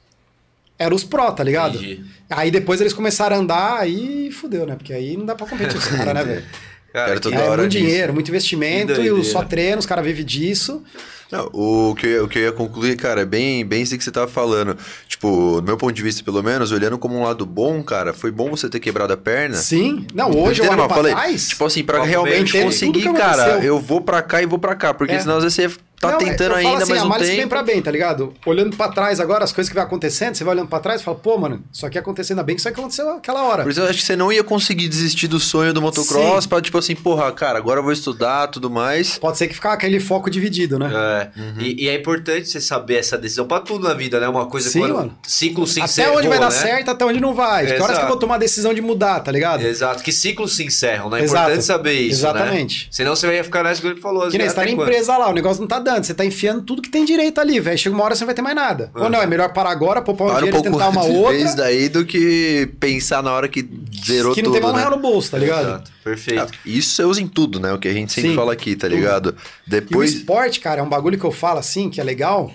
eram 0.77 0.95
os 0.95 1.03
Pro, 1.03 1.31
tá 1.31 1.43
ligado? 1.43 1.75
Entendi. 1.77 2.03
Aí 2.29 2.49
depois 2.51 2.79
eles 2.81 2.93
começaram 2.93 3.35
a 3.35 3.39
andar, 3.39 3.77
aí 3.79 4.31
fudeu, 4.31 4.65
né? 4.65 4.75
Porque 4.75 4.93
aí 4.93 5.15
não 5.17 5.25
dá 5.25 5.35
pra 5.35 5.45
competir 5.47 5.73
com 5.73 5.79
os 5.79 5.87
caras, 5.87 6.13
né, 6.13 6.23
velho? 6.23 6.43
Cara, 6.91 7.19
toda 7.19 7.35
É 7.35 7.39
hora 7.49 7.61
muito 7.63 7.71
disso. 7.71 7.83
dinheiro, 7.85 8.13
muito 8.13 8.27
investimento, 8.29 9.01
e 9.01 9.23
só 9.23 9.43
treino, 9.43 9.79
os 9.79 9.85
caras 9.85 10.05
vivem 10.05 10.23
disso. 10.23 10.83
Não, 11.31 11.49
o, 11.51 11.95
que 11.95 12.05
eu, 12.05 12.11
ia- 12.11 12.23
o 12.23 12.27
que 12.27 12.37
eu 12.37 12.43
ia 12.43 12.51
concluir, 12.51 12.95
cara, 12.95 13.21
é 13.21 13.25
bem, 13.25 13.65
bem 13.65 13.81
isso 13.81 13.97
que 13.97 14.03
você 14.03 14.11
tava 14.11 14.27
falando. 14.27 14.77
Tipo, 15.07 15.59
do 15.59 15.63
meu 15.63 15.75
ponto 15.75 15.91
de 15.91 16.03
vista, 16.03 16.23
pelo 16.23 16.43
menos, 16.43 16.71
olhando 16.71 16.95
como 16.99 17.17
um 17.17 17.23
lado 17.23 17.43
bom, 17.47 17.81
cara, 17.81 18.13
foi 18.13 18.29
bom 18.29 18.51
você 18.51 18.69
ter 18.69 18.79
quebrado 18.79 19.11
a 19.11 19.17
perna. 19.17 19.55
Sim. 19.55 20.05
Não, 20.13 20.27
hoje 20.29 20.61
eu 20.61 20.65
Entendeu? 20.65 20.71
olho 20.83 20.87
pra 20.87 20.95
falei, 20.95 21.13
trás. 21.13 21.47
Tipo 21.49 21.65
assim, 21.65 21.83
pra 21.83 22.03
realmente 22.03 22.55
eu 22.55 22.65
conseguir, 22.65 23.11
cara, 23.13 23.65
eu 23.65 23.79
vou 23.79 23.99
pra 23.99 24.21
cá 24.21 24.43
e 24.43 24.45
vou 24.45 24.59
pra 24.59 24.75
cá. 24.75 24.93
Porque 24.93 25.13
É. 25.13 25.19
senão 25.19 25.37
às 25.37 25.43
vezes 25.43 25.55
você 25.55 25.75
tá 26.07 26.11
Não, 26.13 26.17
tentando 26.19 26.41
eu 26.55 26.61
falo 26.61 26.67
ainda, 26.67 26.83
assim, 26.83 26.91
mas 26.93 27.01
a 27.01 27.05
não 27.05 27.17
tem. 27.17 27.35
vem 27.37 27.47
pra 27.47 27.63
bem, 27.63 27.81
tá 27.81 27.91
ligado? 27.91 28.33
Olhando 28.45 28.75
pra 28.75 28.89
trás 28.89 29.19
agora, 29.19 29.43
as 29.43 29.51
coisas 29.51 29.69
que 29.69 29.75
vai 29.75 29.83
acontecendo, 29.83 30.35
você 30.35 30.43
vai 30.43 30.53
olhando 30.53 30.67
pra 30.67 30.79
trás 30.79 31.01
e 31.01 31.03
fala, 31.03 31.17
pô, 31.17 31.37
mano, 31.37 31.63
isso 31.71 31.85
aqui 31.85 31.97
acontecendo 31.97 32.37
ainda 32.39 32.43
bem 32.43 32.55
que 32.55 32.59
isso 32.61 32.69
aqui 32.69 32.79
aconteceu 32.79 33.09
aquela 33.11 33.43
hora. 33.43 33.63
Por 33.63 33.71
isso 33.71 33.79
eu 33.81 33.85
acho 33.89 33.99
que 33.99 34.05
você 34.05 34.15
não 34.15 34.31
ia 34.31 34.43
conseguir 34.43 34.87
desistir 34.87 35.27
do 35.27 35.39
sonho 35.39 35.73
do 35.73 35.81
motocross 35.81 36.43
Sim. 36.43 36.49
pra, 36.49 36.61
tipo 36.61 36.77
assim, 36.77 36.95
porra, 36.95 37.31
cara, 37.31 37.57
agora 37.57 37.79
eu 37.79 37.83
vou 37.83 37.91
estudar 37.93 38.47
tudo 38.47 38.69
mais. 38.69 39.17
Pode 39.17 39.37
ser 39.37 39.47
que 39.47 39.53
ficava 39.53 39.75
aquele 39.75 39.99
foco 39.99 40.29
dividido, 40.29 40.77
né? 40.79 40.91
É, 40.93 41.29
e, 41.59 41.85
e 41.85 41.89
é 41.89 41.95
importante 41.95 42.47
você 42.49 42.59
saber 42.61 42.95
essa 42.97 43.17
decisão 43.17 43.45
pra 43.47 43.59
tudo 43.59 43.87
na 43.87 43.93
vida, 43.93 44.19
né? 44.19 44.27
Uma 44.27 44.45
coisa 44.47 44.69
Sim, 44.69 44.79
quando 44.79 44.93
mano. 44.95 45.17
ciclo 45.25 45.65
se 45.67 45.81
até 45.81 46.09
onde 46.11 46.27
vai 46.27 46.39
dar 46.39 46.45
né? 46.45 46.51
certo, 46.51 46.89
até 46.91 47.05
onde 47.05 47.19
não 47.19 47.33
vai. 47.33 47.65
Que 47.65 47.73
horas 47.73 47.77
que 47.77 47.83
eu 47.83 47.91
Exato. 47.93 48.07
vou 48.07 48.17
tomar 48.17 48.35
a 48.35 48.39
decisão 48.39 48.73
de 48.73 48.81
mudar, 48.81 49.19
tá 49.19 49.31
ligado? 49.31 49.61
Exato, 49.63 50.03
que 50.03 50.11
ciclos 50.11 50.55
se 50.55 50.63
encerram, 50.63 51.09
né? 51.09 51.21
É 51.21 51.23
Exato. 51.23 51.41
importante 51.43 51.65
saber 51.65 51.93
isso, 51.93 52.19
Exatamente. 52.21 52.85
né? 52.85 52.87
Senão 52.91 53.15
você 53.15 53.27
vai 53.27 53.43
ficar 53.43 53.63
nessa 53.63 53.81
que 53.81 53.87
ele 53.87 53.99
falou. 54.01 54.29
Que 54.29 54.37
nem 54.37 54.47
você 54.47 54.55
tá 54.55 54.63
na 54.63 54.71
empresa 54.71 55.17
lá, 55.17 55.29
o 55.29 55.33
negócio 55.33 55.61
não 55.61 55.67
tá 55.67 55.79
dando, 55.79 55.92
você 56.01 56.13
tá 56.13 56.25
enfiando 56.25 56.61
tudo 56.61 56.81
que 56.81 56.89
tem 56.89 57.03
direito 57.05 57.39
ali, 57.39 57.59
velho. 57.59 57.77
Chega 57.77 57.93
uma 57.95 58.03
hora 58.03 58.15
você 58.15 58.21
não 58.21 58.27
vai 58.27 58.35
ter 58.35 58.41
mais 58.41 58.55
nada. 58.55 58.89
Ou 58.95 59.09
não, 59.09 59.21
é 59.21 59.27
melhor 59.27 59.51
parar 59.53 59.69
agora, 59.71 60.01
poupar 60.01 60.27
um 60.27 60.29
Para 60.31 60.37
um 60.37 60.39
dinheiro 60.45 60.57
e 60.57 60.61
pouco 60.63 60.77
tentar 60.79 60.89
uma 60.89 61.07
de 61.09 61.15
outra. 61.17 61.33
vez 61.33 61.53
daí 61.55 61.89
do 61.89 62.05
que 62.05 62.69
pensar 62.79 63.21
na 63.21 63.31
hora 63.33 63.47
que 63.47 63.67
zerou 64.05 64.33
que 64.33 64.41
não 64.41 64.51
tudo, 64.51 64.53
tem 64.53 64.61
mais 64.61 64.73
um 64.73 64.77
né? 64.77 64.83
real 64.83 64.95
no 64.95 65.01
bolso, 65.01 65.31
tá 65.31 65.37
ligado? 65.37 65.65
Exato, 65.67 65.91
perfeito. 66.03 66.41
Ah, 66.53 66.57
Isso 66.65 66.95
você 66.95 67.03
usa 67.03 67.21
em 67.21 67.27
tudo, 67.27 67.59
né? 67.59 67.71
O 67.73 67.77
que 67.77 67.87
a 67.87 67.93
gente 67.93 68.11
sempre 68.13 68.31
Sim, 68.31 68.35
fala 68.35 68.53
aqui, 68.53 68.75
tá 68.75 68.87
tudo. 68.87 68.95
ligado? 68.95 69.29
E 69.29 69.67
o 69.67 69.69
Depois. 69.69 70.13
esporte, 70.13 70.59
cara, 70.59 70.79
é 70.79 70.83
um 70.83 70.89
bagulho 70.89 71.17
que 71.19 71.25
eu 71.25 71.31
falo 71.31 71.59
assim, 71.59 71.89
que 71.89 71.99
é 72.01 72.03
legal, 72.03 72.51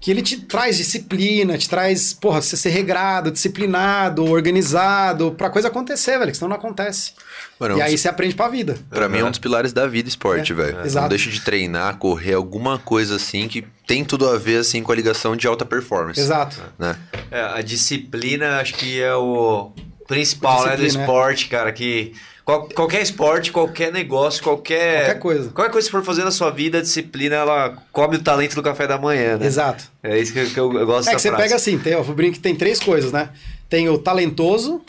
que 0.00 0.10
ele 0.10 0.22
te 0.22 0.38
traz 0.38 0.78
disciplina, 0.78 1.58
te 1.58 1.68
traz, 1.68 2.14
porra, 2.14 2.40
você 2.40 2.56
ser 2.56 2.70
regrado, 2.70 3.30
disciplinado, 3.30 4.24
organizado, 4.24 5.32
pra 5.32 5.50
coisa 5.50 5.68
acontecer, 5.68 6.18
velho, 6.18 6.30
que 6.30 6.36
senão 6.38 6.48
não 6.48 6.56
acontece. 6.56 7.12
Mano, 7.58 7.76
e 7.76 7.80
é 7.80 7.82
um 7.82 7.86
aí 7.86 7.92
dos- 7.92 8.00
você 8.00 8.08
aprende 8.08 8.34
pra 8.34 8.48
vida. 8.48 8.78
Pra 8.88 9.08
mim 9.10 9.18
é 9.18 9.24
um 9.24 9.30
dos 9.30 9.38
pilares 9.38 9.72
da 9.74 9.86
vida 9.86 10.08
esporte, 10.08 10.52
É, 10.52 10.54
velho. 10.54 10.76
Não 10.78 10.84
exato. 10.86 11.08
deixa 11.10 11.28
de 11.30 11.40
treinar, 11.42 11.98
correr, 11.98 12.32
alguma 12.32 12.78
coisa 12.78 13.16
assim 13.16 13.46
que 13.46 13.62
tem 13.86 14.02
tudo 14.04 14.26
a 14.28 14.38
ver 14.38 14.58
assim 14.60 14.82
com 14.82 14.90
a 14.90 14.94
ligação 14.94 15.36
de 15.36 15.46
alta 15.46 15.66
performance. 15.66 16.18
Exato. 16.18 16.56
Né? 16.78 16.96
É, 17.30 17.42
a 17.42 17.60
disciplina 17.60 18.58
acho 18.58 18.74
que 18.74 19.00
é 19.02 19.14
o 19.14 19.70
principal 20.08 20.66
né, 20.66 20.76
do 20.78 20.82
é. 20.84 20.86
esporte, 20.86 21.46
cara. 21.48 21.70
Que 21.72 22.14
qual- 22.50 22.68
qualquer 22.68 23.02
esporte, 23.02 23.52
qualquer 23.52 23.92
negócio, 23.92 24.42
qualquer. 24.42 25.04
Qualquer 25.04 25.18
coisa. 25.20 25.50
Qualquer 25.50 25.72
coisa 25.72 25.86
que 25.88 25.92
você 25.92 25.98
for 25.98 26.04
fazer 26.04 26.24
na 26.24 26.30
sua 26.30 26.50
vida, 26.50 26.78
a 26.78 26.82
disciplina 26.82 27.36
ela 27.36 27.76
come 27.92 28.16
o 28.16 28.22
talento 28.22 28.54
do 28.54 28.62
café 28.62 28.86
da 28.86 28.98
manhã, 28.98 29.36
né? 29.38 29.46
Exato. 29.46 29.84
É 30.02 30.18
isso 30.18 30.32
que, 30.32 30.44
que 30.50 30.58
eu, 30.60 30.72
eu 30.72 30.86
gosto 30.86 31.08
É 31.08 31.14
que 31.14 31.20
você 31.20 31.28
frase. 31.28 31.42
pega 31.44 31.56
assim, 31.56 31.78
tem, 31.78 31.92
eu 31.92 32.04
brinco 32.04 32.34
que 32.34 32.40
tem 32.40 32.54
três 32.54 32.78
coisas, 32.80 33.12
né? 33.12 33.30
Tem 33.68 33.88
o 33.88 33.98
talentoso, 33.98 34.82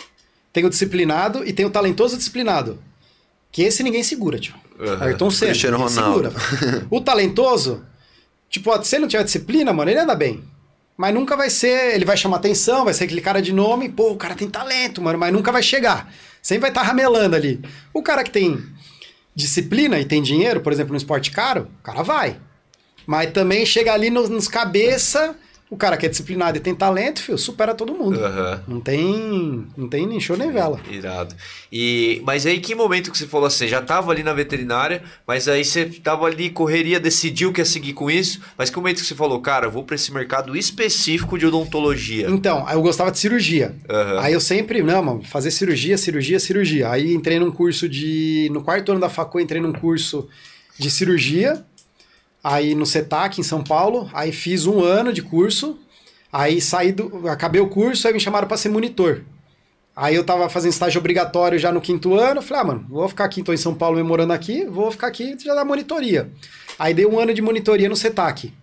tem 0.52 0.66
o 0.66 0.70
disciplinado 0.70 1.46
e 1.48 1.54
tem 1.54 1.66
o 1.66 1.70
talentoso 1.70 2.18
disciplinado. 2.18 2.80
Que 3.52 3.64
esse 3.64 3.84
ninguém 3.84 4.04
segura, 4.04 4.40
tipo. 4.40 4.58
Uhum. 4.80 4.98
Ayrton 5.04 5.30
Senna. 5.30 5.52
Cristiano 5.52 5.78
Ronaldo. 5.78 6.32
segura. 6.40 6.88
o 6.90 7.00
talentoso, 7.02 7.84
tipo, 8.50 8.72
ó, 8.72 8.82
se 8.82 8.96
ele 8.96 9.02
não 9.02 9.08
tiver 9.10 9.24
disciplina, 9.24 9.72
mano, 9.72 9.92
ele 9.92 10.00
anda 10.00 10.16
bem. 10.16 10.44
Mas 10.98 11.14
nunca 11.14 11.36
vai 11.38 11.50
ser, 11.50 11.96
ele 11.96 12.06
vai 12.06 12.16
chamar 12.18 12.38
atenção, 12.38 12.86
vai 12.86 12.94
ser 12.94 13.04
aquele 13.06 13.22
cara 13.22 13.42
de 13.42 13.52
nome, 13.54 13.90
pô, 13.90 14.12
o 14.12 14.18
cara 14.18 14.36
tem 14.36 14.50
talento, 14.50 15.02
mano, 15.02 15.18
mas 15.20 15.32
nunca 15.34 15.52
vai 15.52 15.62
chegar. 15.64 16.12
Sempre 16.42 16.62
vai 16.62 16.70
estar 16.72 16.84
ramelando 16.84 17.36
ali. 17.36 17.62
O 17.94 18.02
cara 18.02 18.24
que 18.24 18.32
tem 18.32 18.64
disciplina 19.36 20.00
e 20.00 20.06
tem 20.06 20.22
dinheiro, 20.22 20.62
por 20.62 20.74
exemplo, 20.74 20.92
no 20.92 20.98
esporte 20.98 21.32
caro, 21.32 21.70
o 21.80 21.84
cara 21.84 22.04
vai. 22.04 22.38
Mas 23.06 23.32
também 23.32 23.66
chega 23.66 23.94
ali 23.94 24.10
nos, 24.10 24.30
nos 24.30 24.48
cabeça, 24.48 25.36
o 25.72 25.78
cara 25.78 25.96
que 25.96 26.06
é 26.06 26.10
disciplinado 26.10 26.58
e 26.58 26.60
tem 26.60 26.76
talento, 26.76 27.22
filho, 27.22 27.38
supera 27.38 27.74
todo 27.74 27.94
mundo. 27.94 28.22
Aham. 28.22 28.62
Não 28.68 28.82
tem, 28.82 29.66
não 29.78 29.88
tem 29.88 30.06
nem 30.06 30.20
show 30.20 30.36
nem 30.36 30.52
vela. 30.52 30.82
Irado. 30.92 31.34
E, 31.72 32.22
mas 32.26 32.46
aí, 32.46 32.60
que 32.60 32.76
momento 32.76 33.10
que 33.10 33.18
você 33.18 33.26
falou 33.26 33.48
assim? 33.48 33.70
Já 33.70 33.82
tava 33.82 34.12
ali 34.12 34.22
na 34.22 34.34
veterinária, 34.34 35.02
mas 35.26 35.48
aí 35.48 35.64
você 35.64 35.86
tava 35.86 36.26
ali, 36.26 36.50
correria, 36.50 37.00
decidiu 37.00 37.54
que 37.54 37.62
ia 37.62 37.66
seguir 37.66 37.94
com 37.94 38.12
isso. 38.12 38.42
Mas 38.58 38.70
que 38.70 38.76
momento 38.76 38.98
que 38.98 39.06
você 39.06 39.16
falou, 39.16 39.40
cara, 39.40 39.68
eu 39.68 39.72
vou 39.72 39.86
pra 39.86 39.96
esse 39.96 40.14
mercado 40.14 40.58
específico 40.58 41.40
de 41.40 41.46
odontologia? 41.46 42.30
Então, 42.30 42.68
aí 42.68 42.76
eu 42.76 42.82
gostava 42.82 43.10
de 43.10 43.18
cirurgia. 43.18 43.74
Aham. 43.90 44.20
Aí 44.20 44.34
eu 44.34 44.42
sempre, 44.42 44.84
não, 44.84 45.02
mano, 45.02 45.24
fazer 45.24 45.52
cirurgia, 45.52 45.98
cirurgia, 45.98 46.38
cirurgia. 46.38 46.90
Aí 46.90 47.14
entrei 47.14 47.40
num 47.40 47.50
curso 47.50 47.88
de. 47.88 48.50
No 48.52 48.62
quarto 48.62 48.92
ano 48.92 49.00
da 49.00 49.08
facu, 49.08 49.40
entrei 49.40 49.62
num 49.62 49.72
curso 49.72 50.28
de 50.78 50.92
cirurgia. 50.92 51.64
Aí 52.44 52.74
no 52.74 52.86
CETAC, 52.86 53.40
em 53.40 53.44
São 53.44 53.64
Paulo. 53.64 54.10
Aí 54.14 54.32
fiz 54.32 54.66
um 54.66 54.84
ano 54.84 55.14
de 55.14 55.22
curso. 55.22 55.78
Aí 56.32 56.62
saí 56.62 56.92
do. 56.92 57.28
Acabei 57.28 57.62
o 57.62 57.68
curso, 57.68 58.08
aí 58.08 58.14
me 58.14 58.20
chamaram 58.20 58.48
pra 58.48 58.58
ser 58.58 58.70
monitor. 58.70 59.22
Aí 59.96 60.16
eu 60.16 60.24
tava 60.24 60.48
fazendo 60.50 60.72
estágio 60.72 61.00
obrigatório 61.00 61.60
já 61.60 61.72
no 61.72 61.82
quinto 61.82 62.16
ano. 62.16 62.42
Falei, 62.42 62.64
ah, 62.64 62.66
mano, 62.66 62.86
vou 62.90 63.08
ficar 63.10 63.26
aqui, 63.26 63.44
tô 63.44 63.52
em 63.54 63.58
São 63.58 63.76
Paulo 63.76 63.98
me 63.98 64.04
morando 64.04 64.32
aqui, 64.32 64.66
vou 64.66 64.90
ficar 64.90 65.08
aqui 65.08 65.38
já 65.44 65.54
da 65.54 65.66
monitoria. 65.66 66.32
Aí 66.80 66.94
dei 66.94 67.06
um 67.06 67.20
ano 67.20 67.34
de 67.34 67.42
monitoria 67.42 67.90
no 67.90 67.96
CETAC. 67.96 68.54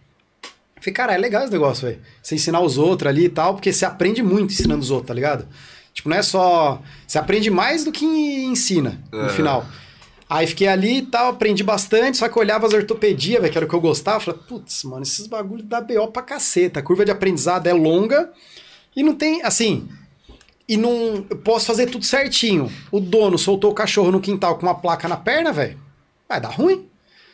Falei, 0.80 0.94
cara, 0.94 1.14
é 1.14 1.18
legal 1.18 1.42
esse 1.42 1.52
negócio, 1.52 1.86
velho. 1.86 2.00
Você 2.22 2.34
ensinar 2.34 2.60
os 2.60 2.78
outros 2.78 3.08
ali 3.08 3.26
e 3.26 3.28
tal, 3.28 3.54
porque 3.54 3.72
você 3.72 3.84
aprende 3.84 4.22
muito 4.22 4.52
ensinando 4.54 4.80
os 4.80 4.90
outros, 4.90 5.08
tá 5.08 5.14
ligado? 5.14 5.46
Tipo, 5.92 6.08
não 6.08 6.16
é 6.16 6.22
só. 6.22 6.80
Você 7.06 7.18
aprende 7.18 7.50
mais 7.50 7.84
do 7.84 7.92
que 7.92 8.04
ensina 8.04 9.02
no 9.12 9.20
Aham. 9.20 9.28
final. 9.30 9.66
Aí 10.28 10.46
fiquei 10.46 10.68
ali 10.68 10.98
e 10.98 11.06
tal, 11.06 11.28
aprendi 11.28 11.64
bastante, 11.64 12.18
só 12.18 12.28
que 12.28 12.36
eu 12.36 12.42
olhava 12.42 12.66
as 12.66 12.74
ortopedia, 12.74 13.40
velho, 13.40 13.50
que 13.50 13.56
era 13.56 13.64
o 13.64 13.68
que 13.68 13.74
eu 13.74 13.80
gostava. 13.80 14.20
Falei, 14.20 14.40
putz, 14.46 14.84
mano, 14.84 15.02
esses 15.02 15.26
bagulhos 15.26 15.64
dá 15.66 15.80
BO 15.80 16.08
pra 16.08 16.22
caceta. 16.22 16.80
A 16.80 16.82
curva 16.82 17.04
de 17.04 17.10
aprendizado 17.10 17.66
é 17.66 17.72
longa 17.72 18.30
e 18.94 19.02
não 19.02 19.14
tem, 19.14 19.42
assim. 19.42 19.88
E 20.68 20.76
não. 20.76 21.24
Eu 21.30 21.38
posso 21.38 21.64
fazer 21.64 21.86
tudo 21.86 22.04
certinho. 22.04 22.70
O 22.92 23.00
dono 23.00 23.38
soltou 23.38 23.70
o 23.70 23.74
cachorro 23.74 24.10
no 24.10 24.20
quintal 24.20 24.58
com 24.58 24.66
uma 24.66 24.74
placa 24.74 25.08
na 25.08 25.16
perna, 25.16 25.50
velho. 25.50 25.78
Vai 26.28 26.38
dar 26.38 26.50
ruim. 26.50 26.86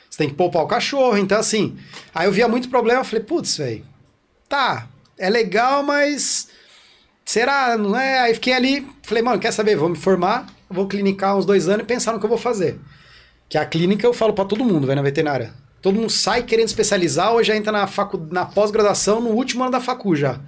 Você 0.09 0.19
tem 0.19 0.29
que 0.29 0.37
poupar 0.37 0.63
o 0.63 0.69
cachorro. 0.69 1.19
Então, 1.19 1.41
assim. 1.41 1.77
Aí 2.15 2.29
eu 2.29 2.33
via 2.33 2.47
muito 2.47 2.69
problema. 2.69 3.03
Falei, 3.03 3.25
putz, 3.25 3.57
velho. 3.57 3.85
Tá, 4.49 4.87
é 5.19 5.29
legal, 5.29 5.83
mas. 5.83 6.49
Será? 7.25 7.77
Não 7.77 7.99
é? 7.99 8.21
Aí 8.21 8.35
fiquei 8.35 8.53
ali. 8.53 8.87
Falei, 9.03 9.23
mano, 9.23 9.41
quer 9.41 9.51
saber? 9.51 9.75
Vou 9.75 9.89
me 9.89 9.97
formar. 9.97 10.54
Vou 10.69 10.87
clinicar 10.87 11.37
uns 11.37 11.45
dois 11.47 11.69
anos 11.69 11.85
e 11.85 11.87
pensar 11.87 12.13
no 12.13 12.19
que 12.19 12.25
eu 12.25 12.29
vou 12.29 12.39
fazer. 12.39 12.79
Que 13.49 13.59
a 13.59 13.65
clínica 13.65 14.07
eu 14.07 14.13
falo 14.13 14.33
pra 14.33 14.45
todo 14.45 14.65
mundo, 14.65 14.87
velho, 14.87 14.97
na 14.97 15.03
veterinária. 15.03 15.53
Todo 15.81 15.97
mundo 15.97 16.11
sai 16.11 16.43
querendo 16.43 16.69
especializar 16.69 17.33
ou 17.33 17.45
já 17.45 17.55
entra 17.55 17.71
na, 17.71 17.87
facu... 17.87 18.27
na 18.31 18.47
pós-graduação 18.47 19.21
no 19.21 19.31
último 19.31 19.63
ano 19.63 19.73
da 19.73 19.81
facu 19.81 20.17
já. 20.17 20.41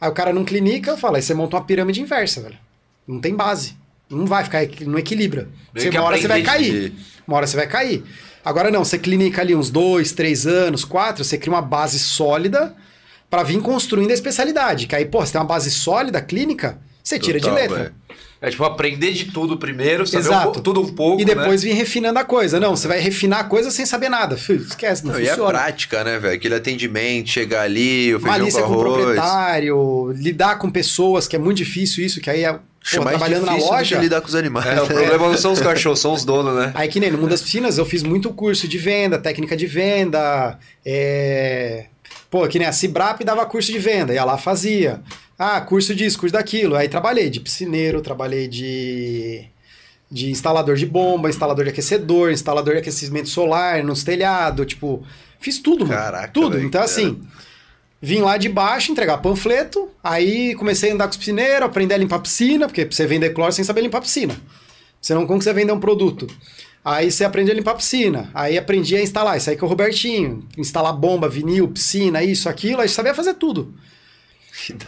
Aí 0.00 0.08
o 0.08 0.12
cara 0.14 0.32
não 0.32 0.44
clinica, 0.44 0.90
eu 0.90 0.96
falo, 0.96 1.16
aí 1.16 1.22
você 1.22 1.34
monta 1.34 1.56
uma 1.56 1.64
pirâmide 1.64 2.00
inversa, 2.00 2.40
velho. 2.40 2.56
Não 3.06 3.20
tem 3.20 3.34
base. 3.34 3.76
Não 4.08 4.26
vai 4.26 4.42
ficar, 4.42 4.62
não 4.86 4.98
equilibra. 4.98 5.48
Você, 5.74 5.90
uma 5.90 6.02
hora 6.02 6.18
você 6.18 6.26
vai 6.26 6.42
cair. 6.42 6.94
Uma 7.26 7.36
hora 7.36 7.46
você 7.46 7.56
vai 7.56 7.66
cair. 7.66 8.02
Agora 8.44 8.70
não, 8.70 8.84
você 8.84 8.98
clinica 8.98 9.42
ali 9.42 9.54
uns 9.54 9.70
dois, 9.70 10.12
três 10.12 10.46
anos, 10.46 10.84
quatro, 10.84 11.22
você 11.22 11.36
cria 11.36 11.52
uma 11.52 11.62
base 11.62 11.98
sólida 11.98 12.74
pra 13.28 13.42
vir 13.42 13.60
construindo 13.60 14.10
a 14.10 14.14
especialidade. 14.14 14.86
Que 14.86 14.96
aí, 14.96 15.04
pô, 15.04 15.20
você 15.24 15.32
tem 15.32 15.40
uma 15.40 15.46
base 15.46 15.70
sólida, 15.70 16.20
clínica, 16.20 16.78
você 17.02 17.18
tira 17.18 17.38
Total, 17.38 17.54
de 17.54 17.60
letra. 17.60 17.78
velho. 17.84 17.94
É 18.42 18.48
tipo 18.48 18.64
aprender 18.64 19.12
de 19.12 19.26
tudo 19.26 19.58
primeiro, 19.58 20.06
saber 20.06 20.24
um 20.24 20.26
Exato. 20.28 20.52
po- 20.52 20.60
tudo 20.62 20.80
um 20.80 20.88
pouco. 20.94 21.20
E 21.20 21.26
né? 21.26 21.34
depois 21.34 21.62
vir 21.62 21.74
refinando 21.74 22.18
a 22.18 22.24
coisa. 22.24 22.58
Não, 22.58 22.74
você 22.74 22.88
vai 22.88 22.98
refinar 22.98 23.40
a 23.40 23.44
coisa 23.44 23.70
sem 23.70 23.84
saber 23.84 24.08
nada. 24.08 24.34
Esquece, 24.36 25.04
não, 25.04 25.12
Não, 25.12 25.20
e 25.20 25.28
é 25.28 25.36
prática, 25.36 26.02
né, 26.02 26.18
velho? 26.18 26.34
Aquele 26.36 26.54
atendimento, 26.54 27.28
chegar 27.28 27.62
ali, 27.62 28.14
o 28.14 28.18
feijão 28.18 28.38
Malícia 28.38 28.62
com 28.62 28.68
com 28.68 28.74
o 28.76 28.80
arroz. 28.80 28.94
proprietário, 29.02 30.12
lidar 30.12 30.56
com 30.58 30.70
pessoas, 30.70 31.28
que 31.28 31.36
é 31.36 31.38
muito 31.38 31.58
difícil 31.58 32.02
isso, 32.02 32.18
que 32.18 32.30
aí 32.30 32.44
é 32.44 32.52
pô, 32.54 32.60
trabalhando 32.90 33.44
na 33.44 33.56
do 33.56 33.62
loja. 33.62 33.96
que 33.96 34.02
lidar 34.02 34.22
com 34.22 34.28
os 34.28 34.34
animais. 34.34 34.66
É, 34.66 34.80
o 34.80 34.86
problema 34.88 35.28
não 35.28 35.36
são 35.36 35.52
os 35.52 35.60
cachorros, 35.60 36.00
são 36.00 36.14
os 36.14 36.24
donos, 36.24 36.54
né? 36.54 36.72
Aí 36.74 36.88
que 36.88 36.98
nem 36.98 37.10
no 37.10 37.18
mundo 37.18 37.30
das 37.30 37.42
piscinas 37.42 37.76
eu 37.76 37.84
fiz 37.84 38.02
muito 38.02 38.30
curso 38.32 38.66
de 38.66 38.78
venda, 38.78 39.18
técnica 39.18 39.54
de 39.54 39.66
venda, 39.66 40.58
é... 40.82 41.86
Pô, 42.30 42.46
que 42.48 42.58
nem 42.58 42.66
a 42.68 42.72
Cibrap 42.72 43.22
dava 43.24 43.44
curso 43.44 43.70
de 43.72 43.78
venda, 43.78 44.14
ia 44.14 44.24
lá 44.24 44.38
fazia. 44.38 45.00
Ah, 45.42 45.58
curso 45.62 45.94
disso, 45.94 46.18
curso 46.18 46.34
daquilo. 46.34 46.76
Aí 46.76 46.86
trabalhei 46.86 47.30
de 47.30 47.40
piscineiro, 47.40 48.02
trabalhei 48.02 48.46
de, 48.46 49.42
de 50.10 50.30
instalador 50.30 50.76
de 50.76 50.84
bomba, 50.84 51.30
instalador 51.30 51.64
de 51.64 51.70
aquecedor, 51.70 52.30
instalador 52.30 52.74
de 52.74 52.80
aquecimento 52.80 53.30
solar 53.30 53.82
nos 53.82 54.04
telhados, 54.04 54.66
tipo, 54.66 55.02
fiz 55.38 55.58
tudo, 55.58 55.86
mano. 55.86 55.98
Caraca, 55.98 56.28
tudo. 56.28 56.58
então, 56.60 56.82
que 56.82 56.84
assim, 56.84 57.22
vim 58.02 58.20
lá 58.20 58.36
de 58.36 58.50
baixo 58.50 58.92
entregar 58.92 59.16
panfleto, 59.16 59.88
aí 60.04 60.54
comecei 60.56 60.90
a 60.90 60.94
andar 60.94 61.06
com 61.06 61.12
os 61.12 61.16
piscineiros, 61.16 61.62
aprender 61.62 61.94
a 61.94 61.96
limpar 61.96 62.16
a 62.16 62.20
piscina, 62.20 62.66
porque 62.66 62.84
você 62.84 63.06
vender 63.06 63.30
cloro 63.30 63.50
sem 63.50 63.64
saber 63.64 63.80
limpar 63.80 63.96
a 63.96 64.02
piscina. 64.02 64.36
Senão, 65.00 65.26
como 65.26 65.38
que 65.38 65.44
você 65.46 65.54
vende 65.54 65.72
um 65.72 65.80
produto? 65.80 66.26
Aí 66.84 67.10
você 67.10 67.24
aprende 67.24 67.50
a 67.50 67.54
limpar 67.54 67.70
a 67.70 67.76
piscina. 67.76 68.30
Aí 68.34 68.58
aprendi 68.58 68.94
a 68.94 69.00
instalar. 69.02 69.38
Isso 69.38 69.48
aí 69.48 69.56
que 69.56 69.64
é 69.64 69.66
o 69.66 69.70
Robertinho. 69.70 70.46
Instalar 70.58 70.92
bomba, 70.92 71.30
vinil, 71.30 71.68
piscina, 71.68 72.22
isso, 72.22 72.46
aquilo. 72.46 72.82
Aí 72.82 72.90
sabia 72.90 73.14
fazer 73.14 73.32
tudo. 73.34 73.72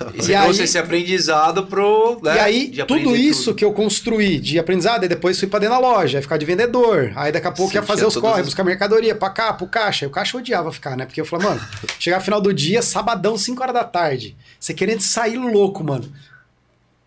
Hora. 0.00 0.12
E 0.14 0.30
E 0.30 0.34
aí- 0.34 0.42
trouxe 0.44 0.62
esse 0.64 0.76
aprendizado 0.78 1.66
pro. 1.66 2.20
né, 2.22 2.36
e 2.36 2.38
aí, 2.40 2.68
tudo 2.86 3.16
isso 3.16 3.44
tudo. 3.46 3.54
que 3.56 3.64
eu 3.64 3.72
construí 3.72 4.38
de 4.38 4.58
aprendizado, 4.58 5.02
aí 5.02 5.08
depois 5.08 5.38
fui 5.38 5.48
pra 5.48 5.58
dentro 5.58 5.74
da 5.74 5.80
loja, 5.80 6.18
aí 6.18 6.22
ficar 6.22 6.36
de 6.36 6.44
vendedor. 6.44 7.12
Aí 7.16 7.32
daqui 7.32 7.46
a 7.46 7.50
pouco 7.52 7.72
ia 7.74 7.80
Sentia 7.80 7.86
fazer 7.86 8.06
os 8.06 8.16
corre, 8.16 8.40
as- 8.40 8.46
buscar 8.46 8.64
mercadoria 8.64 9.14
pra 9.14 9.30
cá, 9.30 9.52
pro 9.52 9.66
caixa. 9.66 10.04
E 10.04 10.08
o 10.08 10.10
caixa 10.10 10.36
odiava 10.36 10.70
ficar, 10.72 10.96
né? 10.96 11.06
Porque 11.06 11.20
eu 11.20 11.24
falava, 11.24 11.50
mano, 11.50 11.60
chegar 11.98 12.18
no 12.18 12.22
final 12.24 12.40
do 12.40 12.52
dia, 12.52 12.82
sabadão, 12.82 13.36
5 13.38 13.62
horas 13.62 13.74
da 13.74 13.84
tarde. 13.84 14.36
Você 14.60 14.74
querendo 14.74 15.00
sair 15.00 15.36
louco, 15.38 15.82
mano. 15.82 16.12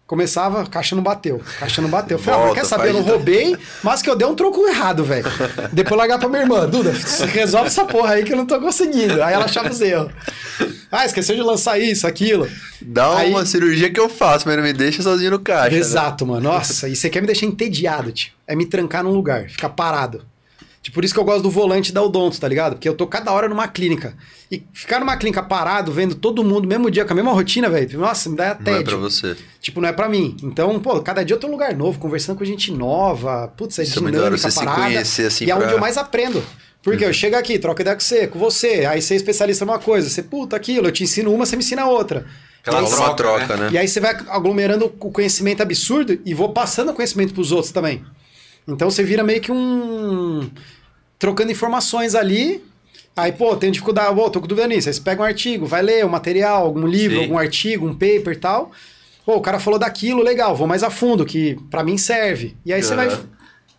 Começava, 0.08 0.63
caixa 0.68 0.96
não 0.96 1.02
bateu. 1.02 1.41
Caixa 1.60 1.82
não 1.82 1.89
bateu. 1.89 2.18
Eu 2.18 2.24
falei, 2.24 2.39
ah, 2.39 2.44
Volta, 2.46 2.62
quer 2.62 2.68
saber? 2.68 2.89
Eu 2.89 2.94
não 2.94 3.02
roubei, 3.02 3.58
mas 3.84 4.04
que 4.04 4.10
eu 4.10 4.15
dei 4.15 4.28
um 4.28 4.36
troco 4.36 4.68
errado, 4.68 5.04
velho. 5.04 5.26
Depois 5.74 5.98
largar 5.98 6.20
pra 6.20 6.30
minha 6.30 6.44
irmã. 6.44 6.68
Duda, 6.70 6.91
resolve 7.34 7.68
essa 7.68 7.86
porra 7.86 8.13
aí 8.13 8.24
que 8.24 8.32
eu 8.32 8.38
não 8.38 8.46
tô 8.46 8.60
conseguindo. 8.62 9.24
Aí 9.24 9.34
ela 9.34 9.46
achava 9.46 9.70
os 9.70 9.82
erros. 9.82 10.12
Ah, 10.91 11.06
esqueceu 11.06 11.36
de 11.36 11.41
lançar 11.41 11.80
isso, 11.80 12.06
aquilo. 12.06 12.48
Dá 12.80 13.18
Aí- 13.18 13.32
uma 13.32 13.46
cirurgia 13.48 13.91
que 13.91 14.00
eu 14.00 14.08
faço, 14.08 14.48
mas 14.48 14.56
não 14.56 14.63
me 14.63 14.74
deixa 14.74 15.02
sozinho 15.02 15.32
no 15.32 15.39
caixa. 15.39 15.72
né? 15.72 15.78
Exato, 15.78 16.24
mano. 16.26 16.41
Nossa, 16.41 16.88
e 16.88 16.96
você 16.96 17.10
quer 17.10 17.22
me 17.22 17.28
deixar 17.28 17.48
entediado, 17.48 18.12
tio. 18.12 18.32
É 18.48 18.56
me 18.56 18.68
trancar 18.68 19.04
num 19.04 19.12
lugar, 19.12 19.50
ficar 19.50 19.70
parado. 19.70 20.24
Tipo, 20.86 20.93
por 20.95 21.04
isso 21.04 21.15
que 21.15 21.19
eu 21.19 21.24
gosto 21.24 21.41
do 21.41 21.50
volante 21.50 21.91
da 21.91 22.00
Odonto, 22.00 22.39
tá 22.39 22.48
ligado? 22.48 22.74
Porque 22.74 22.88
eu 22.88 22.93
tô 22.93 23.08
cada 23.08 23.32
hora 23.32 23.50
numa 23.50 23.67
clínica. 23.67 24.15
E 24.52 24.63
ficar 24.71 25.00
numa 25.00 25.17
clínica 25.17 25.41
parado, 25.41 25.91
vendo 25.91 26.13
todo 26.13 26.43
mundo, 26.43 26.67
mesmo 26.67 26.91
dia, 26.91 27.04
com 27.04 27.12
a 27.13 27.15
mesma 27.15 27.32
rotina, 27.34 27.67
velho. 27.67 27.98
Nossa, 27.98 28.30
me 28.30 28.36
dá 28.36 28.56
Não 28.63 28.76
é 28.76 28.84
pra 28.84 28.95
você. 28.95 29.36
tipo, 29.60 29.82
não 29.82 29.89
é 29.89 29.91
pra 29.91 30.08
mim. 30.08 30.38
Então, 30.43 30.80
pô, 30.80 31.02
cada 31.02 31.24
dia 31.26 31.36
eu 31.36 31.39
tô 31.39 31.48
num 31.48 31.54
lugar 31.54 31.74
novo, 31.76 31.98
conversando 31.98 32.38
com 32.38 32.45
gente 32.45 32.71
nova. 32.71 33.48
Putz, 33.58 33.80
é 33.80 33.82
Isso 33.82 33.93
é 33.93 33.95
dinâmica, 33.95 34.19
da 34.19 34.26
hora, 34.28 34.38
você 34.38 34.52
se 34.52 34.60
parada. 34.60 34.82
conhecer, 34.84 35.26
assim, 35.26 35.45
E 35.45 35.50
é 35.50 35.56
onde 35.56 35.63
pra- 35.63 35.71
Uhum. 35.71 35.78
eu 35.78 35.82
mais 35.82 35.98
aprendo. 35.98 36.43
Porque 36.84 37.04
eu 37.04 37.12
chego 37.12 37.36
aqui, 37.36 37.58
troco 37.58 37.82
ideia 37.82 37.95
com 37.95 38.02
você, 38.04 38.28
com 38.28 38.38
você. 38.38 38.86
Aí 38.86 39.02
você 39.02 39.15
é 39.15 39.17
especialista 39.17 39.65
numa 39.65 39.80
coisa. 39.80 40.08
Você, 40.08 40.21
puta, 40.21 40.56
aquilo, 40.56 40.88
eu 40.88 40.91
te 40.91 41.04
ensino 41.04 41.34
uma, 41.34 41.48
você 41.48 41.56
me 41.56 41.63
ensina 41.63 41.88
outra. 41.88 42.28
Aquela 42.62 42.82
Rola 42.82 42.95
uma 42.95 43.13
troca, 43.15 43.58
né? 43.58 43.69
E 43.71 43.78
aí 43.80 43.88
você 43.88 44.00
vai 44.00 44.15
aglomerando 44.30 44.86
o 44.86 45.12
conhecimento 45.12 45.63
absurdo 45.63 46.19
e 46.24 46.34
vou 46.36 46.50
passando 46.54 46.91
o 46.91 46.93
conhecimento 46.93 47.34
pros 47.34 47.52
outros 47.52 47.71
também. 47.71 48.06
Então 48.67 48.89
você 48.89 49.04
vira 49.04 49.23
meio 49.23 49.41
que 49.41 49.51
um. 49.51 50.49
trocando 51.19 51.51
informações 51.51 52.15
ali. 52.15 52.63
Aí, 53.15 53.32
pô, 53.32 53.56
tenho 53.56 53.71
dificuldade, 53.71 54.13
pô, 54.13 54.30
tô 54.30 54.41
com 54.41 54.47
dúvida 54.47 54.67
nisso. 54.67 54.89
Aí 54.89 54.93
você 54.93 55.01
pega 55.01 55.21
um 55.21 55.25
artigo, 55.25 55.65
vai 55.65 55.82
ler 55.82 56.06
um 56.06 56.10
material, 56.10 56.63
algum 56.63 56.86
livro, 56.86 57.17
Sim. 57.17 57.23
algum 57.23 57.38
artigo, 57.38 57.88
um 57.88 57.93
paper 57.93 58.34
e 58.34 58.36
tal. 58.36 58.71
Pô, 59.25 59.36
o 59.36 59.41
cara 59.41 59.58
falou 59.58 59.80
daquilo, 59.80 60.21
legal, 60.21 60.56
vou 60.56 60.67
mais 60.67 60.84
a 60.84 60.89
fundo, 60.89 61.25
que 61.25 61.58
pra 61.71 61.84
mim 61.84 61.97
serve. 61.97 62.56
E 62.65 62.73
aí 62.73 62.84
você 62.84 62.93
vai. 62.95 63.08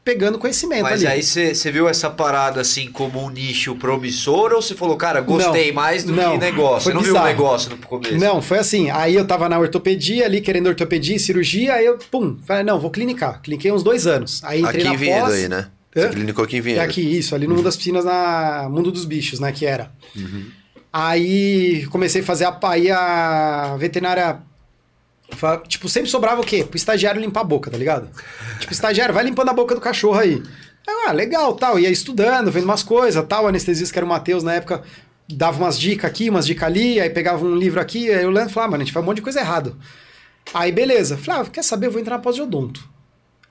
Pegando 0.07 0.39
conhecimento 0.39 0.85
Mas 0.85 1.05
ali. 1.05 1.09
aí 1.09 1.23
você 1.23 1.73
viu 1.73 1.89
essa 1.89 2.09
parada 2.09 2.61
assim 2.61 2.89
como 2.93 3.25
um 3.25 3.29
nicho 3.29 3.75
promissor 3.75 4.53
ou 4.53 4.63
você 4.63 4.73
falou, 4.77 4.97
cara, 4.97 5.21
gostei 5.21 5.67
Não, 5.69 5.75
mais 5.75 6.05
do 6.05 6.13
não, 6.13 6.33
que 6.35 6.39
negócio? 6.39 6.85
Você 6.91 6.95
não 6.95 7.01
viu 7.03 7.11
o 7.11 7.15
bizarro. 7.15 7.27
negócio 7.29 7.71
no 7.71 7.77
começo? 7.79 8.17
Não, 8.17 8.41
foi 8.41 8.61
assim. 8.61 8.89
Aí 8.89 9.17
eu 9.17 9.27
tava 9.27 9.49
na 9.49 9.59
ortopedia 9.59 10.25
ali, 10.25 10.41
querendo 10.41 10.69
ortopedia 10.69 11.17
e 11.17 11.19
cirurgia, 11.19 11.75
aí 11.75 11.85
eu, 11.85 11.99
pum, 12.11 12.39
falei, 12.47 12.63
não, 12.63 12.79
vou 12.79 12.89
clinicar. 12.93 13.43
Cliniquei 13.43 13.73
uns 13.73 13.83
dois 13.83 14.07
anos. 14.07 14.41
Aí 14.45 14.61
entrei 14.63 14.77
Aqui 14.83 14.85
na 14.89 14.95
em 14.95 14.97
Vinhedo 14.97 15.21
pós. 15.27 15.35
aí, 15.35 15.49
né? 15.49 15.69
Hã? 15.97 16.03
Você 16.03 16.09
clinicou 16.11 16.45
aqui 16.45 16.55
em 16.57 16.59
É 16.61 16.63
Vinhedo. 16.63 16.81
aqui, 16.83 17.01
isso, 17.01 17.35
ali 17.35 17.49
no 17.49 17.55
Mundo 17.57 17.65
das 17.65 17.77
Piscinas, 17.77 18.05
na 18.05 18.69
Mundo 18.71 18.93
dos 18.93 19.05
Bichos, 19.05 19.41
né, 19.41 19.51
que 19.51 19.67
era. 19.67 19.91
Uhum. 20.15 20.45
Aí 20.93 21.85
comecei 21.91 22.23
a 22.23 22.25
fazer 22.25 22.45
a, 22.45 22.57
aí 22.63 22.91
a 22.91 23.77
veterinária, 23.77 24.39
tipo, 25.67 25.89
sempre 25.89 26.11
sobrava 26.11 26.41
o 26.41 26.45
quê? 26.45 26.65
Pro 26.65 26.77
estagiário 26.77 27.21
limpar 27.21 27.41
a 27.41 27.45
boca, 27.45 27.71
tá 27.71 27.77
ligado? 27.77 28.09
Tipo, 28.61 28.73
estagiário, 28.73 29.15
vai 29.15 29.25
limpando 29.25 29.49
a 29.49 29.53
boca 29.53 29.75
do 29.75 29.81
cachorro 29.81 30.19
aí. 30.19 30.43
Ah, 30.87 31.13
legal, 31.13 31.55
tal, 31.55 31.79
ia 31.79 31.91
estudando, 31.91 32.51
vendo 32.51 32.65
umas 32.65 32.83
coisas, 32.83 33.25
tal, 33.29 33.45
o 33.45 33.49
anestesista 33.49 33.93
que 33.93 33.99
era 33.99 34.07
o 34.07 34.09
Matheus 34.09 34.45
na 34.45 34.55
época, 34.55 34.83
dava 35.29 35.59
umas 35.59 35.79
dicas 35.79 36.09
aqui, 36.09 36.31
umas 36.31 36.47
dicas 36.47 36.65
ali, 36.65 37.01
aí 37.01 37.11
pegava 37.11 37.45
um 37.45 37.57
livro 37.57 37.81
aqui, 37.81 38.09
aí 38.11 38.25
lendo 38.25 38.51
e 38.51 38.53
falava, 38.53 38.69
ah, 38.69 38.71
mano, 38.73 38.83
a 38.83 38.85
gente 38.85 38.93
faz 38.93 39.03
um 39.03 39.07
monte 39.07 39.17
de 39.17 39.23
coisa 39.23 39.41
errada. 39.41 39.75
Aí, 40.55 40.71
beleza. 40.71 41.17
Falei, 41.17 41.43
ah, 41.43 41.45
quer 41.45 41.65
saber, 41.65 41.87
eu 41.87 41.91
vou 41.91 42.01
entrar 42.01 42.17
na 42.17 42.23
pós 42.23 42.37
de 42.37 42.43
odonto. 42.43 42.89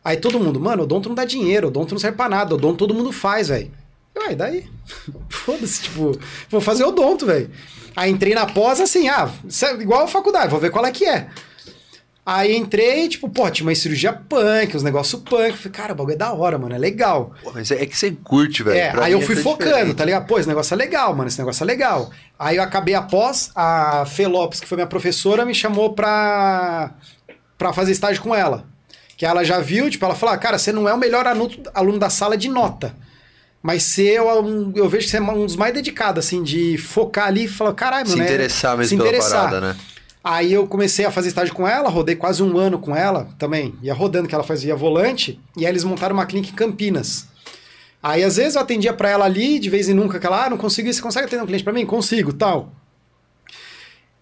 Aí 0.03 0.17
todo 0.17 0.39
mundo, 0.39 0.59
mano, 0.59 0.83
odonto 0.83 1.09
não 1.09 1.15
dá 1.15 1.25
dinheiro, 1.25 1.67
odonto 1.67 1.93
não 1.93 1.99
serve 1.99 2.15
pra 2.15 2.29
nada, 2.29 2.55
odonto 2.55 2.77
todo 2.77 2.93
mundo 2.93 3.11
faz, 3.11 3.49
velho. 3.49 3.71
Ué, 4.17 4.35
daí? 4.35 4.69
Foda-se, 5.29 5.83
tipo, 5.83 6.17
vou 6.49 6.61
fazer 6.61 6.85
odonto, 6.85 7.25
velho. 7.25 7.49
Aí 7.95 8.11
entrei 8.11 8.33
na 8.33 8.45
pós 8.45 8.79
assim, 8.79 9.09
ah, 9.09 9.29
é 9.63 9.73
igual 9.81 10.03
a 10.03 10.07
faculdade, 10.07 10.49
vou 10.49 10.59
ver 10.59 10.69
qual 10.69 10.85
é 10.85 10.91
que 10.91 11.05
é. 11.05 11.27
Aí 12.25 12.55
entrei, 12.55 13.07
tipo, 13.07 13.29
pô, 13.29 13.47
tinha 13.51 13.67
uma 13.67 13.75
cirurgia 13.75 14.11
punk, 14.11 14.75
uns 14.75 14.81
negócios 14.81 15.21
punk. 15.21 15.55
Falei, 15.57 15.71
cara, 15.71 15.93
o 15.93 15.95
bagulho 15.95 16.15
é 16.15 16.17
da 16.17 16.33
hora, 16.33 16.57
mano, 16.57 16.73
é 16.73 16.77
legal. 16.77 17.35
Pô, 17.43 17.51
mas 17.53 17.69
é 17.69 17.85
que 17.85 17.95
você 17.95 18.11
curte, 18.23 18.63
velho. 18.63 18.75
É, 18.79 18.89
Pra 18.91 19.05
aí 19.05 19.11
eu 19.11 19.19
mim 19.19 19.25
fui 19.25 19.35
tá 19.35 19.41
focando, 19.43 19.69
diferente. 19.71 19.95
tá 19.95 20.05
ligado? 20.05 20.25
Pô, 20.25 20.39
esse 20.39 20.47
negócio 20.47 20.73
é 20.73 20.77
legal, 20.77 21.15
mano, 21.15 21.27
esse 21.27 21.37
negócio 21.37 21.63
é 21.63 21.67
legal. 21.67 22.09
Aí 22.39 22.57
eu 22.57 22.63
acabei 22.63 22.95
após, 22.95 23.51
a 23.55 24.05
Fê 24.07 24.25
Lopes, 24.25 24.59
que 24.59 24.65
foi 24.67 24.75
minha 24.75 24.87
professora, 24.87 25.45
me 25.45 25.53
chamou 25.53 25.93
pra, 25.93 26.95
pra 27.59 27.71
fazer 27.71 27.91
estágio 27.91 28.23
com 28.23 28.33
ela. 28.33 28.65
Que 29.15 29.25
ela 29.25 29.43
já 29.43 29.59
viu, 29.59 29.87
tipo, 29.89 30.03
ela 30.03 30.15
falou, 30.15 30.33
ah, 30.33 30.37
cara, 30.39 30.57
você 30.57 30.71
não 30.71 30.89
é 30.89 30.93
o 30.93 30.97
melhor 30.97 31.27
aluno, 31.27 31.51
aluno 31.75 31.99
da 31.99 32.09
sala 32.09 32.35
de 32.35 32.49
nota. 32.49 32.95
Mas 33.61 33.83
você, 33.83 34.13
é 34.15 34.21
um- 34.23 34.71
eu 34.75 34.89
vejo 34.89 35.05
que 35.05 35.11
você 35.11 35.17
é 35.17 35.21
um 35.21 35.45
dos 35.45 35.55
mais 35.55 35.73
dedicados, 35.75 36.25
assim, 36.25 36.41
de 36.43 36.75
focar 36.77 37.27
ali 37.27 37.45
e 37.45 37.47
falar, 37.47 37.73
caralho, 37.73 38.07
Se 38.07 38.13
mano. 38.15 38.23
é- 38.23 38.25
interessar 38.33 38.75
mesmo 38.77 38.89
se 38.89 38.97
pela 38.97 39.09
interessar. 39.09 39.43
parada, 39.49 39.61
né? 39.61 39.75
Aí 40.27 40.51
eu 40.51 40.65
comecei 40.65 41.05
a 41.05 41.11
fazer 41.11 41.27
estágio 41.27 41.53
com 41.53 41.67
ela, 41.67 41.87
rodei 41.87 42.15
quase 42.15 42.41
um 42.41 42.57
ano 42.57 42.79
com 42.79 42.95
ela 42.95 43.29
também. 43.37 43.75
Ia 43.83 43.93
rodando, 43.93 44.27
que 44.27 44.33
ela 44.33 44.43
fazia 44.43 44.75
volante. 44.75 45.39
E 45.55 45.67
aí 45.67 45.71
eles 45.71 45.83
montaram 45.83 46.15
uma 46.15 46.25
clínica 46.25 46.51
em 46.51 46.55
Campinas. 46.55 47.27
Aí 48.01 48.23
às 48.23 48.37
vezes 48.37 48.55
eu 48.55 48.61
atendia 48.61 48.91
para 48.91 49.07
ela 49.07 49.25
ali, 49.25 49.59
de 49.59 49.69
vez 49.69 49.87
em 49.87 49.93
nunca, 49.93 50.19
que 50.19 50.25
ela, 50.25 50.45
ah, 50.45 50.49
não 50.49 50.57
consigo, 50.57 50.91
você 50.91 50.99
consegue 50.99 51.27
atender 51.27 51.43
um 51.43 51.45
cliente 51.45 51.63
para 51.63 51.73
mim? 51.73 51.85
Consigo, 51.85 52.33
tal. 52.33 52.71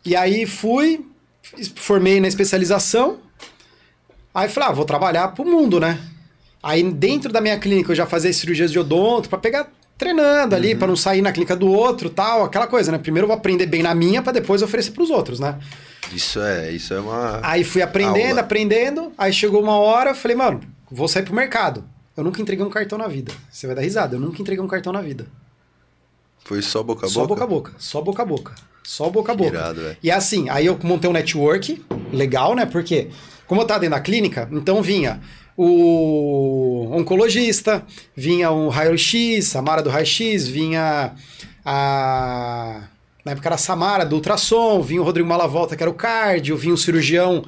E 0.04 0.14
aí 0.14 0.46
fui, 0.46 1.06
formei 1.76 2.20
na 2.20 2.28
especialização. 2.28 3.20
Aí 4.36 4.50
falei, 4.50 4.70
ah, 4.70 4.74
vou 4.74 4.84
trabalhar 4.84 5.30
pro 5.30 5.46
mundo, 5.46 5.80
né? 5.80 5.98
Aí 6.62 6.84
dentro 6.84 7.32
da 7.32 7.40
minha 7.40 7.58
clínica 7.58 7.94
eu 7.94 7.96
já 7.96 8.06
fazia 8.06 8.34
cirurgias 8.34 8.74
de 8.74 8.78
odonto 8.78 9.30
para 9.30 9.38
pegar 9.38 9.72
treinando 9.98 10.54
ali, 10.54 10.74
uhum. 10.74 10.80
para 10.80 10.88
não 10.90 10.98
sair 10.98 11.22
na 11.22 11.32
clínica 11.32 11.56
do 11.56 11.72
outro, 11.72 12.10
tal, 12.10 12.44
aquela 12.44 12.68
coisa, 12.68 12.92
né? 12.92 12.98
Primeiro 12.98 13.24
eu 13.24 13.30
vou 13.30 13.38
aprender 13.38 13.68
bem 13.68 13.82
na 13.82 13.96
minha 13.96 14.22
para 14.22 14.34
depois 14.34 14.62
oferecer 14.62 14.92
para 14.92 15.04
os 15.04 15.10
outros, 15.10 15.40
né? 15.40 15.58
Isso 16.12 16.40
é, 16.42 16.72
isso 16.72 16.94
é 16.94 17.00
uma 17.00 17.40
Aí 17.44 17.64
fui 17.64 17.82
aprendendo, 17.82 18.30
aula. 18.30 18.42
aprendendo, 18.42 19.12
aí 19.18 19.32
chegou 19.32 19.62
uma 19.62 19.78
hora, 19.78 20.14
falei, 20.14 20.36
mano, 20.36 20.62
vou 20.92 21.08
sair 21.08 21.24
pro 21.24 21.34
mercado. 21.34 21.84
Eu 22.16 22.24
nunca 22.24 22.42
entreguei 22.42 22.64
um 22.66 22.70
cartão 22.70 22.98
na 22.98 23.08
vida. 23.08 23.34
Você 23.52 23.66
vai 23.66 23.76
dar 23.76 23.82
risada, 23.82 24.16
eu 24.16 24.20
nunca 24.20 24.42
entreguei 24.42 24.64
um 24.64 24.68
cartão 24.68 24.94
na 24.94 25.02
vida. 25.02 25.26
Foi 26.44 26.62
só 26.62 26.84
boca 26.84 27.06
a 27.06 27.10
boca? 27.10 27.14
Só 27.14 27.26
boca 27.26 27.44
a 27.44 27.48
boca, 27.48 27.74
só 27.78 28.02
boca 28.02 28.22
a 28.22 28.26
boca. 28.26 28.56
Só 28.84 29.10
boca 29.10 29.32
a 29.32 29.36
boca. 29.36 29.50
Irado, 29.56 29.98
e 30.04 30.12
assim, 30.12 30.50
aí 30.50 30.66
eu 30.66 30.78
montei 30.84 31.10
um 31.10 31.14
network 31.14 31.84
legal, 32.12 32.54
né? 32.54 32.66
Porque, 32.66 33.10
como 33.48 33.62
eu 33.62 33.66
tava 33.66 33.80
dentro 33.80 33.96
da 33.96 34.02
clínica, 34.02 34.48
então 34.52 34.82
vinha 34.82 35.22
o 35.56 36.90
oncologista, 36.92 37.86
vinha 38.16 38.52
o 38.52 38.68
raio-x, 38.70 39.56
a 39.56 39.62
Mara 39.62 39.82
do 39.82 39.90
raio-x, 39.90 40.48
vinha 40.48 41.16
a. 41.64 42.82
Na 43.24 43.32
época 43.32 43.48
era 43.48 43.56
a 43.56 43.58
Samara 43.58 44.06
do 44.06 44.16
ultrassom, 44.16 44.82
vinha 44.82 45.02
o 45.02 45.04
Rodrigo 45.04 45.28
Malavolta, 45.28 45.76
que 45.76 45.84
era 45.84 45.90
o 45.90 45.94
cardio, 45.94 46.58
vinha 46.58 46.74
o 46.74 46.78
cirurgião 46.78 47.44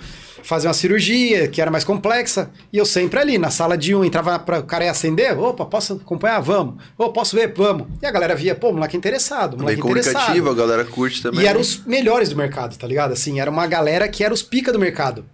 fazer 0.45 0.67
uma 0.67 0.73
cirurgia 0.73 1.47
que 1.47 1.59
era 1.59 1.71
mais 1.71 1.83
complexa, 1.83 2.51
e 2.71 2.77
eu 2.77 2.85
sempre 2.85 3.19
ali 3.19 3.37
na 3.37 3.49
sala 3.49 3.75
de 3.75 3.95
um, 3.95 4.05
entrava 4.05 4.37
para 4.37 4.59
o 4.59 4.63
cara 4.63 4.85
ia 4.85 4.91
acender, 4.91 5.37
opa, 5.37 5.65
posso 5.65 5.93
acompanhar? 5.93 6.39
Vamos. 6.39 6.75
Ou 6.97 7.11
posso 7.11 7.35
ver? 7.35 7.51
Vamos. 7.55 7.87
E 8.01 8.05
a 8.05 8.11
galera 8.11 8.35
via, 8.35 8.53
pô, 8.53 8.71
moleque 8.71 8.95
interessado, 8.95 9.57
moleque 9.57 9.81
Bem 9.81 9.91
interessado. 9.91 10.49
a 10.49 10.53
galera 10.53 10.85
curte 10.85 11.21
também. 11.21 11.41
E 11.41 11.47
eram 11.47 11.59
os 11.59 11.83
melhores 11.85 12.29
do 12.29 12.35
mercado, 12.35 12.77
tá 12.77 12.87
ligado? 12.87 13.11
Assim, 13.11 13.39
era 13.39 13.49
uma 13.49 13.65
galera 13.65 14.07
que 14.07 14.23
era 14.23 14.33
os 14.33 14.43
pica 14.43 14.71
do 14.71 14.77
mercado. 14.77 15.25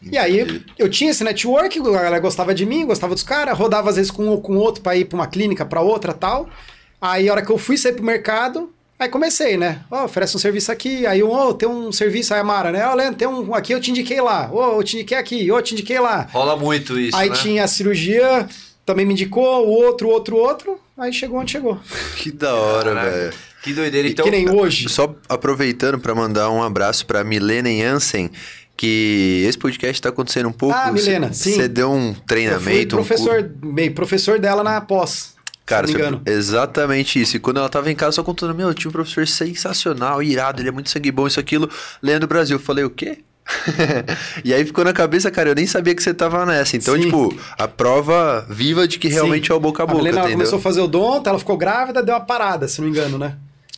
Entendi. 0.00 0.16
E 0.16 0.18
aí 0.18 0.64
eu 0.78 0.88
tinha 0.88 1.10
esse 1.10 1.22
network, 1.22 1.78
a 1.78 1.82
galera 1.82 2.18
gostava 2.18 2.54
de 2.54 2.64
mim, 2.64 2.86
gostava 2.86 3.12
dos 3.14 3.22
caras, 3.22 3.56
rodava 3.56 3.90
às 3.90 3.96
vezes 3.96 4.10
com 4.10 4.32
um 4.32 4.40
com 4.40 4.56
outro 4.56 4.82
para 4.82 4.96
ir 4.96 5.04
para 5.04 5.16
uma 5.16 5.26
clínica, 5.26 5.66
para 5.66 5.82
outra 5.82 6.14
tal. 6.14 6.48
Aí 6.98 7.28
a 7.28 7.32
hora 7.32 7.42
que 7.42 7.52
eu 7.52 7.58
fui 7.58 7.76
sair 7.76 7.92
pro 7.92 8.02
mercado, 8.02 8.72
aí 9.00 9.08
comecei, 9.08 9.56
né? 9.56 9.80
Ó, 9.90 10.02
oh, 10.02 10.04
oferece 10.04 10.36
um 10.36 10.38
serviço 10.38 10.70
aqui, 10.70 11.06
aí 11.06 11.22
um, 11.22 11.32
oh, 11.32 11.54
tem 11.54 11.66
um 11.66 11.90
serviço, 11.90 12.34
aí 12.34 12.40
a 12.40 12.44
Mara, 12.44 12.70
né? 12.70 12.86
Ó, 12.86 12.92
oh, 12.92 12.94
Leandro, 12.94 13.16
tem 13.16 13.26
um 13.26 13.54
aqui, 13.54 13.72
eu 13.72 13.80
te 13.80 13.90
indiquei 13.90 14.20
lá. 14.20 14.50
Ô, 14.52 14.58
oh, 14.58 14.78
eu 14.78 14.84
te 14.84 14.96
indiquei 14.96 15.16
aqui, 15.16 15.50
ô, 15.50 15.56
oh, 15.56 15.62
te 15.62 15.72
indiquei 15.72 15.98
lá. 15.98 16.28
Rola 16.30 16.54
muito 16.54 16.98
isso, 17.00 17.16
Aí 17.16 17.30
né? 17.30 17.34
tinha 17.34 17.64
a 17.64 17.66
cirurgia, 17.66 18.46
também 18.84 19.06
me 19.06 19.14
indicou, 19.14 19.66
o 19.66 19.70
outro, 19.70 20.08
outro, 20.08 20.36
outro, 20.36 20.78
aí 20.98 21.12
chegou 21.12 21.40
onde 21.40 21.52
chegou. 21.52 21.80
Que 22.16 22.30
da 22.30 22.54
hora, 22.54 22.94
velho. 22.94 23.32
Que 23.62 23.72
doideira. 23.72 24.08
Então, 24.08 24.24
que 24.24 24.30
nem 24.30 24.48
hoje. 24.50 24.88
Só 24.88 25.14
aproveitando 25.28 25.98
para 25.98 26.14
mandar 26.14 26.50
um 26.50 26.62
abraço 26.62 27.04
para 27.06 27.24
Milene 27.24 27.80
Jansen, 27.80 28.30
que 28.76 29.44
esse 29.46 29.58
podcast 29.58 29.94
está 29.94 30.08
acontecendo 30.08 30.48
um 30.48 30.52
pouco. 30.52 30.74
Ah, 30.74 30.90
Milena, 30.90 31.32
sim. 31.32 31.52
Você 31.52 31.68
deu 31.68 31.90
um 31.90 32.14
treinamento. 32.14 32.96
Eu 32.96 33.04
fui 33.04 33.16
professor, 33.16 33.50
um... 33.62 33.72
meio 33.72 33.94
professor 33.94 34.38
dela 34.38 34.62
na 34.62 34.80
pós. 34.80 35.34
Cara, 35.66 35.86
se 35.86 35.92
você... 35.92 36.18
exatamente 36.26 37.20
isso. 37.20 37.36
E 37.36 37.40
quando 37.40 37.58
ela 37.58 37.68
tava 37.68 37.90
em 37.90 37.94
casa, 37.94 38.12
só 38.12 38.22
contando, 38.22 38.54
meu, 38.54 38.68
eu 38.68 38.74
tinha 38.74 38.88
um 38.88 38.92
professor 38.92 39.26
sensacional, 39.26 40.22
irado, 40.22 40.60
ele 40.60 40.68
é 40.68 40.72
muito 40.72 40.90
sangue 40.90 41.12
bom, 41.12 41.26
isso, 41.26 41.38
aquilo. 41.38 41.70
Leandro 42.02 42.26
Brasil. 42.26 42.56
Eu 42.56 42.60
falei, 42.60 42.84
o 42.84 42.90
quê? 42.90 43.18
e 44.44 44.54
aí 44.54 44.64
ficou 44.64 44.84
na 44.84 44.92
cabeça, 44.92 45.30
cara, 45.30 45.50
eu 45.50 45.54
nem 45.54 45.66
sabia 45.66 45.94
que 45.94 46.02
você 46.02 46.14
tava 46.14 46.44
nessa. 46.46 46.76
Então, 46.76 46.94
Sim. 46.94 47.02
tipo, 47.02 47.36
a 47.58 47.66
prova 47.68 48.46
viva 48.48 48.86
de 48.86 48.98
que 48.98 49.08
realmente 49.08 49.48
Sim. 49.48 49.52
é 49.52 49.56
o 49.56 49.60
boca 49.60 49.82
a 49.82 49.86
boca. 49.86 49.98
A 49.98 50.02
Milena 50.04 50.28
começou 50.28 50.58
a 50.58 50.62
fazer 50.62 50.80
o 50.80 50.86
donto, 50.86 51.28
ela 51.28 51.38
ficou 51.38 51.56
grávida, 51.56 52.02
deu 52.02 52.14
uma 52.14 52.20
parada, 52.20 52.68
se 52.68 52.80
não 52.80 52.88
me 52.88 52.92
engano, 52.92 53.18
né? 53.18 53.36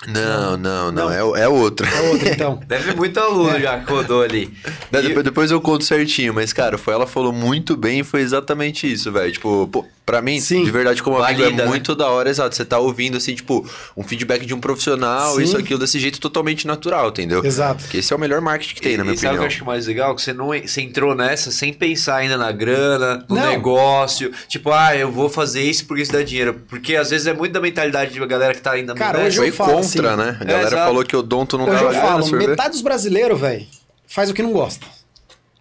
Não, 0.09 0.57
não, 0.57 0.93
não, 0.93 0.93
não. 0.93 1.37
É, 1.37 1.43
é 1.43 1.49
outro. 1.49 1.87
É 1.87 2.01
outro, 2.11 2.29
então. 2.29 2.61
Deve 2.67 2.95
muito 2.95 3.19
aluno 3.19 3.57
é. 3.57 3.61
já 3.61 3.79
que 3.79 3.91
rodou 3.91 4.23
ali. 4.23 4.53
E... 4.93 5.03
Depois, 5.03 5.25
depois 5.25 5.51
eu 5.51 5.61
conto 5.61 5.85
certinho, 5.85 6.35
mas, 6.35 6.53
cara, 6.53 6.77
foi, 6.77 6.95
ela 6.95 7.07
falou 7.07 7.33
muito 7.33 7.77
bem 7.77 8.01
e 8.01 8.05
foi 8.05 8.21
exatamente 8.21 8.91
isso, 8.91 9.13
velho. 9.13 9.33
Tipo, 9.33 9.69
pô, 9.69 9.85
Pra 10.05 10.21
mim, 10.21 10.41
Sim. 10.41 10.65
de 10.65 10.71
verdade, 10.71 11.01
como 11.01 11.17
Valida, 11.19 11.47
amigo, 11.47 11.61
é 11.61 11.65
né? 11.65 11.69
muito 11.69 11.95
da 11.95 12.09
hora, 12.09 12.29
exato. 12.29 12.57
Você 12.57 12.65
tá 12.65 12.77
ouvindo, 12.77 13.17
assim, 13.17 13.37
tipo, 13.37 13.65
um 13.97 14.03
feedback 14.03 14.45
de 14.45 14.53
um 14.53 14.59
profissional, 14.59 15.37
Sim. 15.37 15.45
isso, 15.45 15.57
aquilo, 15.57 15.79
desse 15.79 16.01
jeito 16.01 16.21
totalmente 16.21 16.67
natural, 16.67 17.11
entendeu? 17.11 17.45
Exato. 17.45 17.85
Porque 17.85 17.99
esse 17.99 18.13
é 18.13 18.17
o 18.17 18.19
melhor 18.19 18.41
marketing 18.41 18.75
que 18.75 18.81
tem, 18.81 18.95
e, 18.95 18.97
na 18.97 19.05
minha 19.05 19.15
e 19.15 19.17
opinião. 19.17 19.35
sabe 19.35 19.45
o 19.45 19.49
que 19.49 19.55
eu 19.55 19.57
acho 19.57 19.65
mais 19.65 19.87
legal? 19.87 20.15
Que 20.17 20.23
você, 20.23 20.33
não, 20.33 20.49
você 20.49 20.81
entrou 20.81 21.15
nessa 21.15 21.53
sem 21.53 21.73
pensar 21.73 22.17
ainda 22.17 22.37
na 22.37 22.51
grana, 22.51 23.25
no 23.29 23.37
não. 23.37 23.51
negócio. 23.51 24.33
Tipo, 24.49 24.73
ah, 24.73 24.97
eu 24.97 25.11
vou 25.11 25.29
fazer 25.29 25.63
isso 25.63 25.87
porque 25.87 26.03
isso 26.03 26.13
dá 26.13 26.23
dinheiro. 26.23 26.61
Porque 26.69 26.97
às 26.97 27.11
vezes 27.11 27.29
é 27.29 27.33
muito 27.33 27.53
da 27.53 27.61
mentalidade 27.61 28.13
de 28.13 28.27
galera 28.27 28.55
que 28.55 28.61
tá 28.61 28.73
ainda... 28.73 28.95
Cara, 28.95 29.21
hoje 29.21 29.39
eu 29.39 29.53
falo 29.53 29.79
contra, 29.97 30.15
assim, 30.15 30.23
né? 30.23 30.39
A 30.41 30.45
galera 30.45 30.77
é, 30.77 30.85
falou 30.85 31.05
que 31.05 31.17
o 31.17 31.23
Donto 31.23 31.59
não 31.59 31.69
hoje 31.69 31.83
eu 31.83 31.93
falo, 31.93 32.31
metade 32.33 32.71
dos 32.71 32.83
brasileiros, 32.83 33.41
velho, 33.41 33.67
faz 34.07 34.31
o 34.31 34.35
que 34.35 34.43
não 34.43 34.53
gosta. 34.53 34.87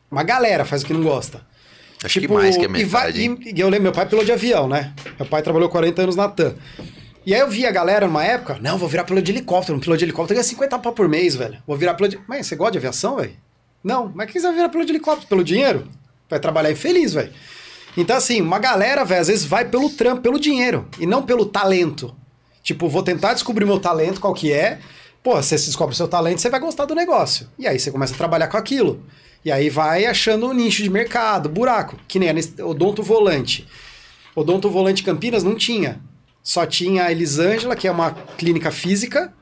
Uma 0.09 0.23
galera 0.23 0.65
faz 0.65 0.83
o 0.83 0.85
que 0.85 0.93
não 0.93 1.03
gosta. 1.03 1.41
Acho 2.03 2.19
tipo, 2.19 2.33
que 2.33 2.41
mais 2.41 2.57
que 2.57 2.65
a 2.65 2.69
metade. 2.69 3.21
E, 3.21 3.29
vai, 3.29 3.51
e, 3.51 3.53
e 3.55 3.59
eu 3.59 3.69
lembro, 3.69 3.83
meu 3.83 3.91
pai 3.91 4.03
é 4.03 4.07
piloto 4.07 4.25
de 4.25 4.31
avião, 4.31 4.67
né? 4.67 4.93
Meu 5.19 5.27
pai 5.27 5.41
trabalhou 5.41 5.69
40 5.69 6.01
anos 6.01 6.15
na 6.15 6.27
TAM. 6.27 6.55
E 7.23 7.35
aí 7.35 7.39
eu 7.39 7.49
vi 7.49 7.65
a 7.65 7.71
galera 7.71 8.07
numa 8.07 8.23
época, 8.23 8.57
não, 8.59 8.77
vou 8.77 8.89
virar 8.89 9.03
piloto 9.03 9.23
de 9.23 9.31
helicóptero. 9.31 9.77
Um 9.77 9.79
piloto 9.79 9.99
de 9.99 10.05
helicóptero 10.05 10.35
ganha 10.35 10.43
50 10.43 10.79
pau 10.79 10.91
por 10.91 11.07
mês, 11.07 11.35
velho. 11.35 11.61
Vou 11.67 11.77
virar 11.77 11.93
piloto 11.93 12.17
de... 12.17 12.23
Mas 12.27 12.47
você 12.47 12.55
gosta 12.55 12.71
de 12.71 12.77
aviação, 12.79 13.17
velho? 13.17 13.33
Não, 13.83 14.11
mas 14.13 14.31
quem 14.31 14.41
vai 14.41 14.53
virar 14.53 14.69
piloto 14.69 14.87
de 14.87 14.93
helicóptero? 14.93 15.27
Pelo 15.27 15.43
dinheiro? 15.43 15.87
Vai 16.27 16.39
trabalhar 16.39 16.71
infeliz, 16.71 17.13
velho. 17.13 17.31
Então, 17.95 18.15
assim, 18.15 18.41
uma 18.41 18.57
galera, 18.57 19.03
velho, 19.03 19.21
às 19.21 19.27
vezes 19.27 19.45
vai 19.45 19.65
pelo 19.65 19.89
trampo, 19.89 20.21
pelo 20.21 20.39
dinheiro, 20.39 20.87
e 20.99 21.05
não 21.05 21.21
pelo 21.21 21.45
talento. 21.45 22.15
Tipo, 22.63 22.87
vou 22.87 23.03
tentar 23.03 23.33
descobrir 23.33 23.65
meu 23.65 23.79
talento, 23.79 24.19
qual 24.19 24.33
que 24.33 24.51
é. 24.51 24.79
Pô, 25.23 25.35
você 25.35 25.55
descobre 25.55 25.93
o 25.93 25.97
seu 25.97 26.07
talento, 26.07 26.41
você 26.41 26.49
vai 26.49 26.59
gostar 26.59 26.85
do 26.85 26.95
negócio. 26.95 27.47
E 27.57 27.67
aí 27.67 27.79
você 27.79 27.91
começa 27.91 28.13
a 28.13 28.17
trabalhar 28.17 28.47
com 28.47 28.57
aquilo. 28.57 29.03
E 29.43 29.51
aí 29.51 29.69
vai 29.69 30.05
achando 30.05 30.47
um 30.47 30.53
nicho 30.53 30.83
de 30.83 30.89
mercado, 30.89 31.49
buraco, 31.49 31.97
que 32.07 32.19
nem 32.19 32.29
a 32.29 32.65
Odonto 32.65 33.01
Volante. 33.01 33.67
Odonto 34.35 34.69
Volante 34.69 35.03
Campinas 35.03 35.43
não 35.43 35.55
tinha. 35.55 35.99
Só 36.43 36.65
tinha 36.65 37.05
a 37.05 37.11
Elisângela, 37.11 37.75
que 37.75 37.87
é 37.87 37.91
uma 37.91 38.11
clínica 38.37 38.71
física. 38.71 39.33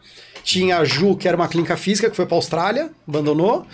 Tinha 0.44 0.80
a 0.80 0.86
Ju, 0.86 1.16
que 1.16 1.28
era 1.28 1.36
uma 1.36 1.48
clínica 1.48 1.78
física, 1.78 2.10
que 2.10 2.16
foi 2.16 2.26
para 2.26 2.36
Austrália, 2.36 2.92
abandonou. 3.08 3.66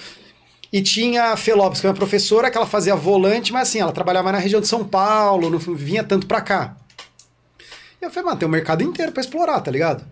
E 0.73 0.81
tinha 0.81 1.31
a 1.31 1.37
Felopes, 1.37 1.79
que 1.79 1.87
é 1.87 1.89
uma 1.89 1.95
professora 1.95 2.51
que 2.51 2.57
ela 2.57 2.65
fazia 2.65 2.95
volante, 2.95 3.53
mas 3.53 3.69
assim, 3.69 3.79
ela 3.79 3.91
trabalhava 3.91 4.31
na 4.31 4.39
região 4.39 4.59
de 4.59 4.67
São 4.67 4.83
Paulo, 4.83 5.49
não 5.49 5.57
vinha 5.57 6.03
tanto 6.03 6.27
para 6.27 6.41
cá. 6.41 6.75
E 8.01 8.05
eu 8.05 8.09
falei, 8.09 8.25
mano, 8.25 8.39
tem 8.39 8.47
um 8.47 8.51
mercado 8.51 8.83
inteiro 8.83 9.11
para 9.11 9.21
explorar, 9.21 9.59
tá 9.61 9.71
ligado? 9.71 10.05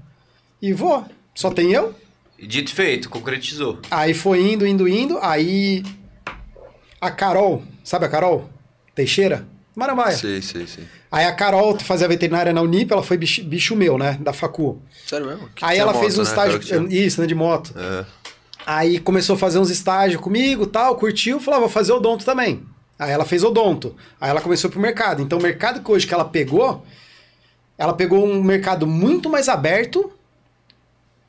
E 0.61 0.73
vou. 0.73 1.05
Só 1.35 1.51
tem 1.51 1.71
eu? 1.71 1.93
Dito 2.39 2.73
feito, 2.73 3.09
concretizou. 3.09 3.79
Aí 3.89 4.13
foi 4.13 4.41
indo, 4.41 4.65
indo, 4.65 4.87
indo. 4.87 5.17
Aí 5.21 5.83
a 6.99 7.11
Carol, 7.11 7.63
sabe 7.83 8.05
a 8.05 8.09
Carol? 8.09 8.49
Teixeira? 8.95 9.45
Marambaia. 9.75 10.15
Sim, 10.15 10.41
sim, 10.41 10.67
sim. 10.67 10.83
Aí 11.11 11.25
a 11.25 11.33
Carol 11.33 11.77
fazia 11.79 12.07
veterinária 12.07 12.53
na 12.53 12.61
Unip, 12.61 12.91
ela 12.91 13.03
foi 13.03 13.17
bicho, 13.17 13.43
bicho 13.43 13.75
meu, 13.75 13.97
né? 13.97 14.17
Da 14.19 14.33
Facu. 14.33 14.81
Sério 15.05 15.25
mesmo? 15.25 15.49
Que 15.49 15.65
Aí 15.65 15.77
ela 15.77 15.93
moto, 15.93 16.01
fez 16.01 16.17
um 16.17 16.23
né? 16.23 16.27
estágio. 16.27 16.87
Isso, 16.91 17.21
né? 17.21 17.27
De 17.27 17.35
moto. 17.35 17.73
É. 17.77 18.05
Aí 18.65 18.99
começou 18.99 19.35
a 19.35 19.39
fazer 19.39 19.59
uns 19.59 19.69
estágios 19.69 20.21
comigo 20.21 20.65
tal, 20.65 20.95
curtiu, 20.95 21.39
falou, 21.39 21.57
ah, 21.57 21.59
vou 21.61 21.69
fazer 21.69 21.91
odonto 21.91 22.23
também. 22.23 22.63
Aí 22.97 23.11
ela 23.11 23.25
fez 23.25 23.43
odonto. 23.43 23.95
Aí 24.19 24.29
ela 24.29 24.41
começou 24.41 24.69
pro 24.69 24.79
mercado. 24.79 25.21
Então 25.21 25.37
o 25.39 25.41
mercado 25.41 25.83
que 25.83 25.91
hoje 25.91 26.07
que 26.07 26.13
ela 26.13 26.25
pegou, 26.25 26.85
ela 27.77 27.93
pegou 27.93 28.25
um 28.25 28.43
mercado 28.43 28.85
muito 28.85 29.29
mais 29.29 29.49
aberto 29.49 30.11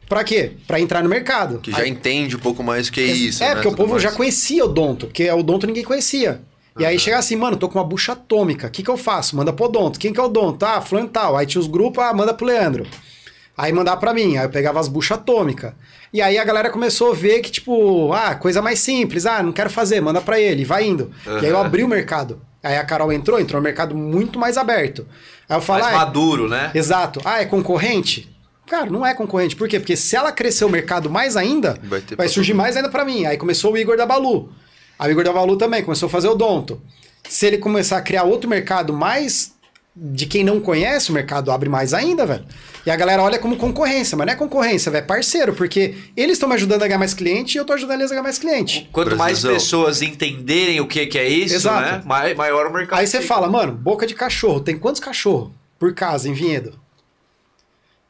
Pra 0.09 0.22
quê? 0.22 0.53
Pra 0.66 0.80
entrar 0.80 1.03
no 1.03 1.09
mercado. 1.09 1.59
Que 1.59 1.70
já 1.70 1.78
aí, 1.78 1.90
entende 1.90 2.36
um 2.36 2.38
pouco 2.38 2.62
mais 2.62 2.88
o 2.88 2.92
que 2.92 3.01
é, 3.01 3.05
isso. 3.05 3.42
É, 3.42 3.49
né? 3.49 3.55
porque 3.55 3.68
o 3.68 3.74
povo 3.74 3.92
mais. 3.92 4.03
já 4.03 4.12
conhecia 4.12 4.64
o 4.64 4.68
Donto, 4.68 5.07
porque 5.07 5.30
o 5.30 5.42
Donto 5.42 5.66
ninguém 5.66 5.84
conhecia. 5.84 6.40
E 6.78 6.82
uhum. 6.82 6.88
aí 6.88 6.99
chega 6.99 7.18
assim, 7.18 7.36
mano, 7.36 7.57
tô 7.57 7.68
com 7.68 7.78
uma 7.78 7.84
bucha 7.84 8.12
atômica, 8.12 8.66
o 8.66 8.70
que 8.70 8.82
que 8.82 8.90
eu 8.90 8.97
faço? 8.97 9.36
Manda 9.36 9.53
pro 9.53 9.68
Donto. 9.68 9.99
Quem 9.99 10.12
que 10.12 10.20
é 10.20 10.22
o 10.22 10.28
Donto? 10.28 10.64
Ah, 10.64 10.80
fulano 10.80 11.09
tal. 11.09 11.36
Aí 11.36 11.47
tinha 11.47 11.61
os 11.61 11.66
grupos, 11.66 12.03
ah, 12.03 12.12
manda 12.12 12.34
pro 12.34 12.47
Leandro. 12.47 12.86
Aí 13.57 13.72
mandar 13.72 13.97
pra 13.97 14.12
mim, 14.12 14.36
aí 14.36 14.45
eu 14.45 14.51
pegava 14.51 14.80
as 14.80 14.88
buchas 14.88 15.16
atômicas. 15.16 15.72
E 16.12 16.20
aí 16.20 16.38
a 16.38 16.45
galera 16.45 16.70
começou 16.70 17.12
a 17.12 17.14
ver 17.14 17.40
que, 17.40 17.51
tipo, 17.51 18.12
ah, 18.12 18.34
coisa 18.34 18.61
mais 18.61 18.80
simples, 18.80 19.26
ah, 19.26 19.42
não 19.42 19.53
quero 19.53 19.70
fazer, 19.70 20.01
manda 20.01 20.20
pra 20.20 20.40
ele, 20.40 20.64
vai 20.64 20.84
indo. 20.84 21.12
Uhum. 21.26 21.38
E 21.38 21.47
aí 21.47 21.51
eu 21.51 21.59
abri 21.59 21.82
o 21.84 21.88
mercado. 21.88 22.40
Aí 22.65 22.79
a 22.79 22.85
Carol 22.85 23.12
entrou, 23.12 23.39
entrou 23.39 23.61
no 23.61 23.65
mercado 23.65 23.95
muito 23.95 24.39
mais 24.39 24.57
aberto. 24.57 25.07
Aí 25.49 25.57
eu 25.57 25.61
falo, 25.61 25.83
mais 25.83 25.95
ah, 25.95 25.99
maduro, 25.99 26.49
né? 26.49 26.71
Exato. 26.75 27.21
Ah, 27.25 27.43
é 27.43 27.45
concorrente? 27.45 28.35
Cara, 28.67 28.91
não 28.91 29.05
é 29.05 29.15
concorrente. 29.15 29.55
Por 29.55 29.69
quê? 29.69 29.79
Porque 29.79 29.97
se 29.97 30.17
ela 30.17 30.33
crescer 30.33 30.65
o 30.65 30.71
mercado 30.71 31.11
mais 31.11 31.37
ainda, 31.37 31.79
vai, 31.83 32.03
vai 32.17 32.29
surgir 32.29 32.55
mais 32.55 32.77
ainda 32.77 32.89
para 32.89 33.05
mim. 33.05 33.27
Aí 33.27 33.37
começou 33.37 33.75
o 33.75 33.77
Igor 33.77 33.97
da 33.97 34.07
Balu. 34.07 34.51
Aí 34.99 35.11
o 35.11 35.12
Igor 35.12 35.25
da 35.25 35.33
Balu 35.33 35.57
também 35.57 35.85
começou 35.85 36.07
a 36.07 36.11
fazer 36.11 36.29
o 36.29 36.35
Donto. 36.35 36.81
Se 37.29 37.47
ele 37.47 37.59
começar 37.59 37.99
a 37.99 38.03
criar 38.03 38.25
outro 38.25 38.49
mercado 38.49 38.93
mais 38.93 39.53
de 39.97 40.26
quem 40.26 40.42
não 40.42 40.61
conhece, 40.61 41.11
o 41.11 41.14
mercado 41.14 41.53
abre 41.53 41.68
mais 41.68 41.95
ainda, 41.95 42.26
velho. 42.26 42.45
E 42.84 42.90
a 42.90 42.97
galera 42.97 43.22
olha 43.22 43.38
como 43.38 43.57
concorrência, 43.57 44.16
mas 44.16 44.26
não 44.26 44.32
é 44.34 44.36
concorrência, 44.36 44.90
velho, 44.90 45.05
é 45.05 45.07
parceiro, 45.07 45.55
porque 45.55 45.95
eles 46.16 46.32
estão 46.34 46.49
me 46.49 46.55
ajudando 46.57 46.82
a 46.82 46.86
ganhar 46.88 46.99
mais 46.99 47.14
cliente 47.14 47.57
e 47.57 47.59
eu 47.59 47.64
tô 47.64 47.72
ajudando 47.72 48.01
eles 48.01 48.11
a 48.11 48.14
ganhar 48.14 48.22
mais 48.24 48.38
cliente. 48.38 48.88
Quanto 48.92 49.16
mais 49.16 49.40
pessoas 49.42 50.03
entenderem 50.03 50.80
o 50.80 50.86
que, 50.88 51.07
que 51.07 51.18
é 51.18 51.28
isso, 51.28 51.55
Exato. 51.55 51.80
né? 51.99 52.03
mai- 52.05 52.34
Maior 52.34 52.66
o 52.66 52.72
mercado. 52.72 52.99
Aí 52.99 53.07
você 53.07 53.20
fica. 53.20 53.32
fala, 53.34 53.49
mano, 53.49 53.72
boca 53.72 54.07
de 54.07 54.14
cachorro, 54.14 54.61
tem 54.61 54.76
quantos 54.76 55.01
cachorros 55.01 55.51
por 55.78 55.95
casa 55.95 56.28
em 56.28 56.32
Vinhedo? 56.32 56.78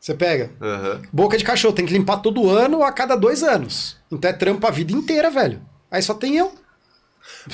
Você 0.00 0.14
pega. 0.14 0.50
Aham. 0.60 1.00
Boca 1.12 1.36
de 1.38 1.44
cachorro, 1.44 1.72
tem 1.74 1.86
que 1.86 1.92
limpar 1.92 2.18
todo 2.18 2.48
ano 2.50 2.78
ou 2.78 2.84
a 2.84 2.92
cada 2.92 3.14
dois 3.16 3.42
anos. 3.42 3.96
Então 4.12 4.28
é 4.28 4.32
trampo 4.34 4.66
a 4.66 4.70
vida 4.70 4.92
inteira, 4.92 5.30
velho. 5.30 5.62
Aí 5.90 6.02
só 6.02 6.12
tem 6.14 6.36
eu. 6.36 6.52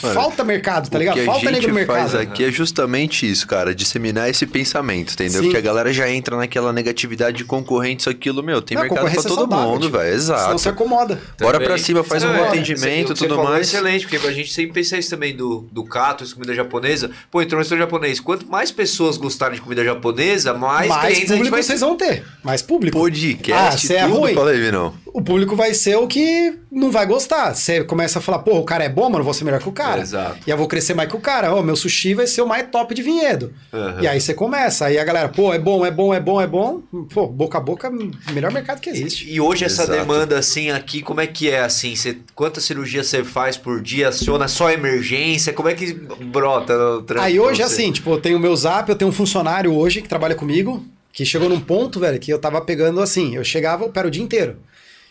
Mano, 0.02 0.14
Falta 0.14 0.44
mercado, 0.44 0.88
tá 0.88 0.96
o 0.96 1.00
ligado? 1.00 1.14
que 1.16 1.20
a 1.22 1.24
Falta 1.24 1.40
gente 1.40 1.52
negro 1.52 1.68
no 1.74 1.86
faz 1.86 2.12
mercado. 2.12 2.22
aqui 2.32 2.44
é 2.44 2.50
justamente 2.50 3.28
isso, 3.28 3.46
cara, 3.46 3.74
disseminar 3.74 4.30
esse 4.30 4.46
pensamento, 4.46 5.12
entendeu? 5.14 5.40
Sim. 5.40 5.46
Porque 5.48 5.56
a 5.56 5.60
galera 5.60 5.92
já 5.92 6.08
entra 6.08 6.36
naquela 6.36 6.72
negatividade 6.72 7.38
de 7.38 7.44
concorrentes, 7.44 8.06
aquilo, 8.06 8.42
meu, 8.42 8.62
tem 8.62 8.76
Não, 8.76 8.82
mercado 8.84 9.04
pra 9.04 9.12
é 9.12 9.16
todo 9.16 9.34
saudável, 9.34 9.66
mundo, 9.68 9.86
tipo, 9.86 9.98
velho, 9.98 10.20
Senão 10.20 10.36
exato. 10.36 10.58
você 10.58 10.68
acomoda. 10.68 11.20
Bora 11.40 11.54
Também. 11.54 11.68
pra 11.68 11.78
cima, 11.78 12.04
faz 12.04 12.22
um 12.22 12.28
Não, 12.28 12.36
bom 12.36 12.44
é, 12.44 12.48
atendimento, 12.48 13.10
o 13.10 13.14
que 13.14 13.20
tudo 13.20 13.34
falou 13.34 13.50
é 13.50 13.54
mais. 13.54 13.66
excelente, 13.66 14.06
porque 14.06 14.26
a 14.26 14.32
gente 14.32 14.52
sempre 14.52 14.72
pensa 14.74 14.96
isso 14.96 15.10
também 15.10 15.34
do, 15.36 15.66
do 15.72 15.84
Cato, 15.84 16.22
isso, 16.22 16.34
comida 16.34 16.54
japonesa. 16.54 17.10
Pô, 17.30 17.42
entrou 17.42 17.58
no 17.58 17.62
restaurante 17.62 17.84
japonês. 17.84 18.20
Quanto 18.20 18.46
mais 18.48 18.70
pessoas 18.70 19.16
gostarem 19.16 19.56
de 19.56 19.60
comida 19.60 19.84
japonesa, 19.84 20.54
mais, 20.54 20.88
Mais 20.88 21.00
clientes 21.00 21.16
a 21.16 21.18
gente 21.20 21.28
público 21.36 21.50
vai 21.50 21.62
vocês 21.64 21.80
vão 21.80 21.96
ter. 21.96 22.24
Mais 22.44 22.62
público. 22.62 22.96
Ah, 22.96 23.00
Podcast, 23.00 23.86
você 23.86 23.94
é 23.94 24.04
tudo, 24.06 24.18
ruim? 24.18 24.34
fala 24.34 24.50
aí, 24.50 24.60
Vinão. 24.60 24.94
O 25.12 25.20
público 25.20 25.56
vai 25.56 25.74
ser 25.74 25.96
o 25.96 26.06
que 26.06 26.54
não 26.70 26.90
vai 26.92 27.04
gostar. 27.04 27.52
Você 27.54 27.82
começa 27.82 28.20
a 28.20 28.22
falar, 28.22 28.38
pô, 28.40 28.58
o 28.58 28.64
cara 28.64 28.84
é 28.84 28.88
bom, 28.88 29.04
mano, 29.04 29.18
eu 29.18 29.24
vou 29.24 29.34
ser 29.34 29.42
melhor 29.60 29.62
que 29.62 29.68
o 29.68 29.72
cara. 29.72 30.00
Exato. 30.00 30.38
E 30.46 30.50
eu 30.50 30.56
vou 30.56 30.66
crescer 30.66 30.94
mais 30.94 31.08
que 31.08 31.16
o 31.16 31.20
cara. 31.20 31.54
Ó, 31.54 31.62
meu 31.62 31.76
sushi 31.76 32.14
vai 32.14 32.26
ser 32.26 32.42
o 32.42 32.46
mais 32.46 32.66
top 32.70 32.94
de 32.94 33.02
vinhedo. 33.02 33.52
Aham. 33.72 34.00
E 34.02 34.08
aí 34.08 34.20
você 34.20 34.34
começa. 34.34 34.86
Aí 34.86 34.98
a 34.98 35.04
galera, 35.04 35.28
pô, 35.28 35.52
é 35.52 35.58
bom, 35.58 35.84
é 35.84 35.90
bom, 35.90 36.12
é 36.14 36.20
bom, 36.20 36.40
é 36.40 36.46
bom. 36.46 36.80
Pô, 37.12 37.26
boca 37.26 37.58
a 37.58 37.60
boca, 37.60 37.90
melhor 38.32 38.52
mercado 38.52 38.80
que 38.80 38.90
existe. 38.90 39.30
E 39.30 39.40
hoje 39.40 39.64
essa 39.64 39.82
Exato. 39.82 39.98
demanda 39.98 40.38
assim 40.38 40.70
aqui, 40.70 41.02
como 41.02 41.20
é 41.20 41.26
que 41.26 41.50
é 41.50 41.60
assim? 41.60 41.94
Você, 41.94 42.18
quantas 42.34 42.64
cirurgias 42.64 43.06
você 43.06 43.22
faz 43.22 43.56
por 43.56 43.80
dia? 43.80 44.08
Aciona 44.08 44.48
só 44.48 44.70
emergência? 44.70 45.52
Como 45.52 45.68
é 45.68 45.74
que 45.74 45.92
brota 45.92 46.74
o 46.74 47.02
trampo 47.02 47.22
Aí 47.24 47.38
hoje, 47.38 47.58
você? 47.62 47.64
assim, 47.64 47.92
tipo, 47.92 48.10
eu 48.10 48.20
tenho 48.20 48.36
o 48.38 48.40
meu 48.40 48.56
zap, 48.56 48.88
eu 48.88 48.96
tenho 48.96 49.10
um 49.10 49.14
funcionário 49.14 49.72
hoje 49.74 50.02
que 50.02 50.08
trabalha 50.08 50.34
comigo, 50.34 50.84
que 51.12 51.24
chegou 51.24 51.48
num 51.48 51.60
ponto, 51.60 52.00
velho, 52.00 52.18
que 52.18 52.32
eu 52.32 52.38
tava 52.38 52.60
pegando 52.60 53.00
assim, 53.00 53.36
eu 53.36 53.44
chegava, 53.44 53.84
eu 53.84 53.88
opero 53.88 54.08
o 54.08 54.10
dia 54.10 54.22
inteiro. 54.22 54.56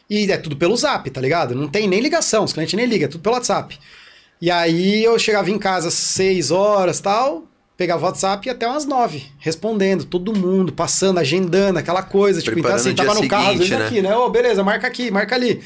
E 0.09 0.31
é 0.31 0.37
tudo 0.37 0.55
pelo 0.57 0.75
zap, 0.75 1.07
tá 1.11 1.21
ligado? 1.21 1.53
Não 1.53 1.67
tem 1.67 1.87
nem 1.87 1.99
ligação, 1.99 2.43
os 2.43 2.51
clientes 2.51 2.73
nem 2.73 2.85
ligam, 2.87 3.05
é 3.05 3.09
tudo 3.11 3.21
pelo 3.21 3.35
WhatsApp. 3.35 3.77
E 4.41 4.49
aí 4.49 5.03
eu 5.03 5.19
chegava 5.19 5.49
em 5.51 5.57
casa 5.57 5.89
às 5.89 5.93
6 5.93 6.51
horas 6.51 6.99
tal, 7.01 7.43
pegava 7.75 8.01
o 8.01 8.05
WhatsApp 8.05 8.47
e 8.47 8.49
até 8.49 8.67
umas 8.67 8.85
9, 8.85 9.23
respondendo, 9.37 10.05
todo 10.05 10.37
mundo, 10.37 10.71
passando, 10.71 11.19
agendando, 11.19 11.79
aquela 11.79 12.03
coisa. 12.03 12.41
Tipo, 12.41 12.59
então 12.59 12.73
assim, 12.73 12.95
tava 12.95 13.13
no 13.13 13.27
carro, 13.27 13.51
às 13.51 13.57
vezes 13.57 13.77
né? 13.77 13.85
aqui, 13.85 14.01
né? 14.01 14.15
Ô, 14.15 14.29
beleza, 14.29 14.63
marca 14.63 14.87
aqui, 14.87 15.11
marca 15.11 15.35
ali. 15.35 15.61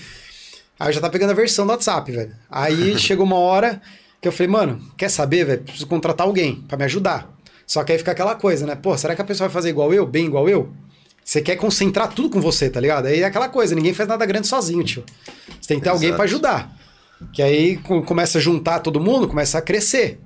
Aí 0.79 0.89
eu 0.89 0.93
já 0.93 1.01
tá 1.01 1.09
pegando 1.09 1.31
a 1.31 1.35
versão 1.35 1.65
do 1.65 1.71
WhatsApp, 1.71 2.11
velho. 2.11 2.35
Aí 2.49 2.97
chegou 2.99 3.25
uma 3.25 3.37
hora 3.37 3.81
que 4.19 4.27
eu 4.27 4.31
falei, 4.31 4.47
mano, 4.47 4.81
quer 4.97 5.09
saber, 5.09 5.45
velho? 5.45 5.61
Preciso 5.61 5.87
contratar 5.87 6.25
alguém 6.25 6.63
pra 6.67 6.77
me 6.77 6.83
ajudar. 6.85 7.31
Só 7.67 7.83
que 7.83 7.91
aí 7.91 7.97
fica 7.97 8.11
aquela 8.11 8.35
coisa, 8.35 8.65
né? 8.65 8.75
Pô, 8.75 8.97
será 8.97 9.15
que 9.15 9.21
a 9.21 9.25
pessoa 9.25 9.47
vai 9.47 9.53
fazer 9.53 9.69
igual 9.69 9.93
eu, 9.93 10.05
bem 10.05 10.25
igual 10.25 10.49
eu? 10.49 10.71
Você 11.23 11.41
quer 11.41 11.55
concentrar 11.55 12.09
tudo 12.13 12.29
com 12.29 12.41
você, 12.41 12.69
tá 12.69 12.79
ligado? 12.79 13.05
Aí 13.05 13.21
é 13.21 13.25
aquela 13.25 13.47
coisa, 13.47 13.73
ninguém 13.73 13.93
faz 13.93 14.09
nada 14.09 14.25
grande 14.25 14.47
sozinho, 14.47 14.83
tio. 14.83 15.03
Você 15.59 15.69
tem 15.69 15.77
que 15.77 15.83
ter 15.83 15.89
alguém 15.89 16.09
Exato. 16.09 16.17
pra 16.17 16.25
ajudar. 16.25 16.82
Que 17.31 17.41
aí 17.41 17.77
co- 17.77 18.01
começa 18.03 18.37
a 18.37 18.41
juntar 18.41 18.79
todo 18.79 18.99
mundo, 18.99 19.27
começa 19.27 19.57
a 19.57 19.61
crescer. 19.61 20.19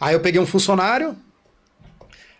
Aí 0.00 0.14
eu 0.14 0.20
peguei 0.20 0.40
um 0.40 0.46
funcionário, 0.46 1.14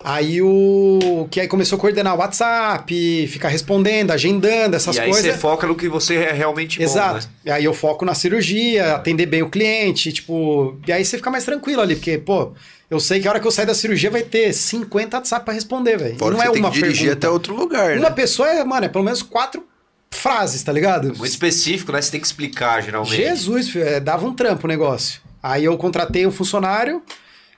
aí 0.02 0.40
o 0.40 1.28
que 1.30 1.40
aí 1.40 1.46
começou 1.46 1.76
a 1.76 1.80
coordenar 1.80 2.14
o 2.14 2.18
WhatsApp, 2.18 3.26
ficar 3.28 3.48
respondendo, 3.48 4.10
agendando 4.12 4.74
essas 4.76 4.96
e 4.96 5.00
aí 5.00 5.10
coisas. 5.10 5.32
você 5.34 5.38
foca 5.38 5.66
no 5.66 5.74
que 5.76 5.88
você 5.88 6.16
é 6.16 6.32
realmente 6.32 6.82
Exato. 6.82 7.14
bom, 7.14 7.26
né? 7.26 7.30
E 7.44 7.50
aí 7.50 7.64
eu 7.64 7.74
foco 7.74 8.04
na 8.04 8.14
cirurgia, 8.14 8.94
atender 8.94 9.26
bem 9.26 9.42
o 9.42 9.50
cliente, 9.50 10.10
tipo. 10.12 10.78
E 10.86 10.92
aí 10.92 11.04
você 11.04 11.18
fica 11.18 11.30
mais 11.30 11.44
tranquilo 11.44 11.82
ali, 11.82 11.96
porque, 11.96 12.16
pô, 12.16 12.52
eu 12.90 12.98
sei 12.98 13.20
que 13.20 13.28
a 13.28 13.30
hora 13.30 13.40
que 13.40 13.46
eu 13.46 13.50
sair 13.52 13.66
da 13.66 13.74
cirurgia 13.74 14.10
vai 14.10 14.22
ter 14.22 14.52
50 14.54 15.18
WhatsApp 15.18 15.44
pra 15.44 15.52
responder, 15.52 15.98
velho. 15.98 16.18
Fora 16.18 16.30
não 16.32 16.38
que 16.40 16.44
é 16.44 16.46
você 16.48 16.52
tem 16.54 16.62
uma 16.62 16.70
que 16.70 16.76
dirigir 16.76 17.06
pergunta. 17.08 17.26
até 17.26 17.32
outro 17.32 17.54
lugar, 17.54 17.96
Uma 17.98 18.08
né? 18.08 18.14
pessoa 18.14 18.48
é, 18.48 18.64
mano, 18.64 18.86
é 18.86 18.88
pelo 18.88 19.04
menos 19.04 19.22
quatro 19.22 19.62
frases, 20.20 20.62
tá 20.62 20.72
ligado? 20.72 21.08
Muito 21.08 21.24
específico, 21.26 21.92
né? 21.92 22.02
Você 22.02 22.10
tem 22.10 22.20
que 22.20 22.26
explicar, 22.26 22.82
geralmente. 22.82 23.14
Jesus, 23.16 23.68
filho, 23.70 23.84
é, 23.86 24.00
dava 24.00 24.26
um 24.26 24.34
trampo 24.34 24.66
o 24.66 24.68
negócio. 24.68 25.20
Aí 25.42 25.64
eu 25.64 25.76
contratei 25.78 26.26
um 26.26 26.30
funcionário, 26.32 27.02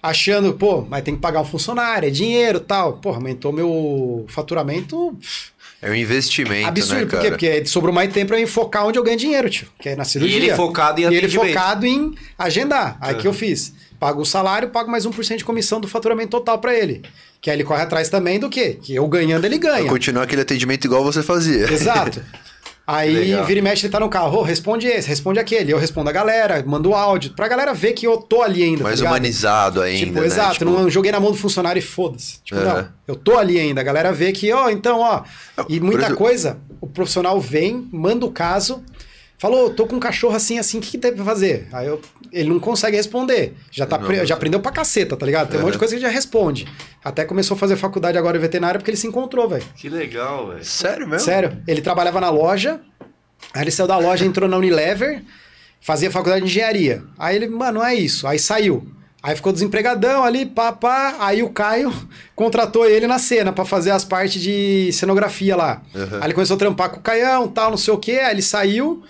achando, 0.02 0.52
pô, 0.52 0.82
mas 0.88 1.02
tem 1.02 1.14
que 1.14 1.20
pagar 1.20 1.40
um 1.40 1.44
funcionário, 1.44 2.06
é 2.06 2.10
dinheiro 2.10 2.60
tal. 2.60 2.94
Pô, 2.94 3.10
aumentou 3.10 3.52
meu 3.52 4.24
faturamento 4.28 5.18
É 5.80 5.90
um 5.90 5.94
investimento, 5.94 6.68
absurdo. 6.68 7.00
né, 7.00 7.06
Por 7.06 7.20
quê? 7.20 7.30
Porque 7.30 7.66
sobrou 7.66 7.92
mais 7.92 8.12
tempo 8.12 8.28
pra 8.28 8.40
eu 8.40 8.46
focar 8.46 8.86
onde 8.86 8.98
eu 8.98 9.02
ganho 9.02 9.16
dinheiro, 9.16 9.50
tio. 9.50 9.66
Que 9.80 9.88
é 9.90 9.96
na 9.96 10.04
cirurgia. 10.04 10.36
ele 10.36 10.54
focado 10.54 11.00
em 11.00 11.04
E 11.04 11.06
ele 11.06 11.16
atendimento. 11.18 11.46
focado 11.48 11.86
em 11.86 12.14
agendar. 12.38 12.96
Aí 13.00 13.14
Uhum. 13.14 13.20
que 13.20 13.26
eu 13.26 13.32
fiz? 13.32 13.72
Pago 13.98 14.20
o 14.20 14.26
salário, 14.26 14.68
pago 14.68 14.90
mais 14.90 15.04
1% 15.06 15.38
de 15.38 15.44
comissão 15.44 15.80
do 15.80 15.88
faturamento 15.88 16.30
total 16.30 16.58
pra 16.58 16.74
ele. 16.74 17.02
Que 17.42 17.50
aí 17.50 17.56
ele 17.56 17.64
corre 17.64 17.82
atrás 17.82 18.08
também 18.08 18.38
do 18.38 18.48
quê? 18.48 18.78
Que 18.80 18.94
eu 18.94 19.06
ganhando, 19.08 19.44
ele 19.44 19.58
ganha. 19.58 19.88
Continuar 19.88 20.22
aquele 20.22 20.42
atendimento 20.42 20.84
igual 20.86 21.02
você 21.04 21.22
fazia. 21.22 21.70
Exato. 21.70 22.22
Aí 22.84 23.14
Legal. 23.14 23.44
vira 23.44 23.60
e 23.60 23.62
mexe, 23.62 23.86
ele 23.86 23.92
tá 23.92 24.00
no 24.00 24.08
carro, 24.08 24.38
"Ô, 24.38 24.42
responde 24.42 24.88
esse, 24.88 25.08
responde 25.08 25.38
aquele. 25.38 25.72
Eu 25.72 25.78
respondo 25.78 26.10
a 26.10 26.12
galera, 26.12 26.62
mando 26.66 26.90
o 26.90 26.94
áudio, 26.96 27.32
pra 27.32 27.46
galera 27.46 27.72
ver 27.72 27.92
que 27.92 28.04
eu 28.04 28.16
tô 28.16 28.42
ali 28.42 28.60
ainda. 28.60 28.82
Mais 28.82 28.98
tá 29.00 29.06
humanizado 29.06 29.80
ainda, 29.80 30.06
Tipo, 30.06 30.20
né? 30.20 30.26
exato, 30.26 30.58
Tipo, 30.58 30.64
não 30.72 30.90
joguei 30.90 31.12
na 31.12 31.20
mão 31.20 31.30
do 31.30 31.36
funcionário 31.38 31.78
e 31.78 31.82
foda-se. 31.82 32.40
Tipo, 32.42 32.60
Aham. 32.60 32.74
não, 32.82 32.88
eu 33.06 33.14
tô 33.14 33.38
ali 33.38 33.58
ainda. 33.58 33.80
A 33.80 33.84
galera 33.84 34.12
vê 34.12 34.32
que, 34.32 34.52
ó, 34.52 34.68
então, 34.68 34.98
ó. 34.98 35.22
E 35.68 35.78
por 35.78 35.86
muita 35.86 36.12
coisa, 36.16 36.58
o 36.80 36.88
profissional 36.88 37.40
vem, 37.40 37.88
manda 37.92 38.26
o 38.26 38.32
caso, 38.32 38.82
falou, 39.42 39.70
tô 39.70 39.86
com 39.88 39.96
um 39.96 40.00
cachorro 40.00 40.36
assim, 40.36 40.56
assim, 40.56 40.78
o 40.78 40.80
que, 40.80 40.92
que 40.92 40.98
tem 40.98 41.12
pra 41.12 41.24
fazer? 41.24 41.66
Aí 41.72 41.88
eu- 41.88 42.00
ele 42.32 42.48
não 42.48 42.60
consegue 42.60 42.96
responder. 42.96 43.54
Já, 43.72 43.84
tá, 43.84 43.98
Não, 43.98 44.24
já 44.24 44.36
aprendeu 44.36 44.60
pra 44.60 44.70
caceta, 44.70 45.16
tá 45.16 45.26
ligado? 45.26 45.48
Tem 45.50 45.58
um 45.58 45.64
monte 45.64 45.72
de 45.72 45.78
coisa 45.80 45.92
que 45.92 45.98
ele 46.00 46.06
já 46.08 46.12
responde. 46.14 46.66
Até 47.04 47.24
começou 47.24 47.56
a 47.56 47.58
fazer 47.58 47.74
faculdade 47.76 48.16
agora 48.16 48.36
em 48.38 48.40
veterinária 48.40 48.78
porque 48.78 48.90
ele 48.92 48.96
se 48.96 49.08
encontrou, 49.08 49.48
velho. 49.48 49.64
Que 49.74 49.88
legal, 49.88 50.46
velho. 50.48 50.64
Sério 50.64 51.08
mesmo? 51.08 51.24
Sério, 51.26 51.60
ele 51.66 51.82
trabalhava 51.82 52.20
na 52.20 52.30
loja, 52.30 52.80
aí 53.52 53.62
ele 53.64 53.72
saiu 53.72 53.88
da 53.88 53.98
loja, 53.98 54.24
entrou 54.24 54.48
na 54.48 54.56
Unilever, 54.56 55.22
fazia 55.80 56.08
faculdade 56.10 56.44
de 56.44 56.50
engenharia. 56.50 57.02
Aí 57.18 57.34
ele, 57.34 57.48
mano, 57.48 57.80
não 57.80 57.84
é 57.86 57.96
isso. 57.96 58.26
Aí 58.28 58.38
saiu. 58.38 58.86
Aí 59.24 59.36
ficou 59.36 59.52
desempregadão 59.52 60.24
ali, 60.24 60.46
pá, 60.46 60.72
pá. 60.72 61.16
Aí 61.20 61.42
o 61.42 61.50
Caio 61.50 61.92
contratou 62.34 62.88
ele 62.88 63.06
na 63.08 63.18
cena 63.18 63.52
pra 63.52 63.64
fazer 63.64 63.90
as 63.90 64.04
partes 64.04 64.40
de 64.40 64.90
cenografia 64.92 65.54
lá. 65.56 65.82
Uhum. 65.94 66.16
Aí 66.20 66.24
ele 66.28 66.34
começou 66.34 66.54
a 66.54 66.58
trampar 66.58 66.90
com 66.90 66.98
o 66.98 67.02
Caião, 67.02 67.46
tal, 67.48 67.70
não 67.70 67.76
sei 67.76 67.92
o 67.92 67.98
quê. 67.98 68.12
Aí 68.12 68.32
ele 68.34 68.42
saiu, 68.42 69.02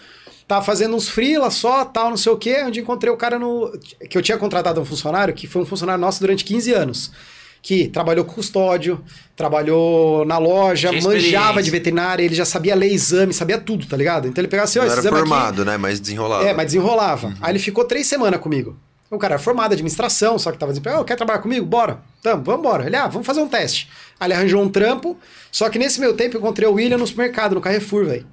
tava 0.47 0.65
fazendo 0.65 0.95
uns 0.97 1.09
freela 1.09 1.51
só, 1.51 1.85
tal, 1.85 2.11
não 2.11 2.17
sei 2.17 2.33
o 2.33 2.37
quê. 2.37 2.63
Onde 2.65 2.81
encontrei 2.81 3.13
o 3.13 3.17
cara 3.17 3.39
no. 3.39 3.73
Que 4.09 4.17
eu 4.17 4.23
tinha 4.23 4.37
contratado 4.39 4.81
um 4.81 4.85
funcionário, 4.85 5.35
que 5.35 5.47
foi 5.47 5.63
um 5.63 5.67
funcionário 5.67 6.01
nosso 6.01 6.21
durante 6.21 6.45
15 6.45 6.73
anos. 6.73 7.13
Que 7.61 7.87
trabalhou 7.87 8.25
com 8.25 8.33
custódio, 8.33 9.05
trabalhou 9.37 10.25
na 10.25 10.37
loja, 10.37 10.91
manjava 10.91 11.63
de 11.63 11.71
veterinária, 11.71 12.25
ele 12.25 12.35
já 12.35 12.45
sabia 12.45 12.75
ler 12.75 12.91
exame, 12.93 13.33
sabia 13.33 13.57
tudo, 13.57 13.87
tá 13.87 13.97
ligado? 13.97 14.27
Então 14.27 14.43
ele 14.43 14.49
pegava 14.49 14.65
assim, 14.65 14.81
ó, 14.81 14.85
esse 14.85 15.07
era 15.07 15.17
formado, 15.17 15.65
né? 15.65 15.77
Mas 15.77 16.01
desenrolado. 16.01 16.43
aqui... 16.43 16.51
É, 16.51 16.55
mas 16.55 16.67
desenrolava. 16.67 17.33
Aí 17.41 17.53
ele 17.53 17.61
ficou 17.61 17.85
três 17.85 18.09
semanas 18.09 18.41
comigo. 18.41 18.77
O 19.13 19.19
cara 19.19 19.35
era 19.35 19.43
formado 19.43 19.73
em 19.73 19.75
administração, 19.75 20.39
só 20.39 20.51
que 20.51 20.59
tava 20.59 20.73
desempregado. 20.73 21.03
Oh, 21.03 21.05
quer 21.05 21.17
trabalhar 21.17 21.41
comigo? 21.41 21.67
Bora. 21.67 22.01
Tamo, 22.23 22.43
vamos 22.43 22.61
embora. 22.61 22.87
Ele, 22.87 22.97
ah, 22.97 23.07
vamos 23.07 23.27
fazer 23.27 23.43
um 23.43 23.49
teste. 23.49 23.89
Aí 24.19 24.27
ele 24.27 24.35
arranjou 24.35 24.63
um 24.63 24.71
trampo, 24.71 25.19
só 25.51 25.69
que 25.69 25.79
nesse 25.79 26.01
meu 26.01 26.15
tempo 26.15 26.37
eu 26.37 26.41
encontrei 26.41 26.67
o 26.67 26.73
William 26.73 26.97
no 26.97 27.07
supermercado, 27.07 27.55
no 27.55 27.61
Carrefour, 27.61 28.07
velho. 28.07 28.27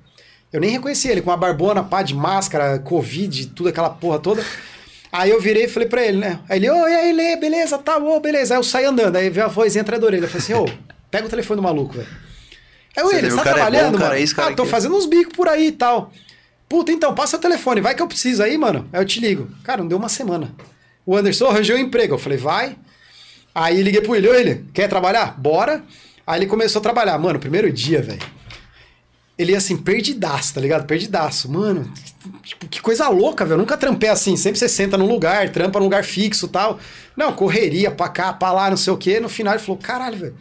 Eu 0.51 0.59
nem 0.59 0.71
reconheci 0.71 1.07
ele, 1.07 1.21
com 1.21 1.29
uma 1.29 1.37
barbona, 1.37 1.83
pá 1.83 2.01
de 2.01 2.15
máscara, 2.15 2.79
Covid, 2.79 3.47
tudo 3.47 3.69
aquela 3.69 3.89
porra 3.89 4.19
toda. 4.19 4.43
Aí 5.11 5.29
eu 5.29 5.39
virei 5.39 5.65
e 5.65 5.67
falei 5.67 5.87
pra 5.87 6.03
ele, 6.03 6.17
né? 6.17 6.39
Aí 6.49 6.59
ele, 6.59 6.69
ô, 6.69 6.87
e 6.87 6.95
aí, 6.95 7.13
Lê, 7.13 7.35
beleza, 7.35 7.77
tá, 7.77 7.97
ô, 7.97 8.19
beleza. 8.19 8.53
Aí 8.53 8.59
eu 8.59 8.63
saí 8.63 8.85
andando, 8.85 9.15
aí 9.15 9.29
veio 9.29 9.45
a 9.45 9.49
vozinha 9.49 9.81
atrás 9.81 9.99
da 10.01 10.07
orelha. 10.07 10.25
Eu 10.25 10.29
falei 10.29 10.43
assim, 10.43 10.53
ô, 10.53 10.65
pega 11.09 11.27
o 11.27 11.29
telefone 11.29 11.57
do 11.57 11.63
maluco, 11.63 11.93
velho. 11.93 12.07
Aí 12.97 13.03
o 13.03 13.07
você 13.07 13.27
o 13.27 13.35
tá 13.35 13.43
cara 13.43 13.49
é 13.49 13.63
bom, 13.63 13.69
trabalhando, 13.69 13.99
mano? 13.99 14.13
é 14.13 14.21
isso, 14.21 14.39
ah, 14.41 14.51
tô 14.53 14.63
aqui. 14.63 14.71
fazendo 14.71 14.95
uns 14.95 15.05
bicos 15.05 15.33
por 15.33 15.47
aí 15.47 15.67
e 15.67 15.71
tal. 15.71 16.11
Puta, 16.67 16.91
então, 16.91 17.13
passa 17.15 17.37
o 17.37 17.39
telefone, 17.39 17.81
vai 17.81 17.95
que 17.95 18.01
eu 18.01 18.07
preciso 18.07 18.43
aí, 18.43 18.57
mano. 18.57 18.87
Aí 18.91 19.01
eu 19.01 19.05
te 19.05 19.19
ligo. 19.19 19.49
Cara, 19.63 19.81
não 19.81 19.87
deu 19.87 19.97
uma 19.97 20.09
semana. 20.09 20.51
O 21.05 21.15
Anderson 21.15 21.47
arranjou 21.47 21.75
um 21.75 21.79
emprego. 21.79 22.13
Eu 22.13 22.19
falei, 22.19 22.37
vai. 22.37 22.75
Aí 23.53 23.81
liguei 23.81 24.01
pro 24.01 24.11
William, 24.11 24.31
ô 24.31 24.33
William, 24.33 24.61
quer 24.73 24.87
trabalhar? 24.87 25.39
Bora. 25.39 25.83
Aí 26.27 26.39
ele 26.39 26.45
começou 26.45 26.79
a 26.79 26.83
trabalhar. 26.83 27.17
Mano, 27.17 27.39
primeiro 27.39 27.71
dia, 27.71 28.01
velho. 28.01 28.21
Ele 29.39 29.53
ia 29.53 29.57
assim, 29.57 29.77
perdidaço, 29.77 30.53
tá 30.53 30.59
ligado? 30.59 30.85
Perdidaço. 30.85 31.49
Mano, 31.49 31.89
tipo, 32.43 32.67
que 32.67 32.81
coisa 32.81 33.07
louca, 33.07 33.45
velho. 33.45 33.53
Eu 33.53 33.59
nunca 33.59 33.77
trampei 33.77 34.09
assim. 34.09 34.35
Sempre 34.35 34.59
você 34.59 34.67
senta 34.67 34.97
num 34.97 35.07
lugar, 35.07 35.47
trampa 35.49 35.79
num 35.79 35.85
lugar 35.85 36.03
fixo 36.03 36.45
e 36.45 36.49
tal. 36.49 36.77
Não, 37.15 37.31
correria 37.31 37.89
pra 37.89 38.09
cá, 38.09 38.33
pra 38.33 38.51
lá, 38.51 38.69
não 38.69 38.75
sei 38.75 38.91
o 38.91 38.97
quê. 38.97 39.17
No 39.17 39.29
final 39.29 39.53
ele 39.53 39.63
falou, 39.63 39.77
caralho, 39.81 40.17
velho. 40.17 40.35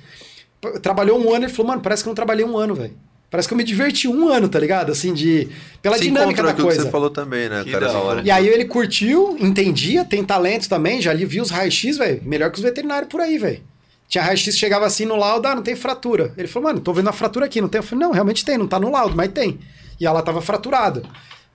Trabalhou 0.82 1.16
um 1.24 1.32
ano, 1.32 1.44
ele 1.44 1.52
falou, 1.52 1.68
mano, 1.70 1.80
parece 1.80 2.02
que 2.02 2.08
eu 2.08 2.10
não 2.10 2.16
trabalhei 2.16 2.44
um 2.44 2.56
ano, 2.58 2.74
velho. 2.74 2.92
Parece 3.30 3.46
que 3.46 3.54
eu 3.54 3.58
me 3.58 3.62
diverti 3.62 4.08
um 4.08 4.26
ano, 4.28 4.48
tá 4.48 4.58
ligado? 4.58 4.90
Assim, 4.90 5.12
de. 5.14 5.48
Pela 5.80 5.96
Se 5.96 6.04
dinâmica 6.04 6.42
da 6.42 6.54
coisa. 6.54 6.78
que 6.78 6.84
você 6.86 6.90
falou 6.90 7.10
também, 7.10 7.48
né, 7.48 7.62
Que 7.62 7.70
cara? 7.70 7.86
da 7.86 7.98
hora. 7.98 8.22
E 8.24 8.30
aí 8.32 8.48
ele 8.48 8.64
curtiu, 8.64 9.36
entendia, 9.38 10.04
tem 10.04 10.24
talento 10.24 10.68
também, 10.68 11.00
já 11.00 11.12
li, 11.12 11.24
viu 11.24 11.42
os 11.42 11.50
raios-x, 11.50 11.98
velho. 11.98 12.20
Melhor 12.24 12.50
que 12.50 12.56
os 12.56 12.62
veterinários 12.64 13.08
por 13.08 13.20
aí, 13.20 13.38
velho. 13.38 13.60
Tinha 14.08 14.24
raio-x 14.24 14.56
chegava 14.56 14.86
assim 14.86 15.04
no 15.04 15.16
laudo, 15.16 15.46
ah, 15.46 15.54
não 15.54 15.62
tem 15.62 15.76
fratura. 15.76 16.32
Ele 16.36 16.48
falou, 16.48 16.68
mano, 16.70 16.80
tô 16.80 16.92
vendo 16.94 17.08
a 17.08 17.12
fratura 17.12 17.44
aqui, 17.46 17.60
não 17.60 17.68
tem? 17.68 17.78
Eu 17.78 17.82
falei, 17.82 18.04
não, 18.06 18.12
realmente 18.12 18.44
tem, 18.44 18.56
não 18.56 18.66
tá 18.66 18.80
no 18.80 18.90
laudo, 18.90 19.14
mas 19.14 19.30
tem. 19.32 19.58
E 20.00 20.06
ela 20.06 20.22
tava 20.22 20.40
fraturada. 20.40 21.02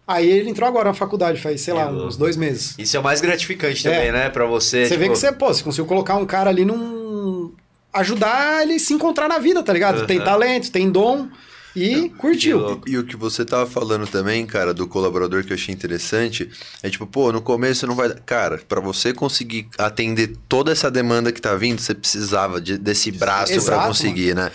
Aí 0.08 0.30
ele 0.30 0.50
entrou 0.50 0.68
agora 0.68 0.90
na 0.90 0.94
faculdade, 0.94 1.42
faz, 1.42 1.62
sei 1.62 1.74
lá, 1.74 1.90
uns 1.90 2.16
dois 2.16 2.38
meses. 2.38 2.76
Isso 2.78 2.96
é 2.96 3.00
o 3.00 3.04
mais 3.04 3.22
gratificante 3.22 3.82
também, 3.84 4.10
É. 4.10 4.12
né? 4.12 4.30
Pra 4.30 4.46
você. 4.46 4.86
Você 4.86 4.98
vê 4.98 5.06
tipo, 5.06 5.14
que 5.14 5.20
você, 5.20 5.32
pô, 5.32 5.48
você 5.48 5.64
conseguiu 5.64 5.86
colocar 5.86 6.16
um 6.18 6.26
cara 6.26 6.50
ali 6.50 6.64
num. 6.66 7.52
ajudar 7.94 8.64
ele 8.64 8.80
se 8.80 8.94
encontrar 8.94 9.28
na 9.28 9.40
vida, 9.40 9.64
tá 9.64 9.72
ligado? 9.72 10.06
Tem 10.06 10.18
Aham. 10.18 10.26
talento, 10.26 10.72
tem 10.72 10.92
dom 10.92 11.28
e 11.76 12.10
curtiu. 12.10 12.58
louco. 12.60 12.90
E 12.90 12.98
o 12.98 13.04
que 13.04 13.16
você 13.16 13.44
tava 13.44 13.66
falando 13.70 14.06
também, 14.08 14.46
cara, 14.46 14.74
do 14.74 14.88
colaborador 14.88 15.44
que 15.44 15.52
eu 15.52 15.56
achei 15.56 15.74
interessante, 15.74 16.50
é 16.82 16.90
tipo, 16.90 17.06
pô, 17.08 17.32
no 17.32 17.42
começo 17.42 17.88
não 17.88 17.96
vai. 17.96 18.10
Cara, 18.26 18.60
pra 18.68 18.80
você 18.80 19.14
conseguir 19.14 19.68
atender 19.78 20.34
toda 20.48 20.72
essa 20.72 20.90
demanda 20.92 21.32
que 21.32 21.42
tá 21.42 21.56
vindo, 21.56 21.80
você 21.80 21.94
precisava 21.94 22.60
de- 22.62 22.78
desse 22.78 23.12
braço 23.12 23.64
pra 23.66 23.88
conseguir, 23.88 24.36
né? 24.36 24.52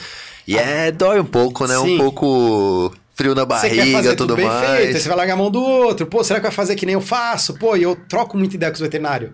E 0.47 0.57
é, 0.57 0.91
dói 0.91 1.21
um 1.21 1.25
pouco, 1.25 1.67
né? 1.67 1.77
Sim. 1.79 1.95
Um 1.97 1.99
pouco 1.99 2.95
frio 3.15 3.35
na 3.35 3.45
barriga, 3.45 4.11
tudo 4.11 4.17
tudo 4.29 4.37
bem 4.37 4.47
mais. 4.47 4.79
feito, 4.79 4.95
aí 4.97 5.03
você 5.03 5.09
vai 5.09 5.17
largar 5.19 5.35
a 5.35 5.37
mão 5.37 5.51
do 5.51 5.61
outro. 5.61 6.07
Pô, 6.07 6.23
será 6.23 6.39
que 6.39 6.45
vai 6.47 6.53
fazer 6.53 6.75
que 6.77 6.87
nem 6.87 6.93
eu 6.95 7.01
faço? 7.01 7.55
Pô, 7.55 7.77
e 7.77 7.83
eu 7.83 7.97
troco 8.09 8.39
muita 8.39 8.55
ideia 8.55 8.71
com 8.71 8.77
os 8.77 8.81
veterinários. 8.81 9.33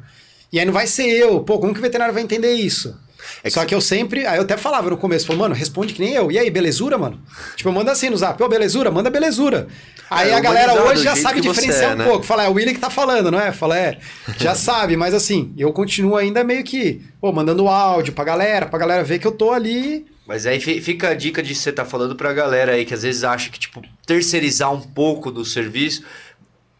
E 0.53 0.59
aí 0.59 0.64
não 0.64 0.72
vai 0.72 0.87
ser 0.87 1.07
eu. 1.09 1.41
Pô, 1.41 1.59
como 1.59 1.72
que 1.74 1.78
o 1.80 1.82
veterinário 1.82 2.14
vai 2.14 2.22
entender 2.22 2.53
isso? 2.55 2.97
É 3.42 3.48
que 3.48 3.50
Só 3.50 3.64
que 3.64 3.74
eu 3.74 3.80
sempre. 3.80 4.26
Aí 4.26 4.36
eu 4.36 4.42
até 4.42 4.56
falava 4.56 4.90
no 4.90 4.96
começo, 4.96 5.26
falou, 5.26 5.42
mano, 5.42 5.54
responde 5.54 5.92
que 5.94 6.00
nem 6.00 6.12
eu. 6.14 6.30
E 6.30 6.38
aí, 6.38 6.50
belezura, 6.50 6.96
mano? 6.98 7.20
Tipo, 7.56 7.70
manda 7.72 7.92
assim 7.92 8.10
no 8.10 8.16
zap, 8.16 8.42
ô, 8.42 8.48
belezura, 8.48 8.90
manda 8.90 9.10
belezura. 9.10 9.66
Aí 10.10 10.30
É, 10.30 10.34
a 10.34 10.40
galera 10.40 10.74
hoje 10.84 11.02
já 11.02 11.16
sabe 11.16 11.40
diferenciar 11.40 11.92
é, 11.92 11.94
um 11.94 11.98
né? 11.98 12.04
pouco. 12.04 12.24
Fala, 12.24 12.44
é 12.44 12.48
o 12.48 12.52
William 12.52 12.74
que 12.74 12.80
tá 12.80 12.90
falando, 12.90 13.30
não 13.30 13.40
é? 13.40 13.52
Fala, 13.52 13.78
é. 13.78 13.98
Já 14.38 14.54
sabe, 14.56 14.96
mas 14.96 15.14
assim, 15.14 15.52
eu 15.56 15.72
continuo 15.72 16.16
ainda 16.16 16.44
meio 16.44 16.62
que, 16.62 17.02
pô, 17.20 17.32
mandando 17.32 17.66
áudio 17.68 18.12
pra 18.12 18.24
galera, 18.24 18.66
pra 18.66 18.78
galera 18.78 19.02
ver 19.02 19.18
que 19.18 19.26
eu 19.26 19.32
tô 19.32 19.52
ali. 19.52 20.06
Mas 20.26 20.46
aí 20.46 20.58
fi- 20.60 20.80
fica 20.80 21.08
a 21.10 21.14
dica 21.14 21.42
de 21.42 21.54
você 21.54 21.70
tá 21.72 21.84
falando 21.84 22.14
pra 22.16 22.32
galera 22.32 22.72
aí 22.72 22.84
que 22.84 22.94
às 22.94 23.02
vezes 23.02 23.24
acha 23.24 23.50
que, 23.50 23.58
tipo, 23.58 23.82
terceirizar 24.06 24.72
um 24.72 24.80
pouco 24.80 25.30
do 25.30 25.44
serviço 25.44 26.02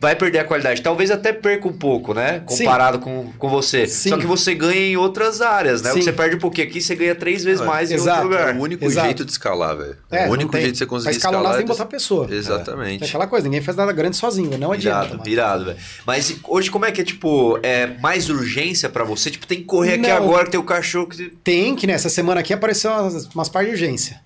vai 0.05 0.15
perder 0.15 0.41
a 0.41 0.45
qualidade. 0.45 0.83
Talvez 0.83 1.11
até 1.11 1.33
perca 1.33 1.67
um 1.67 1.73
pouco, 1.73 2.13
né? 2.13 2.43
Sim. 2.49 2.65
Comparado 2.65 2.99
com, 2.99 3.33
com 3.39 3.49
você. 3.49 3.87
Sim. 3.87 4.11
Só 4.11 4.19
que 4.19 4.27
você 4.27 4.55
ganha 4.55 4.81
em 4.81 4.97
outras 4.97 5.41
áreas, 5.41 5.81
né? 5.83 5.91
O 5.93 5.95
que 5.95 6.03
você 6.03 6.13
perde 6.13 6.37
um 6.37 6.39
pouquinho 6.39 6.67
aqui, 6.69 6.81
você 6.81 6.95
ganha 6.95 7.15
três 7.15 7.43
vezes 7.43 7.61
Ah, 7.63 7.65
mais 7.65 7.91
em 7.91 7.95
exato. 7.95 8.23
outro 8.25 8.35
É 8.37 8.41
lugar. 8.41 8.57
o 8.57 8.63
único 8.63 8.85
Exato. 8.85 9.07
jeito 9.07 9.25
de 9.25 9.33
escalar, 9.33 9.77
velho. 9.77 9.97
É, 10.11 10.23
o 10.23 10.27
não 10.27 10.33
único 10.35 10.53
tem. 10.53 10.61
jeito 10.61 10.73
de 10.75 10.79
você 10.79 10.85
Pra 10.87 10.91
conseguir 10.91 11.17
escalar, 11.17 11.41
escalar. 11.41 11.57
tem 11.59 11.67
que 11.67 11.73
é 11.73 11.75
botar 11.75 11.87
pessoa. 11.87 12.29
Exatamente. 12.31 13.05
É 13.05 13.07
aquela 13.07 13.27
coisa, 13.27 13.45
ninguém 13.45 13.63
faz 13.63 13.77
nada 13.77 13.93
grande 13.93 14.17
sozinho, 14.17 14.59
não 14.59 14.73
adianta. 14.73 15.07
Irado, 15.07 15.17
mano. 15.19 15.29
irado, 15.31 15.65
velho. 15.65 15.79
Mas 16.07 16.37
hoje 16.45 16.71
como 16.71 16.85
é 16.85 16.93
que 16.93 17.01
é, 17.01 17.05
tipo, 17.05 17.59
é 17.63 17.87
mais 18.01 18.29
urgência 18.29 18.89
pra 18.89 19.05
você? 19.05 19.31
Tipo, 19.31 19.47
tem 19.47 19.59
que 19.59 19.65
correr 19.65 19.95
aqui 19.95 20.09
Não. 20.09 20.17
agora 20.17 20.45
que 20.45 20.51
tem 20.51 20.61
o 20.61 20.65
cachorro 20.65 21.07
que... 21.09 21.31
Tem 21.43 21.75
que 21.75 21.87
nessa 21.87 22.09
semana 22.09 22.41
aqui 22.41 22.53
apareceu 22.53 22.91
umas, 22.91 23.27
umas 23.35 23.49
par 23.49 23.65
de 23.65 23.71
urgência. 23.71 24.21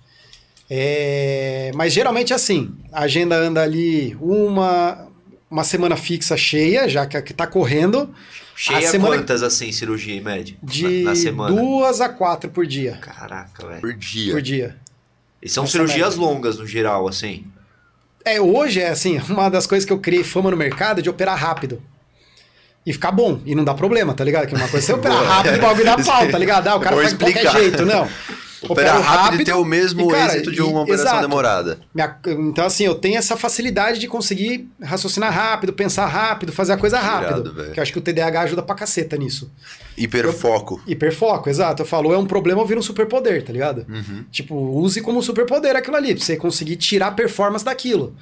É, 0.71 1.71
mas 1.73 1.91
geralmente 1.91 2.31
é 2.31 2.35
assim, 2.35 2.71
a 2.91 3.01
agenda 3.01 3.35
anda 3.35 3.61
ali 3.63 4.15
uma, 4.21 5.07
uma 5.49 5.63
semana 5.63 5.95
fixa 5.95 6.35
cheia, 6.37 6.87
já 6.87 7.05
que, 7.05 7.21
que 7.21 7.33
tá 7.33 7.47
correndo, 7.47 8.13
Cheia 8.55 8.89
A 8.89 8.91
semana- 8.91 9.15
quantas, 9.15 9.41
assim, 9.41 9.71
cirurgia 9.71 10.13
em 10.13 10.19
média? 10.21 10.57
de 10.61 11.03
na, 11.03 11.11
na 11.11 11.15
semana? 11.15 11.55
duas 11.55 12.01
a 12.01 12.09
quatro 12.09 12.49
por 12.49 12.67
dia. 12.67 12.97
Caraca, 12.99 13.65
velho. 13.65 13.79
Por 13.79 13.93
dia. 13.93 14.33
Por 14.33 14.41
dia. 14.41 14.75
E 15.41 15.47
são 15.47 15.63
Essa 15.63 15.71
cirurgias 15.71 16.17
média. 16.17 16.19
longas, 16.29 16.57
no 16.57 16.67
geral, 16.67 17.07
assim. 17.07 17.45
É, 18.25 18.41
hoje 18.41 18.81
é 18.81 18.89
assim, 18.89 19.17
uma 19.29 19.47
das 19.47 19.65
coisas 19.65 19.85
que 19.85 19.93
eu 19.93 19.99
criei 19.99 20.25
fama 20.25 20.51
no 20.51 20.57
mercado 20.57 20.99
é 20.99 21.01
de 21.01 21.09
operar 21.09 21.37
rápido. 21.39 21.81
E 22.85 22.91
ficar 22.91 23.11
bom, 23.13 23.39
e 23.45 23.55
não 23.55 23.63
dá 23.63 23.73
problema, 23.73 24.13
tá 24.13 24.25
ligado? 24.25 24.45
Que 24.47 24.55
uma 24.55 24.67
coisa 24.67 24.85
é 24.85 24.87
você 24.87 24.93
operar 24.93 25.23
rápido 25.23 25.55
e 25.55 25.57
o 25.59 25.61
bagulho 25.61 25.85
dá 25.85 25.97
pau, 25.97 26.27
tá 26.29 26.37
ligado? 26.37 26.67
Ah, 26.67 26.75
o 26.75 26.79
cara 26.81 26.95
Vou 26.97 27.05
faz 27.05 27.17
de 27.17 27.23
qualquer 27.23 27.49
jeito, 27.53 27.85
não. 27.85 28.09
Operar 28.61 28.97
Opero 28.97 29.07
rápido, 29.09 29.41
e 29.41 29.45
ter 29.45 29.53
o 29.53 29.63
mesmo 29.63 30.01
e, 30.09 30.13
cara, 30.13 30.33
êxito 30.33 30.51
de 30.51 30.57
e- 30.59 30.61
uma 30.61 30.81
operação 30.81 31.05
exato. 31.05 31.21
demorada. 31.21 31.79
Então, 32.27 32.65
assim, 32.65 32.83
eu 32.85 32.93
tenho 32.95 33.17
essa 33.17 33.37
facilidade 33.37 33.99
de 33.99 34.07
conseguir 34.07 34.67
raciocinar 34.81 35.31
rápido, 35.33 35.71
pensar 35.71 36.05
rápido, 36.07 36.51
fazer 36.51 36.73
a 36.73 36.77
coisa 36.77 36.99
rápido. 36.99 37.71
que 37.73 37.79
eu 37.79 37.81
acho 37.81 37.93
que 37.93 37.99
o 37.99 38.01
TDAH 38.01 38.41
ajuda 38.41 38.61
pra 38.61 38.75
caceta 38.75 39.15
nisso. 39.15 39.49
Hiperfoco. 39.97 40.81
Hiperfoco, 40.85 41.49
exato. 41.49 41.83
Eu 41.83 41.85
falo, 41.85 42.13
é 42.13 42.17
um 42.17 42.25
problema, 42.25 42.65
vira 42.65 42.79
um 42.79 42.83
superpoder, 42.83 43.43
tá 43.45 43.53
ligado? 43.53 43.85
Uhum. 43.87 44.25
Tipo, 44.31 44.55
use 44.55 45.01
como 45.01 45.21
superpoder 45.23 45.75
aquilo 45.75 45.95
ali, 45.95 46.13
pra 46.15 46.23
você 46.23 46.35
conseguir 46.35 46.75
tirar 46.75 47.07
a 47.07 47.11
performance 47.11 47.63
daquilo. 47.63 48.15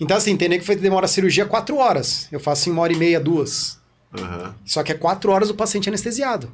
Então, 0.00 0.16
assim, 0.16 0.36
tem 0.36 0.48
nego 0.48 0.64
que 0.64 0.76
demora 0.76 1.06
a 1.06 1.08
cirurgia 1.08 1.44
quatro 1.46 1.76
horas. 1.78 2.28
Eu 2.30 2.38
faço 2.38 2.68
em 2.68 2.72
uma 2.72 2.82
hora 2.82 2.92
e 2.92 2.96
meia, 2.96 3.18
duas. 3.18 3.78
Aham. 4.16 4.54
Só 4.64 4.82
que 4.82 4.92
é 4.92 4.94
quatro 4.94 5.32
horas 5.32 5.50
o 5.50 5.54
paciente 5.54 5.88
anestesiado. 5.88 6.50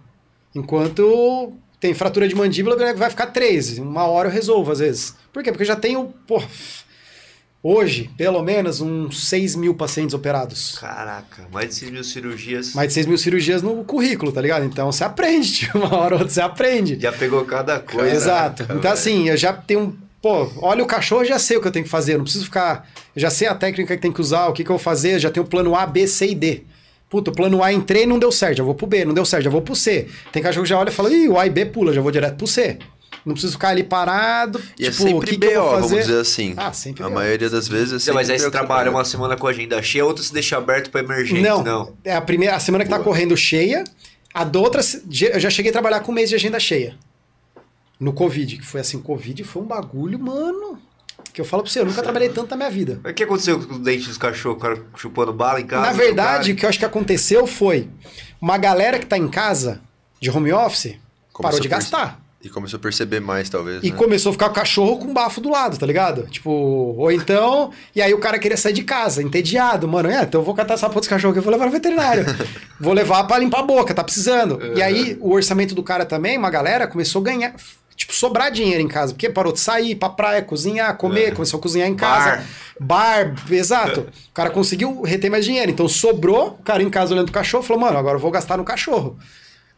Enquanto 0.54 1.52
tem 1.84 1.92
fratura 1.92 2.26
de 2.26 2.34
mandíbula, 2.34 2.94
vai 2.94 3.10
ficar 3.10 3.26
três. 3.26 3.76
Uma 3.78 4.06
hora 4.06 4.30
eu 4.30 4.32
resolvo, 4.32 4.72
às 4.72 4.78
vezes. 4.78 5.14
Por 5.30 5.42
quê? 5.42 5.50
Porque 5.52 5.64
eu 5.64 5.66
já 5.66 5.76
tenho, 5.76 6.14
pô, 6.26 6.42
hoje, 7.62 8.10
pelo 8.16 8.42
menos, 8.42 8.80
uns 8.80 9.28
6 9.28 9.54
mil 9.54 9.74
pacientes 9.74 10.14
operados. 10.14 10.78
Caraca, 10.80 11.46
mais 11.52 11.68
de 11.68 11.74
6 11.74 11.90
mil 11.90 12.02
cirurgias. 12.02 12.72
Mais 12.72 12.88
de 12.88 12.94
6 12.94 13.04
mil 13.04 13.18
cirurgias 13.18 13.60
no 13.60 13.84
currículo, 13.84 14.32
tá 14.32 14.40
ligado? 14.40 14.64
Então 14.64 14.90
você 14.90 15.04
aprende, 15.04 15.70
uma 15.76 15.94
hora 15.94 16.14
ou 16.14 16.20
outra 16.22 16.32
você 16.32 16.40
aprende. 16.40 16.98
Já 16.98 17.12
pegou 17.12 17.44
cada 17.44 17.78
coisa. 17.80 18.16
Exato. 18.16 18.62
né? 18.62 18.76
Então, 18.78 18.90
assim, 18.90 19.28
eu 19.28 19.36
já 19.36 19.52
tenho. 19.52 19.94
Pô, 20.22 20.50
olha 20.62 20.82
o 20.82 20.86
cachorro, 20.86 21.22
já 21.22 21.38
sei 21.38 21.58
o 21.58 21.60
que 21.60 21.68
eu 21.68 21.72
tenho 21.72 21.84
que 21.84 21.90
fazer. 21.90 22.16
Não 22.16 22.24
preciso 22.24 22.46
ficar. 22.46 22.88
Já 23.14 23.28
sei 23.28 23.46
a 23.46 23.54
técnica 23.54 23.94
que 23.94 24.00
tem 24.00 24.10
que 24.10 24.22
usar, 24.22 24.46
o 24.46 24.54
que, 24.54 24.64
que 24.64 24.70
eu 24.70 24.76
vou 24.78 24.82
fazer. 24.82 25.18
Já 25.18 25.30
tenho 25.30 25.44
o 25.44 25.48
plano 25.50 25.76
A, 25.76 25.86
B, 25.86 26.06
C 26.06 26.28
e 26.28 26.34
D. 26.34 26.62
Puta, 27.10 27.30
o 27.30 27.34
plano 27.34 27.62
A 27.62 27.72
entrei 27.72 28.06
não 28.06 28.18
deu 28.18 28.32
certo, 28.32 28.58
já 28.58 28.64
vou 28.64 28.74
pro 28.74 28.86
B, 28.86 29.04
não 29.04 29.14
deu 29.14 29.24
certo, 29.24 29.44
já 29.44 29.50
vou 29.50 29.62
pro 29.62 29.76
C. 29.76 30.08
Tem 30.32 30.42
cachorro 30.42 30.64
que 30.64 30.68
já 30.70 30.78
olha 30.78 30.88
e 30.88 30.92
fala, 30.92 31.12
ih, 31.12 31.28
o 31.28 31.38
A 31.38 31.46
e 31.46 31.50
B 31.50 31.66
pula, 31.66 31.92
já 31.92 32.00
vou 32.00 32.10
direto 32.10 32.36
pro 32.36 32.46
C. 32.46 32.78
Não 33.24 33.32
preciso 33.32 33.52
ficar 33.54 33.68
ali 33.68 33.82
parado. 33.84 34.60
E 34.78 34.86
é 34.86 34.90
tipo, 34.90 35.04
o 35.04 35.06
sempre 35.08 35.30
que, 35.30 35.38
que 35.38 35.46
eu 35.46 35.62
BO, 35.62 35.68
vou 35.70 35.74
fazer? 35.80 35.88
vamos 35.88 36.06
dizer 36.06 36.20
assim. 36.20 36.54
Ah, 36.56 36.72
sempre 36.72 37.04
A 37.04 37.08
BO. 37.08 37.14
maioria 37.14 37.48
das 37.48 37.68
vezes 37.68 38.06
é 38.06 38.10
Não, 38.10 38.14
mas 38.16 38.28
aí 38.28 38.38
você 38.38 38.50
trabalha 38.50 38.90
uma 38.90 39.04
semana 39.04 39.36
com 39.36 39.46
a 39.46 39.50
agenda 39.50 39.80
cheia, 39.82 40.04
outra 40.04 40.22
se 40.22 40.32
deixa 40.32 40.56
aberto 40.58 40.90
pra 40.90 41.00
emergente. 41.00 41.40
Não, 41.40 41.62
Não. 41.62 41.92
é 42.04 42.14
a 42.14 42.20
primeira, 42.20 42.56
a 42.56 42.60
semana 42.60 42.84
que 42.84 42.90
tá 42.90 42.96
Boa. 42.96 43.04
correndo 43.04 43.36
cheia. 43.36 43.82
A 44.34 44.42
da 44.44 44.58
outra, 44.58 44.82
eu 45.32 45.40
já 45.40 45.48
cheguei 45.48 45.70
a 45.70 45.72
trabalhar 45.72 46.00
com 46.00 46.10
um 46.10 46.14
mês 46.14 46.28
de 46.28 46.34
agenda 46.34 46.58
cheia. 46.58 46.96
No 48.00 48.12
Covid, 48.12 48.56
que 48.58 48.66
foi 48.66 48.80
assim, 48.80 49.00
Covid 49.00 49.42
foi 49.44 49.62
um 49.62 49.66
bagulho, 49.66 50.18
mano. 50.18 50.78
Que 51.34 51.40
eu 51.40 51.44
falo 51.44 51.64
pra 51.64 51.72
você, 51.72 51.80
eu 51.80 51.84
nunca 51.84 52.00
trabalhei 52.00 52.28
tanto 52.28 52.50
na 52.50 52.56
minha 52.56 52.70
vida. 52.70 53.00
Mas 53.02 53.10
o 53.10 53.14
que 53.14 53.24
aconteceu 53.24 53.58
com 53.58 53.74
os 53.74 53.80
dentes 53.80 54.06
dos 54.06 54.16
cachorros? 54.16 54.56
O 54.56 54.60
cara 54.60 54.80
chupando 54.96 55.32
bala 55.32 55.60
em 55.60 55.66
casa? 55.66 55.84
Na 55.84 55.92
verdade, 55.92 56.52
o 56.52 56.56
que 56.56 56.64
eu 56.64 56.68
acho 56.68 56.78
que 56.78 56.84
aconteceu 56.84 57.44
foi 57.44 57.88
uma 58.40 58.56
galera 58.56 59.00
que 59.00 59.06
tá 59.06 59.18
em 59.18 59.26
casa 59.26 59.80
de 60.20 60.30
home 60.30 60.52
office 60.52 60.92
parou 60.92 61.00
Começou 61.32 61.60
de 61.60 61.66
a 61.66 61.70
perce- 61.70 61.90
gastar. 61.90 62.24
E 62.40 62.48
começou 62.48 62.76
a 62.76 62.80
perceber 62.80 63.20
mais, 63.20 63.48
talvez. 63.48 63.82
E 63.82 63.90
né? 63.90 63.96
começou 63.96 64.30
a 64.30 64.32
ficar 64.34 64.46
o 64.46 64.52
cachorro 64.52 64.98
com 64.98 65.12
bafo 65.14 65.40
do 65.40 65.50
lado, 65.50 65.78
tá 65.78 65.86
ligado? 65.86 66.28
Tipo, 66.30 66.50
ou 66.50 67.10
então. 67.10 67.72
E 67.96 68.02
aí 68.02 68.12
o 68.14 68.18
cara 68.18 68.38
queria 68.38 68.56
sair 68.56 68.74
de 68.74 68.84
casa, 68.84 69.22
entediado, 69.22 69.88
mano. 69.88 70.10
É, 70.10 70.22
então 70.22 70.42
eu 70.42 70.44
vou 70.44 70.54
catar 70.54 70.74
essa 70.74 70.86
porra 70.88 71.00
desse 71.00 71.08
cachorro 71.08 71.30
aqui, 71.32 71.38
eu 71.38 71.42
vou 71.42 71.50
levar 71.50 71.64
no 71.64 71.72
veterinário. 71.72 72.24
vou 72.78 72.92
levar 72.92 73.24
pra 73.24 73.38
limpar 73.38 73.60
a 73.60 73.62
boca, 73.62 73.92
tá 73.94 74.04
precisando. 74.04 74.60
E 74.76 74.82
aí 74.82 75.16
o 75.20 75.32
orçamento 75.32 75.74
do 75.74 75.82
cara 75.82 76.04
também, 76.04 76.36
uma 76.38 76.50
galera, 76.50 76.86
começou 76.86 77.22
a 77.22 77.24
ganhar. 77.24 77.54
Tipo, 77.96 78.12
sobrar 78.12 78.50
dinheiro 78.50 78.80
em 78.82 78.88
casa, 78.88 79.12
porque 79.12 79.30
parou 79.30 79.52
de 79.52 79.60
sair, 79.60 79.90
ir 79.92 79.94
pra 79.94 80.08
praia, 80.08 80.42
cozinhar, 80.42 80.96
comer, 80.96 81.28
É. 81.28 81.30
começou 81.30 81.58
a 81.58 81.62
cozinhar 81.62 81.88
em 81.88 81.94
casa. 81.94 82.44
Bar, 82.80 83.34
exato. 83.50 84.06
O 84.30 84.34
cara 84.34 84.50
conseguiu 84.50 85.00
reter 85.02 85.30
mais 85.30 85.44
dinheiro. 85.44 85.70
Então 85.70 85.88
sobrou, 85.88 86.58
o 86.58 86.62
cara 86.64 86.82
em 86.82 86.90
casa 86.90 87.14
olhando 87.14 87.26
pro 87.26 87.34
cachorro, 87.34 87.62
falou, 87.62 87.80
mano, 87.80 87.96
agora 87.96 88.16
eu 88.16 88.20
vou 88.20 88.32
gastar 88.32 88.56
no 88.56 88.64
cachorro. 88.64 89.16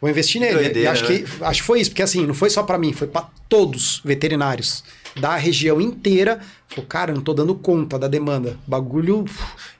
Vou 0.00 0.08
investir 0.10 0.40
nele. 0.40 0.54
Doideira, 0.54 0.80
e 0.80 0.86
acho 0.86 1.02
né? 1.10 1.18
que 1.18 1.44
Acho 1.44 1.60
que 1.60 1.66
foi 1.66 1.80
isso, 1.80 1.90
porque 1.90 2.02
assim, 2.02 2.26
não 2.26 2.32
foi 2.34 2.48
só 2.48 2.62
pra 2.62 2.78
mim, 2.78 2.92
foi 2.94 3.06
pra 3.06 3.28
todos 3.50 4.00
veterinários 4.04 4.82
da 5.14 5.36
região 5.36 5.78
inteira. 5.80 6.40
Falou, 6.68 6.86
cara, 6.86 7.10
eu 7.10 7.16
não 7.16 7.22
tô 7.22 7.34
dando 7.34 7.54
conta 7.54 7.98
da 7.98 8.08
demanda. 8.08 8.56
Bagulho 8.66 9.24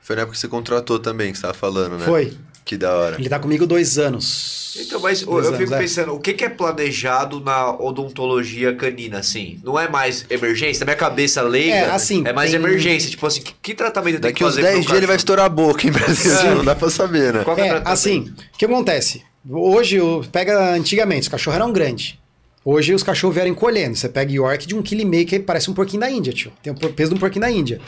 Foi 0.03 0.15
na 0.17 0.23
época 0.23 0.35
que 0.35 0.41
você 0.41 0.49
contratou 0.49 0.99
também, 0.99 1.33
que 1.33 1.37
você 1.39 1.43
tava 1.43 1.55
falando, 1.55 1.99
né? 1.99 2.05
foi. 2.05 2.37
Que 2.67 2.77
da 2.77 2.93
hora. 2.95 3.17
Ele 3.19 3.29
tá 3.29 3.39
comigo 3.39 3.65
dois 3.67 3.97
anos. 3.97 4.77
Então, 4.79 5.01
mas 5.01 5.23
eu, 5.23 5.29
Dois 5.29 5.45
eu 5.47 5.49
anos, 5.55 5.61
fico 5.65 5.75
é. 5.75 5.79
pensando, 5.79 6.13
o 6.13 6.19
que, 6.21 6.35
que 6.35 6.45
é 6.45 6.49
planejado 6.51 7.41
na 7.41 7.71
odontologia 7.81 8.75
canina, 8.75 9.21
assim? 9.21 9.59
Não 9.65 9.79
é 9.79 9.89
mais 9.89 10.27
emergência? 10.29 10.81
Na 10.81 10.87
minha 10.87 10.97
cabeça 10.97 11.41
leiga, 11.43 11.75
É, 11.77 11.91
assim, 11.93 12.25
é 12.27 12.33
mais 12.33 12.51
tem- 12.51 12.61
emergência. 12.61 13.09
Tipo 13.09 13.25
assim, 13.27 13.41
que, 13.41 13.55
que 13.63 13.75
tratamento 13.75 14.15
tem 14.15 14.21
Daqui 14.21 14.35
que 14.39 14.45
uns 14.45 14.49
fazer 14.49 14.63
10 14.63 14.75
pro 14.75 14.85
dias 14.87 14.97
ele 14.99 15.07
vai 15.07 15.17
estourar 15.17 15.47
a 15.47 15.49
boca 15.49 15.87
em 15.87 15.91
Brasil. 15.93 16.31
É. 16.39 16.55
Não 16.57 16.65
dá 16.65 16.75
pra 16.75 16.91
saber, 16.91 17.33
né? 17.33 17.45
Qual 17.45 17.55
que 17.57 17.63
é 17.63 17.65
o 17.65 17.67
É, 17.67 17.71
tratamento? 17.71 17.93
assim, 17.93 18.35
o 18.55 18.59
que 18.59 18.65
acontece? 18.67 19.23
Hoje, 19.49 19.99
pega 20.33 20.75
antigamente, 20.75 21.23
os 21.23 21.29
cachorros 21.29 21.57
eram 21.61 21.73
grandes. 21.73 22.19
Hoje 22.65 22.93
os 22.93 23.03
cachorros 23.05 23.35
vieram 23.35 23.53
encolhendo. 23.53 23.95
Você 23.97 24.09
pega 24.09 24.33
York 24.33 24.67
de 24.67 24.75
um 24.75 24.83
quilo 24.83 25.03
e 25.03 25.05
meio, 25.05 25.25
que 25.25 25.39
parece 25.39 25.71
um 25.71 25.75
porquinho 25.75 26.01
da 26.01 26.11
Índia, 26.11 26.33
tio. 26.33 26.53
Tem 26.63 26.73
o 26.73 26.77
peso 26.93 27.11
de 27.13 27.17
um 27.17 27.21
porquinho 27.21 27.43
da 27.43 27.51
Índia. 27.51 27.81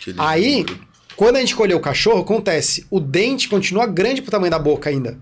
Que 0.00 0.10
lindo. 0.10 0.22
Aí, 0.22 0.64
quando 1.16 1.36
a 1.36 1.40
gente 1.40 1.54
colheu 1.54 1.78
o 1.78 1.80
cachorro, 1.80 2.20
acontece, 2.20 2.86
o 2.90 3.00
dente 3.00 3.48
continua 3.48 3.86
grande 3.86 4.22
pro 4.22 4.30
tamanho 4.30 4.50
da 4.50 4.58
boca 4.58 4.90
ainda. 4.90 5.18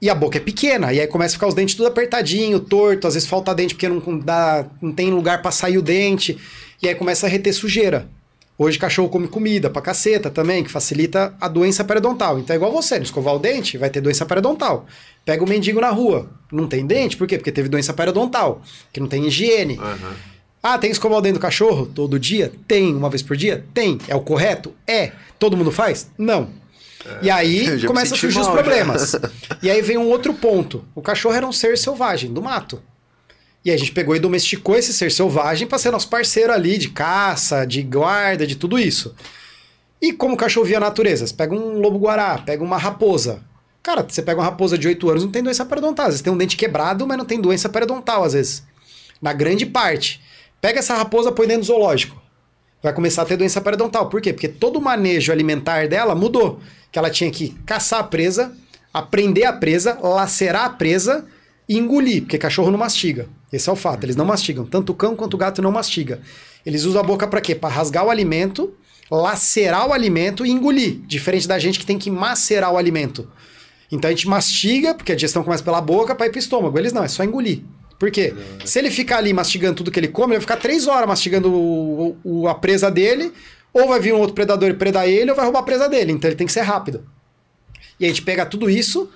E 0.00 0.10
a 0.10 0.14
boca 0.14 0.36
é 0.36 0.40
pequena, 0.40 0.92
e 0.92 1.00
aí 1.00 1.06
começa 1.06 1.32
a 1.32 1.36
ficar 1.36 1.46
os 1.46 1.54
dentes 1.54 1.74
tudo 1.74 1.86
apertadinho, 1.86 2.60
torto, 2.60 3.06
às 3.06 3.14
vezes 3.14 3.28
falta 3.28 3.54
dente 3.54 3.74
porque 3.74 3.88
não, 3.88 4.18
dá, 4.18 4.66
não 4.82 4.92
tem 4.92 5.10
lugar 5.10 5.40
pra 5.40 5.50
sair 5.50 5.78
o 5.78 5.82
dente, 5.82 6.38
e 6.82 6.88
aí 6.88 6.94
começa 6.94 7.26
a 7.26 7.28
reter 7.28 7.52
sujeira. 7.52 8.08
Hoje 8.56 8.78
cachorro 8.78 9.08
come 9.08 9.26
comida 9.26 9.68
pra 9.68 9.82
caceta 9.82 10.30
também, 10.30 10.62
que 10.62 10.70
facilita 10.70 11.34
a 11.40 11.48
doença 11.48 11.82
periodontal. 11.82 12.38
Então 12.38 12.54
é 12.54 12.56
igual 12.56 12.70
você, 12.70 12.98
no 12.98 13.04
escovar 13.04 13.34
o 13.34 13.38
dente, 13.38 13.76
vai 13.76 13.90
ter 13.90 14.00
doença 14.00 14.24
periodontal. 14.24 14.86
Pega 15.24 15.42
o 15.42 15.48
mendigo 15.48 15.80
na 15.80 15.90
rua, 15.90 16.30
não 16.52 16.68
tem 16.68 16.86
dente, 16.86 17.16
por 17.16 17.26
quê? 17.26 17.36
Porque 17.36 17.50
teve 17.50 17.68
doença 17.68 17.92
periodontal, 17.92 18.62
que 18.92 19.00
não 19.00 19.08
tem 19.08 19.26
higiene. 19.26 19.78
Aham. 19.78 20.33
Ah, 20.66 20.78
tem 20.78 20.88
que 20.88 20.94
escovar 20.96 21.18
o 21.18 21.20
dente 21.20 21.34
do 21.34 21.40
cachorro 21.40 21.84
todo 21.84 22.18
dia? 22.18 22.50
Tem. 22.66 22.94
Uma 22.94 23.10
vez 23.10 23.22
por 23.22 23.36
dia? 23.36 23.66
Tem. 23.74 23.98
É 24.08 24.14
o 24.16 24.20
correto? 24.20 24.72
É. 24.86 25.12
Todo 25.38 25.58
mundo 25.58 25.70
faz? 25.70 26.10
Não. 26.16 26.48
E 27.20 27.30
aí 27.30 27.66
Eu 27.66 27.76
já 27.76 27.82
me 27.82 27.86
começa 27.86 28.14
a 28.14 28.18
surgir 28.18 28.40
os 28.40 28.46
mal, 28.46 28.56
já. 28.56 28.62
problemas. 28.62 29.14
E 29.62 29.70
aí 29.70 29.82
vem 29.82 29.98
um 29.98 30.08
outro 30.08 30.32
ponto. 30.32 30.82
O 30.94 31.02
cachorro 31.02 31.34
era 31.34 31.46
um 31.46 31.52
ser 31.52 31.76
selvagem, 31.76 32.32
do 32.32 32.40
mato. 32.40 32.82
E 33.62 33.70
a 33.70 33.76
gente 33.76 33.92
pegou 33.92 34.16
e 34.16 34.18
domesticou 34.18 34.74
esse 34.74 34.94
ser 34.94 35.12
selvagem 35.12 35.68
para 35.68 35.76
ser 35.76 35.90
nosso 35.90 36.08
parceiro 36.08 36.50
ali 36.50 36.78
de 36.78 36.88
caça, 36.88 37.66
de 37.66 37.82
guarda, 37.82 38.46
de 38.46 38.56
tudo 38.56 38.78
isso. 38.78 39.14
E 40.00 40.14
como 40.14 40.32
o 40.32 40.36
cachorro 40.36 40.64
via 40.66 40.78
a 40.78 40.80
natureza? 40.80 41.26
Você 41.26 41.34
pega 41.34 41.54
um 41.54 41.78
lobo-guará, 41.78 42.38
pega 42.38 42.64
uma 42.64 42.78
raposa. 42.78 43.42
Cara, 43.82 44.02
você 44.06 44.22
pega 44.22 44.38
uma 44.40 44.44
raposa 44.46 44.78
de 44.78 44.88
8 44.88 45.10
anos, 45.10 45.24
não 45.24 45.30
tem 45.30 45.42
doença 45.42 45.64
periodontal. 45.66 46.06
Às 46.06 46.12
vezes 46.12 46.22
tem 46.22 46.32
um 46.32 46.38
dente 46.38 46.56
quebrado, 46.56 47.06
mas 47.06 47.18
não 47.18 47.24
tem 47.26 47.38
doença 47.38 47.68
periodontal, 47.68 48.24
às 48.24 48.32
vezes. 48.32 48.62
Na 49.20 49.34
grande 49.34 49.66
parte. 49.66 50.22
Pega 50.64 50.78
essa 50.78 50.94
raposa, 50.94 51.30
põe 51.30 51.46
dentro 51.46 51.60
do 51.60 51.66
zoológico. 51.66 52.18
Vai 52.82 52.90
começar 52.94 53.20
a 53.20 53.24
ter 53.26 53.36
doença 53.36 53.60
periodontal. 53.60 54.08
Por 54.08 54.22
quê? 54.22 54.32
Porque 54.32 54.48
todo 54.48 54.76
o 54.78 54.80
manejo 54.80 55.30
alimentar 55.30 55.86
dela 55.88 56.14
mudou. 56.14 56.58
Que 56.90 56.98
ela 56.98 57.10
tinha 57.10 57.30
que 57.30 57.50
caçar 57.66 58.00
a 58.00 58.02
presa, 58.02 58.56
aprender 58.90 59.44
a 59.44 59.52
presa, 59.52 59.98
lacerar 60.00 60.64
a 60.64 60.70
presa 60.70 61.26
e 61.68 61.76
engolir, 61.76 62.22
porque 62.22 62.38
cachorro 62.38 62.70
não 62.70 62.78
mastiga. 62.78 63.28
Esse 63.52 63.68
é 63.68 63.72
o 63.74 63.76
fato, 63.76 64.04
eles 64.04 64.16
não 64.16 64.24
mastigam. 64.24 64.64
Tanto 64.64 64.92
o 64.92 64.94
cão 64.94 65.14
quanto 65.14 65.34
o 65.34 65.36
gato 65.36 65.60
não 65.60 65.70
mastiga. 65.70 66.22
Eles 66.64 66.84
usam 66.84 67.02
a 67.02 67.04
boca 67.04 67.26
para 67.26 67.42
quê? 67.42 67.54
Para 67.54 67.68
rasgar 67.68 68.06
o 68.06 68.08
alimento, 68.08 68.72
lacerar 69.10 69.86
o 69.86 69.92
alimento 69.92 70.46
e 70.46 70.50
engolir. 70.50 71.00
Diferente 71.06 71.46
da 71.46 71.58
gente 71.58 71.78
que 71.78 71.84
tem 71.84 71.98
que 71.98 72.10
macerar 72.10 72.72
o 72.72 72.78
alimento. 72.78 73.30
Então 73.92 74.08
a 74.08 74.14
gente 74.14 74.26
mastiga, 74.26 74.94
porque 74.94 75.12
a 75.12 75.14
digestão 75.14 75.44
começa 75.44 75.62
pela 75.62 75.82
boca 75.82 76.14
para 76.14 76.24
ir 76.24 76.30
pro 76.30 76.38
estômago. 76.38 76.78
Eles 76.78 76.94
não, 76.94 77.04
é 77.04 77.08
só 77.08 77.22
engolir. 77.22 77.62
Por 77.98 78.10
quê? 78.10 78.34
Se 78.64 78.78
ele 78.78 78.90
ficar 78.90 79.18
ali 79.18 79.32
mastigando 79.32 79.76
tudo 79.76 79.90
que 79.90 79.98
ele 80.00 80.08
come, 80.08 80.32
ele 80.34 80.38
vai 80.38 80.40
ficar 80.42 80.56
três 80.56 80.86
horas 80.86 81.08
mastigando 81.08 81.52
o- 81.52 82.16
o- 82.24 82.48
a 82.48 82.54
presa 82.54 82.90
dele, 82.90 83.32
ou 83.72 83.88
vai 83.88 84.00
vir 84.00 84.12
um 84.12 84.18
outro 84.18 84.34
predador 84.34 84.68
e 84.70 84.74
predar 84.74 85.08
ele, 85.08 85.30
ou 85.30 85.36
vai 85.36 85.44
roubar 85.44 85.60
a 85.60 85.64
presa 85.64 85.88
dele. 85.88 86.12
Então 86.12 86.28
ele 86.28 86.36
tem 86.36 86.46
que 86.46 86.52
ser 86.52 86.62
rápido. 86.62 87.06
E 87.98 88.04
a 88.04 88.08
gente 88.08 88.22
pega 88.22 88.44
tudo 88.44 88.68
isso, 88.68 89.08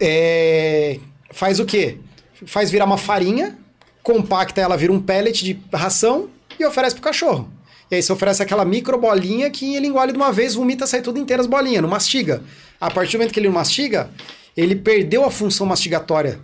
é, 0.00 0.98
faz 1.30 1.58
o 1.60 1.64
quê? 1.64 1.98
Faz 2.46 2.70
virar 2.70 2.84
uma 2.84 2.98
farinha, 2.98 3.56
compacta 4.02 4.60
ela, 4.60 4.76
vira 4.76 4.92
um 4.92 5.00
pellet 5.00 5.44
de 5.44 5.58
ração 5.72 6.28
e 6.58 6.64
oferece 6.64 6.94
pro 6.94 7.04
cachorro. 7.04 7.50
E 7.90 7.94
aí 7.96 8.02
você 8.02 8.12
oferece 8.12 8.42
aquela 8.42 8.64
micro 8.64 8.98
bolinha 8.98 9.50
que 9.50 9.74
ele 9.74 9.86
engole 9.86 10.12
de 10.12 10.18
uma 10.18 10.32
vez, 10.32 10.54
vomita, 10.54 10.86
sai 10.86 11.00
tudo 11.00 11.18
inteiro 11.18 11.40
as 11.42 11.46
bolinhas, 11.46 11.82
não 11.82 11.88
mastiga. 11.88 12.42
A 12.80 12.90
partir 12.90 13.12
do 13.12 13.20
momento 13.20 13.32
que 13.32 13.40
ele 13.40 13.46
não 13.48 13.54
mastiga, 13.54 14.10
ele 14.56 14.76
perdeu 14.76 15.24
a 15.24 15.30
função 15.30 15.66
mastigatória. 15.66 16.40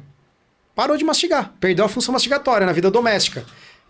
Parou 0.74 0.96
de 0.96 1.04
mastigar, 1.04 1.54
perdeu 1.60 1.84
a 1.84 1.88
função 1.88 2.12
mastigatória 2.12 2.66
na 2.66 2.72
vida 2.72 2.90
doméstica. 2.90 3.44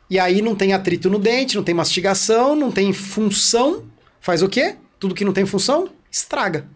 E 0.08 0.18
aí 0.18 0.42
não 0.42 0.56
tem 0.56 0.72
atrito 0.72 1.08
no 1.08 1.18
dente, 1.18 1.56
não 1.56 1.62
tem 1.62 1.74
mastigação, 1.74 2.56
não 2.56 2.70
tem 2.72 2.92
função. 2.92 3.84
Faz 4.20 4.42
o 4.42 4.48
quê? 4.48 4.76
Tudo 4.98 5.14
que 5.14 5.24
não 5.24 5.32
tem 5.32 5.46
função, 5.46 5.88
estraga. 6.10 6.66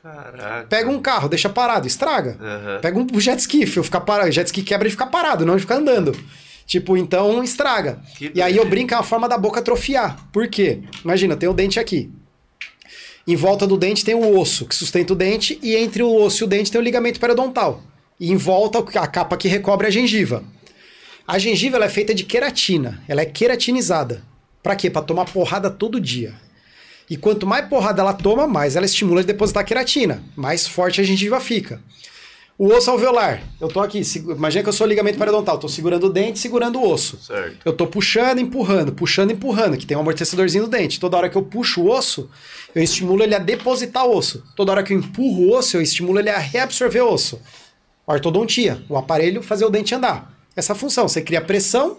Caraca. 0.00 0.66
Pega 0.68 0.90
um 0.90 1.00
carro, 1.00 1.28
deixa 1.28 1.48
parado, 1.48 1.86
estraga. 1.86 2.38
Aham. 2.40 2.78
Pega 2.80 2.98
um 2.98 3.20
jet 3.20 3.40
ski, 3.40 3.66
fio, 3.66 3.82
ficar 3.82 4.02
parado. 4.02 4.30
Jet 4.30 4.46
ski 4.46 4.62
quebra 4.62 4.86
e 4.86 4.90
fica 4.90 5.06
parado, 5.06 5.44
não 5.44 5.56
de 5.56 5.62
ficar 5.62 5.76
andando. 5.76 6.14
Tipo, 6.66 6.96
então 6.96 7.42
estraga. 7.42 7.98
Que 8.16 8.30
e 8.34 8.40
aí 8.40 8.56
eu 8.56 8.64
brinco 8.64 8.94
é 8.94 8.96
uma 8.96 9.02
forma 9.02 9.28
da 9.28 9.36
boca 9.36 9.60
atrofiar. 9.60 10.28
Por 10.32 10.46
quê? 10.48 10.80
Imagina, 11.02 11.36
tem 11.36 11.48
o 11.48 11.52
dente 11.52 11.80
aqui. 11.80 12.10
Em 13.26 13.36
volta 13.36 13.66
do 13.66 13.78
dente 13.78 14.04
tem 14.04 14.14
o 14.14 14.38
osso 14.38 14.66
que 14.66 14.74
sustenta 14.74 15.12
o 15.12 15.16
dente, 15.16 15.58
e 15.62 15.74
entre 15.76 16.02
o 16.02 16.14
osso 16.14 16.42
e 16.42 16.44
o 16.44 16.48
dente 16.48 16.70
tem 16.70 16.80
o 16.80 16.84
ligamento 16.84 17.18
periodontal. 17.18 17.82
E 18.20 18.30
em 18.30 18.36
volta 18.36 18.78
a 19.00 19.06
capa 19.06 19.36
que 19.36 19.48
recobre 19.48 19.86
a 19.86 19.90
gengiva. 19.90 20.44
A 21.26 21.38
gengiva 21.38 21.82
é 21.82 21.88
feita 21.88 22.14
de 22.14 22.24
queratina, 22.24 23.02
ela 23.08 23.22
é 23.22 23.24
queratinizada. 23.24 24.22
Pra 24.62 24.76
quê? 24.76 24.90
Pra 24.90 25.00
tomar 25.00 25.24
porrada 25.24 25.70
todo 25.70 26.00
dia. 26.00 26.34
E 27.08 27.16
quanto 27.16 27.46
mais 27.46 27.66
porrada 27.66 28.02
ela 28.02 28.12
toma, 28.12 28.46
mais 28.46 28.76
ela 28.76 28.86
estimula 28.86 29.20
a 29.20 29.24
depositar 29.24 29.64
queratina, 29.64 30.22
mais 30.36 30.66
forte 30.66 31.00
a 31.00 31.04
gengiva 31.04 31.40
fica. 31.40 31.80
O 32.56 32.68
osso 32.68 32.88
alveolar, 32.88 33.42
eu 33.60 33.66
tô 33.66 33.80
aqui, 33.80 34.00
imagina 34.16 34.62
que 34.62 34.68
eu 34.68 34.72
sou 34.72 34.86
ligamento 34.86 35.18
periodontal, 35.18 35.58
tô 35.58 35.68
segurando 35.68 36.06
o 36.06 36.08
dente, 36.08 36.38
segurando 36.38 36.78
o 36.78 36.88
osso. 36.88 37.18
Certo. 37.20 37.58
Eu 37.64 37.72
tô 37.72 37.84
puxando, 37.84 38.38
empurrando, 38.38 38.92
puxando, 38.92 39.32
empurrando, 39.32 39.76
que 39.76 39.84
tem 39.84 39.96
um 39.96 40.00
amortecedorzinho 40.00 40.64
no 40.64 40.70
dente. 40.70 41.00
Toda 41.00 41.16
hora 41.16 41.28
que 41.28 41.36
eu 41.36 41.42
puxo 41.42 41.82
o 41.82 41.90
osso, 41.90 42.30
eu 42.72 42.80
estimulo 42.80 43.24
ele 43.24 43.34
a 43.34 43.40
depositar 43.40 44.06
o 44.06 44.16
osso. 44.16 44.44
Toda 44.54 44.70
hora 44.70 44.84
que 44.84 44.92
eu 44.92 44.98
empurro 44.98 45.46
o 45.46 45.56
osso, 45.56 45.76
eu 45.76 45.82
estimulo 45.82 46.20
ele 46.20 46.30
a 46.30 46.38
reabsorver 46.38 47.02
o 47.02 47.12
osso. 47.12 47.40
Ortodontia, 48.06 48.84
o 48.88 48.96
aparelho 48.96 49.42
fazer 49.42 49.64
o 49.64 49.70
dente 49.70 49.92
andar. 49.92 50.32
Essa 50.54 50.76
função, 50.76 51.08
você 51.08 51.20
cria 51.20 51.40
pressão, 51.40 51.96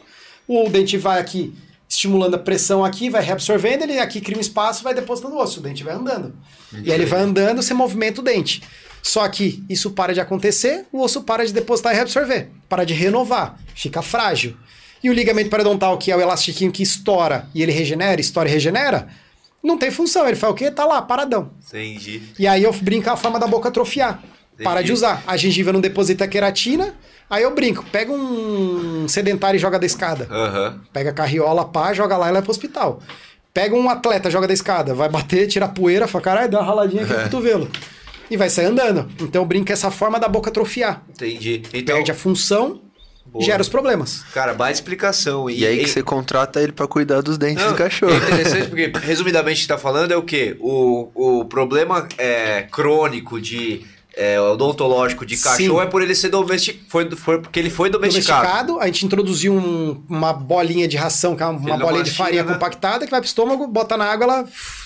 o 0.47 0.69
dente 0.69 0.97
vai 0.97 1.19
aqui 1.19 1.53
estimulando 1.87 2.35
a 2.35 2.39
pressão 2.39 2.83
aqui, 2.83 3.09
vai 3.09 3.21
reabsorvendo, 3.21 3.83
ele 3.83 3.99
aqui 3.99 4.21
cria 4.21 4.37
um 4.37 4.41
espaço, 4.41 4.83
vai 4.83 4.93
depositando 4.93 5.35
o 5.35 5.37
osso, 5.37 5.59
o 5.59 5.63
dente 5.63 5.83
vai 5.83 5.93
andando. 5.93 6.33
E 6.73 6.91
aí 6.91 6.97
ele 6.97 7.05
vai 7.05 7.21
andando, 7.21 7.61
você 7.61 7.73
movimenta 7.73 8.21
o 8.21 8.23
dente. 8.23 8.63
Só 9.05 9.27
que 9.29 9.63
isso 9.69 9.91
para 9.91 10.15
de 10.15 10.19
acontecer, 10.19 10.87
o 10.91 10.99
osso 10.99 11.21
para 11.21 11.45
de 11.45 11.53
depositar 11.53 11.93
e 11.93 11.95
reabsorver, 11.95 12.49
para 12.67 12.83
de 12.83 12.95
renovar, 12.95 13.55
fica 13.75 14.01
frágil. 14.01 14.57
E 15.03 15.11
o 15.11 15.13
ligamento 15.13 15.47
periodontal, 15.47 15.95
que 15.99 16.11
é 16.11 16.17
o 16.17 16.19
elastiquinho 16.19 16.71
que 16.71 16.81
estoura 16.81 17.47
e 17.53 17.61
ele 17.61 17.71
regenera, 17.71 18.19
estoura 18.19 18.49
e 18.49 18.51
regenera, 18.51 19.07
não 19.61 19.77
tem 19.77 19.91
função. 19.91 20.25
Ele 20.25 20.35
faz 20.35 20.51
o 20.51 20.55
quê? 20.55 20.71
Tá 20.71 20.85
lá, 20.85 21.03
paradão. 21.03 21.51
Entendi. 21.67 22.23
E 22.39 22.47
aí 22.47 22.63
eu 22.63 22.73
brinco 22.73 23.07
a 23.07 23.15
forma 23.15 23.39
da 23.39 23.45
boca 23.45 23.69
atrofiar. 23.69 24.23
Para 24.63 24.79
Entendi. 24.79 24.87
de 24.87 24.93
usar. 24.93 25.23
A 25.27 25.37
gengiva 25.37 25.71
não 25.71 25.79
deposita 25.79 26.27
queratina, 26.27 26.95
aí 27.29 27.43
eu 27.43 27.53
brinco. 27.53 27.85
Pega 27.91 28.11
um 28.11 29.07
sedentário 29.07 29.57
e 29.57 29.61
joga 29.61 29.77
da 29.77 29.85
escada. 29.85 30.27
Aham. 30.31 30.81
Pega 30.91 31.11
a 31.11 31.13
carriola, 31.13 31.63
pá, 31.63 31.93
joga 31.93 32.17
lá 32.17 32.29
e 32.29 32.31
leva 32.31 32.41
pro 32.41 32.51
hospital. 32.51 32.99
Pega 33.53 33.75
um 33.75 33.87
atleta, 33.87 34.31
joga 34.31 34.47
da 34.47 34.53
escada, 34.53 34.95
vai 34.95 35.09
bater, 35.09 35.45
tira 35.45 35.65
a 35.65 35.69
poeira, 35.69 36.07
fala, 36.07 36.23
caralho, 36.23 36.49
dá 36.49 36.59
uma 36.59 36.65
raladinha 36.65 37.03
aqui 37.03 37.13
no 37.13 37.21
cotovelo. 37.21 37.69
E 38.29 38.37
vai 38.37 38.49
sair 38.49 38.65
andando. 38.65 39.07
Então 39.21 39.41
eu 39.41 39.45
brinco 39.45 39.71
essa 39.71 39.91
forma 39.91 40.19
da 40.19 40.27
boca 40.27 40.49
atrofiar. 40.49 41.03
Entendi. 41.09 41.61
Então, 41.73 41.95
Perde 41.95 42.11
a 42.11 42.15
função, 42.15 42.81
Boa. 43.25 43.43
gera 43.43 43.61
os 43.61 43.69
problemas. 43.69 44.23
cara, 44.33 44.53
mais 44.53 44.77
explicação. 44.77 45.49
E 45.49 45.65
aí 45.65 45.79
que 45.83 45.89
você 45.89 46.01
contrata 46.03 46.61
ele 46.61 46.71
pra 46.71 46.87
cuidar 46.87 47.21
dos 47.21 47.37
dentes 47.37 47.63
Não, 47.63 47.71
do 47.71 47.77
cachorro. 47.77 48.13
É 48.13 48.17
interessante 48.17 48.67
porque, 48.67 48.91
resumidamente, 48.99 49.61
está 49.61 49.77
falando 49.77 50.11
é 50.11 50.15
o 50.17 50.23
quê? 50.23 50.55
O, 50.59 51.39
o 51.41 51.45
problema 51.45 52.07
é, 52.17 52.63
crônico 52.71 53.39
de 53.39 53.85
é, 54.17 54.39
odontológico 54.39 55.25
de 55.25 55.35
cachorro 55.37 55.79
Sim. 55.79 55.81
é 55.81 55.85
por 55.87 56.01
ele 56.01 56.15
ser 56.15 56.29
domesticado. 56.29 56.85
Foi, 56.87 57.09
foi 57.15 57.41
porque 57.41 57.59
ele 57.59 57.69
foi 57.69 57.89
domesticado. 57.89 58.41
domesticado, 58.43 58.79
a 58.79 58.85
gente 58.85 59.05
introduziu 59.05 59.53
um- 59.53 60.01
uma 60.07 60.31
bolinha 60.31 60.87
de 60.87 60.95
ração, 60.95 61.35
que 61.35 61.43
é 61.43 61.45
uma 61.45 61.69
Ele 61.75 61.83
bolinha 61.83 62.03
de 62.03 62.11
farinha 62.11 62.43
né? 62.43 62.53
compactada, 62.53 63.03
que 63.05 63.11
vai 63.11 63.19
pro 63.19 63.27
estômago, 63.27 63.67
bota 63.67 63.97
na 63.97 64.05
água, 64.05 64.23
ela 64.23 64.43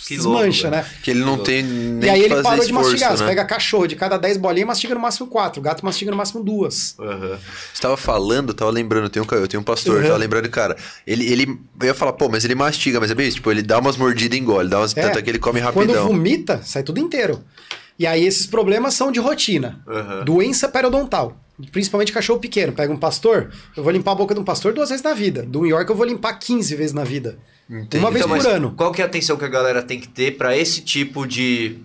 Que 0.08 0.16
desmancha, 0.18 0.70
louco, 0.70 0.78
né? 0.84 0.92
Que 1.04 1.12
ele 1.12 1.20
não 1.20 1.38
tem 1.38 1.62
nem 1.62 2.08
E 2.08 2.10
aí 2.10 2.20
que 2.22 2.26
ele 2.26 2.30
fazer 2.36 2.44
parou 2.44 2.60
de 2.60 2.66
esforço, 2.66 2.90
mastigar. 2.92 3.12
Você 3.18 3.24
né? 3.24 3.30
pega 3.30 3.46
cachorro, 3.46 3.86
de 3.86 3.96
cada 3.96 4.18
10 4.18 4.38
bolinhas, 4.38 4.68
mastiga 4.68 4.96
no 4.96 5.00
máximo 5.00 5.28
4. 5.28 5.60
O 5.60 5.64
gato 5.64 5.86
mastiga 5.86 6.10
no 6.10 6.18
máximo 6.18 6.44
duas. 6.44 6.96
Aham. 7.00 7.38
Você 7.74 7.82
tava 7.82 7.96
falando, 7.98 8.50
eu 8.50 8.54
tava 8.56 8.72
lembrando, 8.72 9.04
eu 9.04 9.10
tenho 9.12 9.26
um, 9.32 9.36
eu 9.36 9.48
tenho 9.48 9.62
um 9.62 9.64
pastor, 9.64 9.98
Uhum. 9.98 10.08
tava 10.08 10.18
lembrando, 10.18 10.50
cara, 10.50 10.76
ele, 11.06 11.32
ele, 11.32 11.60
eu 11.80 11.86
ia 11.88 11.94
falar, 11.94 12.14
pô, 12.14 12.28
mas 12.30 12.44
ele 12.44 12.56
mastiga, 12.56 13.00
mas 13.00 13.12
é 13.12 13.14
bem 13.14 13.28
isso, 13.28 13.36
tipo, 13.38 13.52
ele 13.52 13.62
dá 13.62 13.78
umas 13.78 13.96
mordidas 13.96 14.36
e 14.36 14.42
engole, 14.42 14.68
dá 14.68 14.80
umas, 14.80 14.98
É. 14.98 15.02
tanto 15.04 15.20
é 15.20 15.22
que 15.22 15.30
ele 15.30 15.38
come 15.40 15.62
Quando 15.62 15.76
rapidão. 15.90 16.08
vomita, 16.08 16.62
sai 16.64 16.82
tudo 16.82 17.00
inteiro. 17.00 17.44
E 18.00 18.08
aí 18.08 18.26
esses 18.26 18.47
problemas 18.47 18.93
são 18.93 19.12
de 19.12 19.20
rotina. 19.20 19.84
Aham. 19.86 20.24
Doença 20.24 20.68
periodontal. 20.70 21.38
Principalmente 21.74 22.14
cachorro 22.14 22.39
pequeno. 22.39 22.72
Pega 22.72 22.91
um 22.93 22.97
pastor, 22.97 23.52
eu 23.76 23.84
vou 23.84 23.91
limpar 23.91 24.14
a 24.14 24.16
boca 24.16 24.34
de 24.34 24.39
um 24.39 24.43
pastor 24.45 24.74
duas 24.74 24.88
vezes 24.89 25.04
na 25.04 25.14
vida. 25.14 25.43
Do 25.43 25.60
New 25.60 25.68
York 25.70 25.89
eu 25.91 25.95
vou 25.97 26.06
limpar 26.06 26.34
15 26.36 26.74
vezes 26.78 26.93
na 26.93 27.04
vida. 27.04 27.38
Entendi. 27.70 27.97
Uma 27.97 28.10
vez 28.10 28.24
Então, 28.26 28.38
por 28.38 28.47
ano. 28.47 28.74
Qual 28.78 28.93
que 28.93 29.02
é 29.02 29.04
a 29.04 29.08
atenção 29.08 29.36
que 29.36 29.43
a 29.43 29.50
galera 29.50 29.84
tem 29.84 30.00
que 30.00 30.08
ter 30.08 30.38
pra 30.38 30.56
esse 30.58 30.80
tipo 30.82 31.28
de, 31.28 31.80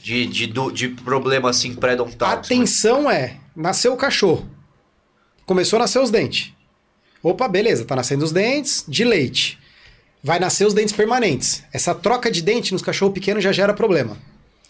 de, 0.00 0.26
de, 0.26 0.46
do- 0.46 0.70
de 0.70 0.88
problema 0.90 1.50
assim 1.50 1.72
A 1.72 1.76
pré-odontal? 1.80 2.30
atenção 2.30 3.10
é, 3.10 3.36
nasceu 3.56 3.92
o 3.92 3.96
cachorro. 3.96 4.48
Começou 5.44 5.76
a 5.78 5.80
nascer 5.80 5.98
os 5.98 6.10
dentes. 6.10 6.52
Opa, 7.22 7.48
beleza, 7.48 7.84
tá 7.84 7.96
nascendo 7.96 8.24
os 8.24 8.30
dentes 8.30 8.84
de 8.86 9.04
leite. 9.04 9.58
Vai 10.22 10.38
nascer 10.38 10.64
os 10.66 10.72
dentes 10.74 10.94
permanentes. 10.94 11.64
Essa 11.72 11.92
troca 11.94 12.30
de 12.30 12.40
dente 12.42 12.72
nos 12.72 12.82
cachorros 12.82 13.12
pequenos 13.14 13.42
já 13.42 13.50
gera 13.50 13.74
problema. 13.74 14.16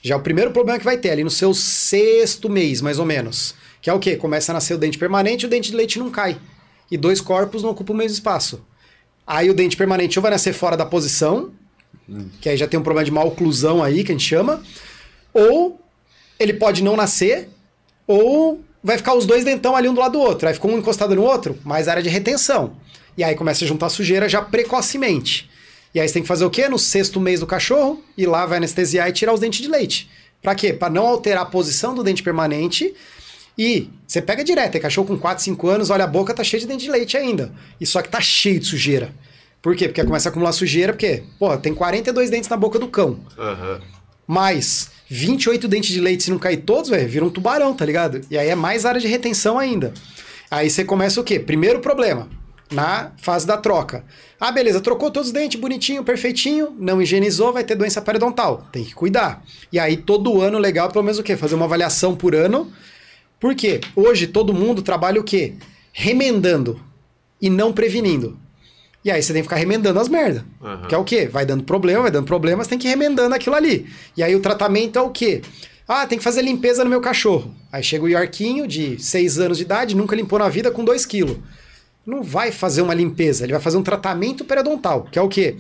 Já 0.07 0.17
o 0.17 0.21
primeiro 0.21 0.53
problema 0.53 0.79
que 0.79 0.85
vai 0.85 0.97
ter 0.97 1.11
ali 1.11 1.25
no 1.25 1.31
seu 1.31 1.53
sexto 1.53 2.49
mês, 2.49 2.81
mais 2.81 3.01
ou 3.01 3.05
menos. 3.05 3.57
Que 3.83 3.91
é 3.91 3.93
o 3.93 3.99
quê? 3.99 4.15
Começa 4.15 4.53
a 4.53 4.55
nascer 4.55 4.73
o 4.73 4.79
dente 4.79 4.97
permanente 4.97 5.43
e 5.45 5.47
o 5.49 5.51
dente 5.51 5.73
de 5.73 5.77
leite 5.77 5.99
não 5.99 6.13
cai. 6.13 6.39
E 6.89 6.97
dois 6.97 7.21
corpos 7.21 7.65
não 7.65 7.71
ocupam 7.71 7.93
o 7.93 7.97
mesmo 7.97 8.15
espaço. 8.15 8.65
Aí 9.27 9.51
o 9.51 9.55
dente 9.55 9.77
permanente 9.77 10.17
ou 10.17 10.23
vai 10.23 10.31
nascer 10.31 10.53
fora 10.53 10.77
da 10.77 10.87
posição, 10.87 11.51
que 12.41 12.49
aí 12.49 12.57
já 12.57 12.69
tem 12.69 12.79
um 12.79 12.85
problema 12.85 13.05
de 13.05 13.11
mal 13.11 13.27
oclusão 13.27 13.83
aí, 13.83 14.05
que 14.05 14.13
a 14.13 14.15
gente 14.15 14.25
chama, 14.25 14.63
ou 15.35 15.81
ele 16.39 16.53
pode 16.53 16.85
não 16.85 16.95
nascer, 16.95 17.49
ou 18.07 18.61
vai 18.85 18.97
ficar 18.99 19.15
os 19.15 19.27
dois 19.27 19.45
dentão 19.45 19.75
ali 19.75 19.89
um 19.89 19.95
do 19.95 20.01
lado 20.01 20.13
do 20.13 20.21
outro. 20.21 20.47
Aí 20.47 20.55
ficou 20.55 20.71
um 20.71 20.79
encostado 20.79 21.17
no 21.17 21.23
outro, 21.25 21.59
mais 21.65 21.89
área 21.89 22.01
de 22.01 22.09
retenção. 22.09 22.77
E 23.19 23.25
aí 23.25 23.35
começa 23.35 23.65
a 23.65 23.67
juntar 23.67 23.89
sujeira 23.89 24.29
já 24.29 24.41
precocemente. 24.41 25.51
E 25.97 26.01
aí 26.01 26.07
você 26.07 26.13
tem 26.13 26.23
que 26.23 26.29
fazer 26.29 26.45
o 26.45 26.51
quê? 26.51 26.69
No 26.69 26.79
sexto 26.79 27.19
mês 27.19 27.41
do 27.41 27.47
cachorro, 27.47 28.05
ir 28.19 28.27
lá, 28.27 28.45
vai 28.45 28.59
anestesiar 28.59 29.09
e 29.09 29.13
tirar 29.13 29.33
os 29.33 29.41
dentes 29.41 29.63
de 29.63 29.67
leite. 29.67 30.11
Pra 30.43 30.55
quê? 30.55 30.71
Pra 30.71 30.91
não 30.91 31.07
alterar 31.07 31.45
a 31.45 31.47
posição 31.47 31.95
do 31.95 32.05
dente 32.05 32.23
permanente. 32.23 32.95
E 33.57 33.89
você 34.07 34.21
pega 34.21 34.45
direto, 34.45 34.75
é 34.75 34.79
cachorro 34.79 35.07
com 35.07 35.17
4, 35.17 35.43
5 35.43 35.69
anos, 35.69 35.89
olha 35.89 36.05
a 36.05 36.07
boca, 36.07 36.35
tá 36.35 36.45
cheia 36.45 36.61
de 36.61 36.67
dente 36.67 36.85
de 36.85 36.91
leite 36.91 37.17
ainda. 37.17 37.51
E 37.81 37.87
só 37.87 38.03
que 38.03 38.11
tá 38.11 38.21
cheio 38.21 38.61
de 38.61 38.67
sujeira. 38.67 39.11
Por 39.63 39.75
quê? 39.75 39.89
Porque 39.89 40.05
começa 40.05 40.29
a 40.29 40.31
acumular 40.31 40.53
sujeira, 40.53 40.93
porque, 40.93 41.23
pô, 41.39 41.57
tem 41.57 41.73
42 41.73 42.29
dentes 42.29 42.51
na 42.51 42.59
boca 42.59 42.79
do 42.79 42.89
cão. 42.89 43.19
Aham. 43.39 43.81
Mais 44.27 44.91
28 45.09 45.67
dentes 45.67 45.95
de 45.95 46.01
leite, 46.03 46.25
se 46.25 46.31
não 46.31 46.39
cair 46.39 46.59
todos, 46.59 46.91
velho, 46.91 47.09
vira 47.09 47.25
um 47.25 47.31
tubarão, 47.31 47.73
tá 47.73 47.87
ligado? 47.87 48.21
E 48.31 48.37
aí 48.37 48.51
é 48.51 48.55
mais 48.55 48.85
área 48.85 49.01
de 49.01 49.09
retenção 49.09 49.59
ainda. 49.59 49.95
Aí 50.51 50.69
você 50.69 50.85
começa 50.85 51.19
o 51.19 51.25
quê? 51.25 51.41
Primeiro 51.41 51.81
problema, 51.81 52.29
na 52.71 53.13
fase 53.17 53.47
da 53.47 53.57
troca. 53.57 54.05
Ah, 54.39 54.51
beleza, 54.51 54.81
trocou 54.81 55.11
todos 55.11 55.29
os 55.29 55.33
dentes, 55.33 55.59
bonitinho, 55.59 56.05
perfeitinho, 56.05 56.75
não 56.79 57.01
higienizou, 57.01 57.53
vai 57.53 57.65
ter 57.65 57.75
doença 57.75 58.03
periodontal. 58.03 58.67
Tem 58.73 58.85
que 58.85 58.95
cuidar. 58.95 59.43
E 59.73 59.79
aí 59.79 59.97
todo 59.97 60.41
ano, 60.41 60.59
legal, 60.59 60.91
pelo 60.91 61.05
menos 61.05 61.19
o 61.19 61.23
quê? 61.23 61.37
Fazer 61.37 61.55
uma 61.55 61.65
avaliação 61.65 62.15
por 62.15 62.35
ano. 62.35 62.71
Por 63.39 63.55
quê? 63.55 63.81
Hoje 63.95 64.27
todo 64.27 64.53
mundo 64.53 64.83
trabalha 64.83 65.21
o 65.21 65.25
quê? 65.25 65.55
Remendando 65.93 66.81
e 67.41 67.49
não 67.49 67.73
prevenindo. 67.73 68.39
E 69.05 69.11
aí 69.11 69.23
você 69.23 69.33
tem 69.33 69.41
que 69.41 69.49
ficar 69.49 69.57
remendando 69.57 70.01
as 70.01 70.09
merda. 70.09 70.45
Aham. 70.61 70.89
Que 70.89 70.95
é 70.95 70.99
o 70.99 71.05
quê? 71.05 71.27
Vai 71.27 71.47
dando 71.47 71.63
problema, 71.63 72.03
vai 72.03 72.11
dando 72.11 72.27
problema, 72.27 72.65
você 72.65 72.71
tem 72.71 72.79
que 72.79 72.89
ir 72.89 72.91
remendando 72.91 73.35
aquilo 73.35 73.55
ali. 73.55 73.87
E 74.17 74.23
aí 74.23 74.35
o 74.35 74.41
tratamento 74.41 74.99
é 74.99 75.03
o 75.03 75.11
quê? 75.11 75.43
Ah, 75.87 76.05
tem 76.05 76.19
que 76.19 76.25
fazer 76.25 76.43
limpeza 76.43 76.83
no 76.83 76.91
meu 76.91 77.01
cachorro. 77.01 77.55
Aí 77.71 77.83
chega 77.83 78.05
o 78.05 78.09
Yorquinho, 78.09 78.67
de 78.67 79.01
6 79.01 79.39
anos 79.39 79.59
de 79.59 79.63
idade, 79.63 79.95
nunca 79.95 80.17
limpou 80.17 80.41
na 80.41 80.49
vida, 80.49 80.73
com 80.73 80.85
2 80.85 81.07
quilos. 81.07 81.37
Não 82.07 82.23
vai 82.23 82.53
fazer 82.53 82.83
uma 82.83 82.95
limpeza, 82.95 83.45
ele 83.45 83.53
vai 83.53 83.61
fazer 83.61 83.77
um 83.77 83.83
tratamento 83.83 84.45
periodontal, 84.45 85.09
que 85.11 85.19
é 85.19 85.23
o 85.23 85.29
quê? 85.29 85.57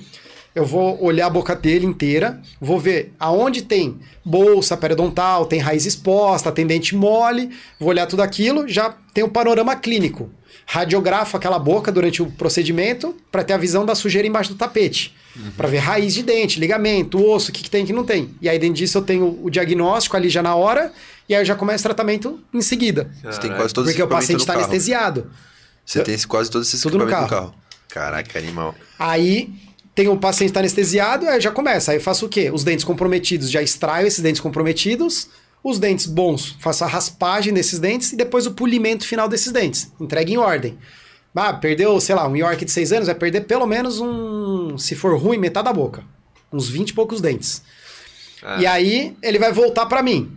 Eu 0.55 0.64
vou 0.64 1.03
olhar 1.03 1.26
a 1.26 1.30
boca 1.30 1.55
dele 1.55 1.84
inteira, 1.84 2.40
vou 2.61 2.78
ver 2.78 3.12
aonde 3.20 3.62
tem 3.62 3.99
bolsa 4.24 4.74
periodontal, 4.76 5.44
tem 5.44 5.59
raiz 5.59 5.84
exposta, 5.84 6.51
tem 6.51 6.66
dente 6.66 6.94
mole, 6.94 7.51
vou 7.78 7.90
olhar 7.90 8.07
tudo 8.07 8.22
aquilo, 8.22 8.66
já 8.66 8.94
tem 9.12 9.22
um 9.22 9.28
panorama 9.28 9.76
clínico. 9.76 10.30
Radiografo 10.64 11.36
aquela 11.36 11.59
boca 11.59 11.92
durante 11.92 12.22
o 12.22 12.30
procedimento 12.30 13.14
para 13.30 13.44
ter 13.44 13.53
a 13.53 13.59
visão 13.59 13.84
da 13.84 13.94
sujeira 13.94 14.26
embaixo 14.26 14.51
do 14.53 14.57
tapete. 14.57 15.14
Para 15.57 15.68
ver 15.68 15.78
raiz 15.78 16.14
de 16.14 16.22
dente, 16.22 16.59
ligamento, 16.59 17.22
osso, 17.22 17.51
o 17.51 17.53
que, 17.53 17.62
que 17.62 17.70
tem 17.70 17.82
e 17.82 17.84
o 17.84 17.86
que 17.88 17.92
não 17.92 18.05
tem. 18.05 18.30
E 18.40 18.49
aí, 18.49 18.59
dentro 18.59 18.76
disso, 18.76 18.97
eu 18.99 19.03
tenho 19.03 19.38
o 19.42 19.51
diagnóstico 19.51 20.16
ali 20.16 20.30
já 20.30 20.42
na 20.42 20.55
hora, 20.55 20.92
e 21.28 21.34
aí 21.34 21.42
eu 21.42 21.44
já 21.44 21.55
começo 21.55 21.82
o 21.82 21.88
tratamento 21.88 22.40
em 22.55 22.62
seguida. 22.62 23.11
Você 23.22 23.40
tem 23.40 23.51
quase 23.55 23.74
todos 23.74 23.90
Porque 23.90 24.03
o 24.03 24.09
paciente 24.09 24.40
está 24.40 24.55
está 24.55 24.64
anestesiado. 24.64 25.30
Você 25.87 26.03
tem 26.03 26.18
quase 26.26 26.51
todos 26.51 26.68
esses 26.68 26.82
Tudo 26.82 26.99
no 26.99 27.05
equipamentos 27.05 27.30
no 27.30 27.39
carro. 27.39 27.55
Caraca, 27.89 28.39
animal. 28.39 28.74
Aí 28.99 29.55
tem 29.95 30.09
o 30.09 30.16
paciente 30.18 30.53
tá 30.53 30.61
anestesiado, 30.61 31.26
aí 31.26 31.41
já 31.41 31.51
começa. 31.51 31.93
Aí 31.93 31.97
eu 31.97 32.03
faço 32.03 32.26
o 32.26 32.28
quê? 32.28 32.51
Os 32.51 32.64
dentes 32.64 32.84
comprometidos, 32.84 33.51
já 33.51 33.62
extraio 33.62 34.07
esses 34.07 34.20
dentes 34.20 34.41
comprometidos. 34.41 35.28
Os 35.64 35.78
dentes 35.78 36.07
bons, 36.07 36.57
faço 36.61 36.84
a 36.84 36.87
raspagem 36.87 37.53
desses 37.53 37.78
dentes 37.78 38.12
e 38.12 38.16
depois 38.16 38.47
o 38.47 38.53
polimento 38.53 39.07
final 39.07 39.28
desses 39.28 39.51
dentes. 39.51 39.91
Entrega 39.99 40.30
em 40.30 40.37
ordem. 40.37 40.78
Ah, 41.34 41.53
perdeu, 41.53 41.99
sei 42.01 42.14
lá, 42.14 42.26
um 42.28 42.37
York 42.37 42.64
de 42.64 42.70
6 42.70 42.93
anos, 42.93 43.07
vai 43.07 43.14
perder 43.14 43.43
pelo 43.43 43.66
menos 43.66 44.01
um, 44.01 44.78
se 44.78 44.95
for 44.95 45.18
ruim, 45.18 45.39
metade 45.39 45.64
da 45.64 45.72
boca. 45.72 46.05
Uns 46.53 46.68
20 46.68 46.91
e 46.91 46.95
poucos 46.95 47.20
dentes. 47.20 47.62
Ah. 48.43 48.61
E 48.61 48.66
aí 48.66 49.16
ele 49.22 49.39
vai 49.39 49.53
voltar 49.53 49.87
pra 49.87 50.03
mim. 50.03 50.30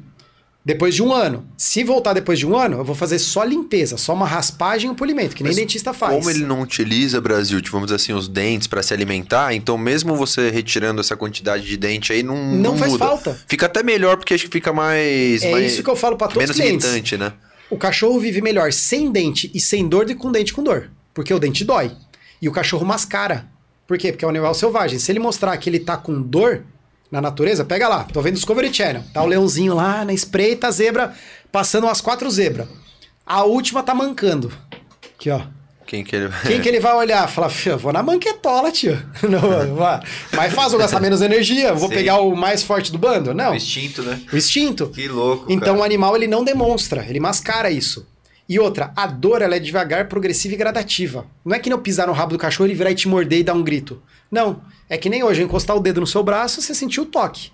Depois 0.63 0.93
de 0.93 1.01
um 1.01 1.13
ano. 1.13 1.47
Se 1.57 1.83
voltar 1.83 2.13
depois 2.13 2.37
de 2.37 2.45
um 2.45 2.55
ano, 2.55 2.77
eu 2.79 2.83
vou 2.83 2.93
fazer 2.93 3.17
só 3.17 3.43
limpeza, 3.43 3.95
só 3.97 4.13
uma 4.13 4.27
raspagem 4.27 4.87
e 4.87 4.91
um 4.91 4.95
polimento, 4.95 5.35
que 5.35 5.41
nem 5.41 5.51
Mas 5.51 5.55
dentista 5.57 5.93
faz. 5.93 6.13
Como 6.13 6.29
ele 6.29 6.45
não 6.45 6.61
utiliza, 6.61 7.19
Brasil, 7.21 7.59
tipo, 7.61 7.71
vamos 7.71 7.87
dizer 7.87 7.95
assim, 7.95 8.13
os 8.13 8.27
dentes 8.27 8.67
para 8.67 8.83
se 8.83 8.93
alimentar, 8.93 9.53
então 9.53 9.77
mesmo 9.77 10.15
você 10.15 10.49
retirando 10.49 10.99
essa 10.99 11.15
quantidade 11.15 11.65
de 11.65 11.77
dente 11.77 12.11
aí, 12.11 12.21
não, 12.21 12.35
Não 12.55 12.77
faz 12.77 12.91
muda. 12.91 13.05
falta. 13.05 13.41
Fica 13.47 13.65
até 13.67 13.81
melhor, 13.81 14.17
porque 14.17 14.33
acho 14.33 14.45
que 14.45 14.51
fica 14.51 14.73
mais... 14.73 15.41
É 15.41 15.51
mais- 15.51 15.71
isso 15.73 15.81
que 15.81 15.89
eu 15.89 15.95
falo 15.95 16.17
pra 16.17 16.27
todos 16.27 16.39
Menos 16.43 16.55
os 16.55 16.61
clientes. 16.61 16.85
irritante, 16.87 17.17
né? 17.17 17.33
O 17.69 17.77
cachorro 17.77 18.19
vive 18.19 18.41
melhor 18.41 18.73
sem 18.73 19.11
dente 19.11 19.49
e 19.53 19.59
sem 19.61 19.87
dor 19.87 20.05
do 20.05 20.13
que 20.13 20.19
com 20.19 20.31
dente 20.31 20.53
com 20.53 20.61
dor. 20.61 20.89
Porque 21.13 21.33
o 21.33 21.39
dente 21.39 21.63
dói. 21.63 21.91
E 22.41 22.49
o 22.49 22.51
cachorro 22.51 22.85
mascara. 22.85 23.47
Por 23.87 23.97
quê? 23.97 24.11
Porque 24.11 24.25
é 24.25 24.27
um 24.27 24.31
animal 24.31 24.53
selvagem. 24.53 24.99
Se 24.99 25.11
ele 25.11 25.19
mostrar 25.19 25.55
que 25.57 25.69
ele 25.69 25.79
tá 25.79 25.95
com 25.97 26.21
dor 26.21 26.63
na 27.11 27.21
natureza, 27.21 27.65
pega 27.65 27.87
lá. 27.87 28.03
Tô 28.03 28.21
vendo 28.21 28.35
Discovery 28.35 28.73
Channel. 28.73 29.03
Tá 29.13 29.21
o 29.23 29.27
leãozinho 29.27 29.73
lá 29.73 30.05
na 30.05 30.13
espreita, 30.13 30.67
a 30.67 30.71
zebra, 30.71 31.13
passando 31.51 31.85
umas 31.85 32.01
quatro 32.01 32.29
zebras. 32.29 32.67
A 33.25 33.43
última 33.43 33.83
tá 33.83 33.93
mancando. 33.93 34.51
Aqui, 35.15 35.29
ó. 35.29 35.41
Quem 35.85 36.03
que 36.03 36.15
ele... 36.15 36.29
Quem 36.45 36.61
que 36.61 36.69
ele 36.69 36.79
vai 36.79 36.93
olhar? 36.93 37.27
Fala, 37.27 37.49
"Fio, 37.49 37.71
eu 37.71 37.77
vou 37.79 37.91
na 37.91 38.03
manquetola, 38.03 38.71
tio. 38.71 38.95
Não, 39.27 39.75
vai. 39.75 39.99
Mais 40.33 40.53
fácil 40.53 40.73
eu 40.75 40.79
gastar 40.79 40.99
menos 40.99 41.19
energia. 41.19 41.73
Vou 41.73 41.89
pegar 41.89 42.19
o 42.19 42.35
mais 42.35 42.61
forte 42.61 42.91
do 42.91 42.97
bando? 42.99 43.33
Não. 43.33 43.53
O 43.53 43.55
instinto, 43.55 44.03
né? 44.03 44.21
O 44.31 44.37
instinto. 44.37 44.87
Que 44.89 45.07
louco. 45.07 45.45
Então 45.51 45.73
o 45.73 45.77
cara. 45.77 45.85
animal 45.87 46.15
ele 46.15 46.27
não 46.27 46.43
demonstra, 46.43 47.03
ele 47.09 47.19
mascara 47.19 47.71
isso. 47.71 48.05
E 48.49 48.57
outra, 48.57 48.91
a 48.95 49.05
dor 49.05 49.43
ela 49.43 49.55
é 49.55 49.59
devagar, 49.59 50.07
progressiva 50.07 50.55
e 50.55 50.57
gradativa. 50.57 51.27
Não 51.45 51.55
é 51.55 51.59
que 51.59 51.69
nem 51.69 51.77
eu 51.77 51.81
pisar 51.83 52.07
no 52.07 52.13
rabo 52.13 52.31
do 52.33 52.39
cachorro 52.39 52.65
ele 52.67 52.73
virar 52.73 52.89
e 52.89 52.95
te 52.95 53.07
morder 53.07 53.39
e 53.39 53.43
dar 53.43 53.53
um 53.53 53.61
grito. 53.63 54.01
Não. 54.31 54.61
É 54.89 54.97
que 54.97 55.07
nem 55.07 55.23
hoje, 55.23 55.41
eu 55.41 55.45
encostar 55.45 55.77
o 55.77 55.79
dedo 55.79 56.01
no 56.01 56.07
seu 56.07 56.23
braço, 56.23 56.59
você 56.59 56.73
sentiu 56.73 57.03
o 57.03 57.05
toque. 57.05 57.51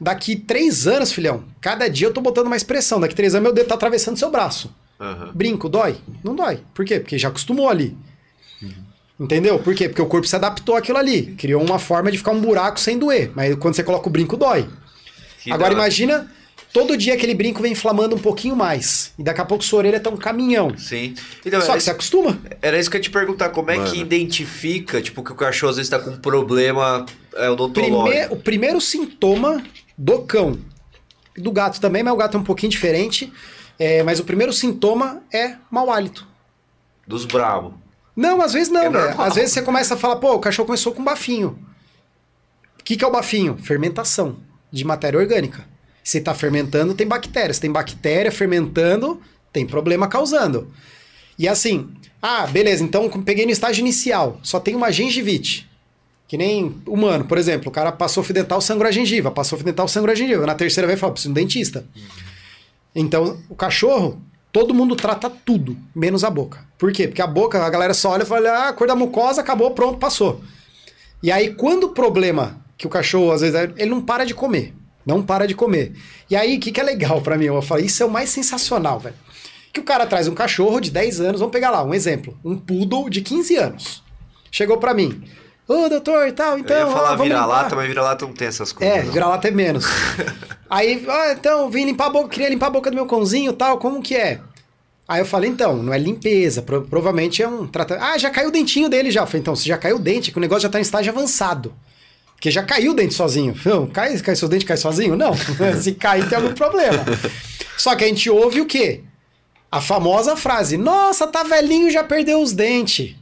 Daqui 0.00 0.36
três 0.36 0.86
anos, 0.86 1.12
filhão, 1.12 1.42
cada 1.60 1.88
dia 1.88 2.06
eu 2.06 2.12
tô 2.12 2.20
botando 2.20 2.48
mais 2.48 2.62
pressão. 2.62 3.00
Daqui 3.00 3.14
três 3.14 3.34
anos 3.34 3.42
meu 3.42 3.52
dedo 3.52 3.66
tá 3.66 3.74
atravessando 3.74 4.16
seu 4.16 4.30
braço. 4.30 4.72
Aham. 5.00 5.32
Brinco, 5.34 5.68
dói? 5.68 5.96
Não 6.22 6.36
dói. 6.36 6.60
Por 6.72 6.84
quê? 6.84 7.00
Porque 7.00 7.18
já 7.18 7.28
acostumou 7.28 7.68
ali. 7.68 7.96
Entendeu? 9.18 9.58
Por 9.58 9.74
quê? 9.74 9.88
Porque 9.88 10.00
o 10.00 10.06
corpo 10.06 10.26
se 10.26 10.36
adaptou 10.36 10.76
àquilo 10.76 10.96
ali. 10.96 11.34
Criou 11.36 11.62
uma 11.62 11.78
forma 11.78 12.10
de 12.10 12.16
ficar 12.16 12.30
um 12.30 12.40
buraco 12.40 12.78
sem 12.80 12.98
doer. 12.98 13.30
Mas 13.34 13.54
quando 13.56 13.74
você 13.74 13.82
coloca 13.82 14.08
o 14.08 14.12
brinco, 14.12 14.36
dói. 14.36 14.66
Que 15.42 15.52
Agora 15.52 15.70
hora. 15.70 15.74
imagina, 15.74 16.30
todo 16.72 16.96
dia 16.96 17.14
aquele 17.14 17.34
brinco 17.34 17.60
vem 17.62 17.72
inflamando 17.72 18.14
um 18.16 18.18
pouquinho 18.18 18.54
mais. 18.56 19.12
E 19.18 19.22
daqui 19.22 19.40
a 19.40 19.44
pouco 19.44 19.62
sua 19.64 19.78
orelha 19.78 20.00
tá 20.00 20.10
um 20.10 20.16
caminhão. 20.16 20.76
Sim. 20.78 21.14
Então, 21.44 21.60
Só 21.60 21.74
que 21.74 21.80
você 21.80 21.90
acostuma. 21.90 22.38
era 22.62 22.78
isso 22.78 22.90
que 22.90 22.96
eu 22.96 22.98
ia 22.98 23.02
te 23.02 23.10
perguntar. 23.10 23.48
Como 23.50 23.70
é 23.70 23.76
Mano. 23.76 23.90
que 23.90 23.98
identifica, 23.98 25.00
tipo, 25.02 25.22
que 25.22 25.32
o 25.32 25.34
cachorro 25.34 25.70
às 25.70 25.76
vezes 25.76 25.90
tá 25.90 25.98
com 25.98 26.10
um 26.10 26.16
problema 26.18 27.04
é, 27.34 27.48
odontológico? 27.50 28.08
Prime- 28.10 28.26
o 28.30 28.36
primeiro 28.36 28.80
sintoma 28.80 29.62
do 29.96 30.20
cão, 30.22 30.58
do 31.36 31.50
gato 31.52 31.80
também, 31.80 32.02
mas 32.02 32.12
o 32.12 32.16
gato 32.16 32.36
é 32.36 32.40
um 32.40 32.44
pouquinho 32.44 32.70
diferente. 32.70 33.32
É, 33.78 34.02
mas 34.02 34.20
o 34.20 34.24
primeiro 34.24 34.52
sintoma 34.52 35.22
é 35.32 35.56
mau 35.70 35.90
hálito. 35.90 36.26
Dos 37.06 37.24
bravos. 37.24 37.72
Não, 38.14 38.42
às 38.42 38.52
vezes 38.52 38.68
não, 38.70 38.82
É 38.82 38.90
velho. 38.90 39.06
normal. 39.06 39.26
Às 39.26 39.34
vezes 39.36 39.52
você 39.52 39.62
começa 39.62 39.94
a 39.94 39.96
falar, 39.96 40.16
pô, 40.16 40.34
o 40.34 40.38
cachorro 40.38 40.66
começou 40.66 40.92
com 40.92 41.02
bafinho. 41.02 41.58
O 42.78 42.84
que, 42.84 42.96
que 42.96 43.04
é 43.04 43.08
o 43.08 43.10
bafinho? 43.10 43.56
Fermentação 43.56 44.36
de 44.70 44.84
matéria 44.84 45.18
orgânica. 45.18 45.64
Se 46.10 46.20
tá 46.20 46.34
fermentando, 46.34 46.92
tem 46.92 47.06
bactéria. 47.06 47.54
Se 47.54 47.60
tem 47.60 47.70
bactéria 47.70 48.32
fermentando, 48.32 49.20
tem 49.52 49.64
problema 49.64 50.08
causando. 50.08 50.66
E 51.38 51.46
assim, 51.46 51.88
ah, 52.20 52.48
beleza, 52.48 52.82
então 52.82 53.08
peguei 53.22 53.46
no 53.46 53.52
estágio 53.52 53.80
inicial, 53.80 54.40
só 54.42 54.58
tem 54.58 54.74
uma 54.74 54.90
gengivite. 54.90 55.70
Que 56.26 56.36
nem 56.36 56.82
humano, 56.84 57.26
por 57.26 57.38
exemplo, 57.38 57.68
o 57.68 57.70
cara 57.70 57.92
passou 57.92 58.24
fio 58.24 58.34
dental, 58.34 58.60
sangrou 58.60 58.88
a 58.88 58.90
gengiva, 58.90 59.30
passou 59.30 59.56
fio 59.56 59.64
dental, 59.64 59.86
sangrou 59.86 60.10
a 60.10 60.16
gengiva. 60.16 60.44
Na 60.44 60.56
terceira 60.56 60.88
vez 60.88 60.98
fala, 60.98 61.12
preciso 61.12 61.32
de 61.32 61.38
um 61.38 61.44
dentista. 61.44 61.86
Então, 62.92 63.38
o 63.48 63.54
cachorro, 63.54 64.20
todo 64.50 64.74
mundo 64.74 64.96
trata 64.96 65.30
tudo, 65.30 65.76
menos 65.94 66.24
a 66.24 66.30
boca. 66.30 66.66
Por 66.76 66.90
quê? 66.90 67.06
Porque 67.06 67.22
a 67.22 67.26
boca, 67.28 67.64
a 67.64 67.70
galera 67.70 67.94
só 67.94 68.10
olha 68.10 68.24
e 68.24 68.26
fala, 68.26 68.50
ah, 68.50 68.68
a 68.70 68.72
cor 68.72 68.88
da 68.88 68.96
mucosa, 68.96 69.42
acabou, 69.42 69.70
pronto, 69.70 70.00
passou. 70.00 70.40
E 71.22 71.30
aí, 71.30 71.54
quando 71.54 71.84
o 71.84 71.90
problema 71.90 72.60
que 72.76 72.88
o 72.88 72.90
cachorro, 72.90 73.30
às 73.30 73.42
vezes, 73.42 73.70
ele 73.76 73.90
não 73.90 74.02
para 74.02 74.24
de 74.24 74.34
comer. 74.34 74.74
Não 75.10 75.22
para 75.22 75.46
de 75.46 75.54
comer. 75.54 75.92
E 76.30 76.36
aí, 76.36 76.56
o 76.56 76.60
que, 76.60 76.70
que 76.70 76.80
é 76.80 76.84
legal 76.84 77.20
pra 77.20 77.36
mim? 77.36 77.46
Eu 77.46 77.60
falo, 77.60 77.80
isso 77.80 78.00
é 78.02 78.06
o 78.06 78.10
mais 78.10 78.30
sensacional, 78.30 79.00
velho. 79.00 79.16
Que 79.72 79.80
o 79.80 79.82
cara 79.82 80.06
traz 80.06 80.28
um 80.28 80.34
cachorro 80.34 80.78
de 80.80 80.90
10 80.90 81.20
anos, 81.20 81.40
vamos 81.40 81.52
pegar 81.52 81.70
lá, 81.70 81.82
um 81.82 81.92
exemplo. 81.92 82.38
Um 82.44 82.56
poodle 82.56 83.10
de 83.10 83.20
15 83.20 83.56
anos. 83.56 84.02
Chegou 84.52 84.78
pra 84.78 84.94
mim. 84.94 85.22
Ô, 85.66 85.88
doutor, 85.88 86.28
e 86.28 86.32
tal, 86.32 86.58
então. 86.58 86.76
eu 86.76 86.86
ia 86.86 86.88
ó, 86.88 86.96
falar 86.96 87.16
vira-lata, 87.16 87.62
limpar." 87.64 87.76
mas 87.76 87.88
vira-lata 87.88 88.26
não 88.26 88.32
tem 88.32 88.48
essas 88.48 88.72
coisas. 88.72 88.96
É, 88.96 89.02
vira-lata 89.02 89.48
é 89.48 89.50
menos. 89.50 89.84
Aí, 90.70 91.04
ah, 91.08 91.32
então, 91.32 91.68
vim 91.70 91.84
limpar 91.86 92.06
a 92.06 92.10
boca, 92.10 92.28
queria 92.28 92.48
limpar 92.48 92.66
a 92.66 92.70
boca 92.70 92.90
do 92.90 92.94
meu 92.94 93.06
cãozinho 93.06 93.50
e 93.52 93.54
tal, 93.54 93.78
como 93.78 94.00
que 94.02 94.14
é? 94.16 94.40
Aí 95.08 95.20
eu 95.20 95.26
falei, 95.26 95.50
então, 95.50 95.76
não 95.76 95.92
é 95.92 95.98
limpeza, 95.98 96.62
pro- 96.62 96.82
provavelmente 96.82 97.42
é 97.42 97.48
um 97.48 97.66
tratamento. 97.66 98.04
Ah, 98.04 98.16
já 98.16 98.30
caiu 98.30 98.48
o 98.48 98.52
dentinho 98.52 98.88
dele 98.88 99.10
já. 99.10 99.22
Eu 99.22 99.26
falei, 99.26 99.40
então, 99.40 99.56
se 99.56 99.66
já 99.66 99.76
caiu 99.76 99.96
o 99.96 99.98
dente, 99.98 100.30
que 100.30 100.38
o 100.38 100.40
negócio 100.40 100.62
já 100.62 100.68
tá 100.68 100.78
em 100.78 100.82
estágio 100.82 101.12
avançado. 101.12 101.72
Porque 102.40 102.50
já 102.50 102.62
caiu 102.62 102.92
o 102.92 102.94
dente 102.94 103.12
sozinho. 103.12 103.54
Não, 103.66 103.86
cai, 103.86 104.18
cai 104.18 104.34
seu 104.34 104.48
dente 104.48 104.64
cai 104.64 104.78
sozinho? 104.78 105.14
Não. 105.14 105.32
se 105.78 105.92
cair, 105.92 106.26
tem 106.26 106.38
algum 106.38 106.54
problema. 106.54 107.04
Só 107.76 107.94
que 107.94 108.02
a 108.02 108.06
gente 108.08 108.30
ouve 108.30 108.62
o 108.62 108.64
quê? 108.66 109.02
A 109.70 109.78
famosa 109.78 110.34
frase, 110.34 110.78
nossa, 110.78 111.26
tá 111.26 111.42
velhinho, 111.42 111.90
já 111.90 112.02
perdeu 112.02 112.40
os 112.40 112.54
dentes. 112.54 113.14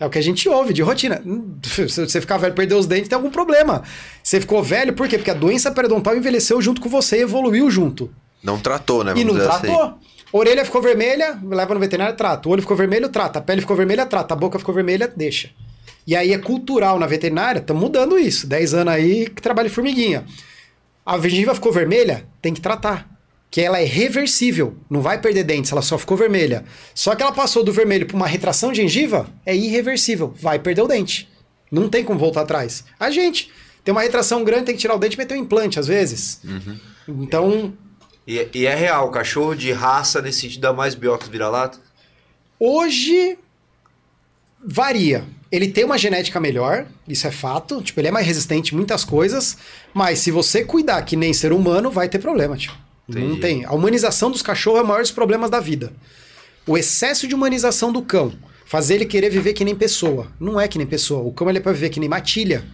É 0.00 0.04
o 0.04 0.10
que 0.10 0.18
a 0.18 0.22
gente 0.22 0.48
ouve 0.48 0.72
de 0.72 0.82
rotina. 0.82 1.22
Se 1.62 1.86
você 1.86 2.20
ficar 2.20 2.36
velho 2.36 2.50
e 2.50 2.56
perder 2.56 2.74
os 2.74 2.86
dentes, 2.86 3.08
tem 3.08 3.14
algum 3.14 3.30
problema. 3.30 3.84
Você 4.20 4.40
ficou 4.40 4.60
velho, 4.60 4.92
por 4.92 5.06
quê? 5.06 5.18
Porque 5.18 5.30
a 5.30 5.34
doença 5.34 5.70
periodontal 5.70 6.16
envelheceu 6.16 6.60
junto 6.60 6.80
com 6.80 6.88
você 6.88 7.18
e 7.18 7.22
evoluiu 7.22 7.70
junto. 7.70 8.12
Não 8.42 8.58
tratou, 8.58 9.04
né? 9.04 9.12
E 9.12 9.22
Vamos 9.22 9.26
não 9.26 9.34
dizer 9.34 9.50
assim. 9.50 9.66
tratou. 9.68 9.98
Orelha 10.32 10.64
ficou 10.64 10.82
vermelha, 10.82 11.38
leva 11.48 11.74
no 11.74 11.78
veterinário, 11.78 12.16
trata. 12.16 12.48
O 12.48 12.52
olho 12.52 12.60
ficou 12.60 12.76
vermelho, 12.76 13.08
trata. 13.08 13.38
A 13.38 13.42
pele 13.42 13.60
ficou 13.60 13.76
vermelha, 13.76 14.04
trata. 14.04 14.34
A 14.34 14.36
boca 14.36 14.58
ficou 14.58 14.74
vermelha, 14.74 15.06
deixa. 15.16 15.50
E 16.06 16.14
aí 16.14 16.32
é 16.32 16.38
cultural 16.38 16.98
na 16.98 17.06
veterinária, 17.06 17.60
estamos 17.60 17.82
mudando 17.82 18.18
isso. 18.18 18.46
10 18.46 18.74
anos 18.74 18.92
aí 18.94 19.28
que 19.28 19.40
trabalha 19.40 19.70
formiguinha. 19.70 20.24
A 21.04 21.18
gengiva 21.18 21.54
ficou 21.54 21.72
vermelha, 21.72 22.26
tem 22.42 22.52
que 22.52 22.60
tratar. 22.60 23.08
Que 23.50 23.60
ela 23.60 23.80
é 23.80 23.84
reversível, 23.84 24.76
não 24.90 25.00
vai 25.00 25.20
perder 25.20 25.44
dentes, 25.44 25.70
ela 25.70 25.80
só 25.82 25.96
ficou 25.96 26.16
vermelha. 26.16 26.64
Só 26.94 27.14
que 27.14 27.22
ela 27.22 27.30
passou 27.32 27.62
do 27.62 27.72
vermelho 27.72 28.04
para 28.06 28.16
uma 28.16 28.26
retração 28.26 28.72
de 28.72 28.82
gengiva, 28.82 29.28
é 29.46 29.54
irreversível, 29.54 30.34
vai 30.40 30.58
perder 30.58 30.82
o 30.82 30.88
dente. 30.88 31.28
Não 31.70 31.88
tem 31.88 32.04
como 32.04 32.18
voltar 32.18 32.42
atrás. 32.42 32.84
A 32.98 33.10
gente 33.10 33.50
tem 33.84 33.92
uma 33.92 34.02
retração 34.02 34.42
grande, 34.42 34.64
tem 34.66 34.74
que 34.74 34.80
tirar 34.80 34.94
o 34.94 34.98
dente 34.98 35.14
e 35.14 35.18
meter 35.18 35.34
um 35.38 35.40
implante, 35.42 35.78
às 35.78 35.86
vezes. 35.86 36.40
Então, 37.06 37.72
E, 38.26 38.48
e 38.54 38.66
é 38.66 38.74
real, 38.74 39.10
cachorro 39.10 39.54
de 39.54 39.70
raça 39.72 40.20
nesse 40.22 40.40
sentido 40.40 40.62
dá 40.62 40.72
mais 40.72 40.94
biocos 40.94 41.28
vira-lata? 41.28 41.78
Hoje 42.58 43.38
varia. 44.66 45.24
Ele 45.52 45.68
tem 45.68 45.84
uma 45.84 45.98
genética 45.98 46.40
melhor, 46.40 46.86
isso 47.06 47.26
é 47.26 47.30
fato. 47.30 47.80
Tipo, 47.82 48.00
ele 48.00 48.08
é 48.08 48.10
mais 48.10 48.26
resistente 48.26 48.74
em 48.74 48.76
muitas 48.76 49.04
coisas, 49.04 49.56
mas 49.92 50.18
se 50.18 50.30
você 50.30 50.64
cuidar 50.64 51.02
que 51.02 51.16
nem 51.16 51.32
ser 51.32 51.52
humano, 51.52 51.90
vai 51.90 52.08
ter 52.08 52.18
problema, 52.18 52.56
tipo. 52.56 52.74
Não 53.06 53.20
Entendi. 53.20 53.40
tem. 53.40 53.64
A 53.64 53.72
humanização 53.72 54.30
dos 54.30 54.42
cachorros 54.42 54.80
é 54.80 54.82
o 54.82 54.86
maior 54.86 55.02
dos 55.02 55.10
problemas 55.10 55.50
da 55.50 55.60
vida. 55.60 55.92
O 56.66 56.78
excesso 56.78 57.28
de 57.28 57.34
humanização 57.34 57.92
do 57.92 58.00
cão, 58.00 58.32
fazer 58.64 58.94
ele 58.94 59.04
querer 59.04 59.28
viver 59.28 59.52
que 59.52 59.64
nem 59.64 59.74
pessoa. 59.74 60.28
Não 60.40 60.58
é 60.58 60.66
que 60.66 60.78
nem 60.78 60.86
pessoa. 60.86 61.22
O 61.22 61.32
cão 61.32 61.48
ele 61.48 61.58
é 61.58 61.60
para 61.60 61.72
viver 61.72 61.90
que 61.90 62.00
nem 62.00 62.08
matilha 62.08 62.64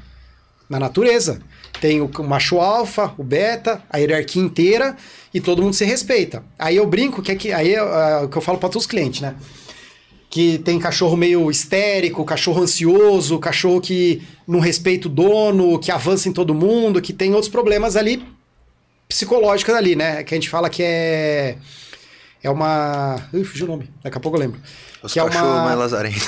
na 0.68 0.78
natureza. 0.78 1.40
Tem 1.80 2.00
o 2.00 2.08
macho 2.22 2.60
alfa, 2.60 3.12
o 3.18 3.24
beta, 3.24 3.82
a 3.90 3.98
hierarquia 3.98 4.40
inteira 4.40 4.96
e 5.34 5.40
todo 5.40 5.62
mundo 5.62 5.74
se 5.74 5.84
respeita. 5.84 6.44
Aí 6.56 6.76
eu 6.76 6.86
brinco 6.86 7.20
que 7.20 7.32
é 7.32 7.34
que 7.34 7.52
aí 7.52 7.74
é 7.74 7.78
ah, 7.78 8.22
o 8.24 8.28
que 8.28 8.38
eu 8.38 8.42
falo 8.42 8.58
para 8.58 8.68
todos 8.68 8.84
os 8.84 8.90
clientes, 8.90 9.20
né? 9.20 9.34
Que 10.30 10.58
tem 10.58 10.78
cachorro 10.78 11.16
meio 11.16 11.50
histérico, 11.50 12.24
cachorro 12.24 12.62
ansioso, 12.62 13.38
cachorro 13.38 13.80
que 13.80 14.22
não 14.46 14.60
respeita 14.60 15.08
o 15.08 15.10
dono, 15.10 15.78
que 15.78 15.90
avança 15.90 16.28
em 16.28 16.32
todo 16.32 16.54
mundo, 16.54 17.02
que 17.02 17.12
tem 17.12 17.34
outros 17.34 17.50
problemas 17.50 17.96
ali 17.96 18.24
psicológicos 19.08 19.74
ali, 19.74 19.96
né? 19.96 20.22
Que 20.22 20.32
a 20.32 20.36
gente 20.36 20.48
fala 20.48 20.70
que 20.70 20.82
é 20.82 21.58
é 22.42 22.48
uma, 22.48 23.16
Ui, 23.32 23.44
fugiu 23.44 23.66
o 23.66 23.70
nome. 23.70 23.90
Daqui 24.02 24.16
a 24.16 24.20
pouco 24.20 24.38
eu 24.38 24.40
lembro. 24.40 24.58
Os 25.02 25.12
que 25.12 25.18
é 25.18 25.22
uma 25.22 25.64
mais 25.64 25.78
lazarentos. 25.78 26.26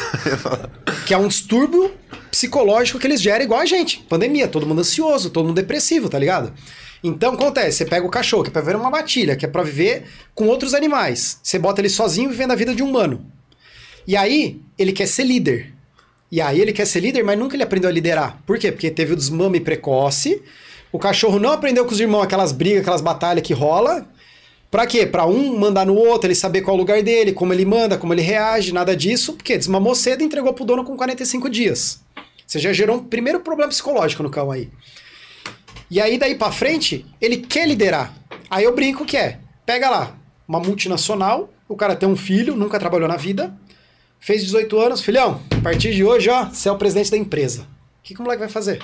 que 1.07 1.14
é 1.14 1.18
um 1.18 1.26
distúrbio 1.26 1.90
psicológico 2.30 2.98
que 2.98 3.07
eles 3.07 3.20
geram 3.22 3.44
igual 3.44 3.61
a 3.61 3.66
gente. 3.66 4.00
Pandemia, 4.09 4.46
todo 4.46 4.66
mundo 4.66 4.80
ansioso, 4.80 5.30
todo 5.30 5.46
mundo 5.46 5.57
depressivo, 5.57 6.11
tá 6.11 6.18
ligado? 6.18 6.53
Então, 7.03 7.34
acontece, 7.34 7.78
você 7.78 7.84
pega 7.86 8.07
o 8.07 8.11
cachorro, 8.11 8.42
que 8.44 8.50
é 8.50 8.53
pra 8.53 8.61
viver 8.61 8.76
uma 8.76 8.90
matilha, 8.90 9.34
que 9.36 9.44
é 9.44 9.48
pra 9.48 9.62
viver 9.62 10.05
com 10.34 10.46
outros 10.46 10.74
animais. 10.74 11.40
Você 11.42 11.59
bota 11.59 11.80
ele 11.80 11.88
sozinho 11.88 12.30
vivendo 12.30 12.53
a 12.53 12.57
vida 12.57 12.74
de 12.74 12.82
um 12.82 12.90
humano. 12.90 13.26
E 14.07 14.16
aí, 14.16 14.61
ele 14.78 14.92
quer 14.92 15.07
ser 15.07 15.24
líder. 15.24 15.72
E 16.30 16.40
aí, 16.40 16.61
ele 16.61 16.72
quer 16.72 16.86
ser 16.86 17.00
líder, 17.00 17.22
mas 17.22 17.38
nunca 17.38 17.57
ele 17.57 17.62
aprendeu 17.62 17.88
a 17.88 17.92
liderar. 17.92 18.42
Por 18.46 18.59
quê? 18.59 18.72
Porque 18.72 18.90
teve 18.90 19.12
o 19.12 19.16
desmame 19.16 19.61
precoce, 19.61 20.42
o 20.90 20.98
cachorro 20.98 21.38
não 21.38 21.53
aprendeu 21.53 21.84
com 21.86 21.92
os 21.92 22.00
irmãos 22.00 22.22
aquelas 22.22 22.53
brigas, 22.53 22.82
aquelas 22.82 23.00
batalhas 23.00 23.42
que 23.42 23.55
rola. 23.55 24.07
Pra 24.70 24.86
quê? 24.86 25.07
Pra 25.07 25.26
um 25.26 25.59
mandar 25.59 25.86
no 25.86 25.94
outro, 25.94 26.26
ele 26.28 26.34
saber 26.34 26.62
qual 26.62 26.74
é 26.74 26.78
o 26.78 26.80
lugar 26.80 27.03
dele, 27.03 27.32
como 27.32 27.53
ele 27.53 27.64
manda, 27.64 27.96
como 27.96 28.12
ele 28.12 28.22
reage, 28.22 28.72
nada 28.72 28.96
disso. 28.96 29.32
Porque 29.32 29.57
desmamou 29.57 29.94
cedo 29.94 30.22
e 30.22 30.24
entregou 30.24 30.53
pro 30.53 30.64
dono 30.64 30.84
com 30.84 30.96
45 30.96 31.48
dias. 31.48 32.03
Você 32.46 32.59
já 32.59 32.72
gerou 32.72 32.96
um 32.96 33.05
primeiro 33.05 33.40
problema 33.40 33.70
psicológico 33.70 34.22
no 34.22 34.30
cão 34.30 34.50
aí. 34.50 34.68
E 35.90 36.00
aí, 36.00 36.18
daí 36.18 36.34
pra 36.34 36.50
frente, 36.50 37.07
ele 37.20 37.38
quer 37.38 37.66
liderar. 37.66 38.14
Aí 38.50 38.64
eu 38.64 38.74
brinco 38.74 39.05
que 39.05 39.16
é, 39.16 39.38
pega 39.64 39.88
lá, 39.88 40.16
uma 40.46 40.61
multinacional, 40.61 41.50
o 41.68 41.76
cara 41.76 41.96
tem 41.96 42.09
um 42.09 42.16
filho, 42.16 42.55
nunca 42.55 42.78
trabalhou 42.78 43.09
na 43.09 43.16
vida, 43.16 43.55
fez 44.22 44.44
18 44.44 44.78
anos, 44.78 45.02
filhão, 45.02 45.42
a 45.50 45.60
partir 45.60 45.92
de 45.92 46.04
hoje, 46.04 46.30
ó, 46.30 46.44
você 46.44 46.68
é 46.68 46.72
o 46.72 46.78
presidente 46.78 47.10
da 47.10 47.16
empresa. 47.16 47.62
O 47.62 47.66
que, 48.04 48.14
que 48.14 48.20
o 48.20 48.22
moleque 48.22 48.40
vai 48.40 48.48
fazer? 48.48 48.80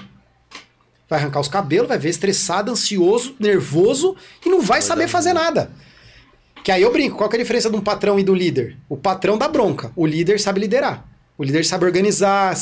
Vai 1.08 1.20
arrancar 1.20 1.40
os 1.40 1.48
cabelos, 1.48 1.88
vai 1.88 1.96
ver 1.96 2.10
estressado, 2.10 2.72
ansioso, 2.72 3.34
nervoso 3.38 4.16
e 4.44 4.48
não 4.48 4.60
vai 4.60 4.82
saber 4.82 5.08
fazer 5.08 5.32
nada. 5.32 5.70
Que 6.62 6.72
aí 6.72 6.82
eu 6.82 6.92
brinco, 6.92 7.16
qual 7.16 7.30
que 7.30 7.36
é 7.36 7.38
a 7.38 7.42
diferença 7.42 7.70
de 7.70 7.76
um 7.76 7.80
patrão 7.80 8.18
e 8.18 8.24
do 8.24 8.34
líder? 8.34 8.76
O 8.88 8.96
patrão 8.96 9.38
dá 9.38 9.48
bronca, 9.48 9.92
o 9.96 10.04
líder 10.04 10.40
sabe 10.40 10.60
liderar. 10.60 11.06
O 11.38 11.44
líder 11.44 11.64
sabe 11.64 11.84
organizar, 11.84 12.54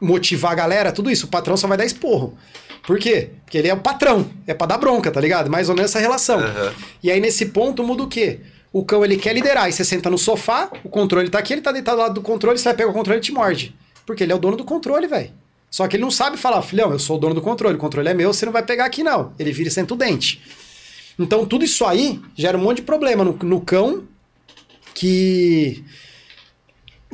motivar 0.00 0.52
a 0.52 0.56
galera, 0.56 0.92
tudo 0.92 1.08
isso. 1.08 1.26
O 1.26 1.28
patrão 1.30 1.56
só 1.56 1.68
vai 1.68 1.78
dar 1.78 1.84
esporro. 1.84 2.36
Por 2.84 2.98
quê? 2.98 3.30
Porque 3.44 3.56
ele 3.56 3.68
é 3.68 3.74
o 3.74 3.80
patrão, 3.80 4.28
é 4.44 4.52
pra 4.52 4.66
dar 4.66 4.76
bronca, 4.76 5.10
tá 5.10 5.20
ligado? 5.20 5.48
Mais 5.48 5.68
ou 5.68 5.76
menos 5.76 5.92
essa 5.92 6.00
relação. 6.00 6.40
Aham. 6.40 6.74
E 7.00 7.12
aí 7.12 7.20
nesse 7.20 7.46
ponto 7.46 7.84
muda 7.84 8.02
o 8.02 8.08
quê? 8.08 8.40
O 8.74 8.84
cão 8.84 9.04
ele 9.04 9.16
quer 9.16 9.32
liderar, 9.32 9.68
e 9.68 9.72
você 9.72 9.84
senta 9.84 10.10
no 10.10 10.18
sofá, 10.18 10.68
o 10.82 10.88
controle 10.88 11.30
tá 11.30 11.38
aqui, 11.38 11.52
ele 11.52 11.62
tá 11.62 11.70
deitado 11.70 11.96
do 11.96 12.02
lado 12.02 12.14
do 12.14 12.22
controle, 12.22 12.58
você 12.58 12.64
vai 12.64 12.74
pegar 12.74 12.90
o 12.90 12.92
controle 12.92 13.20
e 13.20 13.22
te 13.22 13.30
morde. 13.30 13.72
Porque 14.04 14.24
ele 14.24 14.32
é 14.32 14.34
o 14.34 14.38
dono 14.38 14.56
do 14.56 14.64
controle, 14.64 15.06
velho. 15.06 15.30
Só 15.70 15.86
que 15.86 15.94
ele 15.94 16.02
não 16.02 16.10
sabe 16.10 16.36
falar, 16.36 16.60
filhão, 16.60 16.90
eu 16.90 16.98
sou 16.98 17.16
o 17.16 17.20
dono 17.20 17.36
do 17.36 17.40
controle, 17.40 17.76
o 17.76 17.78
controle 17.78 18.08
é 18.08 18.14
meu, 18.14 18.32
você 18.32 18.44
não 18.44 18.52
vai 18.52 18.64
pegar 18.64 18.86
aqui 18.86 19.04
não. 19.04 19.32
Ele 19.38 19.52
vira 19.52 19.68
e 19.68 19.72
senta 19.72 19.94
o 19.94 19.96
dente. 19.96 20.42
Então 21.16 21.46
tudo 21.46 21.64
isso 21.64 21.84
aí 21.84 22.20
gera 22.34 22.58
um 22.58 22.60
monte 22.60 22.78
de 22.78 22.82
problema 22.82 23.22
no, 23.22 23.38
no 23.44 23.60
cão 23.60 24.08
que 24.92 25.84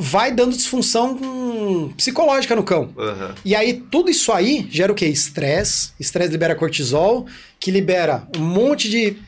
vai 0.00 0.32
dando 0.32 0.56
disfunção 0.56 1.18
hum, 1.22 1.92
psicológica 1.94 2.56
no 2.56 2.62
cão. 2.62 2.90
Aham. 2.96 3.34
E 3.44 3.54
aí, 3.54 3.74
tudo 3.90 4.10
isso 4.10 4.32
aí 4.32 4.66
gera 4.70 4.90
o 4.90 4.94
quê? 4.94 5.04
Estresse. 5.06 5.92
Estresse 6.00 6.32
libera 6.32 6.54
cortisol, 6.54 7.26
que 7.58 7.70
libera 7.70 8.26
um 8.38 8.40
monte 8.40 8.88
de. 8.88 9.18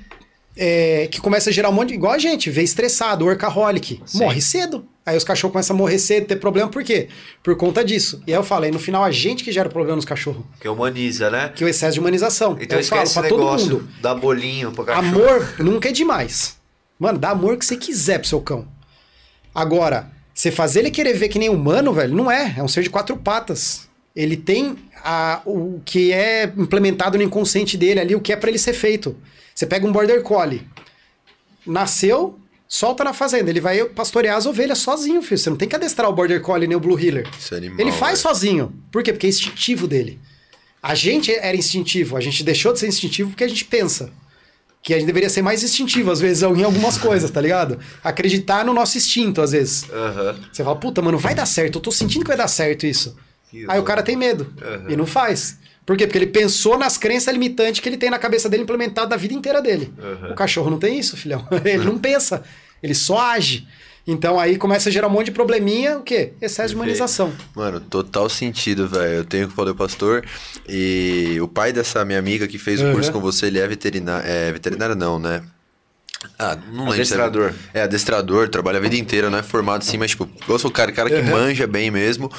É, 0.56 1.08
que 1.10 1.20
começa 1.20 1.50
a 1.50 1.52
gerar 1.52 1.70
um 1.70 1.72
monte 1.72 1.88
de. 1.88 1.94
Igual 1.94 2.12
a 2.12 2.18
gente, 2.18 2.50
vê 2.50 2.62
estressado, 2.62 3.24
workaholic. 3.24 4.00
Sim. 4.04 4.18
Morre 4.18 4.40
cedo. 4.40 4.86
Aí 5.04 5.16
os 5.16 5.24
cachorros 5.24 5.52
começam 5.52 5.74
a 5.74 5.78
morrer 5.78 5.98
cedo, 5.98 6.26
ter 6.26 6.36
problema, 6.36 6.68
por 6.68 6.84
quê? 6.84 7.08
Por 7.42 7.56
conta 7.56 7.84
disso. 7.84 8.22
E 8.24 8.32
aí 8.32 8.38
eu 8.38 8.44
falo, 8.44 8.66
aí 8.66 8.70
no 8.70 8.78
final 8.78 9.02
a 9.02 9.10
gente 9.10 9.42
que 9.42 9.50
gera 9.50 9.68
problema 9.68 9.96
nos 9.96 10.04
cachorros. 10.04 10.44
Que 10.60 10.68
humaniza, 10.68 11.28
né? 11.28 11.50
Que 11.54 11.64
o 11.64 11.68
excesso 11.68 11.94
de 11.94 12.00
humanização. 12.00 12.56
Então 12.60 12.78
eu 12.78 12.84
falo 12.84 13.10
pra 13.10 13.28
todo 13.28 13.44
mundo. 13.44 13.88
dá 14.00 14.14
bolinho 14.14 14.70
pro 14.70 14.84
cachorro. 14.84 15.08
Amor 15.08 15.54
nunca 15.58 15.88
é 15.88 15.92
demais. 15.92 16.56
Mano, 16.98 17.18
dá 17.18 17.30
amor 17.30 17.56
que 17.56 17.66
você 17.66 17.76
quiser 17.76 18.18
pro 18.18 18.28
seu 18.28 18.40
cão. 18.40 18.68
Agora, 19.52 20.08
você 20.32 20.52
fazer 20.52 20.80
ele 20.80 20.90
querer 20.90 21.14
ver 21.14 21.28
que 21.28 21.38
nem 21.38 21.48
humano, 21.48 21.92
velho, 21.92 22.14
não 22.14 22.30
é. 22.30 22.54
É 22.56 22.62
um 22.62 22.68
ser 22.68 22.82
de 22.82 22.90
quatro 22.90 23.16
patas. 23.16 23.88
Ele 24.14 24.36
tem 24.36 24.76
a, 25.02 25.40
o 25.46 25.80
que 25.84 26.12
é 26.12 26.44
implementado 26.56 27.16
no 27.16 27.24
inconsciente 27.24 27.76
dele 27.78 28.00
ali, 28.00 28.14
o 28.14 28.20
que 28.20 28.32
é 28.32 28.36
pra 28.36 28.50
ele 28.50 28.58
ser 28.58 28.74
feito. 28.74 29.16
Você 29.54 29.66
pega 29.66 29.86
um 29.86 29.92
border 29.92 30.22
collie. 30.22 30.66
Nasceu, 31.66 32.38
solta 32.68 33.04
na 33.04 33.12
fazenda. 33.12 33.48
Ele 33.50 33.60
vai 33.60 33.84
pastorear 33.84 34.36
as 34.36 34.46
ovelhas 34.46 34.78
sozinho, 34.78 35.22
filho. 35.22 35.38
Você 35.38 35.50
não 35.50 35.56
tem 35.56 35.68
que 35.68 35.76
adestrar 35.76 36.08
o 36.08 36.12
border 36.12 36.40
collie 36.42 36.66
nem 36.66 36.76
o 36.76 36.80
blue 36.80 36.98
heeler. 36.98 37.26
Isso 37.38 37.54
é 37.54 37.58
animal, 37.58 37.80
Ele 37.80 37.92
faz 37.92 38.22
velho. 38.22 38.34
sozinho. 38.34 38.74
Por 38.90 39.02
quê? 39.02 39.12
Porque 39.12 39.26
é 39.26 39.30
instintivo 39.30 39.86
dele. 39.86 40.18
A 40.82 40.94
gente 40.94 41.32
era 41.32 41.56
instintivo, 41.56 42.16
a 42.16 42.20
gente 42.20 42.42
deixou 42.42 42.72
de 42.72 42.80
ser 42.80 42.88
instintivo 42.88 43.30
porque 43.30 43.44
a 43.44 43.48
gente 43.48 43.64
pensa. 43.64 44.10
Que 44.82 44.92
a 44.92 44.96
gente 44.98 45.06
deveria 45.06 45.30
ser 45.30 45.42
mais 45.42 45.62
instintivo, 45.62 46.10
às 46.10 46.18
vezes, 46.18 46.42
em 46.42 46.64
algumas 46.64 46.98
coisas, 46.98 47.30
tá 47.30 47.40
ligado? 47.40 47.78
Acreditar 48.02 48.64
no 48.64 48.74
nosso 48.74 48.98
instinto, 48.98 49.40
às 49.40 49.52
vezes. 49.52 49.84
Aham. 49.88 50.36
Você 50.52 50.64
fala, 50.64 50.74
puta, 50.74 51.00
mano, 51.00 51.16
vai 51.18 51.36
dar 51.36 51.46
certo, 51.46 51.76
eu 51.78 51.80
tô 51.80 51.92
sentindo 51.92 52.22
que 52.22 52.28
vai 52.28 52.36
dar 52.36 52.48
certo 52.48 52.84
isso. 52.84 53.16
Que 53.52 53.66
Aí 53.68 53.78
o 53.78 53.82
cara 53.84 54.02
tem 54.02 54.16
medo 54.16 54.52
Aham. 54.60 54.86
e 54.88 54.96
não 54.96 55.04
faz. 55.06 55.58
Por 55.84 55.96
quê? 55.96 56.06
Porque 56.06 56.16
ele 56.18 56.26
pensou 56.28 56.78
nas 56.78 56.96
crenças 56.96 57.32
limitantes 57.34 57.80
que 57.80 57.88
ele 57.88 57.98
tem 57.98 58.08
na 58.08 58.18
cabeça 58.18 58.48
dele 58.48 58.62
implementado 58.62 59.10
na 59.10 59.16
vida 59.16 59.34
inteira 59.34 59.60
dele. 59.60 59.92
Aham. 60.02 60.32
O 60.32 60.34
cachorro 60.34 60.70
não 60.70 60.78
tem 60.78 60.98
isso, 60.98 61.16
filhão. 61.16 61.46
Ele 61.64 61.84
não 61.84 61.98
pensa, 61.98 62.42
ele 62.82 62.94
só 62.94 63.18
age. 63.20 63.66
Então 64.06 64.40
aí 64.40 64.56
começa 64.56 64.88
a 64.88 64.92
gerar 64.92 65.06
um 65.06 65.10
monte 65.10 65.26
de 65.26 65.32
probleminha, 65.32 65.98
o 65.98 66.02
quê? 66.02 66.32
Excesso 66.40 66.70
de 66.70 66.74
humanização. 66.76 67.32
Mano, 67.54 67.78
total 67.80 68.28
sentido, 68.28 68.88
velho. 68.88 69.12
Eu 69.18 69.24
tenho 69.24 69.48
que 69.48 69.54
falar 69.54 69.70
o 69.72 69.74
pastor. 69.76 70.24
E 70.68 71.38
o 71.40 71.46
pai 71.46 71.72
dessa 71.72 72.04
minha 72.04 72.18
amiga 72.18 72.48
que 72.48 72.58
fez 72.58 72.80
o 72.80 72.84
Uhum. 72.86 72.92
curso 72.94 73.12
com 73.12 73.20
você, 73.20 73.46
ele 73.46 73.58
é 73.60 73.68
veterinário. 73.68 74.26
É, 74.28 74.50
veterinário 74.52 74.94
não, 74.96 75.18
né? 75.18 75.42
Ah, 76.38 76.56
não 76.72 76.84
lembro. 76.84 76.92
é- 76.92 76.94
Adestrador. 76.96 77.52
É, 77.74 77.82
adestrador, 77.82 78.48
trabalha 78.48 78.78
a 78.78 78.80
vida 78.80 78.96
inteira, 78.96 79.28
não 79.30 79.38
é 79.38 79.42
formado 79.42 79.82
assim, 79.82 79.96
mas 79.98 80.10
tipo, 80.12 80.28
eu 80.48 80.58
sou 80.58 80.70
o 80.70 80.72
cara, 80.72 80.90
cara 80.92 81.08
que 81.10 81.16
Uhum. 81.16 81.30
manja 81.30 81.66
bem 81.66 81.90
mesmo. 81.90 82.30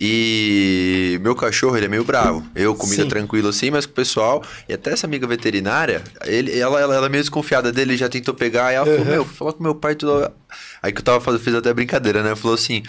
E 0.00 1.18
meu 1.22 1.34
cachorro, 1.34 1.76
ele 1.76 1.86
é 1.86 1.88
meio 1.88 2.04
bravo. 2.04 2.46
Eu, 2.54 2.74
comida 2.74 3.02
Sim. 3.02 3.08
tranquila 3.08 3.50
assim, 3.50 3.70
mas 3.70 3.84
com 3.84 3.92
o 3.92 3.94
pessoal. 3.94 4.42
E 4.68 4.72
até 4.72 4.92
essa 4.92 5.06
amiga 5.06 5.26
veterinária, 5.26 6.02
ele, 6.24 6.58
ela, 6.58 6.80
ela, 6.80 6.94
ela 6.94 7.06
é 7.06 7.08
meio 7.08 7.22
desconfiada 7.22 7.72
dele, 7.72 7.96
já 7.96 8.08
tentou 8.08 8.32
pegar. 8.32 8.72
E 8.72 8.76
ela 8.76 8.86
falou, 8.86 9.00
Uhum. 9.00 9.04
meu, 9.06 9.24
falar 9.24 9.52
com 9.52 9.62
meu 9.62 9.74
pai 9.74 9.94
tudo. 9.94 10.30
Aí 10.82 10.92
que 10.92 11.00
eu 11.00 11.04
tava 11.04 11.20
fazendo, 11.20 11.42
fiz 11.42 11.54
até 11.54 11.72
brincadeira, 11.74 12.22
né? 12.22 12.34
Falou 12.36 12.54
assim, 12.54 12.82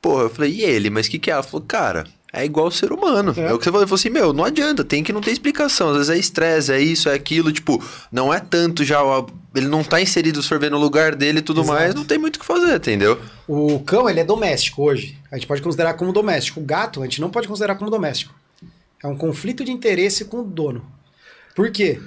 porra, 0.00 0.24
eu 0.24 0.30
falei, 0.30 0.50
e 0.52 0.62
ele? 0.62 0.90
Mas 0.90 1.06
o 1.06 1.10
que 1.10 1.18
que 1.18 1.30
é? 1.30 1.34
Ela 1.34 1.42
falou, 1.42 1.64
cara. 1.66 2.04
É 2.32 2.44
igual 2.46 2.70
ser 2.70 2.92
humano. 2.92 3.34
É. 3.36 3.42
É. 3.42 3.52
o 3.52 3.58
que 3.58 3.64
você 3.64 3.70
falou. 3.70 3.94
Assim, 3.94 4.08
meu, 4.08 4.32
não 4.32 4.44
adianta, 4.44 4.82
tem 4.82 5.04
que 5.04 5.12
não 5.12 5.20
ter 5.20 5.32
explicação. 5.32 5.90
Às 5.90 5.96
vezes 5.96 6.10
é 6.10 6.18
estresse, 6.18 6.72
é 6.72 6.80
isso, 6.80 7.08
é 7.08 7.14
aquilo. 7.14 7.52
Tipo, 7.52 7.84
não 8.10 8.32
é 8.32 8.40
tanto 8.40 8.82
já. 8.84 9.00
Ele 9.54 9.68
não 9.68 9.84
tá 9.84 10.00
inserido 10.00 10.40
o 10.40 10.42
sorvete 10.42 10.70
no 10.70 10.78
lugar 10.78 11.14
dele 11.14 11.40
e 11.40 11.42
tudo 11.42 11.60
Exato. 11.60 11.78
mais, 11.78 11.94
não 11.94 12.04
tem 12.04 12.16
muito 12.16 12.36
o 12.36 12.40
que 12.40 12.46
fazer, 12.46 12.76
entendeu? 12.76 13.20
O 13.46 13.80
cão, 13.80 14.08
ele 14.08 14.20
é 14.20 14.24
doméstico 14.24 14.82
hoje. 14.82 15.18
A 15.30 15.36
gente 15.36 15.46
pode 15.46 15.60
considerar 15.60 15.92
como 15.94 16.10
doméstico. 16.10 16.58
O 16.58 16.64
gato, 16.64 17.02
a 17.02 17.04
gente 17.04 17.20
não 17.20 17.28
pode 17.28 17.46
considerar 17.46 17.74
como 17.74 17.90
doméstico. 17.90 18.34
É 19.02 19.06
um 19.06 19.16
conflito 19.16 19.62
de 19.62 19.70
interesse 19.70 20.24
com 20.24 20.40
o 20.40 20.44
dono. 20.44 20.82
Por 21.54 21.70
quê? 21.70 22.00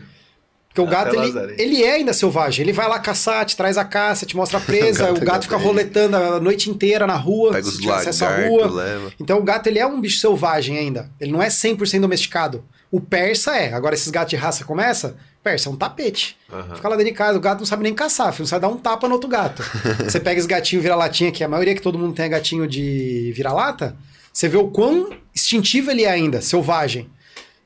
Porque 0.76 0.82
o 0.82 0.91
gato, 0.91 1.15
ele, 1.15 1.55
ele 1.57 1.84
é 1.84 1.93
ainda 1.93 2.11
selvagem. 2.11 2.65
Ele 2.65 2.73
vai 2.73 2.86
lá 2.89 2.99
caçar, 2.99 3.45
te 3.45 3.55
traz 3.55 3.78
a 3.78 3.86
caça, 3.86 4.26
te 4.26 4.36
mostra 4.36 4.57
a 4.57 4.61
presa, 4.61 5.05
O 5.05 5.11
o 5.11 5.13
gato 5.13 5.26
gato, 5.26 5.38
é 5.38 5.41
fica 5.43 5.55
gato, 5.55 5.65
roletando 5.65 6.17
a 6.17 6.39
noite 6.41 6.69
inteira 6.69 7.07
na 7.07 7.15
rua, 7.15 7.53
Pega 7.53 7.65
os 7.65 7.88
acesso 7.88 8.26
à 8.26 8.45
rua. 8.45 8.69
leva. 8.69 9.13
Então 9.17 9.39
o 9.39 9.43
gato, 9.43 9.67
ele 9.67 9.80
é 9.80 9.88
um 9.88 10.01
bicho 10.01 10.19
selvagem 10.19 10.78
ainda. 10.78 11.09
Ele 11.17 11.32
não 11.32 11.41
é 11.41 11.47
100% 11.47 12.01
domesticado. 12.01 12.61
O 12.91 12.99
persa 12.99 13.55
é. 13.55 13.73
Agora 13.73 13.95
esses 13.95 14.09
gatos 14.09 14.32
de 14.32 14.36
raça 14.36 14.65
começa, 14.65 15.15
persa 15.41 15.69
é 15.69 15.71
um 15.71 15.78
tapete. 15.78 16.38
Aham. 16.51 16.76
Fica 16.76 16.89
lá 16.89 16.97
dentro 16.97 17.11
de 17.13 17.17
casa, 17.17 17.38
o 17.38 17.41
gato 17.41 17.59
não 17.59 17.65
sabe 17.65 17.84
nem 17.84 17.93
caçar, 17.93 18.34
filho, 18.34 18.43
não 18.43 18.47
sabe 18.49 18.61
dar 18.63 18.67
um 18.69 18.78
tapa 18.78 19.07
no 19.07 19.13
outro 19.13 19.30
gato. 19.30 19.63
você 20.03 20.19
pega 20.19 20.39
esse 20.39 20.47
gatinho 20.47 20.82
vira-latinha, 20.82 21.32
que 21.32 21.41
a 21.41 21.47
maioria 21.47 21.73
que 21.73 21.82
todo 21.82 21.97
mundo 21.97 22.13
tem 22.13 22.26
é 22.26 22.30
gatinho 22.30 22.67
de 22.67 23.32
vira-lata, 23.34 23.95
você 24.34 24.49
vê 24.49 24.57
o 24.57 24.67
quão 24.67 25.09
instintivo 25.34 25.89
ele 25.89 26.03
é 26.03 26.09
ainda, 26.09 26.41
selvagem. 26.41 27.09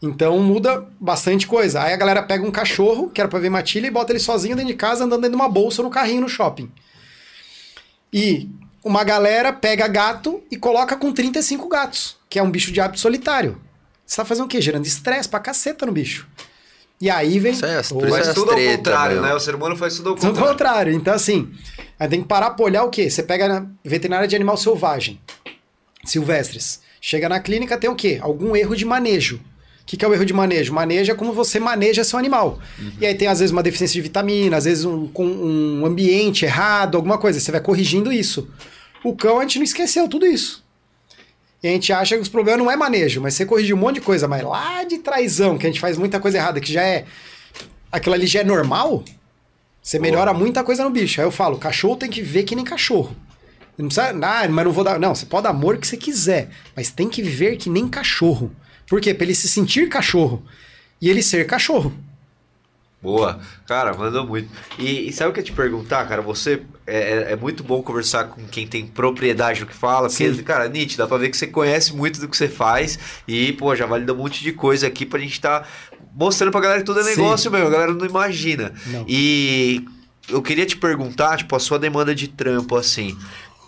Então 0.02 0.39
muda 0.39 0.88
bastante 1.00 1.45
coisa. 1.45 1.82
Aí 1.84 1.93
a 1.93 1.97
galera 1.97 2.24
pega 2.24 2.45
um 2.45 2.52
cachorro, 2.52 3.10
que 3.10 3.20
era 3.20 3.28
pra 3.30 3.39
ver 3.39 3.50
matilha, 3.50 3.88
e 3.88 3.91
bota 3.91 4.12
ele 4.14 4.20
sozinho 4.20 4.56
dentro 4.56 4.72
de 4.72 4.78
casa, 4.78 5.04
andando 5.04 5.22
dentro 5.22 5.36
de 5.38 5.41
uma 5.41 5.50
bolsa 5.50 5.84
no 5.84 5.89
carrinho 5.89 6.22
no 6.22 6.30
shopping. 6.30 6.72
E 8.12 8.50
uma 8.84 9.04
galera 9.04 9.52
pega 9.52 9.88
gato 9.88 10.41
e 10.50 10.56
coloca 10.58 10.95
com 10.95 11.12
35 11.12 11.68
gatos, 11.68 12.16
que 12.30 12.39
é 12.39 12.43
um 12.43 12.50
bicho 12.50 12.72
de 12.72 12.80
hábito 12.80 13.00
solitário. 13.00 13.60
Você 14.06 14.16
tá 14.16 14.26
fazendo 14.26 14.45
o 14.45 14.47
quê? 14.47 14.60
Gerando 14.62 14.86
estresse 14.86 15.28
pra 15.30 15.39
caceta 15.39 15.86
no 15.86 15.91
bicho. 15.91 16.28
E 17.02 17.10
aí 17.10 17.38
vem. 17.39 17.52
Isso 17.54 17.66
é- 17.66 17.80
isso 17.80 17.95
Mas 18.10 18.28
é 18.30 18.34
tudo 18.34 18.52
ao 18.52 18.58
contrário, 18.58 19.18
meu. 19.18 19.26
né? 19.26 19.34
O 19.34 19.39
ser 19.39 19.54
humano 19.56 19.76
faz 19.76 19.95
tudo 19.97 20.10
ao 20.10 20.16
Tudo 20.16 20.28
ao 20.28 20.34
contrário. 20.34 20.54
contrário. 20.58 20.93
Então, 20.93 21.14
assim, 21.14 21.52
aí 22.00 22.08
tem 22.10 22.22
que 22.22 22.28
parar 22.28 22.52
pra 22.52 22.66
olhar 22.66 22.84
o 22.84 22.89
quê? 22.89 23.10
Você 23.10 23.22
pega 23.22 23.47
na 23.47 23.68
veterinária 23.84 24.28
de 24.28 24.36
animal 24.36 24.58
selvagem, 24.58 25.20
silvestres. 26.04 26.82
Chega 27.02 27.30
na 27.30 27.39
clínica, 27.39 27.78
tem 27.78 27.89
o 27.89 27.95
quê? 27.95 28.18
Algum 28.22 28.56
erro 28.56 28.76
de 28.76 28.84
manejo. 28.86 29.39
O 29.89 29.91
que, 29.91 29.97
que 29.97 30.05
é 30.05 30.07
o 30.07 30.13
erro 30.13 30.23
de 30.23 30.33
manejo? 30.33 30.71
Manejo 30.71 31.11
é 31.11 31.15
como 31.15 31.33
você 31.33 31.59
maneja 31.59 32.03
seu 32.03 32.19
animal. 32.19 32.59
E 33.01 33.07
aí 33.07 33.15
tem, 33.15 33.27
às 33.27 33.39
vezes, 33.39 33.51
uma 33.51 33.63
deficiência 33.63 33.95
de 33.95 34.01
vitamina, 34.01 34.55
às 34.55 34.65
vezes 34.65 34.85
um, 34.85 35.07
com 35.07 35.25
um 35.25 35.83
ambiente 35.83 36.45
errado, 36.45 36.95
alguma 36.95 37.17
coisa. 37.17 37.39
Você 37.39 37.51
vai 37.51 37.59
corrigindo 37.59 38.13
isso. 38.13 38.47
O 39.03 39.15
cão, 39.15 39.39
a 39.39 39.41
gente 39.41 39.57
não 39.57 39.63
esqueceu 39.63 40.07
tudo 40.07 40.27
isso. 40.27 40.63
E 41.63 41.67
a 41.67 41.71
gente 41.71 41.91
acha 41.91 42.15
que 42.15 42.21
os 42.21 42.29
problemas 42.29 42.63
não 42.63 42.69
é 42.69 42.75
manejo, 42.75 43.19
mas 43.19 43.33
você 43.33 43.47
corrigiu 43.47 43.75
um 43.75 43.79
monte 43.79 43.95
de 43.95 44.01
coisa, 44.01 44.27
mas 44.27 44.43
lá 44.43 44.83
de 44.83 44.99
traizão, 44.99 45.57
que 45.57 45.65
a 45.65 45.69
gente 45.71 45.79
faz 45.79 45.97
muita 45.97 46.19
coisa 46.19 46.37
errada, 46.37 46.61
que 46.61 46.71
já 46.71 46.83
é. 46.83 47.05
Aquilo 47.91 48.13
ali 48.13 48.27
já 48.27 48.41
é 48.41 48.43
normal, 48.43 49.03
você 49.81 49.97
melhora 49.97 50.35
muita 50.35 50.63
coisa 50.63 50.83
no 50.83 50.91
bicho. 50.91 51.19
Aí 51.19 51.25
eu 51.25 51.31
falo, 51.31 51.57
cachorro 51.57 51.95
tem 51.95 52.11
que 52.11 52.21
viver 52.21 52.43
que 52.43 52.55
nem 52.55 52.63
cachorro. 52.63 53.15
Não 53.75 53.87
precisa, 53.87 54.09
ah, 54.09 54.47
mas 54.47 54.65
não 54.65 54.71
vou 54.71 54.83
dar. 54.83 54.99
Não, 54.99 55.15
você 55.15 55.25
pode 55.25 55.45
dar 55.45 55.49
amor 55.49 55.79
que 55.79 55.87
você 55.87 55.97
quiser, 55.97 56.51
mas 56.75 56.91
tem 56.91 57.09
que 57.09 57.23
viver 57.23 57.57
que 57.57 57.71
nem 57.71 57.87
cachorro. 57.87 58.51
Por 58.89 58.99
quê? 58.99 59.13
Pra 59.13 59.23
ele 59.25 59.35
se 59.35 59.47
sentir 59.47 59.87
cachorro 59.89 60.43
e 61.01 61.09
ele 61.09 61.21
ser 61.21 61.45
cachorro. 61.45 61.93
Boa. 63.01 63.39
Cara, 63.65 63.93
mandou 63.95 64.27
muito. 64.27 64.49
E, 64.77 65.07
e 65.07 65.13
sabe 65.13 65.29
o 65.29 65.33
que 65.33 65.39
eu 65.39 65.43
ia 65.43 65.45
te 65.45 65.53
perguntar, 65.53 66.05
cara? 66.05 66.21
Você 66.21 66.63
é, 66.85 66.97
é- 66.97 67.31
é 67.31 67.35
muito 67.37 67.63
bom 67.63 67.81
conversar 67.81 68.25
com 68.25 68.45
quem 68.47 68.67
tem 68.67 68.85
propriedade 68.85 69.61
no 69.61 69.67
que 69.67 69.73
fala, 69.73 70.09
porque, 70.09 70.33
Sim. 70.33 70.43
cara, 70.43 70.67
Nietzsche, 70.67 70.97
dá 70.97 71.07
pra 71.07 71.15
ver 71.17 71.29
que 71.29 71.37
você 71.37 71.47
conhece 71.47 71.95
muito 71.95 72.19
do 72.19 72.27
que 72.27 72.35
você 72.35 72.49
faz 72.49 72.99
e, 73.25 73.53
pô, 73.53 73.73
já 73.73 73.85
valida 73.85 74.11
um 74.13 74.17
monte 74.17 74.43
de 74.43 74.51
coisa 74.51 74.87
aqui 74.87 75.05
pra 75.05 75.17
gente 75.17 75.39
tá 75.39 75.63
mostrando 76.13 76.51
pra 76.51 76.59
galera 76.59 76.81
que 76.81 76.85
tudo 76.85 76.99
é 76.99 77.03
Sim. 77.03 77.21
negócio 77.21 77.49
mesmo, 77.49 77.67
a 77.67 77.71
galera 77.71 77.93
não 77.93 78.05
imagina. 78.05 78.73
Não. 78.87 79.05
E 79.07 79.85
eu 80.27 80.41
queria 80.41 80.65
te 80.65 80.75
perguntar, 80.75 81.37
tipo, 81.37 81.55
a 81.55 81.59
sua 81.59 81.79
demanda 81.79 82.13
de 82.13 82.27
trampo, 82.27 82.75
assim. 82.75 83.17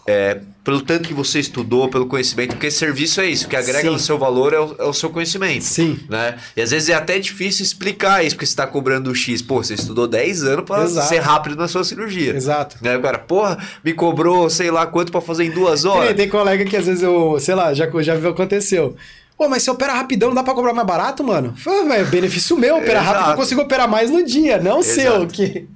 É, 0.06 0.40
pelo 0.64 0.82
tanto 0.82 1.08
que 1.08 1.14
você 1.14 1.40
estudou, 1.40 1.88
pelo 1.88 2.08
conhecimento, 2.08 2.52
porque 2.52 2.72
serviço 2.72 3.22
é 3.22 3.28
isso, 3.28 3.46
o 3.46 3.50
que 3.50 3.56
agrega 3.56 3.82
Sim. 3.88 3.94
no 3.94 4.00
seu 4.00 4.18
valor 4.18 4.54
é 4.54 4.60
o, 4.60 4.76
é 4.80 4.84
o 4.84 4.94
seu 4.94 5.10
conhecimento 5.10 5.64
Sim. 5.64 6.00
né? 6.10 6.38
E 6.56 6.62
às 6.62 6.72
vezes 6.72 6.90
é 6.90 6.94
até 6.94 7.20
difícil 7.20 7.64
explicar 7.64 8.26
isso, 8.26 8.36
porque 8.36 8.46
você 8.46 8.56
tá 8.56 8.66
cobrando 8.66 9.12
o 9.12 9.16
X. 9.16 9.42
Pô, 9.42 9.64
você 9.64 9.76
estudou 9.76 10.08
10 10.08 10.44
anos 10.44 10.66
Exato. 10.70 11.08
ser 11.08 11.20
rápido 11.20 11.56
na 11.56 11.68
sua 11.68 11.84
cirurgia. 11.84 12.36
Exato. 12.36 12.78
Né? 12.82 12.98
Cara, 13.00 13.20
porra, 13.20 13.58
me 13.84 13.94
cobrou 13.94 14.50
sei 14.50 14.72
lá 14.72 14.86
quanto 14.88 15.12
pra 15.12 15.22
fazer 15.22 15.46
em 15.46 15.52
duas 15.52 15.82
Tem, 15.84 15.92
horas. 15.92 16.16
tem 16.16 16.30
colega 16.30 16.66
que 16.66 16.76
às 16.76 16.86
vezes 16.86 17.04
eu, 17.04 17.40
sei 17.40 17.56
lá, 17.56 17.74
já, 17.74 17.88
já 18.02 18.16
viu 18.16 18.30
aconteceu. 18.32 18.96
Pô, 19.42 19.50
mas 19.50 19.64
se 19.64 19.72
opera 19.72 19.94
rapidão, 19.94 20.30
não 20.30 20.36
dá 20.36 20.44
pra 20.44 20.54
cobrar 20.54 20.72
mais 20.72 20.86
barato, 20.86 21.24
mano? 21.24 21.56
É 21.96 22.04
benefício 22.04 22.56
meu, 22.56 22.78
operar 22.78 23.04
rápido 23.04 23.32
eu 23.32 23.36
consigo 23.38 23.62
operar 23.62 23.88
mais 23.90 24.12
no 24.12 24.24
dia, 24.24 24.60
não 24.60 24.84
seu. 24.84 25.16
Exato. 25.16 25.34
Que... 25.34 25.68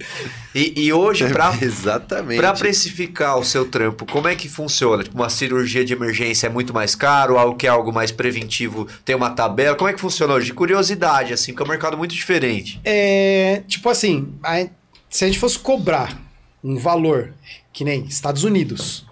E, 0.53 0.84
e 0.86 0.93
hoje, 0.93 1.28
pra, 1.34 1.51
Exatamente. 1.59 2.38
pra 2.38 2.53
precificar 2.53 3.39
o 3.39 3.43
seu 3.43 3.66
trampo, 3.66 4.05
como 4.05 4.28
é 4.28 4.36
que 4.36 4.47
funciona? 4.47 5.03
Tipo, 5.03 5.16
uma 5.16 5.32
cirurgia 5.32 5.84
de 5.84 5.93
emergência 5.93 6.45
é 6.45 6.49
muito 6.51 6.76
mais 6.76 6.93
caro, 6.93 7.39
algo 7.39 7.55
que 7.57 7.66
é 7.66 7.70
algo 7.72 7.91
mais 7.91 8.11
preventivo 8.11 8.88
tem 9.03 9.16
uma 9.16 9.32
tabela? 9.32 9.76
Como 9.76 9.89
é 9.89 9.93
que 9.93 9.99
funciona 9.99 10.36
hoje? 10.36 10.45
De 10.45 10.53
curiosidade, 10.53 11.34
assim, 11.34 11.51
porque 11.51 11.63
é 11.63 11.66
um 11.66 11.70
mercado 11.70 11.97
muito 11.97 12.13
diferente. 12.13 12.80
É, 12.86 13.63
tipo 13.68 13.89
assim, 13.89 14.32
a- 14.43 14.68
se 15.09 15.24
a 15.24 15.28
gente 15.28 15.39
fosse 15.39 15.57
cobrar 15.57 16.16
um 16.63 16.78
valor, 16.78 17.34
que 17.74 17.84
nem 17.84 18.05
Estados 18.05 18.43
Unidos, 18.43 19.07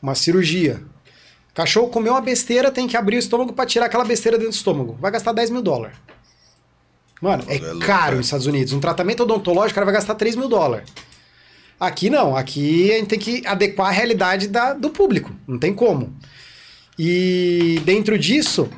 uma 0.00 0.14
cirurgia. 0.14 0.80
Cachorro 1.56 1.88
comeu 1.88 2.12
uma 2.12 2.20
besteira, 2.20 2.70
tem 2.70 2.86
que 2.86 2.96
abrir 2.98 3.16
o 3.16 3.18
estômago 3.18 3.52
pra 3.54 3.64
tirar 3.64 3.86
aquela 3.86 4.04
besteira 4.04 4.36
dentro 4.36 4.52
do 4.52 4.56
estômago. 4.56 4.96
Vai 5.00 5.10
gastar 5.10 5.32
10 5.32 5.48
mil 5.48 5.62
dólares. 5.62 5.96
Mano, 7.20 7.42
é, 7.48 7.58
caro 7.84 8.18
nos 8.18 8.26
Estados 8.26 8.46
Unidos. 8.46 8.74
Um 8.74 8.78
tratamento 8.80 9.22
odontológico, 9.22 9.70
o 9.72 9.74
cara 9.74 9.86
vai 9.86 9.94
gastar 9.94 10.14
3 10.16 10.36
mil 10.36 10.48
dólares. 10.50 10.86
Aqui 11.80 12.10
não, 12.10 12.36
aqui 12.36 12.92
a 12.92 12.98
gente 12.98 13.08
tem 13.08 13.18
que 13.18 13.42
adequar 13.46 13.88
a 13.88 13.90
realidade 13.90 14.48
da- 14.48 14.74
do 14.74 14.90
público. 14.90 15.32
Não 15.48 15.58
tem 15.58 15.72
como. 15.72 16.14
E 16.98 17.80
dentro 17.86 18.18
disso, 18.18 18.68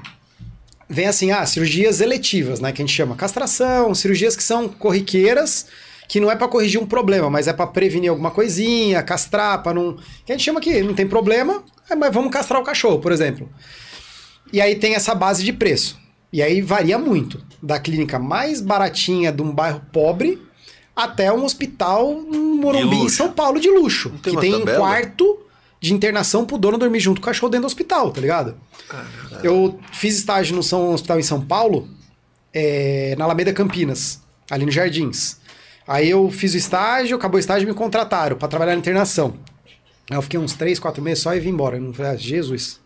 vem 0.89 1.07
assim, 1.07 1.33
ah, 1.33 1.45
cirurgias 1.47 2.01
eletivas, 2.01 2.61
né, 2.61 2.71
que 2.73 2.81
a 2.81 2.85
gente 2.87 2.95
chama 2.95 3.15
castração, 3.17 3.93
cirurgias 3.95 4.37
que 4.37 4.43
são 4.43 4.69
corriqueiras, 4.69 5.67
que 6.09 6.21
não 6.21 6.31
é 6.31 6.37
pra 6.37 6.49
corrigir 6.49 6.81
um 6.81 6.87
problema, 6.87 7.29
mas 7.29 7.47
é 7.49 7.53
pra 7.53 7.67
prevenir 7.67 8.09
alguma 8.11 8.31
coisinha, 8.31 9.03
castrar, 9.03 9.63
para 9.63 9.75
não, 9.75 9.97
que 10.25 10.33
a 10.33 10.37
gente 10.37 10.45
chama 10.45 10.61
que 10.61 10.81
não 10.83 10.95
tem 10.95 11.07
problema, 11.07 11.63
é, 11.91 11.95
mas 11.95 12.13
vamos 12.13 12.33
castrar 12.33 12.61
o 12.61 12.65
cachorro, 12.65 12.99
por 12.99 13.13
exemplo. 13.13 13.49
E 14.53 14.61
aí 14.61 14.77
tem 14.77 14.95
essa 14.95 15.15
base 15.15 15.45
de 15.45 15.53
preço. 15.53 15.99
E 16.33 16.43
aí 16.43 16.61
varia 16.61 16.99
muito, 16.99 17.43
da 17.63 17.79
clínica 17.79 18.19
mais 18.19 18.61
baratinha 18.61 19.33
de 19.33 19.43
um 19.43 19.51
bairro 19.51 19.81
pobre 19.93 20.43
até 20.95 21.33
um 21.33 21.45
hospital 21.45 22.21
no 22.21 22.57
Morumbi, 22.57 22.97
em. 22.97 23.09
São 23.09 23.33
Paulo, 23.33 23.61
de 23.61 23.71
luxo, 23.71 24.11
tem 24.23 24.35
que 24.35 24.41
tem 24.41 24.55
um 24.55 24.65
quarto 24.65 25.39
de 25.81 25.95
internação 25.95 26.45
pro 26.45 26.59
dono 26.59 26.77
dormir 26.77 26.99
junto 26.99 27.21
com 27.21 27.27
o 27.27 27.31
cachorro 27.31 27.51
dentro 27.51 27.63
do 27.63 27.67
hospital, 27.69 28.11
tá 28.11 28.21
ligado? 28.21 28.57
Eu 29.45 29.79
fiz 29.93 30.19
estágio 30.19 30.57
no 30.57 30.63
São 30.63 30.93
Hospital 30.93 31.21
em 31.21 31.23
São 31.23 31.41
Paulo, 31.41 31.89
é, 32.53 33.15
na 33.17 33.25
Alameda 33.25 33.53
Campinas, 33.53 34.21
ali 34.51 34.67
nos 34.67 34.75
Jardins. 34.75 35.39
Aí 35.87 36.11
eu 36.11 36.31
fiz 36.31 36.53
o 36.55 36.57
estágio, 36.57 37.17
acabou 37.17 37.37
o 37.37 37.41
estágio 37.41 37.67
e 37.67 37.71
me 37.71 37.75
contrataram 37.75 38.37
pra 38.37 38.49
trabalhar 38.49 38.73
na 38.73 38.79
internação. 38.79 39.35
Aí 40.11 40.17
eu 40.17 40.23
fiquei 40.23 40.39
uns 40.41 40.55
3, 40.55 40.79
4 40.79 41.03
meses 41.03 41.23
só 41.23 41.35
e 41.35 41.41
vim 41.41 41.51
embora. 41.51 41.77
Eu 41.77 41.83
não 41.83 41.93
falei, 41.93 42.13
ah, 42.13 42.17
Jesus. 42.17 42.81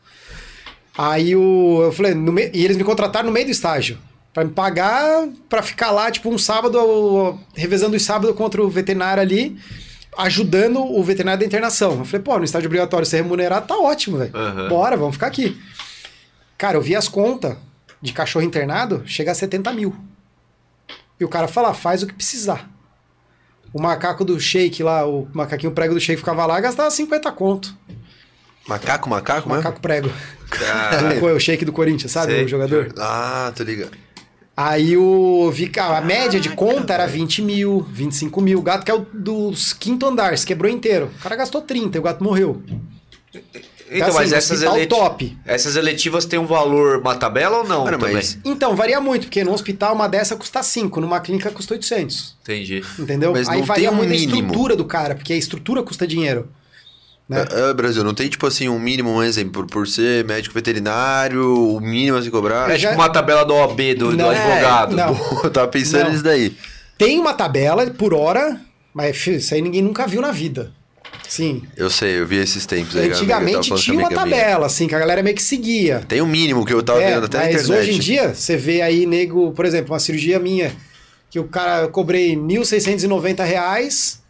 Aí 0.96 1.34
o, 1.34 1.80
eu 1.84 1.92
falei, 1.92 2.14
no 2.14 2.32
me- 2.32 2.50
e 2.52 2.64
eles 2.64 2.76
me 2.76 2.84
contrataram 2.84 3.26
no 3.26 3.32
meio 3.32 3.46
do 3.46 3.52
estágio. 3.52 3.98
Pra 4.34 4.44
me 4.44 4.50
pagar, 4.50 5.28
pra 5.48 5.62
ficar 5.62 5.90
lá, 5.90 6.10
tipo, 6.10 6.28
um 6.30 6.38
sábado, 6.38 7.38
revezando 7.54 7.96
os 7.96 8.02
sábados 8.02 8.34
contra 8.36 8.62
o 8.62 8.68
veterinário 8.68 9.22
ali, 9.22 9.58
ajudando 10.16 10.80
o 10.80 11.02
veterinário 11.04 11.40
da 11.40 11.46
internação. 11.46 11.98
Eu 11.98 12.04
falei, 12.04 12.22
pô, 12.22 12.38
no 12.38 12.44
estágio 12.44 12.66
obrigatório 12.66 13.06
ser 13.06 13.16
remunerado 13.18 13.66
tá 13.66 13.76
ótimo, 13.78 14.18
velho. 14.18 14.34
Aham. 14.34 14.68
Bora, 14.68 14.96
vamos 14.96 15.14
ficar 15.16 15.26
aqui. 15.28 15.60
Cara, 16.58 16.76
eu 16.76 16.82
vi 16.82 16.94
as 16.96 17.08
contas 17.08 17.56
de 18.00 18.12
cachorro 18.12 18.44
internado 18.44 19.02
chegar 19.06 19.32
a 19.32 19.34
70 19.34 19.72
mil. 19.72 19.94
E 21.20 21.24
o 21.24 21.28
cara 21.28 21.46
fala, 21.46 21.72
faz 21.74 22.02
o 22.02 22.06
que 22.06 22.14
precisar. 22.14 22.68
O 23.72 23.80
macaco 23.80 24.24
do 24.24 24.38
shake 24.38 24.82
lá, 24.82 25.06
o 25.06 25.28
macaquinho 25.32 25.72
prego 25.72 25.94
do 25.94 26.00
shake 26.00 26.18
ficava 26.18 26.44
lá, 26.44 26.60
gastava 26.60 26.90
50 26.90 27.32
conto. 27.32 27.74
Macaco, 28.66 29.08
macaco 29.08 29.48
mesmo? 29.48 29.62
Macaco 29.62 29.80
prego. 29.80 30.10
Caralho. 30.50 31.24
o 31.34 31.40
shake 31.40 31.64
do 31.64 31.72
Corinthians, 31.72 32.12
sabe? 32.12 32.32
Sei. 32.32 32.44
O 32.44 32.48
jogador. 32.48 32.92
Ah, 32.98 33.52
tô 33.56 33.64
ligado. 33.64 33.92
Aí 34.56 34.96
o. 34.96 35.50
A 35.78 36.00
média 36.02 36.38
de 36.38 36.50
conta 36.50 36.92
era 36.92 37.06
20 37.06 37.42
mil, 37.42 37.86
25 37.90 38.40
mil. 38.40 38.58
O 38.58 38.62
gato 38.62 38.84
que 38.84 38.90
é 38.90 38.94
o 38.94 39.00
dos 39.12 39.72
quinto 39.72 40.06
andar, 40.06 40.36
se 40.36 40.46
quebrou 40.46 40.70
inteiro. 40.70 41.10
O 41.18 41.22
cara 41.22 41.36
gastou 41.36 41.62
30 41.62 41.96
e 41.96 42.00
o 42.00 42.02
gato 42.02 42.22
morreu. 42.22 42.62
Então, 43.94 44.08
assim, 44.08 44.16
mas 44.18 44.30
no 44.30 44.36
essas, 44.36 44.50
hospital 44.52 44.76
eleti- 44.76 44.88
top. 44.88 45.38
essas 45.44 45.76
eletivas 45.76 46.24
têm 46.24 46.38
um 46.38 46.46
valor, 46.46 46.98
uma 46.98 47.14
tabela 47.14 47.58
ou 47.58 47.64
não? 47.68 47.84
Cara, 47.84 47.98
também? 47.98 48.14
mas- 48.14 48.38
Então, 48.44 48.74
varia 48.74 49.00
muito, 49.00 49.26
porque 49.26 49.44
no 49.44 49.52
hospital 49.52 49.94
uma 49.94 50.08
dessa 50.08 50.34
custa 50.36 50.62
5, 50.62 51.00
numa 51.00 51.20
clínica 51.20 51.50
custa 51.50 51.74
800. 51.74 52.36
Entendi. 52.42 52.82
Entendeu? 52.98 53.32
Mas 53.32 53.48
Aí 53.48 53.58
não 53.58 53.64
varia 53.66 53.88
tem 53.88 53.92
um 53.94 53.96
muito 53.98 54.08
a 54.10 54.12
mínimo. 54.12 54.38
estrutura 54.40 54.76
do 54.76 54.84
cara, 54.84 55.14
porque 55.14 55.32
a 55.32 55.36
estrutura 55.36 55.82
custa 55.82 56.06
dinheiro. 56.06 56.48
Né? 57.28 57.46
É, 57.50 57.70
é, 57.70 57.74
Brasil, 57.74 58.02
não 58.02 58.12
tem 58.12 58.28
tipo 58.28 58.46
assim 58.46 58.68
um 58.68 58.78
mínimo, 58.78 59.08
um 59.10 59.22
exemplo, 59.22 59.52
por, 59.52 59.66
por 59.66 59.88
ser 59.88 60.24
médico 60.24 60.54
veterinário, 60.54 61.42
o 61.76 61.80
mínimo 61.80 62.16
a 62.18 62.22
se 62.22 62.30
cobrar? 62.30 62.68
É 62.70 62.76
tipo 62.76 62.92
uma 62.94 63.08
tabela 63.08 63.44
do 63.44 63.54
OB 63.54 63.94
do, 63.94 64.10
do 64.10 64.16
Não, 64.16 64.30
advogado. 64.30 64.96
não. 64.96 65.16
Eu 65.44 65.48
tava 65.50 65.68
pensando 65.68 66.04
Não. 66.04 66.10
nisso 66.10 66.24
daí. 66.24 66.56
Tem 66.98 67.18
uma 67.18 67.32
tabela 67.32 67.86
por 67.90 68.12
hora, 68.12 68.60
mas 68.92 69.16
filho, 69.16 69.36
isso 69.38 69.54
aí 69.54 69.62
ninguém 69.62 69.82
nunca 69.82 70.06
viu 70.06 70.20
na 70.20 70.30
vida. 70.32 70.72
Sim. 71.32 71.62
Eu 71.78 71.88
sei, 71.88 72.20
eu 72.20 72.26
vi 72.26 72.36
esses 72.36 72.66
tempos 72.66 72.94
aí. 72.94 73.08
Antigamente 73.08 73.74
tinha 73.76 73.98
uma 73.98 74.10
tabela, 74.10 74.66
assim, 74.66 74.86
que 74.86 74.94
a 74.94 74.98
galera 74.98 75.22
meio 75.22 75.34
que 75.34 75.42
seguia. 75.42 76.00
Tem 76.06 76.20
um 76.20 76.26
mínimo 76.26 76.62
que 76.62 76.74
eu 76.74 76.82
tava 76.82 77.02
É, 77.02 77.14
vendo 77.14 77.24
até 77.24 77.38
na 77.38 77.44
mas 77.44 77.54
internet. 77.54 77.80
hoje 77.80 77.96
em 77.96 77.98
dia, 77.98 78.34
você 78.34 78.54
vê 78.54 78.82
aí, 78.82 79.06
nego, 79.06 79.50
por 79.52 79.64
exemplo, 79.64 79.94
uma 79.94 79.98
cirurgia 79.98 80.38
minha, 80.38 80.76
que 81.30 81.38
o 81.40 81.44
cara 81.44 81.84
eu 81.84 81.88
cobrei 81.88 82.36
1.690 82.36 83.42
reais. 83.44 84.22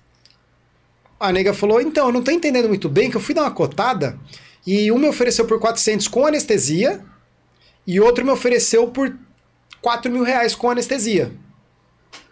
A 1.19 1.33
nega 1.33 1.53
falou: 1.53 1.81
então, 1.81 2.07
eu 2.07 2.13
não 2.13 2.23
tô 2.23 2.31
entendendo 2.31 2.69
muito 2.69 2.89
bem, 2.89 3.11
que 3.11 3.17
eu 3.17 3.21
fui 3.21 3.35
dar 3.35 3.43
uma 3.43 3.51
cotada 3.51 4.17
e 4.65 4.93
um 4.93 4.99
me 4.99 5.09
ofereceu 5.09 5.45
por 5.45 5.59
400 5.59 6.07
com 6.07 6.25
anestesia 6.25 7.01
e 7.85 7.99
outro 7.99 8.25
me 8.25 8.31
ofereceu 8.31 8.87
por 8.87 9.13
4 9.81 10.09
mil 10.09 10.23
reais 10.23 10.55
com 10.55 10.71
anestesia. 10.71 11.33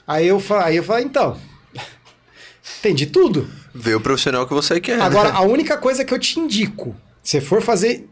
Aí 0.06 0.28
eu, 0.28 0.40
aí 0.62 0.76
eu 0.76 0.84
falei: 0.84 1.06
então, 1.06 1.36
entendi 2.78 3.06
tudo. 3.06 3.58
Vê 3.74 3.94
o 3.94 4.00
profissional 4.00 4.46
que 4.46 4.54
você 4.54 4.80
quer. 4.80 5.00
Agora, 5.00 5.30
né? 5.30 5.34
a 5.36 5.42
única 5.42 5.76
coisa 5.76 6.04
que 6.04 6.12
eu 6.12 6.18
te 6.18 6.38
indico, 6.38 6.94
se 7.22 7.40
for 7.40 7.62
fazer 7.62 8.08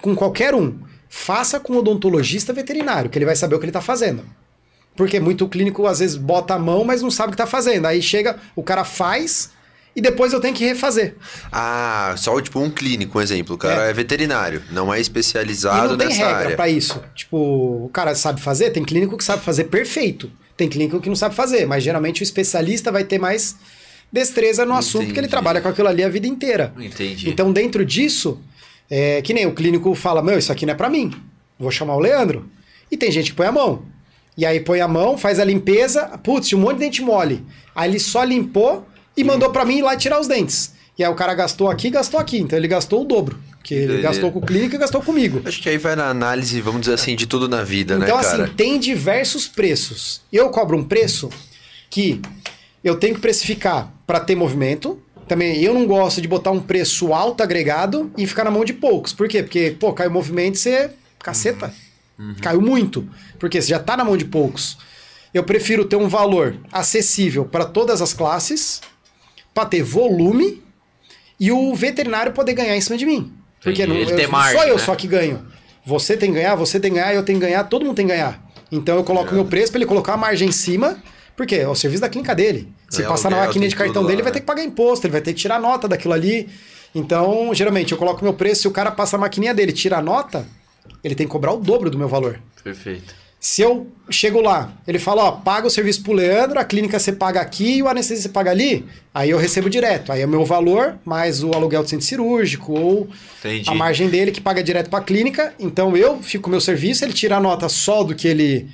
com 0.00 0.14
qualquer 0.14 0.54
um, 0.54 0.78
faça 1.08 1.58
com 1.58 1.74
o 1.74 1.78
odontologista 1.78 2.52
veterinário, 2.52 3.10
que 3.10 3.18
ele 3.18 3.24
vai 3.24 3.36
saber 3.36 3.54
o 3.54 3.58
que 3.58 3.64
ele 3.64 3.70
está 3.70 3.80
fazendo. 3.80 4.24
Porque 4.96 5.20
muito 5.20 5.48
clínico 5.48 5.86
às 5.86 6.00
vezes 6.00 6.16
bota 6.16 6.54
a 6.54 6.58
mão, 6.58 6.84
mas 6.84 7.02
não 7.02 7.10
sabe 7.10 7.28
o 7.28 7.30
que 7.30 7.40
está 7.40 7.46
fazendo. 7.46 7.86
Aí 7.86 8.02
chega, 8.02 8.36
o 8.56 8.62
cara 8.62 8.84
faz 8.84 9.50
e 9.94 10.00
depois 10.00 10.32
eu 10.32 10.40
tenho 10.40 10.54
que 10.54 10.64
refazer. 10.64 11.16
Ah, 11.50 12.14
só 12.16 12.40
tipo 12.40 12.60
um 12.60 12.70
clínico, 12.70 13.18
um 13.18 13.20
exemplo. 13.20 13.54
O 13.54 13.58
cara 13.58 13.86
é, 13.86 13.92
veterinário, 13.92 14.62
não 14.70 14.92
é 14.92 14.98
E 14.98 15.00
especializado 15.00 15.90
não 15.90 15.96
tem 15.98 16.08
nessa 16.08 16.20
regra 16.20 16.36
área. 16.36 16.56
pra 16.56 16.68
isso. 16.68 17.02
Tipo, 17.14 17.36
o 17.84 17.90
cara 17.92 18.14
sabe 18.14 18.40
fazer, 18.40 18.70
tem 18.70 18.84
clínico 18.84 19.16
que 19.16 19.24
sabe 19.24 19.42
fazer 19.42 19.64
perfeito. 19.64 20.30
Tem 20.56 20.68
clínico 20.68 21.00
que 21.00 21.08
não 21.08 21.16
sabe 21.16 21.34
fazer, 21.34 21.66
mas 21.66 21.82
geralmente 21.82 22.20
o 22.20 22.24
especialista 22.24 22.90
vai 22.92 23.04
ter 23.04 23.18
mais 23.18 23.56
destreza 24.12 24.64
no 24.64 24.74
assunto, 24.74 25.04
porque 25.06 25.12
ele 25.20 25.26
Entendi. 25.26 25.30
trabalha 25.30 25.60
com 25.60 25.68
aquilo 25.68 25.88
ali 25.88 26.02
a 26.02 26.08
vida 26.08 26.26
inteira. 26.26 26.72
Entendi. 26.78 27.28
Então, 27.28 27.52
dentro 27.52 27.84
disso, 27.84 28.40
é 28.90 29.20
que 29.22 29.34
nem 29.34 29.46
o 29.46 29.52
clínico 29.52 29.94
fala: 29.94 30.22
Meu, 30.22 30.38
isso 30.38 30.50
aqui 30.52 30.64
não 30.66 30.72
é 30.72 30.76
pra 30.76 30.88
mim. 30.88 31.12
Vou 31.58 31.70
chamar 31.70 31.96
o 31.96 32.00
Leandro. 32.00 32.48
E 32.90 32.96
tem 32.96 33.10
gente 33.10 33.30
que 33.30 33.36
põe 33.36 33.46
a 33.46 33.52
mão. 33.52 33.82
E 34.36 34.46
aí 34.46 34.60
põe 34.60 34.80
a 34.80 34.88
mão, 34.88 35.18
faz 35.18 35.38
a 35.40 35.44
limpeza. 35.44 36.06
Putz, 36.22 36.52
um 36.52 36.58
monte 36.60 36.74
de 36.74 36.80
dente 36.80 37.02
mole. 37.02 37.44
Aí 37.74 37.90
ele 37.90 37.98
só 37.98 38.22
limpou 38.24 38.86
e 39.16 39.24
mandou 39.24 39.50
pra 39.50 39.64
mim 39.64 39.78
ir 39.78 39.82
lá 39.82 39.96
tirar 39.96 40.20
os 40.20 40.28
dentes. 40.28 40.72
E 40.96 41.04
aí 41.04 41.10
o 41.10 41.14
cara 41.14 41.34
gastou 41.34 41.68
aqui, 41.68 41.90
gastou 41.90 42.18
aqui. 42.18 42.38
Então 42.38 42.56
ele 42.58 42.68
gastou 42.68 43.02
o 43.02 43.04
dobro. 43.04 43.38
Porque 43.58 43.74
ele 43.74 44.00
gastou 44.00 44.32
com 44.32 44.38
o 44.38 44.42
clínico 44.42 44.76
e 44.76 44.78
gastou 44.78 45.02
comigo. 45.02 45.42
Acho 45.44 45.60
que 45.60 45.68
aí 45.68 45.76
vai 45.76 45.94
na 45.94 46.08
análise, 46.08 46.60
vamos 46.60 46.80
dizer 46.82 46.94
assim, 46.94 47.14
de 47.14 47.26
tudo 47.26 47.48
na 47.48 47.62
vida, 47.62 47.96
Então, 47.96 48.16
né, 48.16 48.22
cara? 48.22 48.44
assim, 48.44 48.52
tem 48.54 48.78
diversos 48.78 49.46
preços. 49.46 50.22
Eu 50.32 50.48
cobro 50.50 50.76
um 50.78 50.84
preço 50.84 51.28
que 51.90 52.20
eu 52.82 52.96
tenho 52.96 53.14
que 53.14 53.20
precificar 53.20 53.92
para 54.06 54.20
ter 54.20 54.34
movimento. 54.34 55.00
Também 55.26 55.60
eu 55.62 55.74
não 55.74 55.86
gosto 55.86 56.20
de 56.22 56.28
botar 56.28 56.50
um 56.50 56.60
preço 56.60 57.12
alto 57.12 57.42
agregado 57.42 58.10
e 58.16 58.26
ficar 58.26 58.44
na 58.44 58.50
mão 58.50 58.64
de 58.64 58.72
poucos. 58.72 59.12
Por 59.12 59.28
quê? 59.28 59.42
Porque, 59.42 59.76
pô, 59.78 59.92
caiu 59.92 60.10
movimento, 60.10 60.56
você. 60.56 60.90
Caceta. 61.18 61.72
Caiu 62.40 62.60
muito. 62.62 63.06
Porque 63.38 63.60
você 63.60 63.68
já 63.68 63.78
tá 63.78 63.96
na 63.96 64.04
mão 64.04 64.16
de 64.16 64.24
poucos. 64.24 64.78
Eu 65.32 65.44
prefiro 65.44 65.84
ter 65.84 65.96
um 65.96 66.08
valor 66.08 66.56
acessível 66.72 67.44
para 67.44 67.64
todas 67.66 68.00
as 68.00 68.14
classes, 68.14 68.80
para 69.52 69.66
ter 69.66 69.82
volume 69.82 70.62
e 71.38 71.52
o 71.52 71.74
veterinário 71.74 72.32
poder 72.32 72.54
ganhar 72.54 72.76
em 72.76 72.80
cima 72.80 72.96
de 72.96 73.04
mim. 73.04 73.32
Porque 73.62 73.86
não, 73.86 73.94
eu- 73.96 74.28
margem, 74.30 74.58
sou 74.58 74.68
eu 74.68 74.76
né? 74.76 74.82
só 74.82 74.94
que 74.94 75.06
ganho. 75.06 75.46
Você 75.84 76.16
tem 76.16 76.30
que 76.30 76.36
ganhar, 76.36 76.54
você 76.54 76.80
tem 76.80 76.90
que 76.92 76.98
ganhar, 76.98 77.14
eu 77.14 77.22
tenho 77.22 77.38
que 77.38 77.44
ganhar, 77.46 77.64
todo 77.64 77.84
mundo 77.84 77.96
tem 77.96 78.06
que 78.06 78.12
ganhar. 78.12 78.42
Então 78.72 78.96
eu 78.96 79.04
coloco 79.04 79.30
o 79.30 79.34
meu 79.34 79.44
preço 79.44 79.70
para 79.72 79.78
ele 79.78 79.86
colocar 79.86 80.14
a 80.14 80.16
margem 80.16 80.48
em 80.48 80.52
cima, 80.52 80.96
porque 81.38 81.54
é 81.54 81.68
o 81.68 81.74
serviço 81.76 82.00
da 82.00 82.08
clínica 82.08 82.34
dele. 82.34 82.68
Se 82.90 83.02
É, 83.02 83.06
passar 83.06 83.30
na 83.30 83.36
maquininha 83.36 83.68
de 83.68 83.76
cartão 83.76 84.02
dele, 84.02 84.06
lá, 84.06 84.12
ele 84.14 84.22
vai 84.24 84.32
ter 84.32 84.40
que 84.40 84.46
pagar 84.46 84.64
imposto, 84.64 85.06
ele 85.06 85.12
vai 85.12 85.20
ter 85.20 85.32
que 85.32 85.38
tirar 85.38 85.60
nota 85.60 85.86
daquilo 85.86 86.12
ali. 86.12 86.48
Então, 86.92 87.54
geralmente, 87.54 87.92
eu 87.92 87.98
coloco 87.98 88.24
meu 88.24 88.34
preço, 88.34 88.62
se 88.62 88.68
o 88.68 88.72
cara 88.72 88.90
passa 88.90 89.16
a 89.16 89.20
maquininha 89.20 89.54
dele 89.54 89.70
e 89.70 89.74
tira 89.74 89.98
a 89.98 90.02
nota, 90.02 90.44
ele 91.04 91.14
tem 91.14 91.26
que 91.28 91.30
cobrar 91.30 91.52
o 91.52 91.58
dobro 91.58 91.90
do 91.90 91.96
meu 91.96 92.08
valor. 92.08 92.40
Perfeito. 92.64 93.14
Se 93.38 93.62
eu 93.62 93.86
chego 94.10 94.40
lá, 94.40 94.72
ele 94.84 94.98
fala, 94.98 95.22
ó, 95.22 95.30
paga 95.30 95.64
o 95.64 95.70
serviço 95.70 96.02
pro 96.02 96.12
Leandro, 96.12 96.58
a 96.58 96.64
clínica 96.64 96.98
você 96.98 97.12
paga 97.12 97.40
aqui 97.40 97.76
e 97.76 97.82
o 97.84 97.88
anestesia 97.88 98.24
você 98.24 98.28
paga 98.28 98.50
ali, 98.50 98.84
aí 99.14 99.30
eu 99.30 99.38
recebo 99.38 99.70
direto. 99.70 100.10
Aí 100.10 100.22
é 100.22 100.26
o 100.26 100.28
meu 100.28 100.44
valor, 100.44 100.98
mais 101.04 101.44
o 101.44 101.52
aluguel 101.52 101.84
do 101.84 101.88
centro 101.88 102.04
cirúrgico, 102.04 102.72
ou 102.72 103.08
Entendi. 103.38 103.70
a 103.70 103.74
margem 103.76 104.08
dele 104.08 104.32
que 104.32 104.40
paga 104.40 104.60
direto 104.60 104.90
pra 104.90 105.00
clínica. 105.00 105.54
Então 105.56 105.96
eu 105.96 106.20
fico 106.20 106.42
com 106.42 106.48
o 106.48 106.50
meu 106.50 106.60
serviço, 106.60 107.04
ele 107.04 107.12
tira 107.12 107.36
a 107.36 107.40
nota 107.40 107.68
só 107.68 108.02
do 108.02 108.12
que 108.12 108.26
ele. 108.26 108.68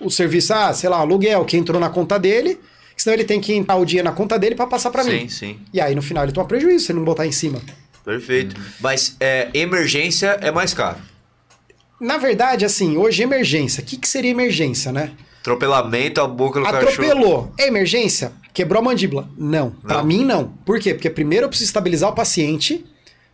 O 0.00 0.10
serviço, 0.10 0.52
ah, 0.52 0.72
sei 0.72 0.88
lá, 0.90 0.98
aluguel 0.98 1.44
que 1.44 1.56
entrou 1.56 1.80
na 1.80 1.88
conta 1.88 2.18
dele, 2.18 2.60
senão 2.96 3.14
ele 3.14 3.24
tem 3.24 3.40
que 3.40 3.52
entrar 3.54 3.76
o 3.76 3.84
dia 3.84 4.02
na 4.02 4.12
conta 4.12 4.38
dele 4.38 4.54
pra 4.54 4.66
passar 4.66 4.90
pra 4.90 5.02
sim, 5.04 5.10
mim. 5.10 5.28
sim. 5.28 5.58
E 5.72 5.80
aí 5.80 5.94
no 5.94 6.02
final 6.02 6.24
ele 6.24 6.32
toma 6.32 6.46
prejuízo 6.46 6.84
se 6.86 6.92
ele 6.92 6.98
não 6.98 7.04
botar 7.04 7.26
em 7.26 7.32
cima. 7.32 7.60
Perfeito. 8.04 8.54
Mas 8.80 9.16
é, 9.18 9.48
emergência 9.54 10.38
é 10.40 10.50
mais 10.52 10.72
caro. 10.72 10.98
Na 12.00 12.18
verdade, 12.18 12.64
assim, 12.64 12.96
hoje 12.96 13.22
emergência. 13.22 13.82
O 13.82 13.84
que, 13.86 13.96
que 13.96 14.06
seria 14.08 14.30
emergência, 14.30 14.92
né? 14.92 15.12
Atropelamento, 15.40 16.20
a 16.20 16.26
boca 16.28 16.60
do 16.60 16.66
cachorro. 16.66 16.88
Atropelou. 16.88 17.52
É 17.58 17.66
emergência? 17.68 18.32
Quebrou 18.52 18.80
a 18.80 18.84
mandíbula? 18.84 19.28
Não. 19.36 19.70
Pra 19.70 19.98
Não. 19.98 20.04
mim, 20.04 20.24
não. 20.24 20.48
Por 20.64 20.78
quê? 20.78 20.92
Porque 20.94 21.08
primeiro 21.10 21.46
eu 21.46 21.48
preciso 21.48 21.68
estabilizar 21.68 22.10
o 22.10 22.14
paciente. 22.14 22.84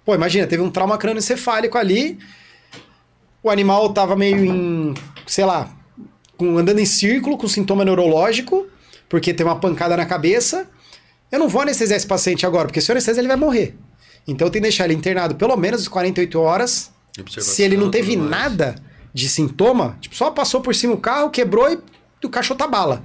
Pô, 0.05 0.15
imagina, 0.15 0.47
teve 0.47 0.63
um 0.63 0.71
trauma 0.71 0.97
crânioencefálico 0.97 1.77
ali. 1.77 2.19
O 3.43 3.51
animal 3.51 3.93
tava 3.93 4.15
meio 4.17 4.45
em, 4.45 4.95
sei 5.27 5.45
lá, 5.45 5.69
com- 6.37 6.59
andando 6.59 6.79
em 6.79 6.87
círculo, 6.87 7.37
com 7.39 7.49
sintoma 7.49 7.85
neurológico, 7.85 8.67
porque 9.09 9.33
teve 9.35 9.49
uma 9.49 9.57
pancada 9.59 9.97
na 9.97 10.07
cabeça. 10.07 10.69
Eu 11.31 11.39
não 11.39 11.49
vou 11.49 11.63
anestesiar 11.63 11.97
esse 11.97 12.07
paciente 12.07 12.45
agora, 12.47 12.67
porque 12.69 12.81
se 12.81 12.91
eu 12.91 12.95
anestesiar 12.95 13.21
ele 13.21 13.29
vai 13.29 13.37
morrer. 13.37 13.75
Então 14.27 14.47
eu 14.47 14.51
tenho 14.51 14.63
que 14.63 14.69
deixar 14.69 14.85
ele 14.85 14.95
internado 14.95 15.35
pelo 15.35 15.57
menos 15.57 15.87
48 15.89 16.39
horas. 16.41 16.91
Se 17.43 17.63
ele 17.63 17.77
não 17.77 17.91
teve 17.91 18.17
nada 18.17 18.75
de 19.13 19.29
sintoma, 19.29 19.99
tipo, 20.01 20.15
só 20.15 20.31
passou 20.31 20.61
por 20.61 20.75
cima 20.75 20.95
o 20.95 20.99
carro, 20.99 21.31
quebrou 21.31 21.71
e 21.71 21.79
o 22.27 22.31
cachorro 22.31 22.57
tá 22.59 22.67
bala. 22.67 23.03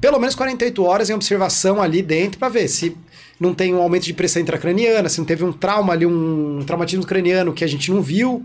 Pelo 0.00 0.18
menos 0.18 0.34
48 0.34 0.82
horas 0.82 1.10
em 1.10 1.12
observação 1.12 1.80
ali 1.82 2.00
dentro 2.02 2.38
pra 2.38 2.48
ver 2.48 2.66
se 2.68 2.96
não 3.38 3.52
tem 3.52 3.74
um 3.74 3.82
aumento 3.82 4.04
de 4.04 4.14
pressão 4.14 4.40
intracraniana, 4.40 5.08
se 5.08 5.18
não 5.18 5.24
teve 5.26 5.44
um 5.44 5.52
trauma 5.52 5.92
ali, 5.92 6.06
um 6.06 6.62
traumatismo 6.66 7.04
craniano 7.04 7.52
que 7.52 7.62
a 7.62 7.66
gente 7.66 7.90
não 7.92 8.00
viu, 8.00 8.44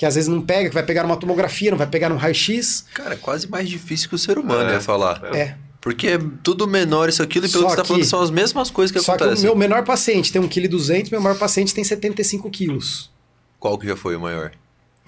que 0.00 0.06
às 0.06 0.14
vezes 0.14 0.28
não 0.28 0.40
pega, 0.40 0.70
que 0.70 0.74
vai 0.74 0.82
pegar 0.82 1.02
numa 1.02 1.14
tomografia, 1.18 1.70
não 1.70 1.76
vai 1.76 1.86
pegar 1.86 2.08
num 2.08 2.16
raio-x. 2.16 2.86
Cara, 2.94 3.12
é 3.12 3.18
quase 3.18 3.46
mais 3.50 3.68
difícil 3.68 4.08
que 4.08 4.14
o 4.14 4.18
ser 4.18 4.38
humano, 4.38 4.70
É. 4.70 4.72
ia 4.72 4.80
falar. 4.80 5.20
É. 5.34 5.56
Porque 5.78 6.06
é 6.08 6.18
tudo 6.42 6.66
menor 6.66 7.10
isso, 7.10 7.22
aquilo, 7.22 7.44
e 7.44 7.50
pelo 7.50 7.64
Só 7.64 7.68
que 7.68 7.72
você 7.72 7.76
tá 7.76 7.82
que- 7.82 7.88
falando, 7.88 8.04
são 8.06 8.22
as 8.22 8.30
mesmas 8.30 8.70
coisas 8.70 8.90
que 8.90 8.98
Só 8.98 9.14
que 9.14 9.22
o 9.22 9.26
acontecem. 9.26 9.44
meu 9.44 9.54
menor 9.54 9.84
paciente 9.84 10.32
tem 10.32 10.40
1,2 10.40 11.02
kg, 11.02 11.10
meu 11.10 11.20
maior 11.20 11.36
paciente 11.38 11.74
tem 11.74 11.84
75 11.84 12.48
quilos. 12.48 13.10
Qual 13.58 13.76
que 13.76 13.86
já 13.86 13.94
foi 13.94 14.16
o 14.16 14.20
maior? 14.20 14.52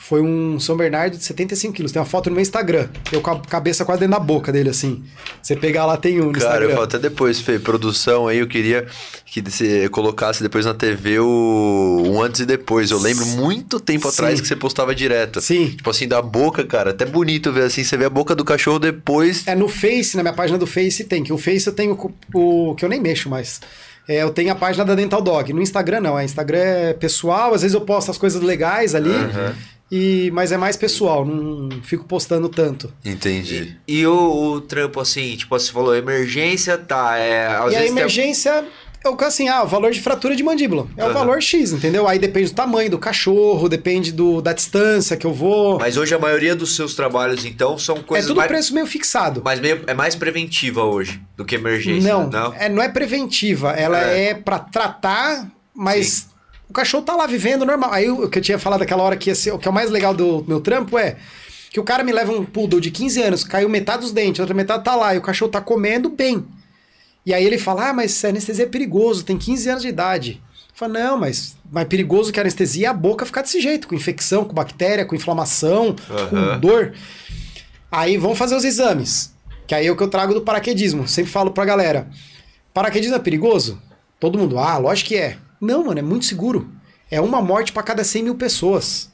Foi 0.04 0.20
um 0.20 0.58
São 0.58 0.76
Bernardo 0.76 1.16
de 1.16 1.22
75 1.22 1.72
quilos. 1.74 1.92
Tem 1.92 2.00
uma 2.02 2.06
foto 2.06 2.28
no 2.28 2.34
meu 2.34 2.42
Instagram. 2.42 2.88
Eu 3.12 3.20
com 3.20 3.30
a 3.30 3.38
cabeça 3.38 3.84
quase 3.84 4.00
dentro 4.00 4.18
da 4.18 4.18
boca 4.18 4.50
dele, 4.50 4.68
assim. 4.68 5.02
Você 5.40 5.54
pegar 5.54 5.86
lá, 5.86 5.96
tem 5.96 6.20
um 6.20 6.26
no 6.26 6.32
Cara, 6.32 6.44
Instagram. 6.44 6.66
eu 6.66 6.70
falo 6.72 6.82
até 6.84 6.98
depois, 6.98 7.40
Fê, 7.40 7.58
produção 7.60 8.26
aí, 8.26 8.38
eu 8.38 8.48
queria 8.48 8.84
que 9.24 9.40
você 9.40 9.88
colocasse 9.90 10.42
depois 10.42 10.66
na 10.66 10.74
TV 10.74 11.20
o 11.20 12.02
um 12.06 12.20
antes 12.20 12.40
e 12.40 12.46
depois. 12.46 12.90
Eu 12.90 12.98
lembro 12.98 13.24
muito 13.26 13.78
tempo 13.78 14.02
Sim. 14.10 14.14
atrás 14.14 14.40
que 14.40 14.48
você 14.48 14.56
postava 14.56 14.92
direto. 14.94 15.40
Sim. 15.40 15.68
Tipo 15.70 15.90
assim, 15.90 16.08
da 16.08 16.20
boca, 16.20 16.64
cara, 16.66 16.90
até 16.90 17.06
bonito 17.06 17.52
ver 17.52 17.62
assim, 17.62 17.84
você 17.84 17.96
vê 17.96 18.04
a 18.04 18.10
boca 18.10 18.34
do 18.34 18.44
cachorro 18.44 18.80
depois. 18.80 19.46
É 19.46 19.54
no 19.54 19.68
Face, 19.68 20.16
na 20.16 20.22
minha 20.24 20.34
página 20.34 20.58
do 20.58 20.66
Face 20.66 21.04
tem. 21.04 21.22
Que 21.22 21.32
o 21.32 21.38
Face 21.38 21.66
eu 21.66 21.72
tenho 21.72 21.94
co- 21.94 22.12
o, 22.34 22.74
que 22.74 22.84
eu 22.84 22.88
nem 22.88 23.00
mexo 23.00 23.30
mais. 23.30 23.60
É, 24.08 24.24
eu 24.24 24.30
tenho 24.30 24.50
a 24.50 24.56
página 24.56 24.84
da 24.84 24.96
Dental 24.96 25.22
Dog. 25.22 25.52
No 25.52 25.62
Instagram 25.62 26.00
não, 26.00 26.18
é 26.18 26.24
Instagram 26.24 26.58
é 26.58 26.92
pessoal. 26.92 27.54
Às 27.54 27.62
vezes 27.62 27.74
eu 27.74 27.82
posto 27.82 28.10
as 28.10 28.18
coisas 28.18 28.42
legais 28.42 28.96
ali. 28.96 29.12
E, 29.94 30.30
mas 30.32 30.50
é 30.52 30.56
mais 30.56 30.74
pessoal, 30.74 31.22
não 31.22 31.68
fico 31.82 32.06
postando 32.06 32.48
tanto. 32.48 32.90
Entendi. 33.04 33.76
E, 33.86 33.98
e 34.00 34.06
o, 34.06 34.54
o 34.54 34.60
trampo, 34.62 34.98
assim, 34.98 35.36
tipo, 35.36 35.58
você 35.58 35.70
falou, 35.70 35.94
emergência, 35.94 36.78
tá. 36.78 37.18
É, 37.18 37.46
às 37.46 37.74
e 37.74 37.76
a 37.76 37.86
emergência 37.86 38.64
é 39.04 39.08
o 39.10 39.14
que 39.16 39.24
assim, 39.24 39.48
ah, 39.48 39.64
o 39.64 39.66
valor 39.66 39.90
de 39.90 40.00
fratura 40.00 40.34
de 40.34 40.42
mandíbula. 40.42 40.86
É 40.96 41.02
o 41.02 41.06
Aham. 41.08 41.12
valor 41.14 41.42
X, 41.42 41.72
entendeu? 41.72 42.08
Aí 42.08 42.18
depende 42.18 42.50
do 42.50 42.54
tamanho 42.54 42.88
do 42.88 42.98
cachorro, 42.98 43.68
depende 43.68 44.12
do, 44.12 44.40
da 44.40 44.54
distância 44.54 45.14
que 45.14 45.26
eu 45.26 45.34
vou. 45.34 45.78
Mas 45.78 45.98
hoje 45.98 46.14
a 46.14 46.18
maioria 46.18 46.54
dos 46.56 46.74
seus 46.74 46.94
trabalhos, 46.94 47.44
então, 47.44 47.76
são 47.76 47.96
é 47.96 48.00
coisas 48.00 48.26
tudo 48.28 48.38
mais, 48.38 48.48
preço 48.48 48.72
meio 48.72 48.86
fixado. 48.86 49.42
mas 49.44 49.60
meio, 49.60 49.82
é 49.86 49.92
mais 49.92 50.14
preventiva 50.14 50.84
hoje 50.84 51.20
do 51.36 51.44
que 51.44 51.56
emergência. 51.56 52.10
Não, 52.10 52.30
Não. 52.30 52.54
É, 52.54 52.68
não 52.70 52.82
é 52.82 52.88
preventiva, 52.88 53.72
ela 53.72 54.00
É. 54.02 54.30
é, 54.30 54.34
pra 54.34 54.58
tratar, 54.58 55.50
mas 55.74 56.28
o 56.72 56.74
cachorro 56.74 57.04
tá 57.04 57.14
lá 57.14 57.26
vivendo 57.26 57.66
normal. 57.66 57.92
Aí 57.92 58.08
o 58.10 58.28
que 58.30 58.38
eu 58.38 58.42
tinha 58.42 58.58
falado 58.58 58.80
aquela 58.80 59.02
hora 59.02 59.14
que 59.14 59.28
ia 59.28 59.34
ser, 59.34 59.52
o 59.52 59.58
que 59.58 59.68
é 59.68 59.70
o 59.70 59.74
mais 59.74 59.90
legal 59.90 60.14
do 60.14 60.42
meu 60.48 60.58
trampo 60.58 60.98
é 60.98 61.16
que 61.70 61.78
o 61.78 61.84
cara 61.84 62.02
me 62.02 62.10
leva 62.10 62.32
um 62.32 62.46
poodle 62.46 62.80
de 62.80 62.90
15 62.90 63.22
anos, 63.22 63.44
caiu 63.44 63.68
metade 63.68 64.02
dos 64.02 64.10
dentes, 64.12 64.40
a 64.40 64.42
outra 64.44 64.54
metade 64.54 64.82
tá 64.82 64.94
lá, 64.96 65.14
e 65.14 65.18
o 65.18 65.22
cachorro 65.22 65.50
tá 65.50 65.60
comendo 65.60 66.08
bem. 66.08 66.44
E 67.26 67.34
aí 67.34 67.44
ele 67.44 67.58
fala: 67.58 67.90
"Ah, 67.90 67.92
mas 67.92 68.24
anestesia 68.24 68.64
é 68.64 68.68
perigoso, 68.68 69.22
tem 69.22 69.36
15 69.36 69.68
anos 69.68 69.82
de 69.82 69.88
idade". 69.88 70.42
Eu 70.70 70.74
falo: 70.74 70.94
"Não, 70.94 71.18
mas 71.18 71.56
mais 71.70 71.86
perigoso 71.86 72.32
que 72.32 72.40
a 72.40 72.42
anestesia 72.42 72.86
é 72.86 72.90
a 72.90 72.94
boca 72.94 73.26
ficar 73.26 73.42
desse 73.42 73.60
jeito, 73.60 73.86
com 73.86 73.94
infecção, 73.94 74.42
com 74.44 74.54
bactéria, 74.54 75.04
com 75.04 75.14
inflamação, 75.14 75.94
Aham. 76.10 76.54
com 76.54 76.58
dor". 76.60 76.94
Aí 77.90 78.16
vamos 78.16 78.38
fazer 78.38 78.56
os 78.56 78.64
exames. 78.64 79.30
Que 79.66 79.74
aí 79.74 79.86
é 79.86 79.92
o 79.92 79.96
que 79.96 80.02
eu 80.02 80.08
trago 80.08 80.32
do 80.32 80.40
paraquedismo. 80.40 81.06
Sempre 81.06 81.30
falo 81.30 81.50
pra 81.50 81.66
galera: 81.66 82.08
paraquedismo 82.72 83.14
é 83.16 83.18
perigoso? 83.18 83.78
Todo 84.18 84.38
mundo, 84.38 84.58
ah, 84.58 84.78
lógico 84.78 85.08
que 85.10 85.16
é. 85.16 85.36
Não, 85.62 85.84
mano, 85.84 86.00
é 86.00 86.02
muito 86.02 86.26
seguro. 86.26 86.68
É 87.08 87.20
uma 87.20 87.40
morte 87.40 87.72
pra 87.72 87.84
cada 87.84 88.02
100 88.02 88.24
mil 88.24 88.34
pessoas. 88.34 89.08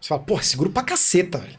Você 0.00 0.08
fala, 0.08 0.24
é 0.30 0.42
seguro 0.42 0.70
pra 0.70 0.82
caceta, 0.82 1.36
velho. 1.36 1.58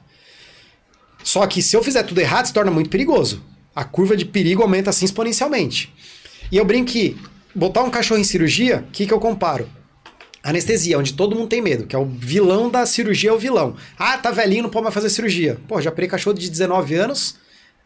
Só 1.23 1.45
que 1.45 1.61
se 1.61 1.77
eu 1.77 1.83
fizer 1.83 2.01
tudo 2.01 2.19
errado, 2.19 2.47
se 2.47 2.53
torna 2.53 2.71
muito 2.71 2.89
perigoso. 2.89 3.43
A 3.75 3.83
curva 3.83 4.17
de 4.17 4.25
perigo 4.25 4.63
aumenta 4.63 4.89
assim 4.89 5.05
exponencialmente. 5.05 5.93
E 6.51 6.57
eu 6.57 6.65
brinco 6.65 6.91
que 6.91 7.15
botar 7.53 7.83
um 7.83 7.91
cachorro 7.91 8.19
em 8.19 8.23
cirurgia, 8.23 8.83
o 8.87 8.91
que, 8.91 9.05
que 9.05 9.13
eu 9.13 9.19
comparo? 9.19 9.69
Anestesia, 10.41 10.97
onde 10.97 11.13
todo 11.13 11.35
mundo 11.35 11.49
tem 11.49 11.61
medo, 11.61 11.85
que 11.85 11.95
é 11.95 11.99
o 11.99 12.05
vilão 12.05 12.67
da 12.67 12.87
cirurgia, 12.87 13.29
é 13.29 13.33
o 13.33 13.37
vilão. 13.37 13.75
Ah, 13.95 14.17
tá 14.17 14.31
velhinho, 14.31 14.63
não 14.63 14.69
pode 14.71 14.85
mais 14.85 14.93
fazer 14.93 15.11
cirurgia. 15.11 15.59
Pô, 15.67 15.79
já 15.79 15.91
operei 15.91 16.09
cachorro 16.09 16.35
de 16.35 16.49
19 16.49 16.95
anos, 16.95 17.35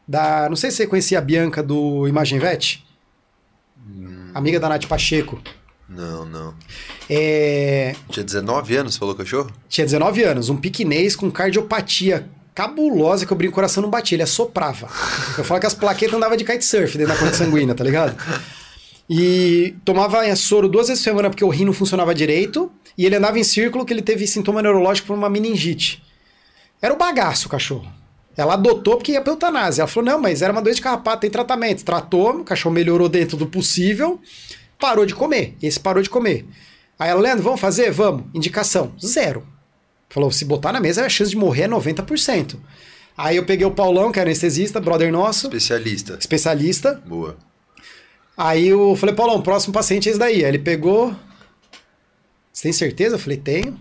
da... 0.07 0.47
não 0.47 0.55
sei 0.55 0.71
se 0.71 0.77
você 0.77 0.87
conhecia 0.87 1.17
a 1.17 1.21
Bianca 1.21 1.61
do 1.61 2.07
Imagem 2.07 2.39
Vet, 2.39 2.85
amiga 4.33 4.59
da 4.59 4.69
Nath 4.69 4.85
Pacheco. 4.85 5.41
Não, 5.95 6.25
não. 6.25 6.53
É... 7.09 7.95
Tinha 8.09 8.23
19 8.23 8.75
anos, 8.75 8.97
falou 8.97 9.15
cachorro? 9.15 9.51
Tinha 9.69 9.85
19 9.85 10.23
anos, 10.23 10.49
um 10.49 10.57
piquinês 10.57 11.15
com 11.15 11.29
cardiopatia 11.31 12.29
cabulosa 12.53 13.25
que 13.25 13.33
eu 13.33 13.37
brinco, 13.37 13.51
o 13.51 13.55
coração 13.55 13.81
não 13.81 13.89
batia, 13.89 14.15
ele 14.15 14.23
assoprava. 14.23 14.87
Eu 15.37 15.43
falo 15.43 15.59
que 15.59 15.65
as 15.65 15.73
plaquetas 15.73 16.15
andavam 16.15 16.37
de 16.37 16.45
kitesurf 16.45 16.97
dentro 16.97 17.13
da 17.13 17.19
corrente 17.19 17.37
sanguínea, 17.37 17.73
tá 17.73 17.83
ligado? 17.83 18.15
E 19.09 19.75
tomava 19.83 20.33
soro 20.35 20.67
duas 20.69 20.87
vezes 20.87 21.03
por 21.03 21.09
semana 21.09 21.29
porque 21.29 21.43
o 21.43 21.49
rim 21.49 21.65
não 21.65 21.73
funcionava 21.73 22.13
direito. 22.15 22.71
E 22.97 23.05
ele 23.05 23.15
andava 23.15 23.39
em 23.39 23.43
círculo 23.43 23.85
que 23.85 23.91
ele 23.91 24.01
teve 24.03 24.25
sintoma 24.27 24.61
neurológico 24.61 25.07
por 25.07 25.17
uma 25.17 25.29
meningite. 25.29 26.03
Era 26.81 26.93
o 26.93 26.97
bagaço 26.97 27.47
o 27.47 27.49
cachorro. 27.49 27.87
Ela 28.37 28.53
adotou 28.53 28.97
porque 28.97 29.11
ia 29.11 29.21
pra 29.21 29.33
eutanásia. 29.33 29.81
Ela 29.81 29.87
falou: 29.87 30.11
não, 30.11 30.19
mas 30.19 30.41
era 30.41 30.51
uma 30.51 30.61
doença 30.61 30.77
de 30.77 30.81
carrapato, 30.83 31.21
tem 31.21 31.29
tratamento. 31.29 31.83
Tratou, 31.83 32.37
o 32.37 32.43
cachorro 32.43 32.73
melhorou 32.73 33.09
dentro 33.09 33.35
do 33.35 33.47
possível, 33.47 34.19
parou 34.79 35.05
de 35.05 35.15
comer. 35.15 35.55
Esse 35.61 35.79
parou 35.79 36.01
de 36.01 36.09
comer. 36.09 36.45
Aí 36.97 37.09
ela, 37.09 37.21
Leandro, 37.21 37.43
vamos 37.43 37.59
fazer? 37.59 37.91
Vamos. 37.91 38.25
Indicação: 38.33 38.93
zero. 39.03 39.45
Falou: 40.09 40.31
se 40.31 40.45
botar 40.45 40.71
na 40.71 40.79
mesa, 40.79 41.05
a 41.05 41.09
chance 41.09 41.31
de 41.31 41.37
morrer 41.37 41.63
é 41.63 41.67
90%. 41.67 42.55
Aí 43.17 43.35
eu 43.37 43.45
peguei 43.45 43.65
o 43.65 43.71
Paulão, 43.71 44.11
que 44.11 44.19
é 44.19 44.23
anestesista, 44.23 44.79
brother 44.79 45.11
nosso, 45.11 45.47
Especialista. 45.47 46.17
especialista. 46.19 47.01
Boa. 47.05 47.37
Aí 48.35 48.67
eu 48.67 48.95
falei, 48.95 49.13
Paulão, 49.13 49.41
próximo 49.41 49.71
paciente 49.73 50.09
é 50.09 50.11
esse 50.11 50.19
daí. 50.19 50.37
Aí 50.43 50.49
ele 50.49 50.59
pegou. 50.59 51.15
Você 52.51 52.63
tem 52.63 52.73
certeza? 52.73 53.15
Eu 53.15 53.19
falei, 53.19 53.37
tenho. 53.37 53.79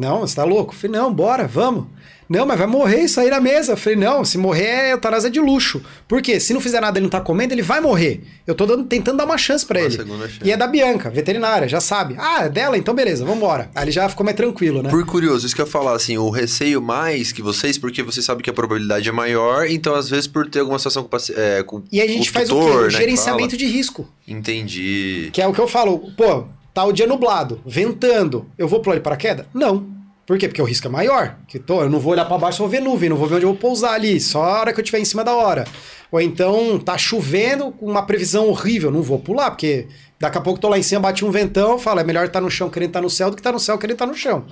Não, 0.00 0.20
você 0.20 0.34
tá 0.36 0.44
louco? 0.44 0.72
Eu 0.74 0.78
falei, 0.78 0.98
não, 0.98 1.12
bora, 1.12 1.46
vamos. 1.46 1.84
Não, 2.26 2.46
mas 2.46 2.56
vai 2.58 2.66
morrer 2.68 3.00
isso 3.00 3.18
aí 3.20 3.28
na 3.28 3.40
mesa. 3.40 3.72
Eu 3.72 3.76
falei, 3.76 3.98
não, 3.98 4.24
se 4.24 4.38
morrer 4.38 4.64
é 4.64 4.92
eutanásia 4.92 5.28
de 5.28 5.40
luxo. 5.40 5.82
Por 6.06 6.22
quê? 6.22 6.38
Se 6.38 6.54
não 6.54 6.60
fizer 6.60 6.80
nada 6.80 6.96
ele 6.96 7.02
não 7.02 7.10
tá 7.10 7.20
comendo, 7.20 7.52
ele 7.52 7.60
vai 7.60 7.80
morrer. 7.80 8.22
Eu 8.46 8.54
tô 8.54 8.64
dando- 8.66 8.84
tentando 8.84 9.16
dar 9.18 9.24
uma 9.24 9.36
chance 9.36 9.66
pra 9.66 9.80
Uma 9.80 9.86
ele. 9.86 9.96
chance. 9.96 10.38
E 10.44 10.52
é 10.52 10.56
da 10.56 10.68
Bianca, 10.68 11.10
veterinária, 11.10 11.68
já 11.68 11.80
sabe. 11.80 12.14
Ah, 12.16 12.44
é 12.44 12.48
dela? 12.48 12.78
Então 12.78 12.94
beleza, 12.94 13.24
vambora. 13.24 13.68
Aí 13.74 13.82
ele 13.84 13.90
já 13.90 14.08
ficou 14.08 14.24
mais 14.24 14.36
tranquilo, 14.36 14.80
né? 14.80 14.88
Por 14.90 15.04
curioso, 15.04 15.44
isso 15.44 15.54
que 15.56 15.60
eu 15.60 15.66
ia 15.66 15.70
falar, 15.72 15.92
assim, 15.96 16.16
o 16.18 16.30
receio 16.30 16.80
mais 16.80 17.32
que 17.32 17.42
vocês, 17.42 17.76
porque 17.76 18.00
você 18.00 18.22
sabe 18.22 18.44
que 18.44 18.48
a 18.48 18.52
probabilidade 18.52 19.08
é 19.08 19.12
maior, 19.12 19.66
então 19.68 19.94
às 19.96 20.08
vezes 20.08 20.28
por 20.28 20.48
ter 20.48 20.60
alguma 20.60 20.78
situação 20.78 21.02
com, 21.02 21.16
o 21.16 21.20
é, 21.36 21.62
com 21.64 21.82
E 21.90 22.00
a 22.00 22.06
gente 22.06 22.30
o 22.30 22.32
faz 22.32 22.48
tutor, 22.48 22.62
o 22.62 22.72
quê? 22.74 22.78
O 22.78 22.82
né, 22.84 22.90
gerenciamento 22.90 23.56
de 23.56 23.66
risco. 23.66 24.08
Entendi. 24.26 25.30
Que 25.32 25.42
é 25.42 25.46
o 25.48 25.52
que 25.52 25.60
eu 25.60 25.66
falo, 25.68 25.98
pô, 26.16 26.44
tá 26.72 26.84
o 26.84 26.92
dia 26.92 27.06
nublado, 27.06 27.60
ventando, 27.64 28.46
eu 28.56 28.68
vou 28.68 28.80
pular 28.80 28.96
de 28.96 29.02
paraquedas? 29.02 29.46
Não. 29.52 30.00
Por 30.26 30.38
quê? 30.38 30.46
Porque 30.46 30.62
o 30.62 30.64
risco 30.64 30.86
é 30.86 30.90
maior. 30.90 31.36
Que, 31.48 31.58
tô, 31.58 31.82
eu 31.82 31.90
não 31.90 31.98
vou 31.98 32.12
olhar 32.12 32.24
para 32.24 32.38
baixo, 32.38 32.58
só 32.58 32.62
vou 32.62 32.70
ver 32.70 32.80
nuvem, 32.80 33.08
não 33.08 33.16
vou 33.16 33.26
ver 33.26 33.36
onde 33.36 33.44
eu 33.44 33.50
vou 33.50 33.58
pousar 33.58 33.94
ali, 33.94 34.20
só 34.20 34.42
a 34.42 34.60
hora 34.60 34.72
que 34.72 34.78
eu 34.78 34.82
estiver 34.82 35.00
em 35.00 35.04
cima 35.04 35.24
da 35.24 35.34
hora. 35.34 35.64
Ou 36.12 36.20
então 36.20 36.78
tá 36.78 36.96
chovendo 36.96 37.72
com 37.72 37.86
uma 37.86 38.02
previsão 38.02 38.48
horrível, 38.48 38.92
não 38.92 39.02
vou 39.02 39.18
pular, 39.18 39.50
porque 39.50 39.88
daqui 40.20 40.38
a 40.38 40.40
pouco 40.40 40.60
tô 40.60 40.68
lá 40.68 40.78
em 40.78 40.82
cima, 40.84 41.00
bate 41.00 41.24
um 41.24 41.32
ventão, 41.32 41.78
falo, 41.78 41.98
é 41.98 42.04
melhor 42.04 42.26
estar 42.26 42.40
no 42.40 42.50
chão 42.50 42.70
querendo 42.70 42.90
estar 42.90 43.00
no 43.00 43.10
céu 43.10 43.28
do 43.30 43.34
que 43.34 43.40
estar 43.40 43.50
no 43.52 43.58
céu 43.58 43.76
querendo 43.76 43.94
estar 43.94 44.06
no 44.06 44.14
chão. 44.14 44.44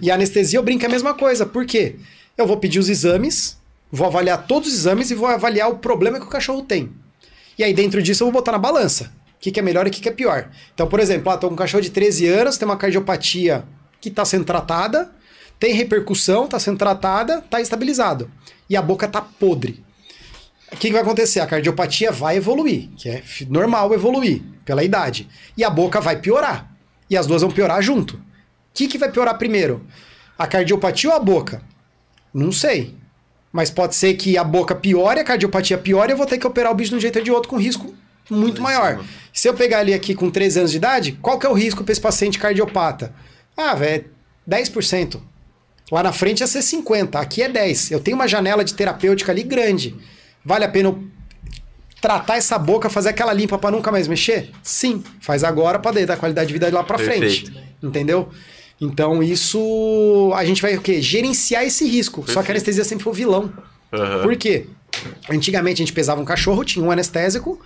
E 0.00 0.10
a 0.10 0.14
anestesia 0.14 0.58
eu 0.58 0.62
brinco 0.62 0.84
é 0.84 0.86
a 0.86 0.90
mesma 0.90 1.12
coisa. 1.12 1.44
Por 1.44 1.66
quê? 1.66 1.96
Eu 2.38 2.46
vou 2.46 2.56
pedir 2.56 2.78
os 2.78 2.88
exames, 2.88 3.58
vou 3.92 4.06
avaliar 4.06 4.46
todos 4.46 4.70
os 4.70 4.74
exames 4.74 5.10
e 5.10 5.14
vou 5.14 5.28
avaliar 5.28 5.68
o 5.70 5.76
problema 5.76 6.18
que 6.18 6.26
o 6.26 6.30
cachorro 6.30 6.62
tem. 6.62 6.90
E 7.58 7.62
aí, 7.62 7.74
dentro 7.74 8.02
disso, 8.02 8.22
eu 8.22 8.26
vou 8.28 8.32
botar 8.32 8.52
na 8.52 8.58
balança. 8.58 9.12
Que, 9.44 9.52
que 9.52 9.60
é 9.60 9.62
melhor 9.62 9.86
e 9.86 9.90
o 9.90 9.92
que, 9.92 10.00
que 10.00 10.08
é 10.08 10.12
pior. 10.12 10.48
Então, 10.72 10.86
por 10.86 10.98
exemplo, 10.98 11.30
ah, 11.30 11.36
tô 11.36 11.48
com 11.48 11.52
um 11.52 11.56
cachorro 11.56 11.82
de 11.82 11.90
13 11.90 12.26
anos, 12.28 12.56
tem 12.56 12.64
uma 12.64 12.78
cardiopatia 12.78 13.62
que 14.00 14.08
está 14.08 14.24
sendo 14.24 14.42
tratada, 14.42 15.12
tem 15.60 15.74
repercussão, 15.74 16.46
está 16.46 16.58
sendo 16.58 16.78
tratada, 16.78 17.40
está 17.40 17.60
estabilizado. 17.60 18.30
E 18.70 18.74
a 18.74 18.80
boca 18.80 19.06
tá 19.06 19.20
podre. 19.20 19.84
O 20.72 20.76
que, 20.76 20.86
que 20.86 20.94
vai 20.94 21.02
acontecer? 21.02 21.40
A 21.40 21.46
cardiopatia 21.46 22.10
vai 22.10 22.38
evoluir, 22.38 22.88
que 22.96 23.06
é 23.06 23.22
normal 23.46 23.92
evoluir 23.92 24.40
pela 24.64 24.82
idade. 24.82 25.28
E 25.58 25.62
a 25.62 25.68
boca 25.68 26.00
vai 26.00 26.16
piorar. 26.18 26.74
E 27.10 27.14
as 27.14 27.26
duas 27.26 27.42
vão 27.42 27.50
piorar 27.50 27.82
junto. 27.82 28.14
O 28.14 28.20
que, 28.72 28.88
que 28.88 28.96
vai 28.96 29.12
piorar 29.12 29.36
primeiro? 29.36 29.86
A 30.38 30.46
cardiopatia 30.46 31.10
ou 31.10 31.16
a 31.16 31.20
boca? 31.20 31.60
Não 32.32 32.50
sei. 32.50 32.94
Mas 33.52 33.70
pode 33.70 33.94
ser 33.94 34.14
que 34.14 34.38
a 34.38 34.42
boca 34.42 34.74
piore, 34.74 35.20
a 35.20 35.24
cardiopatia 35.24 35.76
piore, 35.76 36.12
eu 36.12 36.16
vou 36.16 36.24
ter 36.24 36.38
que 36.38 36.46
operar 36.46 36.72
o 36.72 36.74
bicho 36.74 36.92
de 36.92 36.96
um 36.96 37.00
jeito 37.00 37.18
ou 37.18 37.24
de 37.26 37.30
outro 37.30 37.50
com 37.50 37.58
risco 37.58 37.94
muito 38.30 38.62
maior. 38.62 38.92
cima. 38.92 39.04
Se 39.32 39.48
eu 39.48 39.54
pegar 39.54 39.82
ele 39.82 39.94
aqui 39.94 40.14
com 40.14 40.30
13 40.30 40.60
anos 40.60 40.70
de 40.70 40.76
idade, 40.76 41.12
qual 41.20 41.38
que 41.38 41.46
é 41.46 41.48
o 41.48 41.54
risco 41.54 41.82
para 41.82 41.92
esse 41.92 42.00
paciente 42.00 42.38
cardiopata? 42.38 43.12
Ah, 43.56 43.74
velho, 43.74 44.06
10%. 44.48 45.20
Lá 45.90 46.02
na 46.02 46.12
frente 46.12 46.40
ia 46.40 46.46
ser 46.46 46.60
50%, 46.60 47.16
aqui 47.16 47.42
é 47.42 47.48
10%. 47.48 47.90
Eu 47.92 48.00
tenho 48.00 48.16
uma 48.16 48.26
janela 48.26 48.64
de 48.64 48.74
terapêutica 48.74 49.32
ali 49.32 49.42
grande. 49.42 49.94
Vale 50.44 50.64
a 50.64 50.68
pena 50.68 50.88
eu 50.88 51.04
tratar 52.00 52.36
essa 52.36 52.58
boca, 52.58 52.90
fazer 52.90 53.08
aquela 53.10 53.32
limpa 53.32 53.56
para 53.58 53.70
nunca 53.70 53.90
mais 53.90 54.06
mexer? 54.06 54.50
Sim, 54.62 55.02
faz 55.20 55.42
agora 55.42 55.78
para 55.78 56.04
dar 56.04 56.16
qualidade 56.16 56.48
de 56.48 56.52
vida 56.52 56.70
lá 56.70 56.84
para 56.84 56.98
frente. 56.98 57.44
Perfeito. 57.44 57.52
Entendeu? 57.82 58.28
Então 58.80 59.22
isso 59.22 60.32
a 60.36 60.44
gente 60.44 60.60
vai 60.60 60.76
o 60.76 60.82
quê? 60.82 61.00
Gerenciar 61.00 61.64
esse 61.64 61.86
risco. 61.86 62.20
Só 62.20 62.24
que 62.24 62.30
a 62.30 62.34
Perfeito. 62.34 62.50
anestesia 62.50 62.84
sempre 62.84 63.04
foi 63.04 63.12
o 63.12 63.16
vilão. 63.16 63.52
Aham. 63.92 64.22
Por 64.22 64.36
quê? 64.36 64.66
Antigamente 65.30 65.82
a 65.82 65.84
gente 65.86 65.92
pesava 65.92 66.20
um 66.20 66.24
cachorro, 66.24 66.64
tinha 66.64 66.84
um 66.84 66.90
anestésico, 66.90 67.60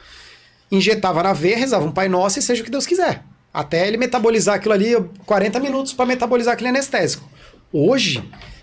injetava 0.70 1.22
na 1.22 1.32
veia, 1.32 1.56
rezava 1.56 1.84
um 1.86 1.90
Pai 1.90 2.08
Nosso 2.08 2.38
e 2.38 2.42
seja 2.42 2.62
o 2.62 2.64
que 2.64 2.70
Deus 2.70 2.86
quiser. 2.86 3.22
Até 3.52 3.86
ele 3.88 3.96
metabolizar 3.96 4.56
aquilo 4.56 4.74
ali, 4.74 4.94
40 5.24 5.58
minutos 5.60 5.92
para 5.92 6.06
metabolizar 6.06 6.54
aquele 6.54 6.68
anestésico. 6.68 7.28
Hoje, 7.72 8.22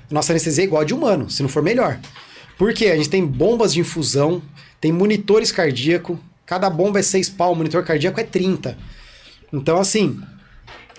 nossa 0.10 0.32
anestesia 0.32 0.64
é 0.64 0.68
igual 0.68 0.82
a 0.82 0.86
de 0.86 0.94
humano, 0.94 1.30
se 1.30 1.42
não 1.42 1.50
for 1.50 1.64
melhor. 1.64 2.00
Por 2.58 2.74
quê? 2.74 2.88
A 2.88 2.96
gente 2.96 3.10
tem 3.10 3.26
bombas 3.26 3.74
de 3.74 3.80
infusão, 3.80 4.42
tem 4.80 4.92
monitores 4.92 5.52
cardíacos, 5.52 6.18
cada 6.46 6.70
bomba 6.70 7.00
é 7.00 7.02
6 7.02 7.30
pau, 7.30 7.54
o 7.54 7.56
monitor 7.56 7.84
cardíaco 7.84 8.20
é 8.20 8.24
30. 8.24 8.78
Então, 9.52 9.80
assim, 9.80 10.20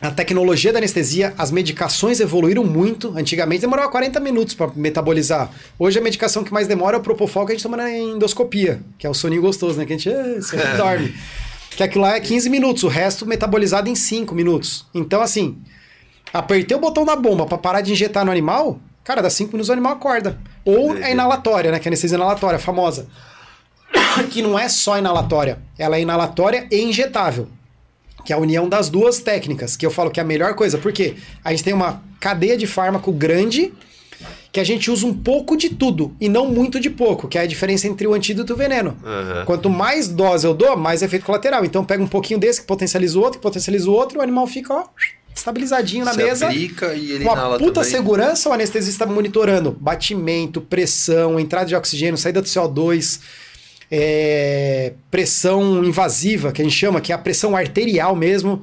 a 0.01 0.11
tecnologia 0.11 0.73
da 0.73 0.79
anestesia, 0.79 1.33
as 1.39 1.51
medicações 1.51 2.21
evoluíram 2.21 2.63
muito. 2.63 3.17
Antigamente 3.17 3.63
demorava 3.63 3.91
40 3.91 4.21
minutos 4.21 4.55
para 4.55 4.71
metabolizar. 4.77 5.51
Hoje 5.79 5.99
a 5.99 6.03
medicação 6.03 6.45
que 6.45 6.53
mais 6.53 6.67
demora 6.67 6.97
é 6.97 7.01
o 7.01 7.03
Propofol 7.03 7.47
que 7.47 7.53
a 7.53 7.55
gente 7.55 7.63
toma 7.63 7.79
na 7.79 7.91
endoscopia, 7.91 8.81
que 8.99 9.07
é 9.07 9.11
o 9.11 9.15
soninho 9.15 9.41
gostoso, 9.41 9.79
né? 9.79 9.87
Que 9.87 9.95
a 9.95 9.97
gente, 9.97 10.11
ah, 10.11 10.35
você 10.39 10.57
dorme. 10.77 11.15
Que 11.71 11.83
aquilo 11.83 12.05
lá 12.05 12.15
é 12.15 12.21
15 12.21 12.51
minutos, 12.51 12.83
o 12.83 12.89
resto 12.89 13.25
metabolizado 13.25 13.89
em 13.89 13.95
5 13.95 14.35
minutos. 14.35 14.87
Então, 14.95 15.23
assim, 15.23 15.59
apertei 16.33 16.77
o 16.77 16.81
botão 16.81 17.05
da 17.05 17.17
bomba 17.17 17.47
para 17.47 17.57
parar 17.57 17.81
de 17.81 17.93
injetar 17.93 18.25
no 18.25 18.31
animal, 18.31 18.79
cara, 19.03 19.23
dá 19.23 19.31
5 19.31 19.51
minutos 19.51 19.71
o 19.71 19.73
animal 19.73 19.95
acorda. 19.95 20.39
Ou 20.63 20.95
é 20.99 21.13
inalatória, 21.13 21.71
né? 21.71 21.79
Que 21.79 21.89
é 21.89 21.91
anestesia 21.91 22.17
inalatória, 22.17 22.59
famosa. 22.59 23.09
que 24.31 24.43
não 24.43 24.59
é 24.59 24.69
só 24.69 24.99
inalatória, 24.99 25.59
ela 25.79 25.97
é 25.97 26.03
inalatória 26.03 26.67
e 26.71 26.83
injetável 26.83 27.49
que 28.27 28.33
é 28.33 28.37
a 28.37 28.39
união 28.39 28.69
das 28.69 28.91
duas 28.91 29.21
técnicas, 29.21 29.77
que 29.77 29.87
eu 29.87 29.91
falo 29.91 30.11
que 30.11 30.19
é 30.19 30.23
a 30.23 30.27
melhor 30.27 30.55
coisa, 30.55 30.77
porque 30.77 31.15
a 31.45 31.51
gente 31.53 31.63
tem 31.65 31.73
uma 31.73 32.03
cadeia 32.19 32.57
de 32.57 32.67
fármaco 32.67 33.13
grande 33.13 33.73
que 34.53 34.59
a 34.59 34.65
gente 34.65 34.91
usa 34.91 35.07
um 35.07 35.15
pouco 35.15 35.57
de 35.57 35.69
tudo 35.71 36.17
e 36.21 36.29
não 36.29 36.49
muito 36.49 36.81
de 36.81 36.91
pouco, 36.91 37.29
que 37.29 37.39
é 37.39 37.43
a 37.43 37.47
diferença 37.47 37.87
entre 37.87 38.07
o 38.07 38.15
antídoto 38.15 38.53
e 38.53 38.55
o 38.55 38.57
veneno. 38.57 38.97
Aham. 39.05 39.45
Quanto 39.45 39.71
mais 39.71 40.09
dose 40.09 40.47
eu 40.47 40.55
dou, 40.55 40.77
mais 40.77 41.03
efeito 41.03 41.25
colateral. 41.25 41.65
Então 41.65 41.85
pega 41.85 42.03
um 42.03 42.07
pouquinho 42.09 42.41
desse 42.41 42.63
que 42.63 42.67
potencializa 42.67 43.19
o 43.19 43.23
outro, 43.23 43.39
que 43.39 43.43
potencializa 43.43 43.89
o 43.89 43.93
outro, 43.93 44.17
e 44.17 44.19
o 44.19 44.23
animal 44.23 44.47
fica 44.47 44.73
ó, 44.75 44.85
estabilizadinho 45.35 46.05
na 46.05 46.15
Você 46.15 46.25
mesa. 46.25 46.47
aplica 46.47 46.95
e 46.95 47.13
ele 47.13 47.25
Com 47.25 47.33
uma 47.33 47.59
puta 47.59 47.75
também. 47.75 47.91
segurança, 47.91 48.49
o 48.49 48.53
anestesista 48.53 49.05
monitorando 49.07 49.71
batimento, 49.79 50.61
pressão, 50.63 51.39
entrada 51.39 51.67
de 51.67 51.77
oxigênio, 51.77 52.17
saída 52.17 52.41
do 52.41 52.49
CO2, 52.49 53.21
é, 53.91 54.93
pressão 55.11 55.85
invasiva, 55.85 56.53
que 56.53 56.61
a 56.61 56.65
gente 56.65 56.77
chama, 56.77 57.01
que 57.01 57.13
é 57.13 57.15
a 57.15 57.19
pressão 57.19 57.57
arterial 57.57 58.15
mesmo. 58.17 58.63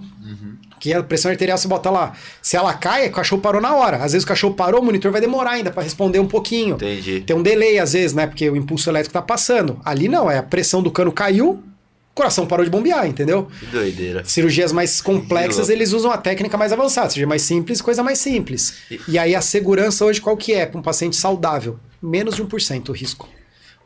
Que 0.80 0.94
a 0.94 1.02
pressão 1.02 1.32
arterial 1.32 1.58
você 1.58 1.66
bota 1.66 1.90
lá. 1.90 2.12
Se 2.41 2.58
ela 2.58 2.74
cai, 2.74 3.08
o 3.08 3.12
cachorro 3.12 3.41
parou 3.41 3.62
na 3.62 3.74
hora. 3.74 4.04
Às 4.04 4.12
vezes 4.12 4.26
o 4.26 4.28
cachorro 4.28 4.54
parou, 4.54 4.82
o 4.82 4.84
monitor 4.84 5.14
vai 5.14 5.22
demorar 5.22 5.52
ainda 5.52 5.72
para 5.72 5.82
responder 5.82 6.20
um 6.20 6.28
pouquinho. 6.28 6.76
Entendi. 6.76 7.22
Tem 7.22 7.34
um 7.34 7.41
delay 7.41 7.80
às 7.80 7.94
vezes, 7.94 8.14
né? 8.14 8.28
Porque 8.28 8.50
o 8.50 8.56
impulso 8.58 8.90
elétrico 8.90 9.14
tá 9.14 9.22
passando. 9.22 9.80
Ali 9.86 10.10
não, 10.10 10.30
é 10.30 10.38
a 10.38 10.44
pressão 10.44 10.84
do 10.84 10.91
cano 10.91 11.10
caiu, 11.10 11.52
o 11.52 12.14
coração 12.14 12.45
parou 12.45 12.66
de 12.66 12.70
bombear, 12.70 13.08
entendeu? 13.08 13.48
Que 13.62 13.66
doideira. 13.68 14.26
Cirurgias 14.26 14.74
mais 14.74 15.00
complexas, 15.00 15.70
eles 15.70 15.94
usam 15.94 16.12
a 16.12 16.18
técnica 16.18 16.58
mais 16.58 16.74
avançada. 16.74 17.10
Cirurgia 17.10 17.28
mais 17.28 17.44
simples, 17.44 17.82
coisa 17.82 18.04
mais 18.04 18.20
simples. 18.20 18.74
E 19.08 19.18
aí 19.18 19.34
a 19.34 19.41
segurança 19.41 20.04
hoje 20.04 20.20
qual 20.20 20.36
que 20.36 20.52
é 20.54 20.66
para 20.66 20.78
um 20.78 20.84
paciente 20.84 21.16
saudável? 21.16 21.80
Menos 22.02 22.36
de 22.36 22.44
1% 22.44 22.90
o 22.90 22.91
risco. 22.91 23.30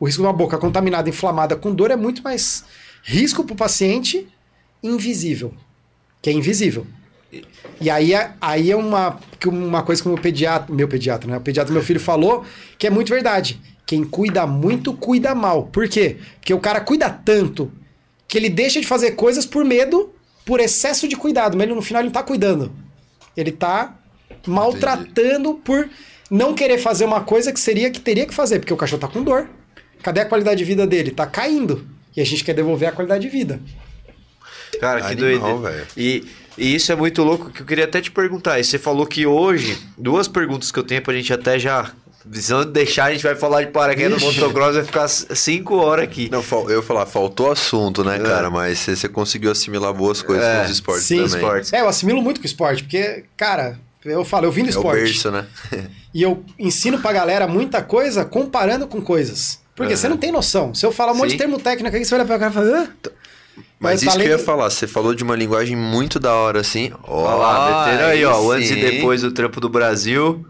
O 0.00 0.06
risco 0.06 0.22
de 0.22 0.26
uma 0.26 0.32
boca 0.32 0.56
contaminada, 0.58 1.08
inflamada, 1.08 1.56
com 1.56 1.74
dor 1.74 1.90
é 1.90 1.96
muito 1.96 2.22
mais 2.22 2.64
risco 3.02 3.44
para 3.44 3.54
o 3.54 3.56
paciente 3.56 4.26
invisível. 4.82 5.52
Que 6.22 6.30
é 6.30 6.32
invisível. 6.32 6.86
E 7.80 7.90
aí, 7.90 8.14
é- 8.14 8.32
aí 8.40 8.70
é 8.70 8.76
uma, 8.76 9.18
uma 9.46 9.82
coisa 9.82 10.00
que 10.02 10.08
o 10.08 10.12
meu 10.12 10.20
pediatra, 10.22 10.74
meu 10.74 10.88
pediatra, 10.88 11.30
né? 11.30 11.36
O 11.36 11.40
pediatra 11.40 11.72
do 11.72 11.74
meu 11.74 11.82
filho 11.82 12.00
falou, 12.00 12.44
que 12.78 12.86
é 12.86 12.90
muito 12.90 13.08
verdade. 13.10 13.60
Quem 13.86 14.04
cuida 14.04 14.46
muito, 14.46 14.92
cuida 14.94 15.34
mal. 15.34 15.64
Por 15.64 15.88
quê? 15.88 16.16
Porque 16.36 16.52
o 16.54 16.60
cara 16.60 16.80
cuida 16.80 17.08
tanto 17.10 17.70
que 18.26 18.36
ele 18.38 18.48
deixa 18.50 18.80
de 18.80 18.86
fazer 18.86 19.12
coisas 19.12 19.46
por 19.46 19.64
medo, 19.64 20.10
por 20.44 20.60
excesso 20.60 21.08
de 21.08 21.16
cuidado. 21.16 21.56
Mas 21.56 21.64
ele, 21.66 21.74
no 21.74 21.82
final 21.82 22.00
ele 22.02 22.08
não 22.08 22.12
tá 22.12 22.22
cuidando. 22.22 22.72
Ele 23.36 23.52
tá 23.52 23.96
maltratando 24.46 25.54
por 25.54 25.88
não 26.30 26.54
querer 26.54 26.78
fazer 26.78 27.04
uma 27.04 27.22
coisa 27.22 27.52
que 27.52 27.60
seria 27.60 27.90
que 27.90 28.00
teria 28.00 28.26
que 28.26 28.34
fazer, 28.34 28.58
porque 28.58 28.72
o 28.72 28.76
cachorro 28.76 29.00
tá 29.00 29.08
com 29.08 29.22
dor. 29.22 29.48
Cadê 30.02 30.20
a 30.20 30.24
qualidade 30.26 30.58
de 30.58 30.64
vida 30.64 30.86
dele? 30.86 31.10
Tá 31.10 31.26
caindo. 31.26 31.86
E 32.16 32.20
a 32.20 32.24
gente 32.24 32.42
quer 32.44 32.54
devolver 32.54 32.88
a 32.88 32.92
qualidade 32.92 33.22
de 33.22 33.28
vida. 33.28 33.60
Cara, 34.80 35.00
que 35.00 35.12
Animal, 35.24 35.58
doido. 35.58 35.62
velho. 35.62 35.86
E, 35.96 36.24
e 36.56 36.74
isso 36.74 36.92
é 36.92 36.96
muito 36.96 37.22
louco 37.22 37.50
que 37.50 37.62
eu 37.62 37.66
queria 37.66 37.84
até 37.84 38.00
te 38.00 38.10
perguntar. 38.10 38.58
E 38.60 38.64
você 38.64 38.78
falou 38.78 39.06
que 39.06 39.26
hoje, 39.26 39.78
duas 39.96 40.28
perguntas 40.28 40.70
que 40.70 40.78
eu 40.78 40.82
tenho 40.84 41.02
pra 41.02 41.14
gente 41.14 41.32
até 41.32 41.58
já. 41.58 41.90
Visando 42.30 42.66
deixar, 42.70 43.06
a 43.06 43.12
gente 43.12 43.22
vai 43.22 43.34
falar 43.34 43.62
de 43.62 43.70
paraquedas 43.70 44.20
no 44.20 44.26
motocross, 44.32 44.74
vai 44.74 44.84
ficar 44.84 45.08
cinco 45.08 45.76
horas 45.76 46.04
aqui. 46.04 46.28
Não, 46.30 46.44
eu 46.68 46.76
ia 46.76 46.82
falar, 46.82 47.06
faltou 47.06 47.50
assunto, 47.50 48.04
né, 48.04 48.16
É. 48.16 48.18
cara? 48.18 48.50
Mas 48.50 48.80
você, 48.80 48.94
você 48.94 49.08
conseguiu 49.08 49.50
assimilar 49.50 49.94
boas 49.94 50.20
coisas 50.20 50.44
É, 50.44 50.60
nos 50.62 50.70
esportes 50.72 51.04
sim, 51.06 51.16
também. 51.22 51.36
esportes. 51.36 51.72
É, 51.72 51.80
eu 51.80 51.88
assimilo 51.88 52.20
muito 52.20 52.38
com 52.38 52.44
o 52.44 52.46
esporte, 52.46 52.82
porque, 52.82 53.24
cara, 53.34 53.78
eu 54.04 54.26
falo, 54.26 54.44
eu 54.44 54.52
vim 54.52 54.62
do 54.64 54.66
É 54.66 54.68
o 54.68 54.76
esporte. 54.76 55.00
berço, 55.04 55.30
né? 55.30 55.46
E 56.12 56.20
eu 56.22 56.44
ensino 56.58 56.98
pra 57.00 57.14
galera 57.14 57.46
muita 57.46 57.80
coisa 57.80 58.26
comparando 58.26 58.86
com 58.86 59.00
coisas. 59.00 59.60
Porque 59.78 59.92
Aham. 59.94 59.96
você 59.96 60.08
não 60.08 60.16
tem 60.16 60.30
noção. 60.32 60.74
Se 60.74 60.84
eu 60.84 60.90
falar 60.92 61.12
um 61.12 61.14
monte 61.14 61.30
Sim. 61.30 61.36
de 61.36 61.38
termo 61.38 61.58
técnico 61.58 61.94
aqui, 61.96 62.04
você 62.04 62.10
vai 62.10 62.18
olhar 62.18 62.26
pra 62.26 62.38
cara 62.38 62.50
e 62.50 62.54
falar, 62.54 62.82
Hã? 62.82 62.88
Mas 63.80 64.02
Mas 64.02 64.02
isso 64.02 64.18
que 64.18 64.24
eu 64.24 64.30
ia 64.30 64.38
falar, 64.38 64.68
você 64.70 64.86
falou 64.88 65.14
de 65.14 65.22
uma 65.22 65.36
linguagem 65.36 65.76
muito 65.76 66.18
da 66.18 66.34
hora, 66.34 66.60
assim. 66.60 66.90
Olha 67.04 67.34
lá, 67.36 67.86
meteram 67.86 68.08
aí, 68.08 68.24
ó. 68.24 68.40
O 68.42 68.50
antes 68.50 68.70
e 68.70 68.74
sim. 68.74 68.80
depois 68.80 69.22
do 69.22 69.30
trampo 69.30 69.60
do 69.60 69.68
Brasil. 69.68 70.44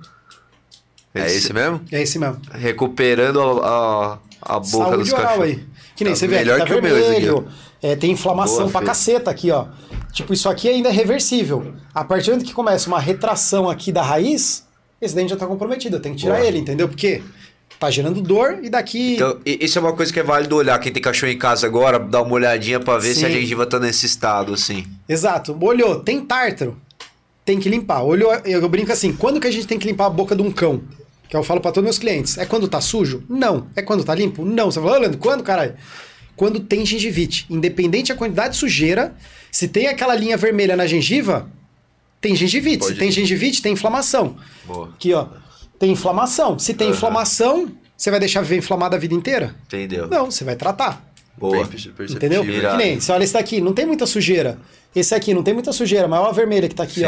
É 1.14 1.26
esse 1.26 1.52
mesmo? 1.52 1.80
É 1.92 2.02
esse 2.02 2.18
mesmo. 2.18 2.40
Recuperando 2.52 3.40
a, 3.40 4.18
a, 4.42 4.56
a 4.56 4.60
boca 4.60 4.66
Saúde 4.66 4.96
dos 4.98 5.12
oral 5.12 5.22
cachorros. 5.26 5.44
aí. 5.44 5.64
Que 5.96 6.04
nem 6.04 6.12
Tá 6.14 6.18
você 6.18 6.26
vê, 6.26 6.36
aqui 6.36 6.44
melhor 6.44 6.58
tá 6.60 6.64
que 6.66 6.72
o 6.74 6.82
meu 6.82 6.96
esse 6.98 7.10
aqui, 7.10 7.20
vermelho. 7.20 7.48
é, 7.82 7.96
tem 7.96 8.10
inflamação 8.12 8.58
Boa, 8.68 8.70
pra 8.70 8.82
caceta 8.82 9.30
aqui, 9.30 9.50
ó. 9.50 9.66
Tipo, 10.12 10.32
isso 10.32 10.48
aqui 10.48 10.68
ainda 10.68 10.88
é 10.88 10.92
reversível. 10.92 11.74
A 11.94 12.04
partir 12.04 12.26
do 12.26 12.32
momento 12.32 12.46
que 12.46 12.54
começa 12.54 12.88
uma 12.88 13.00
retração 13.00 13.68
aqui 13.68 13.90
da 13.92 14.02
raiz, 14.02 14.66
esse 15.02 15.14
dente 15.14 15.30
já 15.30 15.36
tá 15.36 15.46
comprometido. 15.46 15.96
Eu 15.96 16.00
tenho 16.00 16.14
que 16.14 16.20
tirar 16.22 16.36
Boa. 16.36 16.46
ele, 16.46 16.58
entendeu? 16.58 16.88
Porque 16.88 17.22
tá 17.78 17.90
gerando 17.90 18.20
dor 18.20 18.58
e 18.62 18.68
daqui. 18.68 19.14
Então, 19.14 19.38
isso 19.44 19.78
é 19.78 19.80
uma 19.80 19.92
coisa 19.92 20.12
que 20.12 20.18
é 20.18 20.22
válido 20.22 20.56
olhar. 20.56 20.78
Quem 20.78 20.92
tem 20.92 21.02
cachorro 21.02 21.30
em 21.30 21.38
casa 21.38 21.66
agora, 21.66 21.98
dar 21.98 22.22
uma 22.22 22.32
olhadinha 22.34 22.80
pra 22.80 22.98
ver 22.98 23.14
se 23.14 23.24
a 23.24 23.28
Sim. 23.28 23.34
gengiva 23.34 23.64
tá 23.66 23.78
nesse 23.78 24.06
estado, 24.06 24.52
assim. 24.54 24.84
Exato. 25.08 25.56
Olhou, 25.60 26.00
tem 26.00 26.20
tártaro, 26.20 26.76
tem 27.44 27.60
que 27.60 27.68
limpar. 27.68 28.02
Olhou, 28.02 28.32
eu, 28.44 28.68
brinco 28.68 28.90
assim, 28.92 29.12
quando 29.12 29.40
que 29.40 29.46
a 29.46 29.50
gente 29.50 29.66
tem 29.66 29.78
que 29.78 29.86
limpar 29.86 30.06
a 30.06 30.10
boca 30.10 30.34
de 30.34 30.42
um 30.42 30.50
cão? 30.50 30.82
Que 31.28 31.36
eu 31.36 31.42
falo 31.42 31.60
pra 31.60 31.70
todos 31.70 31.84
meus 31.84 31.98
clientes. 31.98 32.38
É 32.38 32.46
quando 32.46 32.66
tá 32.66 32.80
sujo? 32.80 33.22
Não. 33.28 33.66
É 33.76 33.82
quando 33.82 34.02
tá 34.02 34.14
limpo? 34.14 34.44
Não. 34.44 34.70
Você 34.70 34.80
fala, 34.80 34.96
"Ô, 34.96 35.00
Leandro, 35.00 35.18
quando, 35.18 35.42
caralho? 35.42 35.74
Quando 36.34 36.58
tem 36.60 36.86
gengivite. 36.86 37.44
Independente 37.50 38.12
da 38.12 38.18
quantidade 38.18 38.54
de 38.54 38.56
sujeira, 38.58 39.14
se 39.52 39.68
tem 39.68 39.88
aquela 39.88 40.14
linha 40.14 40.36
vermelha 40.36 40.74
na 40.74 40.86
gengiva, 40.86 41.50
tem 42.20 42.34
gengivite. 42.34 42.78
Pode 42.78 42.92
se 42.94 42.98
tem 42.98 43.08
ir. 43.08 43.12
gengivite, 43.12 43.60
tem 43.60 43.72
inflamação. 43.74 44.36
Boa. 44.66 44.88
Aqui, 44.88 45.12
ó. 45.12 45.26
Tem 45.78 45.90
inflamação. 45.90 46.58
Se 46.58 46.74
tem 46.74 46.88
Aham. 46.88 46.96
inflamação, 46.96 47.68
você 47.96 48.10
vai 48.10 48.18
deixar 48.20 48.40
viver 48.42 48.56
inflamado 48.56 48.96
a 48.96 48.98
vida 48.98 49.14
inteira? 49.14 49.54
Entendeu? 49.66 50.08
Não, 50.08 50.30
você 50.30 50.44
vai 50.44 50.56
tratar. 50.56 51.04
Boa. 51.36 51.58
Bem 51.58 51.66
perceptível. 51.66 52.16
Entendeu? 52.16 52.44
Irado. 52.44 52.76
Que 52.76 52.84
nem, 52.84 53.00
você 53.00 53.12
olha 53.12 53.24
esse 53.24 53.32
daqui, 53.32 53.60
não 53.60 53.72
tem 53.72 53.86
muita 53.86 54.06
sujeira. 54.06 54.58
Esse 54.94 55.14
aqui 55.14 55.32
não 55.32 55.42
tem 55.42 55.54
muita 55.54 55.72
sujeira, 55.72 56.08
mas 56.08 56.20
olha 56.20 56.30
a 56.30 56.32
vermelha 56.32 56.68
que 56.68 56.74
tá 56.74 56.82
aqui, 56.82 57.00
Sim. 57.00 57.04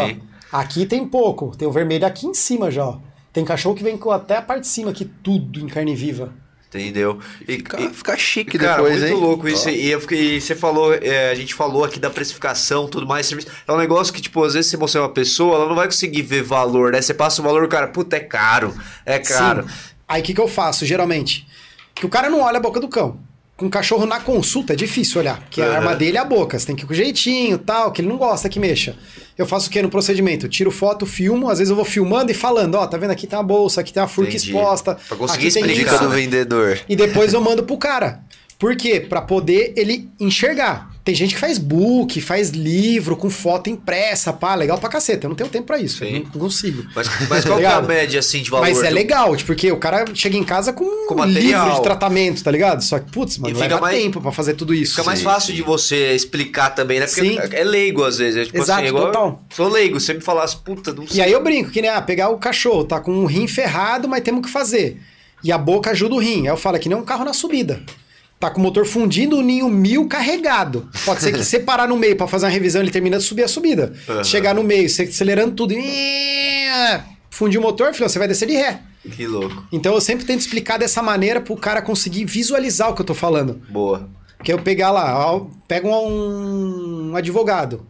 ó. 0.52 0.58
Aqui 0.58 0.86
tem 0.86 1.04
pouco. 1.06 1.56
Tem 1.56 1.66
o 1.66 1.72
vermelho 1.72 2.06
aqui 2.06 2.26
em 2.26 2.34
cima 2.34 2.70
já, 2.70 2.84
ó. 2.86 2.98
Tem 3.32 3.44
cachorro 3.44 3.74
que 3.74 3.82
vem 3.82 3.96
com 3.96 4.10
até 4.10 4.36
a 4.36 4.42
parte 4.42 4.62
de 4.62 4.68
cima 4.68 4.90
aqui, 4.90 5.04
tudo 5.04 5.60
em 5.60 5.66
carne 5.68 5.94
viva. 5.94 6.32
Entendeu? 6.72 7.18
E, 7.48 7.56
Fica, 7.56 7.80
e- 7.80 7.90
fica 7.90 8.16
chique 8.16 8.56
Cara, 8.56 8.76
depois, 8.76 9.00
muito 9.00 9.12
hein? 9.14 9.20
louco 9.20 9.48
isso. 9.48 9.68
Ó. 9.68 9.72
E, 9.72 9.90
eu 9.90 10.00
fiquei- 10.00 10.36
e 10.36 10.40
você 10.40 10.54
falou, 10.54 10.94
é, 10.94 11.30
a 11.30 11.34
gente 11.34 11.52
falou 11.52 11.84
aqui 11.84 11.98
da 11.98 12.08
precificação, 12.08 12.86
tudo 12.86 13.06
mais. 13.08 13.32
É 13.66 13.72
um 13.72 13.76
negócio 13.76 14.14
que, 14.14 14.20
tipo, 14.22 14.42
às 14.44 14.54
vezes 14.54 14.70
você 14.70 14.76
mostra 14.76 15.00
uma 15.02 15.08
pessoa, 15.08 15.56
ela 15.56 15.66
não 15.68 15.74
vai 15.74 15.86
conseguir 15.86 16.22
ver 16.22 16.42
valor, 16.44 16.92
né? 16.92 17.02
Você 17.02 17.12
passa 17.12 17.40
o 17.42 17.44
valor, 17.44 17.64
o 17.64 17.68
cara, 17.68 17.88
puta, 17.88 18.16
é 18.16 18.20
caro, 18.20 18.72
é 19.04 19.18
caro. 19.18 19.64
Sim. 19.68 19.74
Aí 20.06 20.20
o 20.22 20.24
que, 20.24 20.32
que 20.32 20.40
eu 20.40 20.46
faço, 20.46 20.86
geralmente? 20.86 21.44
Que 21.92 22.06
o 22.06 22.08
cara 22.08 22.30
não 22.30 22.40
olha 22.40 22.58
a 22.58 22.60
boca 22.60 22.78
do 22.78 22.88
cão. 22.88 23.18
Com 23.60 23.66
o 23.66 23.70
cachorro 23.70 24.06
na 24.06 24.18
consulta 24.18 24.72
é 24.72 24.76
difícil 24.76 25.20
olhar, 25.20 25.38
porque 25.38 25.60
a 25.60 25.66
Aham. 25.66 25.74
arma 25.76 25.94
dele 25.94 26.16
é 26.16 26.20
a 26.20 26.24
boca. 26.24 26.58
Você 26.58 26.64
tem 26.68 26.74
que 26.74 26.82
ir 26.82 26.86
com 26.86 26.94
jeitinho 26.94 27.58
tal, 27.58 27.92
que 27.92 28.00
ele 28.00 28.08
não 28.08 28.16
gosta 28.16 28.48
que 28.48 28.58
mexa. 28.58 28.96
Eu 29.36 29.44
faço 29.44 29.68
o 29.68 29.70
que 29.70 29.82
no 29.82 29.90
procedimento? 29.90 30.46
Eu 30.46 30.50
tiro 30.50 30.70
foto, 30.70 31.04
filmo, 31.04 31.50
às 31.50 31.58
vezes 31.58 31.68
eu 31.68 31.76
vou 31.76 31.84
filmando 31.84 32.30
e 32.30 32.34
falando, 32.34 32.76
ó, 32.76 32.86
tá 32.86 32.96
vendo 32.96 33.10
aqui 33.10 33.26
tem 33.26 33.38
uma 33.38 33.44
bolsa, 33.44 33.82
aqui 33.82 33.92
tem 33.92 34.02
uma 34.02 34.08
furca 34.08 34.30
Entendi. 34.30 34.46
exposta. 34.46 34.94
Pra 35.06 35.14
conseguir 35.14 35.48
aqui 35.48 35.52
tem 35.52 35.62
explicar, 35.64 35.78
Dica 35.84 35.94
isso. 35.96 36.04
do 36.04 36.08
né? 36.08 36.16
vendedor. 36.16 36.80
E 36.88 36.96
depois 36.96 37.34
eu 37.34 37.40
mando 37.42 37.62
pro 37.62 37.76
cara. 37.76 38.20
Por 38.58 38.74
quê? 38.74 38.98
Pra 38.98 39.20
poder 39.20 39.74
ele 39.76 40.08
enxergar. 40.18 40.89
Tem 41.02 41.14
gente 41.14 41.34
que 41.34 41.40
faz 41.40 41.56
book, 41.56 42.20
faz 42.20 42.50
livro 42.50 43.16
com 43.16 43.30
foto 43.30 43.70
impressa, 43.70 44.32
pá, 44.34 44.54
legal 44.54 44.76
pra 44.78 44.88
caceta. 44.90 45.24
Eu 45.26 45.30
não 45.30 45.34
tenho 45.36 45.48
tempo 45.48 45.64
pra 45.66 45.78
isso, 45.78 45.98
Sim. 46.04 46.16
eu 46.16 46.20
não 46.24 46.40
consigo. 46.40 46.84
Mas, 46.94 47.08
mas 47.28 47.44
qual 47.44 47.58
que 47.58 47.64
é 47.64 47.68
a 47.68 47.80
média, 47.80 48.20
assim, 48.20 48.42
de 48.42 48.50
valor? 48.50 48.66
Mas 48.68 48.82
é 48.82 48.88
do- 48.90 48.94
legal, 48.94 49.34
tipo, 49.34 49.46
porque 49.46 49.72
o 49.72 49.78
cara 49.78 50.04
chega 50.14 50.36
em 50.36 50.44
casa 50.44 50.74
com, 50.74 50.84
Com 51.06 51.14
um 51.14 51.16
material. 51.16 51.64
livro 51.64 51.76
de 51.78 51.82
tratamento, 51.82 52.44
tá 52.44 52.50
ligado? 52.50 52.82
Só 52.84 52.98
que, 52.98 53.10
putz, 53.10 53.38
mano, 53.38 53.52
E 53.52 53.54
fica 53.56 53.66
leva 53.74 53.80
mais- 53.80 53.98
tempo 53.98 54.20
pra 54.20 54.30
fazer 54.30 54.52
tudo 54.54 54.74
isso. 54.74 54.92
Fica 54.92 55.04
mais 55.04 55.18
Sim, 55.20 55.24
fácil 55.24 55.54
de 55.54 55.62
você 55.62 56.12
explicar 56.14 56.70
também, 56.74 57.00
né? 57.00 57.06
Porque 57.06 57.22
Sim. 57.22 57.38
é 57.50 57.64
leigo 57.64 58.04
às 58.04 58.18
vezes. 58.18 58.36
É 58.42 58.44
tipo 58.44 58.58
Exato, 58.58 58.80
assim, 58.80 58.88
igual 58.88 59.06
total. 59.06 59.42
Sou 59.56 59.68
leigo, 59.68 59.98
você 59.98 60.12
me 60.12 60.20
falasse, 60.20 60.56
puta, 60.58 60.92
não 60.92 61.06
sei. 61.08 61.16
E 61.18 61.22
aí 61.22 61.32
eu 61.32 61.42
brinco, 61.42 61.70
que 61.70 61.80
nem, 61.80 61.90
ah, 61.90 62.02
pegar 62.02 62.28
o 62.28 62.36
cachorro, 62.36 62.84
tá 62.84 63.00
com 63.00 63.10
um 63.12 63.24
rim 63.24 63.48
ferrado, 63.48 64.06
mas 64.06 64.22
temos 64.22 64.42
que 64.44 64.52
fazer. 64.52 65.00
E 65.42 65.50
a 65.50 65.56
boca 65.56 65.90
ajuda 65.92 66.14
o 66.14 66.18
rim. 66.18 66.42
Aí 66.42 66.46
eu 66.48 66.56
falo, 66.58 66.76
é 66.76 66.78
que 66.78 66.90
nem 66.90 66.96
um 66.98 67.02
carro 67.04 67.24
na 67.24 67.32
subida. 67.32 67.80
Tá 68.40 68.48
com 68.50 68.58
o 68.58 68.62
motor 68.64 68.86
fundindo, 68.86 69.36
o 69.36 69.42
ninho 69.42 69.68
mil 69.68 70.08
carregado. 70.08 70.88
Pode 71.04 71.20
ser 71.20 71.30
que 71.32 71.38
você 71.44 71.60
parar 71.60 71.86
no 71.86 71.94
meio 71.96 72.16
pra 72.16 72.26
fazer 72.26 72.46
uma 72.46 72.50
revisão, 72.52 72.80
ele 72.80 72.90
termina 72.90 73.18
de 73.18 73.22
subir 73.24 73.44
a 73.44 73.48
subida. 73.48 73.92
Aham. 74.08 74.24
Chegar 74.24 74.54
no 74.54 74.64
meio, 74.64 74.88
você 74.88 75.02
acelerando 75.02 75.52
tudo, 75.54 75.74
fundir 77.30 77.58
o 77.60 77.62
motor, 77.62 77.92
filho, 77.94 78.08
você 78.08 78.18
vai 78.18 78.26
descer 78.28 78.46
de 78.48 78.54
ré. 78.54 78.80
Que 79.14 79.26
louco. 79.26 79.64
Então 79.72 79.94
eu 79.94 80.00
sempre 80.00 80.24
tento 80.26 80.40
explicar 80.40 80.78
dessa 80.78 81.02
maneira 81.02 81.40
pro 81.40 81.56
cara 81.56 81.80
conseguir 81.82 82.24
visualizar 82.24 82.90
o 82.90 82.94
que 82.94 83.00
eu 83.02 83.06
tô 83.06 83.14
falando. 83.14 83.60
Boa. 83.68 84.08
Que 84.42 84.52
eu 84.52 84.58
pegar 84.58 84.90
lá, 84.90 85.26
ó, 85.34 85.46
pega 85.68 85.86
um, 85.86 87.10
um 87.12 87.16
advogado, 87.16 87.86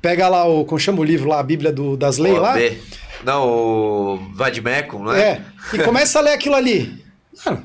pega 0.00 0.28
lá 0.28 0.44
o, 0.44 0.64
como 0.64 0.80
chama 0.80 1.00
o 1.00 1.04
livro 1.04 1.28
lá, 1.28 1.38
a 1.38 1.42
Bíblia 1.44 1.72
do- 1.72 1.96
das 1.96 2.18
leis 2.18 2.38
lá, 2.38 2.54
OAB. 2.54 2.78
Não, 3.24 3.48
o 3.48 4.18
Vadmecum, 4.34 5.04
não 5.04 5.12
é? 5.12 5.20
é, 5.20 5.40
e 5.74 5.78
começa 5.78 6.18
a 6.18 6.22
ler 6.22 6.32
aquilo 6.32 6.56
ali. 6.56 7.04
Mano, 7.46 7.62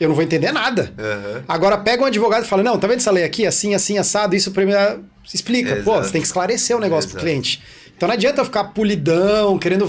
eu 0.00 0.08
não 0.08 0.14
vou 0.16 0.24
entender 0.24 0.50
nada. 0.50 0.92
Aham. 0.98 1.44
Agora 1.46 1.76
pega 1.78 2.02
um 2.02 2.06
advogado 2.06 2.44
e 2.44 2.48
fala, 2.48 2.62
não, 2.62 2.78
tá 2.78 2.86
vendo 2.88 2.98
essa 2.98 3.10
lei 3.10 3.22
aqui, 3.22 3.46
assim, 3.46 3.74
assim, 3.74 3.98
assado, 3.98 4.34
isso 4.34 4.50
primeiro 4.50 5.04
explica. 5.32 5.76
Pô, 5.84 5.92
Exato. 5.92 6.06
você 6.06 6.12
tem 6.12 6.20
que 6.22 6.26
esclarecer 6.26 6.76
o 6.76 6.80
negócio 6.80 7.10
pro 7.10 7.18
Exato. 7.18 7.24
cliente. 7.30 7.62
Então 7.96 8.08
não 8.08 8.14
adianta 8.14 8.40
eu 8.40 8.44
ficar 8.46 8.64
polidão, 8.64 9.58
querendo 9.58 9.88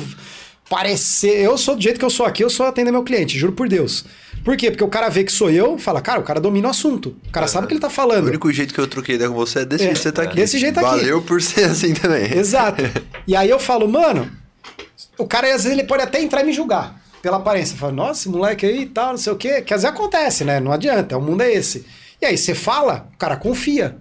parecer. 0.70 1.42
Eu 1.42 1.58
sou 1.58 1.76
do 1.76 1.82
jeito 1.82 1.98
que 2.00 2.06
eu 2.06 2.10
sou 2.10 2.26
aqui, 2.26 2.44
eu 2.44 2.50
sou 2.50 2.66
atender 2.66 2.92
meu 2.92 3.04
cliente, 3.04 3.38
juro 3.38 3.54
por 3.54 3.68
Deus. 3.68 4.06
Por 4.44 4.58
quê? 4.58 4.72
Porque 4.72 4.84
o 4.84 4.88
cara 4.88 5.08
vê 5.10 5.24
que 5.24 5.32
sou 5.32 5.50
eu, 5.52 5.78
fala, 5.78 6.02
cara, 6.02 6.20
o 6.20 6.24
cara 6.24 6.40
domina 6.40 6.68
o 6.68 6.72
assunto. 6.72 7.16
O 7.28 7.32
cara 7.32 7.48
sabe 7.48 7.66
o 7.66 7.68
que 7.68 7.74
ele 7.74 7.82
tá 7.82 7.88
O 7.88 7.92
falando. 7.92 8.28
único 8.28 8.52
jeito 8.52 8.74
que 8.74 8.80
eu 8.80 8.88
troquei 8.88 9.16
ideia 9.16 9.30
com 9.30 9.36
você 9.36 9.60
é 9.60 9.66
desse 9.66 9.84
É, 9.84 9.88
jeito 9.88 9.98
que 9.98 10.04
você 10.04 10.12
tá 10.12 10.24
aqui. 10.24 10.36
desse 10.36 10.58
jeito 10.58 10.80
aqui. 10.80 10.90
Valeu 10.90 11.22
por 11.22 11.42
ser 11.42 11.66
assim 11.70 11.94
também. 11.94 12.26
Exato. 12.38 12.82
E 13.28 13.36
aí 13.36 13.50
eu 13.50 13.60
falo, 13.60 13.88
mano, 13.88 14.32
o 15.18 15.28
cara 15.28 15.48
às 15.48 15.64
vezes 15.64 15.78
ele 15.78 15.84
pode 15.88 16.02
até 16.04 16.20
entrar 16.22 16.42
e 16.42 16.46
me 16.46 16.54
julgar 16.54 17.01
pela 17.22 17.38
aparência. 17.38 17.78
Fala, 17.78 17.92
nossa, 17.92 18.22
esse 18.22 18.30
moleque 18.30 18.66
aí 18.66 18.82
e 18.84 18.86
tal, 18.86 19.12
não 19.12 19.18
sei 19.18 19.34
o 19.34 19.36
quê. 19.36 19.62
Que 19.62 19.74
às 19.74 19.84
vezes 19.84 19.96
acontece, 19.96 20.44
né? 20.44 20.60
Não 20.60 20.72
adianta, 20.72 21.18
o 21.18 21.22
mundo 21.22 21.42
é 21.42 21.52
esse. 21.54 21.86
E 22.22 22.26
aí 22.26 22.38
você 22.38 22.54
fala, 22.54 23.08
o 23.14 23.18
cara 23.18 23.36
confia. 23.36 23.98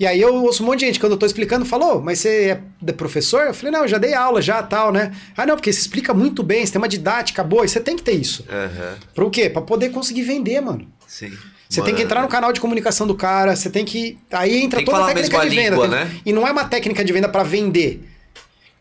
E 0.00 0.06
aí 0.06 0.20
eu 0.20 0.34
ouço 0.34 0.62
um 0.62 0.66
monte 0.66 0.80
de 0.80 0.86
gente, 0.86 0.98
quando 0.98 1.12
eu 1.12 1.18
tô 1.18 1.26
explicando, 1.26 1.64
falou, 1.64 2.00
mas 2.00 2.18
você 2.18 2.28
é 2.50 2.60
de 2.80 2.92
professor? 2.92 3.42
Eu 3.46 3.54
falei, 3.54 3.70
não, 3.70 3.82
eu 3.82 3.88
já 3.88 3.98
dei 3.98 4.14
aula, 4.14 4.42
já 4.42 4.60
tal, 4.62 4.90
né? 4.90 5.12
Ah, 5.36 5.46
não, 5.46 5.54
porque 5.54 5.72
você 5.72 5.78
explica 5.80 6.12
muito 6.12 6.42
bem, 6.42 6.64
você 6.66 6.72
tem 6.72 6.80
uma 6.80 6.88
didática 6.88 7.44
boa, 7.44 7.64
e 7.64 7.68
você 7.68 7.78
tem 7.78 7.94
que 7.94 8.02
ter 8.02 8.12
isso. 8.12 8.44
Aham. 8.50 8.96
Pra 9.14 9.24
o 9.24 9.30
quê? 9.30 9.48
Pra 9.48 9.62
poder 9.62 9.90
conseguir 9.90 10.22
vender, 10.22 10.60
mano. 10.60 10.88
Sim. 11.06 11.30
Você 11.68 11.80
tem 11.80 11.94
que 11.94 12.00
Mano. 12.00 12.04
entrar 12.04 12.22
no 12.22 12.28
canal 12.28 12.52
de 12.52 12.60
comunicação 12.60 13.06
do 13.06 13.14
cara, 13.14 13.54
você 13.56 13.70
tem 13.70 13.82
que. 13.84 14.18
Aí 14.30 14.62
entra 14.62 14.78
Tem 14.78 14.84
toda 14.84 15.04
a 15.04 15.06
técnica 15.14 15.40
de 15.40 15.48
venda. 15.56 15.70
língua, 15.70 15.88
tem- 15.88 15.90
né? 16.04 16.10
E 16.26 16.32
não 16.32 16.46
é 16.46 16.52
uma 16.52 16.64
técnica 16.64 17.02
de 17.02 17.12
venda 17.14 17.28
pra 17.30 17.42
vender. 17.42 18.11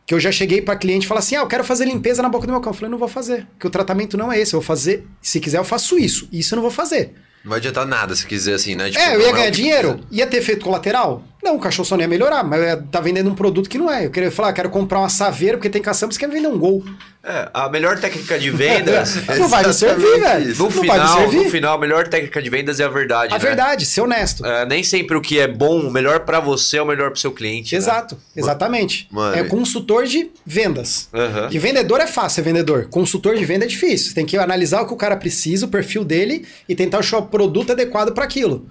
Que 0.06 0.14
eu 0.14 0.20
já 0.20 0.32
cheguei 0.32 0.62
pra 0.62 0.76
cliente 0.76 1.06
e 1.06 1.08
falar 1.08 1.20
assim: 1.20 1.36
ah, 1.36 1.40
eu 1.40 1.48
quero 1.48 1.64
fazer 1.64 1.86
limpeza 1.86 2.22
na 2.22 2.30
boca 2.30 2.46
do 2.46 2.52
meu 2.52 2.62
cão. 2.62 2.72
Eu 2.72 2.76
falei, 2.76 2.90
não 2.92 2.98
vou 2.98 3.08
fazer. 3.08 3.46
Porque 3.54 3.68
o 3.68 3.70
tratamento 3.70 4.18
não 4.18 4.32
é 4.32 4.40
esse. 4.40 4.54
Eu 4.54 4.60
vou 4.60 4.66
fazer. 4.66 5.08
Se 5.22 5.40
quiser, 5.40 5.58
eu 5.58 5.64
faço 5.64 5.98
isso. 5.98 6.28
Isso 6.32 6.54
eu 6.54 6.58
não 6.58 6.64
vou 6.64 6.72
fazer. 6.72 7.14
Não 7.44 7.50
vai 7.50 7.60
adiantar 7.60 7.88
nada 7.88 8.16
se 8.16 8.26
quiser 8.26 8.54
assim, 8.54 8.76
né? 8.76 8.90
Tipo, 8.90 9.04
é, 9.04 9.16
eu 9.16 9.22
ia 9.22 9.30
o 9.30 9.34
ganhar 9.34 9.46
que 9.46 9.52
dinheiro, 9.52 9.94
precisa. 9.94 10.08
ia 10.12 10.28
ter 10.28 10.38
efeito 10.38 10.64
colateral. 10.64 11.24
Não, 11.44 11.56
o 11.56 11.60
cachorro 11.60 11.86
só 11.86 11.96
não 11.96 12.04
ia 12.04 12.08
melhorar, 12.08 12.44
mas 12.44 12.62
é, 12.62 12.76
tá 12.76 13.00
vendendo 13.00 13.30
um 13.30 13.36
produto 13.36 13.68
que 13.70 13.78
não 13.78 13.92
é. 13.92 14.06
Eu 14.06 14.12
queria 14.12 14.32
falar, 14.32 14.54
quero 14.54 14.70
comprar 14.70 15.00
uma 15.00 15.10
saveira 15.10 15.58
porque 15.58 15.70
tem 15.70 15.82
caçamba, 15.82 16.14
você 16.14 16.20
quer 16.20 16.30
vender 16.30 16.48
um 16.48 16.58
gol. 16.58 16.84
É, 17.24 17.50
a 17.54 17.70
melhor 17.70 18.00
técnica 18.00 18.38
de 18.38 18.50
vendas. 18.50 19.16
não 19.38 19.48
vai 19.48 19.66
me 19.66 19.74
servir, 19.74 20.20
velho. 20.20 20.56
no, 20.56 20.70
não 20.70 20.70
vai 20.70 21.00
me 21.00 21.06
final, 21.06 21.18
servir. 21.18 21.44
no 21.44 21.50
final, 21.52 21.76
a 21.76 21.80
melhor 21.80 22.08
técnica 22.08 22.42
de 22.42 22.50
vendas 22.50 22.80
é 22.80 22.84
a 22.84 22.88
verdade. 22.88 23.34
A 23.34 23.38
né? 23.38 23.44
verdade, 23.44 23.86
ser 23.86 24.02
honesto. 24.02 24.46
É, 24.46 24.66
nem 24.66 24.84
sempre 24.84 25.18
o 25.18 25.22
que 25.22 25.40
é 25.40 25.48
bom, 25.48 25.82
o 25.82 25.92
melhor 25.92 26.22
pra 26.22 26.40
você 26.40 26.78
é 26.78 26.82
o 26.82 26.86
melhor 26.86 27.12
pro 27.12 27.20
seu 27.20 27.32
cliente. 27.32 27.74
né? 27.74 27.78
Exato, 27.78 28.18
exatamente. 28.36 29.08
Mano, 29.12 29.36
é 29.36 29.44
consultor 29.44 30.06
de 30.06 30.32
vendas. 30.46 31.10
Aham. 31.14 31.50
Que 31.50 31.60
vendedor 31.60 32.00
é 32.00 32.08
fácil 32.08 32.36
ser 32.36 32.42
vendedor. 32.44 32.88
Consultor 32.90 33.36
de 33.36 33.46
venda 33.46 33.66
é 33.66 33.68
difícil. 33.68 34.10
Você 34.10 34.16
tem 34.16 34.26
que 34.26 34.38
analisar 34.38 34.82
o 34.82 34.88
que 34.88 34.94
o 34.94 34.98
cara 34.98 35.16
precisa, 35.16 35.66
o 35.66 35.70
perfil 35.70 36.04
dele 36.04 36.46
e 36.68 36.76
tentar 36.76 37.00
achar 37.00 37.18
o 37.18 37.24
produto 37.24 37.72
adequado 37.72 38.14
para 38.14 38.24
aquilo. 38.24 38.68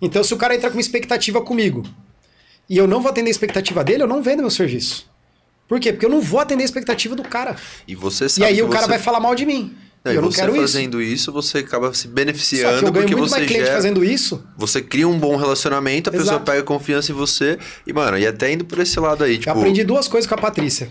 Então, 0.00 0.22
se 0.22 0.32
o 0.32 0.36
cara 0.36 0.54
entra 0.54 0.68
com 0.68 0.76
uma 0.76 0.80
expectativa 0.80 1.40
comigo 1.40 1.82
e 2.68 2.76
eu 2.76 2.86
não 2.86 3.00
vou 3.00 3.10
atender 3.10 3.28
a 3.28 3.30
expectativa 3.30 3.82
dele, 3.82 4.02
eu 4.02 4.08
não 4.08 4.22
vendo 4.22 4.40
meu 4.40 4.50
serviço. 4.50 5.08
Por 5.68 5.78
quê? 5.78 5.92
Porque 5.92 6.06
eu 6.06 6.10
não 6.10 6.20
vou 6.20 6.40
atender 6.40 6.62
a 6.62 6.64
expectativa 6.64 7.14
do 7.14 7.22
cara. 7.22 7.56
E 7.86 7.94
você 7.94 8.24
E 8.24 8.30
sabe 8.30 8.46
aí 8.46 8.56
que 8.56 8.62
o 8.62 8.68
cara 8.68 8.84
você... 8.84 8.90
vai 8.90 8.98
falar 8.98 9.20
mal 9.20 9.34
de 9.34 9.44
mim. 9.44 9.74
Não, 10.04 10.12
e 10.12 10.14
e 10.14 10.16
eu 10.16 10.22
não 10.22 10.30
você 10.30 10.40
quero 10.40 10.52
isso. 10.52 10.60
fazendo 10.62 11.02
isso. 11.02 11.32
você 11.32 11.58
acaba 11.58 11.92
se 11.92 12.04
Só 12.04 12.08
beneficiando 12.08 12.76
eu 12.76 12.80
ganho 12.80 12.92
porque 12.92 13.14
muito 13.14 13.28
você 13.28 13.36
mais 13.36 13.46
cliente 13.46 13.64
gera... 13.64 13.76
fazendo 13.76 14.04
isso. 14.04 14.42
Você 14.56 14.80
cria 14.80 15.06
um 15.06 15.18
bom 15.18 15.36
relacionamento, 15.36 16.08
a 16.08 16.12
pessoa 16.12 16.34
Exato. 16.34 16.44
pega 16.44 16.62
confiança 16.62 17.12
em 17.12 17.14
você. 17.14 17.58
E, 17.86 17.92
mano, 17.92 18.16
e 18.16 18.26
até 18.26 18.52
indo 18.52 18.64
por 18.64 18.78
esse 18.78 18.98
lado 18.98 19.24
aí, 19.24 19.38
tipo... 19.38 19.50
Eu 19.50 19.54
aprendi 19.54 19.84
duas 19.84 20.08
coisas 20.08 20.26
com 20.26 20.34
a 20.34 20.38
Patrícia. 20.38 20.90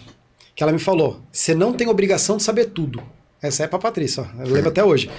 Que 0.56 0.62
ela 0.64 0.72
me 0.72 0.80
falou: 0.80 1.22
você 1.32 1.56
não 1.56 1.74
tem 1.74 1.88
obrigação 1.88 2.38
de 2.38 2.44
saber 2.44 2.66
tudo. 2.66 3.02
Essa 3.42 3.64
é 3.64 3.68
pra 3.68 3.80
Patrícia, 3.80 4.24
ó. 4.24 4.44
Eu 4.44 4.52
lembro 4.52 4.70
até 4.70 4.84
hoje. 4.84 5.10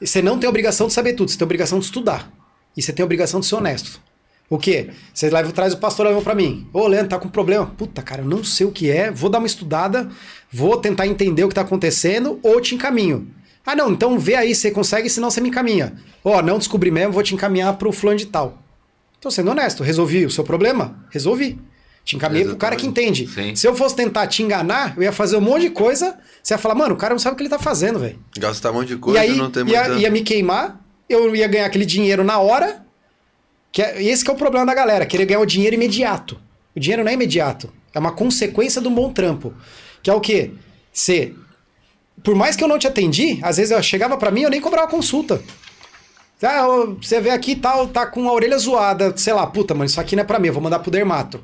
Você 0.00 0.22
não 0.22 0.38
tem 0.38 0.48
obrigação 0.48 0.86
de 0.86 0.92
saber 0.92 1.12
tudo, 1.14 1.30
você 1.30 1.38
tem 1.38 1.44
obrigação 1.44 1.78
de 1.78 1.84
estudar. 1.84 2.30
E 2.76 2.82
você 2.82 2.92
tem 2.92 3.04
obrigação 3.04 3.40
de 3.40 3.46
ser 3.46 3.54
honesto. 3.54 4.00
O 4.48 4.58
quê? 4.58 4.90
Você 5.12 5.30
leva, 5.30 5.50
traz 5.52 5.72
o 5.72 5.78
pastor 5.78 6.06
alemão 6.06 6.22
pra 6.22 6.34
mim. 6.34 6.68
Ô, 6.72 6.86
Leandro, 6.86 7.08
tá 7.08 7.18
com 7.18 7.28
problema. 7.28 7.66
Puta, 7.66 8.02
cara, 8.02 8.22
eu 8.22 8.26
não 8.26 8.44
sei 8.44 8.66
o 8.66 8.70
que 8.70 8.90
é, 8.90 9.10
vou 9.10 9.30
dar 9.30 9.38
uma 9.38 9.46
estudada, 9.46 10.08
vou 10.52 10.76
tentar 10.76 11.06
entender 11.06 11.44
o 11.44 11.48
que 11.48 11.54
tá 11.54 11.62
acontecendo 11.62 12.38
ou 12.42 12.60
te 12.60 12.74
encaminho. 12.74 13.28
Ah, 13.66 13.74
não, 13.74 13.90
então 13.90 14.18
vê 14.18 14.34
aí 14.34 14.54
se 14.54 14.62
você 14.62 14.70
consegue, 14.70 15.08
senão 15.08 15.30
você 15.30 15.40
me 15.40 15.48
encaminha. 15.48 15.94
Ó, 16.22 16.42
não 16.42 16.58
descobri 16.58 16.90
mesmo, 16.90 17.12
vou 17.12 17.22
te 17.22 17.34
encaminhar 17.34 17.74
pro 17.78 17.90
fulano 17.92 18.18
de 18.18 18.26
tal. 18.26 18.62
Tô 19.20 19.30
sendo 19.30 19.50
honesto, 19.50 19.82
resolvi 19.82 20.26
o 20.26 20.30
seu 20.30 20.44
problema? 20.44 21.06
Resolvi. 21.10 21.58
Te 22.04 22.16
encaminhei 22.16 22.44
pro 22.44 22.56
cara 22.56 22.76
que 22.76 22.86
entende. 22.86 23.26
Sim. 23.26 23.56
Se 23.56 23.66
eu 23.66 23.74
fosse 23.74 23.96
tentar 23.96 24.26
te 24.26 24.42
enganar, 24.42 24.92
eu 24.94 25.02
ia 25.02 25.12
fazer 25.12 25.38
um 25.38 25.40
monte 25.40 25.62
de 25.62 25.70
coisa, 25.70 26.18
você 26.42 26.52
ia 26.52 26.58
falar, 26.58 26.74
mano, 26.74 26.94
o 26.94 26.98
cara 26.98 27.14
não 27.14 27.18
sabe 27.18 27.32
o 27.32 27.36
que 27.38 27.42
ele 27.42 27.48
tá 27.48 27.58
fazendo, 27.58 27.98
velho. 27.98 28.18
Gastar 28.36 28.70
um 28.70 28.74
monte 28.74 28.88
de 28.88 28.94
E 28.94 28.98
coisa, 28.98 29.20
aí 29.20 29.34
não 29.34 29.50
tem 29.50 29.66
ia, 29.66 29.84
muita... 29.84 30.00
ia 30.02 30.10
me 30.10 30.20
queimar, 30.20 30.78
eu 31.08 31.34
ia 31.34 31.48
ganhar 31.48 31.64
aquele 31.64 31.86
dinheiro 31.86 32.22
na 32.22 32.38
hora. 32.38 32.83
Que 33.74 33.82
é, 33.82 34.00
esse 34.00 34.24
que 34.24 34.30
é 34.30 34.32
o 34.32 34.36
problema 34.36 34.64
da 34.64 34.72
galera, 34.72 35.04
querer 35.04 35.26
ganhar 35.26 35.40
o 35.40 35.44
dinheiro 35.44 35.74
imediato. 35.74 36.40
O 36.76 36.78
dinheiro 36.78 37.02
não 37.02 37.10
é 37.10 37.14
imediato, 37.14 37.72
é 37.92 37.98
uma 37.98 38.12
consequência 38.12 38.80
de 38.80 38.86
um 38.86 38.94
bom 38.94 39.12
trampo. 39.12 39.52
Que 40.00 40.08
é 40.08 40.14
o 40.14 40.20
quê? 40.20 40.52
Você, 40.92 41.34
por 42.22 42.36
mais 42.36 42.54
que 42.54 42.62
eu 42.62 42.68
não 42.68 42.78
te 42.78 42.86
atendi, 42.86 43.40
às 43.42 43.56
vezes 43.56 43.72
eu 43.72 43.82
chegava 43.82 44.16
pra 44.16 44.30
mim 44.30 44.42
eu 44.42 44.50
nem 44.50 44.60
cobrava 44.60 44.86
consulta. 44.86 45.42
Ah, 46.40 46.66
você 47.02 47.20
vê 47.20 47.30
aqui 47.30 47.56
tal, 47.56 47.88
tá 47.88 48.06
com 48.06 48.28
a 48.28 48.32
orelha 48.32 48.56
zoada, 48.58 49.12
sei 49.16 49.32
lá, 49.32 49.44
puta, 49.44 49.74
mano, 49.74 49.86
isso 49.86 50.00
aqui 50.00 50.14
não 50.14 50.22
é 50.22 50.26
pra 50.26 50.38
mim, 50.38 50.48
eu 50.48 50.54
vou 50.54 50.62
mandar 50.62 50.78
pro 50.78 50.90
dermato. 50.90 51.42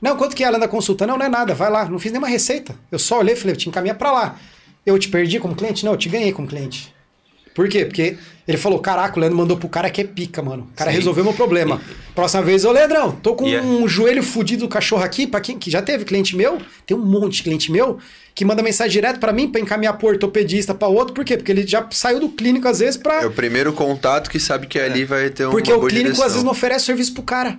Não, 0.00 0.16
quanto 0.16 0.36
que 0.36 0.44
é 0.44 0.46
além 0.46 0.60
da 0.60 0.68
consulta? 0.68 1.04
Não, 1.08 1.18
não 1.18 1.26
é 1.26 1.28
nada, 1.28 1.54
vai 1.54 1.70
lá, 1.70 1.86
não 1.86 1.98
fiz 1.98 2.12
nenhuma 2.12 2.28
receita. 2.28 2.76
Eu 2.92 3.00
só 3.00 3.18
olhei 3.18 3.34
e 3.34 3.36
falei, 3.36 3.54
eu 3.54 3.58
te 3.58 3.68
encaminhar 3.68 3.96
pra 3.96 4.12
lá. 4.12 4.38
Eu 4.86 4.96
te 4.96 5.08
perdi 5.08 5.40
como 5.40 5.56
cliente? 5.56 5.84
Não, 5.84 5.92
eu 5.92 5.98
te 5.98 6.08
ganhei 6.08 6.32
como 6.32 6.46
cliente. 6.46 6.94
Por 7.52 7.68
quê? 7.68 7.84
Porque 7.84 8.16
ele 8.46 8.58
falou: 8.58 8.78
caraca, 8.78 9.16
o 9.16 9.20
Leandro 9.20 9.38
mandou 9.38 9.56
pro 9.56 9.68
cara 9.68 9.88
que 9.90 10.00
é 10.00 10.04
pica, 10.04 10.42
mano. 10.42 10.68
O 10.72 10.76
cara 10.76 10.90
Sim. 10.90 10.96
resolveu 10.98 11.24
meu 11.24 11.32
problema. 11.32 11.80
Próxima 12.14 12.42
vez, 12.42 12.64
ô 12.64 12.70
Leandrão, 12.72 13.12
tô 13.12 13.34
com 13.34 13.48
é- 13.48 13.60
um 13.60 13.86
joelho 13.88 14.22
fudido 14.22 14.62
do 14.66 14.68
cachorro 14.68 15.02
aqui, 15.02 15.26
pra 15.26 15.40
quem 15.40 15.58
que 15.58 15.70
já 15.70 15.80
teve 15.82 16.04
cliente 16.04 16.36
meu, 16.36 16.58
tem 16.86 16.96
um 16.96 17.00
monte 17.04 17.34
de 17.38 17.42
cliente 17.42 17.72
meu 17.72 17.98
que 18.34 18.44
manda 18.44 18.62
mensagem 18.62 18.90
direto 18.92 19.20
pra 19.20 19.32
mim 19.32 19.48
pra 19.48 19.60
encaminhar 19.60 19.96
pro 19.96 20.08
ortopedista 20.08 20.74
pra 20.74 20.88
outro. 20.88 21.14
Por 21.14 21.24
quê? 21.24 21.36
Porque 21.36 21.52
ele 21.52 21.64
já 21.66 21.86
saiu 21.92 22.18
do 22.20 22.28
clínico 22.28 22.66
às 22.66 22.80
vezes 22.80 22.96
pra. 22.96 23.22
É 23.22 23.26
o 23.26 23.30
primeiro 23.30 23.72
contato 23.72 24.28
que 24.28 24.40
sabe 24.40 24.66
que 24.66 24.78
ali 24.78 25.04
vai 25.04 25.30
ter 25.30 25.44
uma 25.44 25.52
Porque 25.52 25.72
o 25.72 25.78
clínico 25.80 25.92
direção. 26.04 26.24
às 26.26 26.32
vezes 26.32 26.44
não 26.44 26.50
oferece 26.52 26.84
serviço 26.86 27.14
pro 27.14 27.22
cara. 27.22 27.56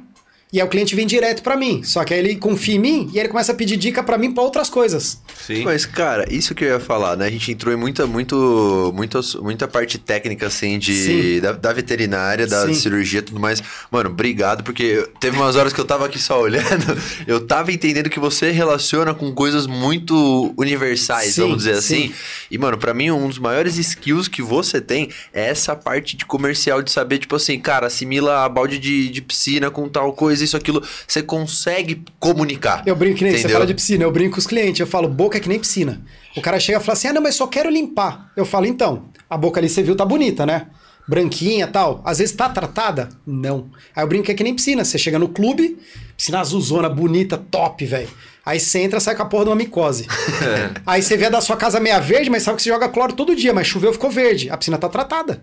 E 0.53 0.61
aí 0.61 0.65
o 0.65 0.69
cliente 0.69 0.95
vem 0.95 1.05
direto 1.05 1.41
pra 1.43 1.57
mim. 1.57 1.84
Só 1.84 2.03
que 2.03 2.13
aí 2.13 2.19
ele 2.19 2.35
confia 2.35 2.76
em 2.76 2.80
mim 2.80 3.09
e 3.13 3.19
ele 3.19 3.27
começa 3.27 3.51
a 3.51 3.55
pedir 3.55 3.76
dica 3.77 4.01
pra 4.03 4.17
mim 4.17 4.31
pra 4.31 4.43
outras 4.43 4.69
coisas. 4.69 5.19
Sim. 5.45 5.63
Mas, 5.63 5.85
cara, 5.85 6.31
isso 6.31 6.55
que 6.55 6.63
eu 6.63 6.69
ia 6.69 6.80
falar, 6.80 7.17
né? 7.17 7.26
A 7.26 7.30
gente 7.30 7.51
entrou 7.51 7.73
em 7.73 7.77
muita, 7.77 8.07
muito, 8.07 8.91
muita, 8.95 9.19
muita 9.41 9.67
parte 9.67 9.97
técnica, 9.97 10.47
assim, 10.47 10.80
de, 10.80 10.93
Sim. 10.93 11.39
da, 11.41 11.51
da 11.51 11.73
veterinária, 11.73 12.47
da 12.47 12.67
Sim. 12.67 12.73
cirurgia 12.73 13.19
e 13.19 13.23
tudo 13.23 13.39
mais. 13.39 13.61
Mano, 13.91 14.09
obrigado, 14.09 14.63
porque 14.63 15.07
teve 15.19 15.35
umas 15.38 15.55
horas 15.55 15.73
que 15.73 15.80
eu 15.80 15.85
tava 15.85 16.05
aqui 16.05 16.19
só 16.19 16.39
olhando, 16.41 16.97
eu 17.27 17.45
tava 17.45 17.72
entendendo 17.72 18.09
que 18.09 18.19
você 18.19 18.51
relaciona 18.51 19.13
com 19.13 19.34
coisas 19.34 19.67
muito 19.67 20.53
universais, 20.57 21.35
Sim, 21.35 21.41
vamos 21.41 21.57
dizer 21.57 21.81
sim. 21.81 22.05
assim. 22.05 22.13
E, 22.49 22.57
mano, 22.57 22.77
pra 22.77 22.93
mim, 22.93 23.11
um 23.11 23.27
dos 23.27 23.39
maiores 23.39 23.77
skills 23.77 24.27
que 24.27 24.41
você 24.41 24.80
tem 24.80 25.09
é 25.34 25.49
essa 25.49 25.76
parte 25.76 26.15
de 26.15 26.26
comercial, 26.26 26.81
de 26.81 26.91
saber, 26.91 27.17
tipo 27.17 27.35
assim, 27.35 27.59
cara, 27.59 27.88
assimila 27.88 28.45
a 28.45 28.49
balde 28.49 28.77
de, 28.80 29.09
de 29.09 29.22
piscina 29.22 29.69
com 29.69 29.89
tal 29.89 30.13
coisa, 30.13 30.35
isso, 30.41 30.56
aquilo. 30.57 30.82
Você 31.07 31.22
consegue 31.22 32.03
comunicar. 32.20 32.84
Eu 32.86 32.95
brinco 32.95 33.18
que 33.18 33.24
nem 33.24 33.34
você 33.34 33.40
Entendeu? 33.40 33.56
fala 33.56 33.68
de 33.68 33.74
piscina, 33.74 34.03
eu 34.03 34.12
brinco 34.12 34.34
com 34.34 34.40
os 34.40 34.48
clientes, 34.48 34.80
eu 34.80 34.88
falo, 34.88 35.07
boca 35.07 35.38
é 35.38 35.41
que 35.41 35.49
nem 35.49 35.60
piscina. 35.60 36.02
O 36.36 36.41
cara 36.41 36.60
chega 36.60 36.80
e 36.80 36.82
fala 36.82 36.94
assim: 36.94 37.07
ah, 37.07 37.14
não, 37.14 37.22
mas 37.22 37.36
só 37.36 37.48
quero 37.48 37.70
limpar. 37.70 38.32
Eu 38.36 38.45
falo, 38.45 38.66
então, 38.66 39.06
a 39.30 39.38
boca 39.38 39.60
ali 39.60 39.70
você 39.70 39.82
viu, 39.82 39.95
tá 39.95 40.06
bonita, 40.06 40.45
né? 40.45 40.68
Branquinha 41.07 41.68
tal. 41.68 42.02
Às 42.03 42.18
vezes 42.18 42.36
tá 42.36 42.49
tratada? 42.49 43.10
Não. 43.26 43.70
Aí 43.95 44.03
eu 44.03 44.07
brinco 44.07 44.26
que 44.26 44.32
é 44.32 44.36
que 44.36 44.44
nem 44.44 44.56
piscina. 44.56 44.84
Você 44.84 44.98
chega 44.98 45.20
no 45.20 45.30
clube, 45.30 45.78
piscina 46.18 46.40
azulzona, 46.40 46.90
bonita, 46.90 47.38
top, 47.38 47.86
velho. 47.86 48.10
Aí 48.45 48.60
você 48.60 48.80
entra, 48.80 48.99
sai 48.99 49.16
com 49.16 49.24
a 49.24 49.26
porra 49.26 49.45
de 49.45 49.49
uma 49.49 49.56
micose. 49.56 50.07
Aí 50.86 51.02
você 51.02 51.18
vê 51.18 51.26
a 51.26 51.30
da 51.30 51.41
sua 51.41 51.57
casa 51.57 51.80
meia 51.80 51.99
verde, 51.99 52.30
mas 52.30 52.44
sabe 52.44 52.57
que 52.57 52.64
você 52.64 52.70
joga 52.70 52.90
cloro 52.90 53.14
todo 53.14 53.36
dia, 53.36 53.53
mas 53.53 53.66
choveu, 53.66 53.91
ficou 53.91 54.10
verde. 54.10 54.49
A 54.49 54.57
piscina 54.57 54.78
tá 54.78 54.88
tratada. 54.88 55.41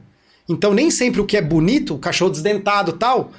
Então 0.48 0.74
nem 0.74 0.90
sempre 0.90 1.20
o 1.20 1.26
que 1.26 1.36
é 1.36 1.42
bonito, 1.42 1.94
o 1.94 1.98
cachorro 1.98 2.30
desdentado 2.30 2.92
tal, 2.92 3.32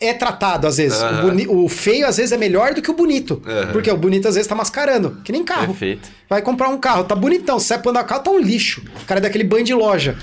é 0.00 0.12
tratado 0.12 0.66
às 0.66 0.76
vezes. 0.76 1.00
Aham. 1.00 1.18
O, 1.18 1.22
boni- 1.22 1.46
o 1.48 1.68
feio 1.68 2.06
às 2.06 2.16
vezes 2.16 2.32
é 2.32 2.36
melhor 2.36 2.74
do 2.74 2.82
que 2.82 2.90
o 2.90 2.94
bonito. 2.94 3.42
Aham. 3.46 3.72
Porque 3.72 3.90
o 3.90 3.96
bonito 3.96 4.28
às 4.28 4.34
vezes 4.34 4.46
tá 4.48 4.54
mascarando. 4.54 5.20
Que 5.24 5.32
nem 5.32 5.42
carro. 5.44 5.68
Perfeito. 5.68 6.08
Vai 6.28 6.42
comprar 6.42 6.68
um 6.68 6.78
carro, 6.78 7.04
tá 7.04 7.14
bonitão. 7.14 7.58
Se 7.58 7.66
você 7.68 7.74
andar 7.88 8.02
o 8.02 8.06
carro, 8.06 8.22
tá 8.22 8.30
um 8.30 8.38
lixo. 8.40 8.82
O 9.02 9.04
cara 9.06 9.20
é 9.20 9.22
daquele 9.22 9.44
banho 9.44 9.64
de 9.64 9.72
loja. 9.74 10.16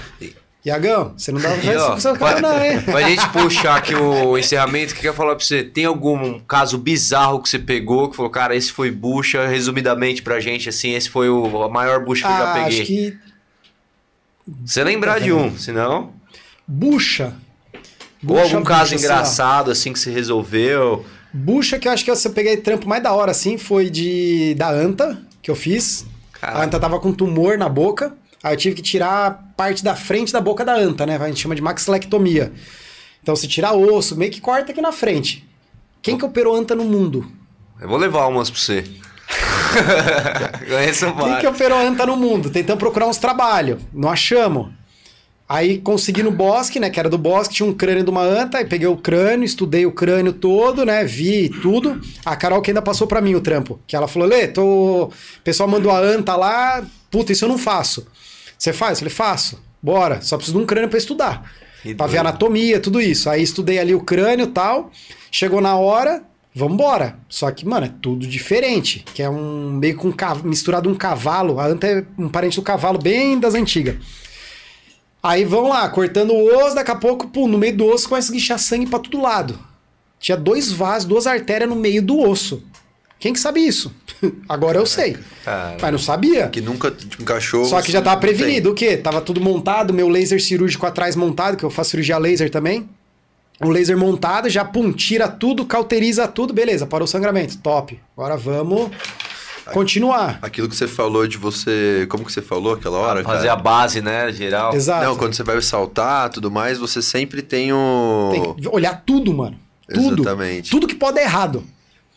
Iagão, 0.65 1.13
você 1.17 1.29
não 1.29 1.41
dá 1.41 1.49
seu 1.99 2.15
carro, 2.15 2.39
não, 2.39 2.63
hein? 2.63 2.79
pra 2.83 3.01
gente 3.01 3.27
puxar 3.31 3.75
aqui 3.75 3.93
o 3.95 4.37
encerramento, 4.37 4.93
o 4.93 4.95
que 4.95 5.05
eu 5.05 5.11
ia 5.11 5.17
falar 5.17 5.35
pra 5.35 5.43
você? 5.43 5.61
Tem 5.61 5.83
algum 5.83 6.39
caso 6.39 6.77
bizarro 6.77 7.41
que 7.41 7.49
você 7.49 7.59
pegou, 7.59 8.09
que 8.09 8.15
falou, 8.15 8.31
cara, 8.31 8.55
esse 8.55 8.71
foi 8.71 8.89
bucha, 8.89 9.45
resumidamente 9.45 10.21
pra 10.21 10.39
gente, 10.39 10.69
assim, 10.69 10.93
esse 10.93 11.09
foi 11.09 11.27
o, 11.29 11.63
a 11.63 11.67
maior 11.67 12.05
bucha 12.05 12.25
que 12.25 12.31
eu 12.33 12.37
já 12.37 12.49
Ah, 12.51 12.53
peguei. 12.63 12.79
acho 12.81 12.87
que 12.87 13.17
Você 14.65 14.83
lembrar 14.85 15.19
de 15.19 15.33
um, 15.33 15.57
senão... 15.57 16.13
bucha. 16.65 17.33
Ou 18.25 18.35
Bucha, 18.35 18.55
algum 18.55 18.63
caso 18.63 18.93
bucha, 18.93 18.95
engraçado, 18.95 19.71
assim, 19.71 19.91
que 19.91 19.99
você 19.99 20.11
resolveu. 20.11 21.05
Bucha 21.31 21.79
que 21.79 21.87
eu 21.87 21.91
acho 21.91 22.05
que 22.05 22.11
eu 22.11 22.17
peguei 22.31 22.57
trampo 22.57 22.87
mais 22.87 23.01
da 23.03 23.11
hora, 23.11 23.31
assim, 23.31 23.57
foi 23.57 23.89
de 23.89 24.55
da 24.55 24.69
anta, 24.69 25.17
que 25.41 25.51
eu 25.51 25.55
fiz. 25.55 26.05
Caraca. 26.33 26.59
A 26.59 26.63
anta 26.63 26.79
tava 26.79 26.99
com 26.99 27.11
tumor 27.11 27.57
na 27.57 27.67
boca. 27.67 28.13
Aí 28.43 28.53
eu 28.53 28.57
tive 28.57 28.75
que 28.75 28.81
tirar 28.81 29.53
parte 29.55 29.83
da 29.83 29.95
frente 29.95 30.33
da 30.33 30.41
boca 30.41 30.65
da 30.65 30.75
anta, 30.75 31.05
né? 31.05 31.17
A 31.17 31.27
gente 31.27 31.41
chama 31.41 31.55
de 31.55 31.61
maxilectomia. 31.61 32.51
Então 33.21 33.35
você 33.35 33.47
tira 33.47 33.71
osso, 33.71 34.17
meio 34.17 34.29
que 34.29 34.41
corta 34.41 34.71
aqui 34.71 34.81
na 34.81 34.91
frente. 34.91 35.47
Quem 36.01 36.17
que 36.17 36.25
operou 36.25 36.53
anta 36.53 36.75
no 36.75 36.83
mundo? 36.83 37.25
Eu 37.79 37.87
vou 37.87 37.97
levar 37.97 38.27
umas 38.27 38.49
pra 38.49 38.59
você. 38.59 38.83
Conheço 40.69 41.13
Quem 41.15 41.39
que 41.39 41.47
operou 41.47 41.79
anta 41.79 42.05
no 42.05 42.17
mundo? 42.17 42.49
Tentamos 42.49 42.79
procurar 42.79 43.07
uns 43.07 43.17
trabalhos. 43.17 43.81
Não 43.93 44.09
achamos. 44.09 44.69
Aí 45.53 45.77
consegui 45.77 46.23
no 46.23 46.31
bosque, 46.31 46.79
né? 46.79 46.89
Que 46.89 46.99
era 46.99 47.07
do 47.07 47.17
bosque, 47.19 47.53
tinha 47.53 47.69
um 47.69 47.73
crânio 47.75 48.03
de 48.03 48.09
uma 48.09 48.23
anta. 48.23 48.57
Aí 48.57 48.65
peguei 48.65 48.87
o 48.87 48.97
crânio, 48.97 49.45
estudei 49.45 49.85
o 49.85 49.91
crânio 49.91 50.33
todo, 50.33 50.83
né? 50.83 51.03
Vi 51.03 51.47
tudo. 51.61 52.01
A 52.25 52.35
Carol 52.35 52.59
que 52.59 52.71
ainda 52.71 52.81
passou 52.81 53.05
pra 53.05 53.21
mim 53.21 53.35
o 53.35 53.39
trampo. 53.39 53.79
Que 53.85 53.95
ela 53.95 54.07
falou: 54.07 54.27
Lê, 54.27 54.47
tô. 54.47 55.03
O 55.03 55.11
pessoal 55.43 55.69
mandou 55.69 55.91
a 55.91 55.99
anta 55.99 56.35
lá. 56.35 56.83
Puta, 57.11 57.31
isso 57.31 57.45
eu 57.45 57.49
não 57.49 57.59
faço. 57.59 58.07
Você 58.57 58.73
faz? 58.73 58.93
Eu 58.93 59.01
falei: 59.01 59.13
faço. 59.13 59.61
Bora. 59.79 60.21
Só 60.21 60.37
preciso 60.37 60.57
de 60.57 60.63
um 60.63 60.65
crânio 60.65 60.89
pra 60.89 60.97
estudar. 60.97 61.51
Que 61.83 61.93
Pra 61.93 62.07
ver 62.07 62.13
doido. 62.13 62.27
anatomia, 62.29 62.79
tudo 62.79 62.99
isso. 62.99 63.29
Aí 63.29 63.43
estudei 63.43 63.77
ali 63.77 63.93
o 63.93 64.01
crânio 64.01 64.45
e 64.45 64.49
tal. 64.49 64.89
Chegou 65.29 65.61
na 65.61 65.75
hora, 65.75 66.23
vambora. 66.55 67.19
Só 67.29 67.51
que, 67.51 67.63
mano, 67.63 67.85
é 67.85 67.91
tudo 68.01 68.25
diferente. 68.25 69.05
Que 69.13 69.21
é 69.21 69.29
um 69.29 69.69
meio 69.73 69.97
com 69.97 70.07
um 70.07 70.13
misturado 70.45 70.89
um 70.89 70.95
cavalo. 70.95 71.59
A 71.59 71.67
anta 71.67 71.85
é 71.85 72.03
um 72.17 72.27
parente 72.27 72.55
do 72.55 72.63
cavalo 72.63 72.97
bem 72.97 73.39
das 73.39 73.53
antigas. 73.53 73.97
Aí 75.23 75.45
vão 75.45 75.69
lá, 75.69 75.87
cortando 75.87 76.33
o 76.33 76.57
osso, 76.57 76.75
daqui 76.75 76.91
a 76.91 76.95
pouco, 76.95 77.29
pum, 77.29 77.47
no 77.47 77.57
meio 77.57 77.77
do 77.77 77.85
osso 77.85 78.09
começa 78.09 78.29
a 78.29 78.35
guichar 78.35 78.59
sangue 78.59 78.85
pra 78.85 78.99
todo 78.99 79.21
lado. 79.21 79.57
Tinha 80.19 80.35
dois 80.35 80.69
vasos, 80.69 81.07
duas 81.07 81.25
artérias 81.25 81.69
no 81.69 81.77
meio 81.77 82.01
do 82.01 82.19
osso. 82.19 82.61
Quem 83.19 83.31
que 83.31 83.39
sabe 83.39 83.65
isso? 83.65 83.93
Agora 84.49 84.77
eu 84.77 84.85
sei. 84.85 85.17
Mas 85.81 85.91
não 85.93 85.97
sabia. 85.97 86.49
Que 86.49 86.59
nunca 86.59 86.91
tipo, 86.91 87.21
encaixou. 87.21 87.63
Só 87.63 87.81
que 87.81 87.89
já 87.89 88.01
tava 88.01 88.19
prevenido. 88.19 88.71
O 88.71 88.73
quê? 88.73 88.97
Tava 88.97 89.21
tudo 89.21 89.39
montado, 89.39 89.93
meu 89.93 90.09
laser 90.09 90.41
cirúrgico 90.41 90.85
atrás 90.85 91.15
montado, 91.15 91.55
que 91.55 91.63
eu 91.63 91.69
faço 91.69 91.91
cirurgia 91.91 92.17
laser 92.17 92.49
também. 92.49 92.89
um 93.61 93.69
laser 93.69 93.97
montado, 93.97 94.49
já 94.49 94.65
pum, 94.65 94.91
tira 94.91 95.29
tudo, 95.29 95.65
cauteriza 95.65 96.27
tudo, 96.27 96.53
beleza, 96.53 96.85
parou 96.85 97.05
o 97.05 97.07
sangramento, 97.07 97.57
top. 97.59 97.97
Agora 98.17 98.35
vamos 98.35 98.91
continuar. 99.71 100.39
Aquilo 100.41 100.67
que 100.67 100.75
você 100.75 100.87
falou 100.87 101.27
de 101.27 101.37
você. 101.37 102.05
Como 102.09 102.25
que 102.25 102.31
você 102.31 102.41
falou 102.41 102.73
aquela 102.73 102.97
hora? 102.97 103.23
Fazer 103.23 103.47
cara? 103.47 103.59
a 103.59 103.63
base, 103.63 104.01
né, 104.01 104.31
geral. 104.31 104.73
Exato. 104.73 105.05
Não, 105.05 105.15
quando 105.15 105.33
você 105.33 105.43
vai 105.43 105.61
saltar 105.61 106.29
tudo 106.29 106.51
mais, 106.51 106.77
você 106.77 107.01
sempre 107.01 107.41
tem 107.41 107.71
o. 107.71 108.29
Tem 108.31 108.53
que 108.55 108.67
olhar 108.67 109.03
tudo, 109.05 109.33
mano. 109.33 109.57
Tudo. 109.93 110.23
Exatamente. 110.23 110.71
Tudo 110.71 110.87
que 110.87 110.95
pode 110.95 111.15
dar 111.15 111.21
errado. 111.21 111.63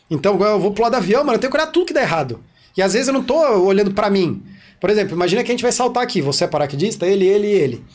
Então, 0.09 0.41
eu 0.41 0.59
vou 0.59 0.71
pro 0.71 0.83
lado 0.83 0.93
do 0.93 0.97
avião, 0.97 1.23
mano, 1.23 1.35
eu 1.35 1.39
tenho 1.39 1.51
que 1.51 1.57
olhar 1.57 1.67
tudo 1.67 1.85
que 1.85 1.93
dá 1.93 2.01
errado. 2.01 2.39
E 2.75 2.81
às 2.81 2.93
vezes 2.93 3.07
eu 3.07 3.13
não 3.13 3.23
tô 3.23 3.35
olhando 3.35 3.91
pra 3.91 4.09
mim. 4.09 4.41
Por 4.79 4.89
exemplo, 4.89 5.15
imagina 5.15 5.43
que 5.43 5.51
a 5.51 5.53
gente 5.53 5.63
vai 5.63 5.71
saltar 5.71 6.03
aqui. 6.03 6.21
Você 6.21 6.43
é 6.43 6.47
paraquedista, 6.47 7.05
ele, 7.05 7.25
ele 7.25 7.47
e 7.47 7.51
ele. 7.51 7.85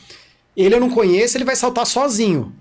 Ele 0.55 0.75
eu 0.75 0.79
não 0.79 0.89
conheço, 0.89 1.37
ele 1.37 1.45
vai 1.45 1.55
saltar 1.55 1.85
sozinho. 1.85 2.53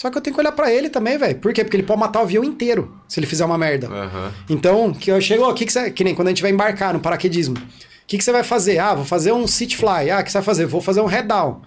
Só 0.00 0.08
que 0.08 0.16
eu 0.16 0.22
tenho 0.22 0.32
que 0.32 0.40
olhar 0.40 0.52
pra 0.52 0.72
ele 0.72 0.88
também, 0.88 1.18
velho. 1.18 1.38
Por 1.40 1.52
quê? 1.52 1.62
Porque 1.62 1.76
ele 1.76 1.82
pode 1.82 2.00
matar 2.00 2.20
o 2.20 2.22
avião 2.22 2.42
inteiro 2.42 2.96
se 3.06 3.20
ele 3.20 3.26
fizer 3.26 3.44
uma 3.44 3.58
merda. 3.58 3.86
Aham. 3.86 4.32
Então, 4.48 4.94
que 4.94 5.12
eu 5.12 5.20
chego, 5.20 5.44
ó, 5.44 5.52
que, 5.52 5.66
que 5.66 5.72
você. 5.74 5.90
Que 5.90 6.02
nem 6.02 6.14
quando 6.14 6.28
a 6.28 6.30
gente 6.30 6.40
vai 6.40 6.50
embarcar 6.50 6.94
no 6.94 7.00
paraquedismo. 7.00 7.54
O 7.58 7.60
que, 8.06 8.16
que 8.16 8.24
você 8.24 8.32
vai 8.32 8.42
fazer? 8.42 8.78
Ah, 8.78 8.94
vou 8.94 9.04
fazer 9.04 9.30
um 9.32 9.46
sit 9.46 9.76
fly. 9.76 10.10
Ah, 10.10 10.20
o 10.20 10.24
que 10.24 10.32
você 10.32 10.38
vai 10.38 10.42
fazer? 10.42 10.64
Vou 10.64 10.80
fazer 10.80 11.02
um 11.02 11.04
head 11.04 11.28
down. 11.28 11.60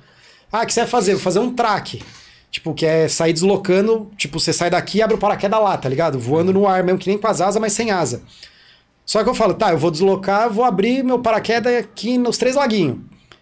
Ah, 0.52 0.64
o 0.64 0.66
que 0.66 0.74
você 0.74 0.80
vai 0.80 0.90
fazer? 0.90 1.12
Vou 1.12 1.22
fazer 1.22 1.38
um 1.38 1.54
track. 1.54 2.02
Tipo, 2.50 2.74
que 2.74 2.88
é 2.88 3.08
sair 3.08 3.34
deslocando. 3.34 4.10
Tipo, 4.18 4.40
você 4.40 4.52
sai 4.52 4.72
daqui 4.72 4.98
e 4.98 5.02
abre 5.04 5.16
o 5.16 5.20
paraquedas 5.20 5.62
lá, 5.62 5.78
tá 5.78 5.88
ligado? 5.88 6.18
Voando 6.18 6.52
no 6.52 6.68
ar 6.68 6.84
mesmo, 6.84 6.98
que 6.98 7.10
nem 7.10 7.20
com 7.20 7.28
as 7.28 7.40
asas, 7.40 7.62
mas 7.62 7.74
sem 7.74 7.92
asa. 7.92 8.24
Só 9.06 9.24
que 9.24 9.30
eu 9.30 9.36
falo, 9.36 9.54
tá, 9.54 9.70
eu 9.70 9.78
vou 9.78 9.92
deslocar, 9.92 10.52
vou 10.52 10.66
abrir 10.66 11.04
meu 11.04 11.20
paraquedas 11.20 11.78
aqui 11.78 12.18
nos 12.18 12.40
três 12.40 12.56
laguinhos. 12.56 12.98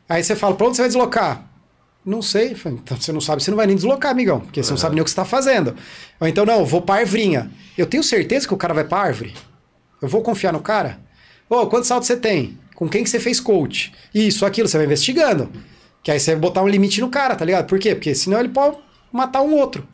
Aí 0.09 0.22
você 0.22 0.35
fala, 0.35 0.53
pra 0.53 0.68
onde 0.68 0.76
você 0.76 0.81
vai 0.81 0.89
deslocar? 0.89 1.49
Não 2.06 2.22
sei. 2.22 2.56
Então, 2.65 2.98
você 2.99 3.11
não 3.11 3.22
sabe, 3.22 3.44
você 3.44 3.52
não 3.52 3.57
vai 3.57 3.68
nem 3.68 3.76
deslocar, 3.76 4.11
amigão, 4.11 4.40
porque 4.40 4.64
você 4.64 4.72
não 4.72 4.78
sabe 4.78 4.95
nem 4.95 5.02
o 5.02 5.03
que 5.06 5.10
você 5.11 5.15
tá 5.15 5.26
fazendo. 5.26 5.76
Ou 6.19 6.28
então, 6.28 6.45
não, 6.45 6.65
vou 6.65 6.82
pra 6.82 6.95
arvrinha. 6.95 7.52
Eu 7.78 7.86
tenho 7.86 8.03
certeza 8.03 8.48
que 8.48 8.53
o 8.53 8.57
cara 8.57 8.73
vai 8.73 8.84
pra 8.84 8.99
árvore? 8.99 9.34
Eu 10.02 10.07
vou 10.07 10.22
confiar 10.22 10.52
no 10.52 10.61
cara? 10.61 10.99
Ô, 11.49 11.68
quantos 11.68 11.88
saltos 11.88 12.07
você 12.07 12.18
tem? 12.18 12.57
Com 12.76 12.90
quem 12.90 13.03
que 13.03 13.10
você 13.10 13.19
fez 13.19 13.40
coach? 13.40 13.94
Isso, 14.14 14.45
aquilo, 14.45 14.68
você 14.68 14.78
vai 14.78 14.86
investigando. 14.88 15.52
Que 16.02 16.10
aí 16.10 16.19
você 16.19 16.32
vai 16.32 16.40
botar 16.41 16.64
um 16.64 16.68
limite 16.68 16.99
no 17.02 17.10
cara, 17.10 17.36
tá 17.36 17.45
ligado? 17.45 17.68
Por 17.68 17.78
quê? 17.78 17.94
Porque 17.94 18.15
senão 18.15 18.40
ele 18.40 18.49
pode 18.49 18.78
matar 19.11 19.44
um 19.44 19.53
outro. 19.53 19.88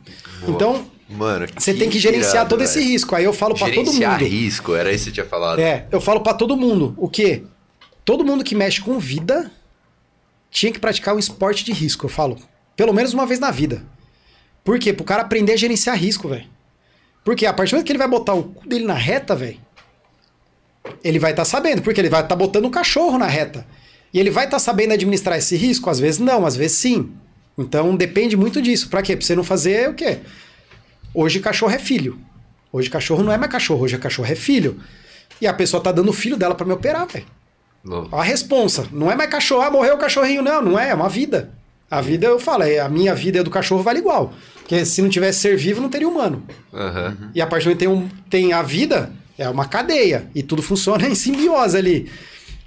Então, 0.48 0.86
Mano, 1.10 1.46
você 1.58 1.74
tem 1.74 1.90
que 1.90 1.98
gerenciar 1.98 2.34
irado, 2.36 2.48
todo 2.50 2.62
esse 2.62 2.78
velho. 2.78 2.90
risco. 2.90 3.14
Aí 3.14 3.24
eu 3.24 3.32
falo 3.34 3.54
pra 3.54 3.66
todo 3.66 3.74
Gerenciar 3.86 4.12
mundo. 4.20 4.28
risco, 4.28 4.74
era 4.74 4.90
isso 4.90 5.04
que 5.04 5.10
você 5.10 5.14
tinha 5.14 5.26
falado. 5.26 5.58
É, 5.58 5.86
eu 5.90 6.00
falo 6.00 6.20
pra 6.22 6.32
todo 6.32 6.56
mundo. 6.56 6.94
O 6.96 7.08
quê? 7.08 7.42
Todo 8.04 8.24
mundo 8.24 8.42
que 8.42 8.54
mexe 8.54 8.80
com 8.80 8.98
vida 8.98 9.50
tinha 10.50 10.72
que 10.72 10.78
praticar 10.78 11.14
um 11.14 11.18
esporte 11.18 11.64
de 11.64 11.72
risco, 11.72 12.06
eu 12.06 12.10
falo. 12.10 12.38
Pelo 12.76 12.92
menos 12.92 13.12
uma 13.12 13.26
vez 13.26 13.40
na 13.40 13.50
vida. 13.50 13.84
Por 14.64 14.78
quê? 14.78 14.92
Pro 14.92 15.04
cara 15.04 15.22
aprender 15.22 15.52
a 15.52 15.56
gerenciar 15.56 15.96
risco, 15.96 16.28
velho. 16.28 16.46
Porque 17.24 17.46
a 17.46 17.52
partir 17.52 17.70
do 17.70 17.74
momento 17.74 17.86
que 17.86 17.92
ele 17.92 17.98
vai 17.98 18.08
botar 18.08 18.34
o 18.34 18.44
cu 18.44 18.68
dele 18.68 18.84
na 18.84 18.94
reta, 18.94 19.34
velho, 19.34 19.58
ele 21.02 21.18
vai 21.18 21.32
estar 21.32 21.44
sabendo, 21.44 21.82
porque 21.82 22.00
ele 22.00 22.08
vai 22.08 22.22
estar 22.22 22.36
botando 22.36 22.64
um 22.64 22.70
cachorro 22.70 23.18
na 23.18 23.26
reta. 23.26 23.66
E 24.12 24.18
ele 24.18 24.30
vai 24.30 24.46
estar 24.46 24.58
sabendo 24.58 24.94
administrar 24.94 25.36
esse 25.36 25.56
risco? 25.56 25.90
Às 25.90 26.00
vezes 26.00 26.18
não, 26.18 26.46
às 26.46 26.56
vezes 26.56 26.78
sim. 26.78 27.12
Então 27.56 27.94
depende 27.96 28.36
muito 28.36 28.62
disso. 28.62 28.88
Pra 28.88 29.02
quê? 29.02 29.16
Pra 29.16 29.26
você 29.26 29.36
não 29.36 29.44
fazer 29.44 29.90
o 29.90 29.94
quê? 29.94 30.20
Hoje 31.12 31.40
cachorro 31.40 31.72
é 31.72 31.78
filho. 31.78 32.18
Hoje 32.72 32.88
cachorro 32.88 33.22
não 33.22 33.32
é 33.32 33.36
mais 33.36 33.50
cachorro, 33.50 33.84
hoje 33.84 33.98
cachorro 33.98 34.30
é 34.30 34.34
filho. 34.34 34.80
E 35.40 35.46
a 35.46 35.52
pessoa 35.52 35.82
tá 35.82 35.92
dando 35.92 36.10
o 36.10 36.12
filho 36.12 36.36
dela 36.36 36.54
pra 36.54 36.66
me 36.66 36.72
operar, 36.72 37.06
velho. 37.06 37.26
A 38.12 38.22
responsa. 38.22 38.86
Não 38.92 39.10
é 39.10 39.16
mais 39.16 39.30
cachorro, 39.30 39.62
ah, 39.62 39.70
morreu 39.70 39.94
o 39.94 39.98
cachorrinho. 39.98 40.42
Não, 40.42 40.62
não 40.62 40.78
é, 40.78 40.90
é 40.90 40.94
uma 40.94 41.08
vida. 41.08 41.50
A 41.90 42.00
vida, 42.00 42.26
eu 42.26 42.38
falo, 42.38 42.64
é, 42.64 42.80
a 42.80 42.88
minha 42.88 43.14
vida 43.14 43.38
e 43.38 43.40
a 43.40 43.42
do 43.42 43.50
cachorro 43.50 43.82
vale 43.82 44.00
igual. 44.00 44.34
Porque 44.56 44.84
se 44.84 45.00
não 45.00 45.08
tivesse 45.08 45.40
ser 45.40 45.56
vivo, 45.56 45.80
não 45.80 45.88
teria 45.88 46.08
humano. 46.08 46.42
Aham. 46.72 47.30
E 47.34 47.40
a 47.40 47.46
partir 47.46 47.64
do 47.64 47.70
momento 47.70 47.78
que 47.78 47.86
tem, 47.86 47.88
um, 47.88 48.08
tem 48.28 48.52
a 48.52 48.62
vida, 48.62 49.10
é 49.38 49.48
uma 49.48 49.64
cadeia. 49.64 50.28
E 50.34 50.42
tudo 50.42 50.62
funciona 50.62 51.08
em 51.08 51.14
simbiose 51.14 51.76
ali. 51.76 52.10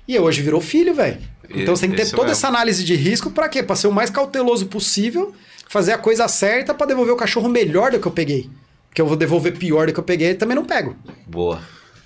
E 0.08 0.18
hoje 0.18 0.42
virou 0.42 0.60
filho, 0.60 0.96
velho. 0.96 1.20
Então 1.50 1.76
você 1.76 1.82
tem 1.82 1.92
que 1.92 1.98
ter 1.98 2.10
toda 2.10 2.24
mesmo. 2.24 2.32
essa 2.32 2.48
análise 2.48 2.84
de 2.84 2.96
risco 2.96 3.30
pra 3.30 3.50
quê? 3.50 3.62
Pra 3.62 3.76
ser 3.76 3.88
o 3.88 3.92
mais 3.92 4.10
cauteloso 4.10 4.66
possível, 4.68 5.34
fazer 5.68 5.92
a 5.92 5.98
coisa 5.98 6.28
certa 6.28 6.74
pra 6.74 6.88
devolver 6.88 7.14
o 7.14 7.18
cachorro 7.18 7.50
melhor 7.50 7.92
do 7.92 8.00
que 8.00 8.08
eu 8.08 8.12
peguei. 8.12 8.50
Porque 8.90 9.02
eu 9.02 9.06
vou 9.06 9.16
devolver 9.16 9.58
pior 9.58 9.88
do 9.88 9.94
que 9.94 10.00
eu 10.00 10.04
peguei, 10.04 10.34
também 10.34 10.56
não 10.56 10.66
pego. 10.66 10.96
Boa. 11.28 11.62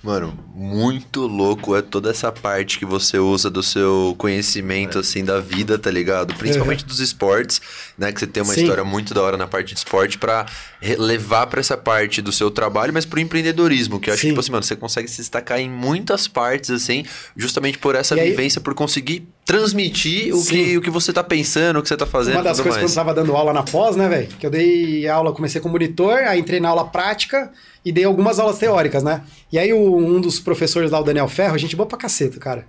Mano, 0.06 0.38
muito 0.54 1.26
louco 1.26 1.74
é 1.74 1.82
toda 1.82 2.10
essa 2.10 2.30
parte 2.30 2.78
que 2.78 2.86
você 2.86 3.18
usa 3.18 3.50
do 3.50 3.60
seu 3.60 4.14
conhecimento, 4.16 5.00
assim, 5.00 5.24
da 5.24 5.40
vida, 5.40 5.76
tá 5.76 5.90
ligado? 5.90 6.32
Principalmente 6.36 6.84
dos 6.84 7.00
esportes, 7.00 7.60
né? 7.98 8.12
Que 8.12 8.20
você 8.20 8.26
tem 8.28 8.40
uma 8.40 8.54
Sim. 8.54 8.60
história 8.62 8.84
muito 8.84 9.12
da 9.12 9.20
hora 9.20 9.36
na 9.36 9.48
parte 9.48 9.72
de 9.74 9.78
esporte 9.78 10.16
pra 10.16 10.46
re- 10.80 10.94
levar 10.94 11.48
pra 11.48 11.58
essa 11.58 11.76
parte 11.76 12.22
do 12.22 12.30
seu 12.30 12.52
trabalho, 12.52 12.92
mas 12.94 13.04
pro 13.04 13.18
empreendedorismo, 13.18 13.98
que 13.98 14.08
eu 14.08 14.14
acho 14.14 14.20
que, 14.20 14.28
Sim. 14.28 14.32
tipo 14.34 14.38
assim, 14.40 14.52
mano, 14.52 14.62
você 14.62 14.76
consegue 14.76 15.08
se 15.08 15.16
destacar 15.16 15.58
em 15.58 15.68
muitas 15.68 16.28
partes, 16.28 16.70
assim, 16.70 17.04
justamente 17.36 17.76
por 17.76 17.96
essa 17.96 18.14
E 18.14 18.20
aí- 18.20 18.30
vivência, 18.30 18.60
por 18.60 18.74
conseguir 18.74 19.26
transmitir 19.46 20.34
o 20.34 20.38
Sim. 20.38 20.50
que, 20.64 20.76
o 20.76 20.82
que 20.82 20.90
você 20.90 21.12
tá 21.12 21.22
pensando, 21.22 21.78
o 21.78 21.82
que 21.82 21.88
você 21.88 21.96
tá 21.96 22.04
fazendo 22.04 22.34
Uma 22.34 22.42
das 22.42 22.56
coisas 22.60 22.74
que 22.74 22.80
eu 22.84 22.88
mais. 22.88 22.94
tava 22.94 23.14
dando 23.14 23.34
aula 23.34 23.52
na 23.52 23.62
pós, 23.62 23.94
né, 23.94 24.08
velho? 24.08 24.26
Que 24.26 24.44
eu 24.44 24.50
dei 24.50 25.08
aula, 25.08 25.32
comecei 25.32 25.60
como 25.60 25.72
monitor, 25.72 26.18
aí 26.18 26.40
entrei 26.40 26.58
na 26.58 26.68
aula 26.68 26.84
prática 26.88 27.52
e 27.84 27.92
dei 27.92 28.02
algumas 28.04 28.40
aulas 28.40 28.58
teóricas, 28.58 29.04
né? 29.04 29.22
E 29.52 29.58
aí 29.58 29.72
o- 29.72 29.96
um 29.96 30.20
dos 30.20 30.40
professores 30.40 30.90
lá, 30.90 30.98
o 31.00 31.04
Daniel 31.04 31.28
Ferro, 31.28 31.56
gente 31.56 31.76
boa 31.76 31.86
pra 31.86 31.96
caceta, 31.96 32.40
cara. 32.40 32.66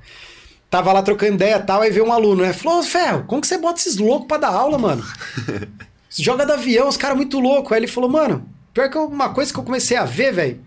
Tava 0.69 0.93
lá 0.93 1.01
trocando 1.01 1.33
ideia 1.33 1.55
e 1.55 1.63
tal, 1.63 1.81
aí 1.81 1.89
veio 1.89 2.05
um 2.05 2.13
aluno, 2.13 2.43
né? 2.43 2.53
Falou, 2.53 2.79
"Ô, 2.79 2.83
Ferro, 2.83 3.23
como 3.25 3.41
que 3.41 3.47
você 3.47 3.57
bota 3.57 3.79
esses 3.79 3.97
loucos 3.97 4.27
pra 4.27 4.37
dar 4.37 4.49
aula, 4.49 4.77
mano? 4.77 5.03
Joga 6.15 6.45
do 6.45 6.53
avião, 6.53 6.87
os 6.87 6.97
caras 6.97 7.17
muito 7.17 7.39
loucos. 7.39 7.71
Aí 7.71 7.79
ele 7.79 7.87
falou, 7.87 8.09
mano, 8.09 8.47
pior 8.73 8.89
que 8.89 8.97
uma 8.97 9.29
coisa 9.29 9.51
que 9.51 9.57
eu 9.59 9.63
comecei 9.63 9.97
a 9.97 10.05
ver, 10.05 10.31
velho, 10.33 10.59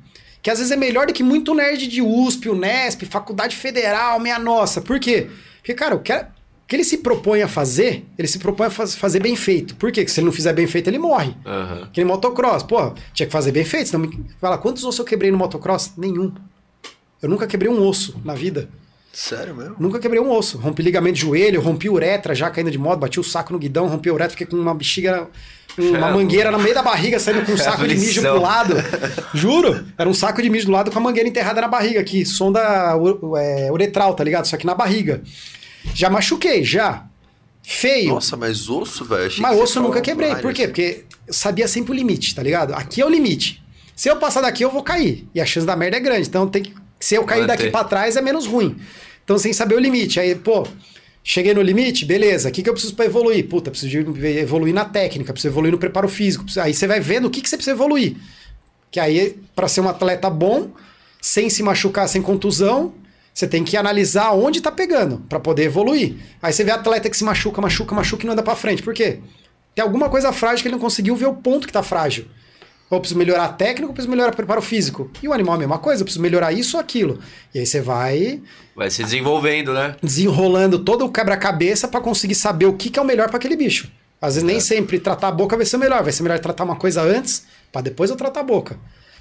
que 0.43 0.51
às 0.51 0.59
vezes 0.59 0.73
é 0.73 0.77
melhor 0.77 1.07
do 1.07 1.13
que 1.13 1.23
muito 1.23 1.55
nerd 1.55 1.87
de 1.87 2.03
USP, 2.03 2.49
Unesp, 2.49 3.03
Faculdade 3.05 3.55
Federal, 3.57 4.19
minha 4.19 4.39
nossa. 4.39 4.81
Por 4.81 4.99
quê? 4.99 5.29
Porque, 5.29 5.50
cara, 5.75 5.95
eu 5.95 6.01
quero. 6.01 6.27
O 6.27 6.67
que 6.71 6.77
ele 6.77 6.85
se 6.85 6.99
propõe 6.99 7.43
a 7.43 7.49
fazer, 7.49 8.05
ele 8.17 8.29
se 8.29 8.39
propõe 8.39 8.69
a 8.69 8.71
faz- 8.71 8.95
fazer 8.95 9.19
bem 9.21 9.35
feito. 9.35 9.75
Por 9.75 9.91
quê? 9.91 10.03
Porque 10.03 10.13
se 10.13 10.21
ele 10.21 10.27
não 10.27 10.33
fizer 10.33 10.53
bem 10.53 10.67
feito, 10.69 10.87
ele 10.89 10.99
morre. 10.99 11.35
Aham. 11.45 11.89
Que 11.93 12.01
nem 12.01 12.07
motocross. 12.07 12.63
Pô, 12.63 12.93
tinha 13.13 13.27
que 13.27 13.33
fazer 13.33 13.51
bem 13.51 13.65
feito. 13.65 13.89
Senão 13.89 14.07
me... 14.07 14.25
Fala, 14.41 14.57
quantos 14.57 14.85
ossos 14.85 15.01
eu 15.01 15.05
quebrei 15.05 15.33
no 15.33 15.37
motocross? 15.39 15.93
Nenhum. 15.97 16.33
Eu 17.21 17.29
nunca 17.29 17.47
quebrei 17.47 17.71
um 17.71 17.85
osso 17.87 18.21
na 18.25 18.35
vida. 18.35 18.69
Sério 19.13 19.53
mesmo? 19.57 19.75
Nunca 19.81 19.99
quebrei 19.99 20.21
um 20.23 20.31
osso. 20.31 20.59
Rompi 20.59 20.83
ligamento 20.83 21.17
de 21.17 21.23
joelho, 21.23 21.61
rompi 21.61 21.89
uretra 21.91 22.33
já 22.37 22.49
caindo 22.49 22.71
de 22.71 22.79
moto, 22.79 23.01
bati 23.01 23.19
o 23.19 23.25
saco 23.25 23.53
no 23.53 23.59
guidão, 23.59 23.89
rompi 23.89 24.09
a 24.09 24.15
uretra, 24.15 24.31
fiquei 24.31 24.47
com 24.47 24.55
uma 24.57 24.73
bexiga, 24.73 25.29
uma 25.79 26.11
mangueira 26.11 26.51
no 26.51 26.59
meio 26.59 26.75
da 26.75 26.83
barriga, 26.83 27.19
saindo 27.19 27.45
com 27.45 27.53
um 27.53 27.57
saco 27.57 27.87
de 27.87 27.95
mijo 27.95 28.21
pro 28.21 28.41
lado. 28.41 28.75
Juro. 29.35 29.85
Era 29.97 30.09
um 30.09 30.15
saco 30.15 30.43
de 30.43 30.51
mijo 30.51 30.67
do 30.67 30.73
lado 30.73 30.91
com 30.91 30.99
a 30.99 31.03
mangueira 31.03 31.29
enterrada 31.29 31.61
na 31.61 31.69
barriga 31.69 32.01
aqui. 32.01 32.25
Sonda 32.25 32.61
é, 33.39 33.71
uretral, 33.71 34.15
tá 34.15 34.25
ligado? 34.25 34.47
Só 34.47 34.57
que 34.57 34.67
na 34.67 34.75
barriga. 34.75 35.23
Já 35.95 36.11
machuquei, 36.11 36.65
já. 36.65 37.05
Feio. 37.63 38.15
Nossa, 38.15 38.37
mas 38.37 38.69
osso, 38.69 39.05
velho. 39.05 39.33
Mas 39.39 39.57
que 39.57 39.63
osso 39.63 39.79
eu 39.79 39.83
nunca 39.83 40.01
quebrei. 40.01 40.29
vários. 40.29 40.43
Por 40.43 40.55
quê? 40.55 40.67
Porque 40.67 41.05
eu 41.27 41.35
sabia 41.35 41.69
sempre 41.69 41.93
o 41.93 41.95
limite, 41.95 42.35
tá 42.35 42.43
ligado? 42.43 42.75
Aqui 42.75 43.01
é 43.01 43.07
o 43.07 43.09
limite. 43.09 43.63
Se 43.95 44.09
eu 44.09 44.17
passar 44.17 44.41
daqui, 44.41 44.65
eu 44.65 44.71
vou 44.71 44.83
cair. 44.83 45.29
E 45.35 45.41
a 45.41 45.47
chance 45.47 45.67
da 45.67 45.77
merda 45.77 45.97
é 45.97 46.01
grande. 46.01 46.27
Então 46.27 46.49
tem 46.49 46.63
que. 46.63 46.75
Se 46.99 47.15
eu 47.15 47.25
cair 47.25 47.47
daqui 47.47 47.71
pra 47.71 47.85
trás, 47.85 48.17
é 48.17 48.23
menos 48.23 48.47
ruim. 48.47 48.77
Então 49.25 49.39
sem 49.39 49.53
saber 49.53 49.75
o 49.75 49.79
limite. 49.79 50.19
Aí, 50.19 50.35
pô, 50.35 50.67
cheguei 51.23 51.53
no 51.55 51.63
limite, 51.63 52.05
beleza. 52.05 52.49
O 52.49 52.53
que, 52.53 52.63
que 52.63 52.69
eu 52.69 52.73
preciso 52.73 52.95
pra 52.95 53.05
evoluir? 53.05 53.47
Puta, 53.49 53.71
preciso 53.71 53.99
evoluir 53.99 54.75
na 54.75 54.85
técnica, 54.85 55.33
preciso 55.33 55.53
evoluir 55.53 55.73
no 55.73 55.79
preparo 55.79 56.09
físico. 56.09 56.45
preciso- 56.45 56.65
Aí 56.65 56.75
você 56.75 56.87
vai 56.87 57.01
vendo 57.01 57.27
o 57.27 57.31
que, 57.31 57.41
que 57.41 57.49
você 57.49 57.57
precisa 57.57 57.75
evoluir. 57.77 58.17
Que 58.91 58.99
aí, 58.99 59.39
pra 59.55 59.69
ser 59.69 59.81
um 59.83 59.89
atleta 59.89 60.29
bom, 60.29 60.71
sem 61.21 61.49
se 61.51 61.63
machucar, 61.63 62.09
sem 62.09 62.21
contusão, 62.23 62.93
você 63.33 63.47
tem 63.47 63.63
que 63.63 63.77
analisar 63.77 64.33
onde 64.33 64.61
tá 64.61 64.73
pegando 64.73 65.19
pra 65.29 65.39
poder 65.39 65.65
evoluir. 65.65 66.17
Aí 66.43 66.53
você 66.53 66.65
vê 66.65 66.71
atleta 66.73 67.09
que 67.09 67.17
se 67.17 67.23
machuca, 67.25 67.61
machuca, 67.61 67.95
machuca 67.95 68.25
e 68.25 68.27
não 68.27 68.33
anda 68.33 68.43
pra 68.43 68.57
frente. 68.57 68.83
Por 68.83 68.93
quê? 68.93 69.21
Tem 69.75 69.83
alguma 69.85 70.09
coisa 70.09 70.33
frágil 70.33 70.63
que 70.63 70.69
ele 70.69 70.75
não 70.75 70.81
conseguiu 70.81 71.15
ver 71.15 71.27
o 71.27 71.35
ponto 71.35 71.67
que 71.67 71.73
tá 71.73 71.83
frágil. 71.83 72.27
Ou 72.91 72.97
eu 72.97 73.01
preciso 73.01 73.19
melhorar 73.19 73.45
a 73.45 73.49
técnica, 73.53 73.83
ou 73.85 73.91
eu 73.91 73.95
preciso 73.95 74.11
melhorar 74.11 74.33
o 74.33 74.37
preparo 74.37 74.61
físico. 74.61 75.09
E 75.23 75.29
o 75.29 75.33
animal 75.33 75.55
é 75.55 75.57
a 75.57 75.61
mesma 75.61 75.79
coisa, 75.79 76.03
eu 76.03 76.05
preciso 76.05 76.21
melhorar 76.23 76.53
isso 76.53 76.77
ou 76.77 76.81
aquilo. 76.81 77.21
E 77.55 77.61
aí 77.61 77.67
você 77.67 77.81
vai 77.81 78.43
Vai 78.75 78.91
se 78.91 79.03
desenvolvendo, 79.05 79.73
né? 79.73 79.95
desenrolando 80.03 80.79
todo 80.81 81.05
o 81.07 81.11
quebra-cabeça 81.13 81.87
pra 81.87 82.01
conseguir 82.01 82.35
saber 82.35 82.67
o 82.67 82.73
que, 82.73 82.91
que 82.91 82.99
é 82.99 83.03
o 83.03 83.05
melhor 83.05 83.29
pra 83.29 83.37
aquele 83.37 83.57
bicho. 83.57 83.89
Às 84.21 84.35
vezes 84.35 84.47
nem 84.47 84.61
sempre 84.61 84.99
tratar 84.99 85.29
a 85.29 85.33
boca 85.33 85.57
vai 85.57 85.65
ser 85.65 85.77
o 85.77 85.79
melhor, 85.79 86.03
vai 86.03 86.13
ser 86.13 86.23
melhor 86.25 86.39
tratar 86.41 86.65
uma 86.65 86.77
coisa 86.77 87.01
antes, 87.01 87.47
pra 87.73 87.81
depois 87.81 88.11
eu 88.11 88.17
tratar 88.17 88.41
a 88.41 88.43
boca. 88.43 88.77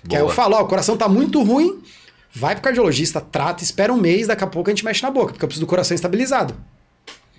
Que 0.08 0.16
aí 0.16 0.22
eu 0.22 0.26
Boa. 0.26 0.36
falo, 0.36 0.56
ó, 0.56 0.62
o 0.64 0.68
coração 0.68 0.98
tá 0.98 1.08
muito 1.08 1.42
ruim, 1.44 1.80
vai 2.34 2.56
pro 2.56 2.64
cardiologista, 2.64 3.22
trata, 3.22 3.64
espera 3.64 3.94
um 3.94 3.98
mês, 3.98 4.28
daqui 4.28 4.44
a 4.44 4.48
pouco 4.48 4.70
a 4.70 4.74
gente 4.74 4.84
mexe 4.84 5.04
na 5.04 5.12
boca, 5.12 5.32
porque 5.34 5.46
eu 5.46 5.48
preciso 5.48 5.66
do 5.66 5.70
coração 5.70 5.94
estabilizado. 5.96 6.54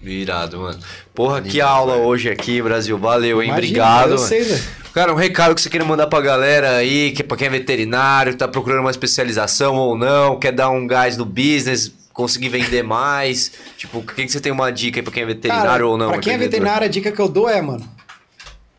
Virado, 0.02 0.58
mano. 0.60 0.78
Porra, 1.14 1.42
que 1.42 1.60
aula 1.60 1.96
hoje 1.96 2.30
aqui, 2.30 2.62
Brasil. 2.62 2.96
Valeu, 2.98 3.42
hein? 3.42 3.50
Imagina, 3.50 3.84
Obrigado. 3.84 4.18
Sei. 4.18 4.60
Cara, 4.94 5.12
um 5.12 5.16
recado 5.16 5.54
que 5.54 5.60
você 5.60 5.68
queira 5.68 5.84
mandar 5.84 6.06
pra 6.06 6.20
galera 6.20 6.76
aí, 6.76 7.12
que 7.12 7.22
é 7.22 7.24
pra 7.24 7.36
quem 7.36 7.46
é 7.46 7.50
veterinário, 7.50 8.34
tá 8.34 8.48
procurando 8.48 8.80
uma 8.80 8.90
especialização 8.90 9.76
ou 9.76 9.96
não, 9.96 10.38
quer 10.38 10.52
dar 10.52 10.70
um 10.70 10.86
gás 10.86 11.16
no 11.16 11.24
business, 11.24 11.92
conseguir 12.12 12.48
vender 12.48 12.82
mais. 12.82 13.52
Tipo, 13.76 13.98
o 13.98 14.02
que, 14.02 14.24
que 14.24 14.28
você 14.28 14.40
tem 14.40 14.50
uma 14.50 14.70
dica 14.72 14.98
aí 14.98 15.02
pra 15.02 15.12
quem 15.12 15.22
é 15.22 15.26
veterinário 15.26 15.70
Cara, 15.70 15.86
ou 15.86 15.96
não? 15.96 16.08
Pra 16.08 16.18
quem 16.18 16.32
é 16.32 16.38
veterinário, 16.38 16.86
a 16.86 16.90
dica 16.90 17.12
que 17.12 17.20
eu 17.20 17.28
dou 17.28 17.48
é, 17.48 17.60
mano, 17.62 17.86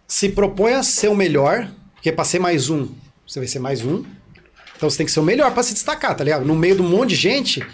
se 0.08 0.30
propõe 0.30 0.74
a 0.74 0.84
ser 0.84 1.08
o 1.08 1.16
melhor, 1.16 1.68
Porque 1.96 2.12
pra 2.12 2.26
ser 2.26 2.40
mais 2.40 2.70
um, 2.70 2.90
você 3.26 3.40
vai 3.40 3.48
ser 3.48 3.60
mais 3.60 3.86
um. 3.86 4.04
Então 4.76 4.90
você 4.90 4.98
tem 4.98 5.06
que 5.06 5.12
ser 5.12 5.20
o 5.20 5.24
melhor 5.24 5.52
pra 5.52 5.64
se 5.64 5.74
destacar, 5.74 6.16
tá 6.16 6.24
ligado? 6.24 6.44
No 6.44 6.56
meio 6.56 6.76
de 6.76 6.82
um 6.82 6.90
monte 6.90 7.12
de 7.12 7.16
gente, 7.16 7.66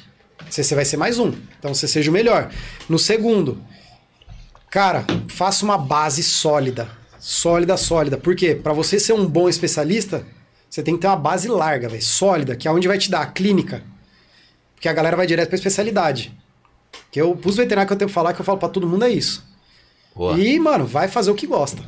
você, 0.49 0.75
vai 0.75 0.85
ser 0.85 0.97
mais 0.97 1.19
um. 1.19 1.33
Então 1.59 1.73
você 1.73 1.87
seja 1.87 2.09
o 2.09 2.13
melhor. 2.13 2.51
No 2.87 2.97
segundo, 2.97 3.61
cara, 4.69 5.05
faça 5.27 5.65
uma 5.65 5.77
base 5.77 6.23
sólida. 6.23 6.89
Sólida, 7.19 7.75
sólida. 7.77 8.17
Por 8.17 8.35
quê? 8.35 8.55
Pra 8.55 8.73
você 8.73 8.99
ser 8.99 9.13
um 9.13 9.25
bom 9.25 9.49
especialista, 9.49 10.25
você 10.69 10.81
tem 10.83 10.95
que 10.95 11.01
ter 11.01 11.07
uma 11.07 11.15
base 11.15 11.47
larga, 11.47 11.89
velho. 11.89 12.03
Sólida, 12.03 12.55
que 12.55 12.67
é 12.67 12.71
onde 12.71 12.87
vai 12.87 12.97
te 12.97 13.09
dar 13.09 13.21
a 13.21 13.25
clínica. 13.25 13.83
Porque 14.75 14.87
a 14.87 14.93
galera 14.93 15.17
vai 15.17 15.25
direto 15.25 15.49
pra 15.49 15.55
especialidade. 15.55 16.31
Que 17.11 17.19
eu, 17.19 17.35
pros 17.35 17.55
veterinários 17.55 17.87
que 17.87 17.93
eu 17.93 17.97
tenho 17.97 18.09
que 18.09 18.13
falar, 18.13 18.33
que 18.33 18.41
eu 18.41 18.45
falo 18.45 18.57
pra 18.57 18.69
todo 18.69 18.87
mundo 18.87 19.05
é 19.05 19.09
isso. 19.09 19.43
Boa. 20.15 20.39
E, 20.39 20.59
mano, 20.59 20.85
vai 20.85 21.07
fazer 21.07 21.31
o 21.31 21.35
que 21.35 21.47
gosta. 21.47 21.83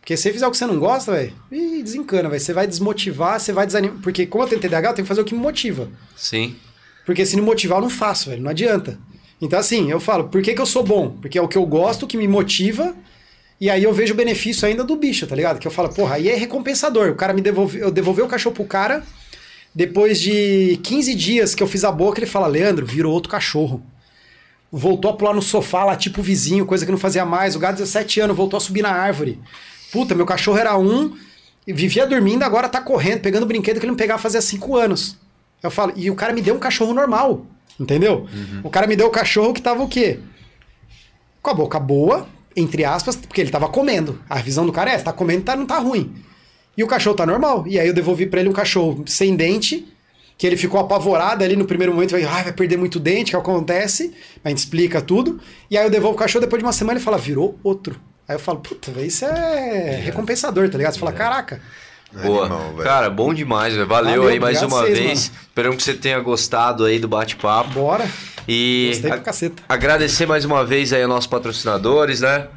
Porque 0.00 0.16
se 0.16 0.24
você 0.24 0.32
fizer 0.32 0.46
o 0.46 0.50
que 0.50 0.56
você 0.56 0.66
não 0.66 0.78
gosta, 0.78 1.12
velho, 1.12 1.34
desencana, 1.50 2.28
velho. 2.28 2.40
Você 2.40 2.52
vai 2.52 2.66
desmotivar, 2.66 3.38
você 3.38 3.52
vai 3.52 3.66
desanimar. 3.66 3.98
Porque 4.02 4.26
como 4.26 4.44
eu 4.44 4.48
tenho 4.48 4.60
TDAH, 4.60 4.90
eu 4.90 4.94
tenho 4.94 5.04
que 5.04 5.08
fazer 5.08 5.20
o 5.20 5.24
que 5.24 5.34
me 5.34 5.40
motiva. 5.40 5.88
Sim. 6.16 6.56
Porque 7.04 7.24
se 7.26 7.36
não 7.36 7.44
motivar, 7.44 7.78
eu 7.78 7.82
não 7.82 7.90
faço, 7.90 8.30
velho. 8.30 8.42
Não 8.42 8.50
adianta. 8.50 8.98
Então, 9.40 9.58
assim, 9.58 9.90
eu 9.90 9.98
falo, 9.98 10.28
por 10.28 10.42
que, 10.42 10.54
que 10.54 10.60
eu 10.60 10.66
sou 10.66 10.82
bom? 10.82 11.10
Porque 11.20 11.38
é 11.38 11.42
o 11.42 11.48
que 11.48 11.56
eu 11.56 11.64
gosto, 11.64 12.06
que 12.06 12.16
me 12.16 12.28
motiva. 12.28 12.94
E 13.60 13.68
aí 13.68 13.82
eu 13.82 13.92
vejo 13.92 14.14
o 14.14 14.16
benefício 14.16 14.66
ainda 14.66 14.84
do 14.84 14.96
bicho, 14.96 15.26
tá 15.26 15.34
ligado? 15.34 15.58
Que 15.58 15.66
eu 15.66 15.70
falo, 15.70 15.88
porra, 15.90 16.16
aí 16.16 16.28
é 16.28 16.34
recompensador. 16.34 17.10
O 17.10 17.14
cara 17.14 17.32
me 17.32 17.40
devolveu, 17.40 17.82
eu 17.82 17.90
devolvi 17.90 18.22
o 18.22 18.26
cachorro 18.26 18.54
pro 18.54 18.64
cara. 18.64 19.02
Depois 19.74 20.20
de 20.20 20.78
15 20.82 21.14
dias 21.14 21.54
que 21.54 21.62
eu 21.62 21.66
fiz 21.66 21.84
a 21.84 21.92
boca, 21.92 22.18
ele 22.18 22.26
fala, 22.26 22.46
Leandro, 22.46 22.84
virou 22.84 23.12
outro 23.12 23.30
cachorro. 23.30 23.82
Voltou 24.72 25.10
a 25.10 25.14
pular 25.14 25.34
no 25.34 25.42
sofá 25.42 25.84
lá, 25.84 25.96
tipo 25.96 26.22
vizinho, 26.22 26.66
coisa 26.66 26.84
que 26.84 26.92
não 26.92 26.98
fazia 26.98 27.24
mais. 27.24 27.56
O 27.56 27.58
gato, 27.58 27.76
17 27.76 28.20
anos, 28.20 28.36
voltou 28.36 28.56
a 28.56 28.60
subir 28.60 28.82
na 28.82 28.90
árvore. 28.90 29.38
Puta, 29.92 30.14
meu 30.14 30.26
cachorro 30.26 30.58
era 30.58 30.76
um, 30.78 31.16
vivia 31.66 32.06
dormindo, 32.06 32.42
agora 32.42 32.68
tá 32.68 32.80
correndo, 32.80 33.20
pegando 33.20 33.46
brinquedo 33.46 33.78
que 33.78 33.84
ele 33.84 33.90
não 33.90 33.96
pegava 33.96 34.22
fazia 34.22 34.40
5 34.40 34.76
anos. 34.76 35.18
Eu 35.62 35.70
falo, 35.70 35.92
e 35.96 36.10
o 36.10 36.14
cara 36.14 36.32
me 36.32 36.40
deu 36.40 36.54
um 36.54 36.58
cachorro 36.58 36.94
normal, 36.94 37.44
entendeu? 37.78 38.26
O 38.64 38.70
cara 38.70 38.86
me 38.86 38.96
deu 38.96 39.06
o 39.06 39.10
cachorro 39.10 39.52
que 39.52 39.60
tava 39.60 39.82
o 39.82 39.88
quê? 39.88 40.18
Com 41.42 41.50
a 41.50 41.54
boca 41.54 41.78
boa, 41.78 42.26
entre 42.56 42.84
aspas, 42.84 43.16
porque 43.16 43.40
ele 43.40 43.50
tava 43.50 43.68
comendo. 43.68 44.20
A 44.28 44.36
visão 44.38 44.66
do 44.66 44.72
cara 44.72 44.90
é, 44.90 44.94
essa, 44.94 45.04
tá 45.04 45.12
comendo, 45.12 45.42
tá, 45.42 45.56
não 45.56 45.66
tá 45.66 45.78
ruim. 45.78 46.14
E 46.76 46.82
o 46.82 46.86
cachorro 46.86 47.16
tá 47.16 47.26
normal. 47.26 47.64
E 47.66 47.78
aí 47.78 47.86
eu 47.86 47.94
devolvi 47.94 48.26
pra 48.26 48.40
ele 48.40 48.48
um 48.48 48.52
cachorro 48.52 49.04
sem 49.06 49.36
dente, 49.36 49.86
que 50.38 50.46
ele 50.46 50.56
ficou 50.56 50.80
apavorado 50.80 51.44
ali 51.44 51.54
no 51.54 51.66
primeiro 51.66 51.92
momento, 51.92 52.12
vai, 52.12 52.24
ah, 52.24 52.42
vai 52.42 52.52
perder 52.52 52.78
muito 52.78 52.98
dente, 52.98 53.32
que 53.32 53.36
acontece, 53.36 54.14
a 54.42 54.48
gente 54.48 54.58
explica 54.58 55.02
tudo. 55.02 55.38
E 55.70 55.76
aí 55.76 55.84
eu 55.84 55.90
devolvo 55.90 56.16
o 56.16 56.18
cachorro, 56.18 56.40
depois 56.40 56.60
de 56.60 56.64
uma 56.64 56.72
semana 56.72 56.98
ele 56.98 57.04
fala, 57.04 57.18
virou 57.18 57.58
outro. 57.62 58.00
Aí 58.26 58.36
eu 58.36 58.38
falo, 58.38 58.60
puta, 58.60 58.90
isso 59.02 59.26
é 59.26 60.00
recompensador, 60.02 60.68
tá 60.70 60.78
ligado? 60.78 60.94
Você 60.94 60.98
fala, 60.98 61.12
caraca, 61.12 61.60
Boa. 62.12 62.46
Animal. 62.46 62.74
Cara, 62.82 63.08
bom 63.10 63.32
demais, 63.32 63.74
velho. 63.74 63.86
Valeu, 63.86 64.10
Valeu, 64.22 64.28
aí 64.28 64.40
mais 64.40 64.60
uma 64.62 64.68
vocês, 64.82 64.98
vez. 64.98 65.28
mano. 65.30 65.40
Esperamos 65.48 65.76
que 65.76 65.82
você 65.84 65.94
tenha 65.94 66.18
gostado 66.20 66.84
aí 66.84 66.98
do 66.98 67.06
bate-papo. 67.08 67.70
bora. 67.70 68.08
E 68.48 68.86
Gostei 68.88 69.10
a- 69.10 69.14
pra 69.14 69.22
caceta. 69.22 69.62
agradecer 69.68 70.26
mais 70.26 70.44
uma 70.44 70.64
vez 70.64 70.92
aí 70.92 71.02
aos 71.02 71.08
nossos 71.08 71.26
patrocinadores, 71.28 72.20
né? 72.20 72.48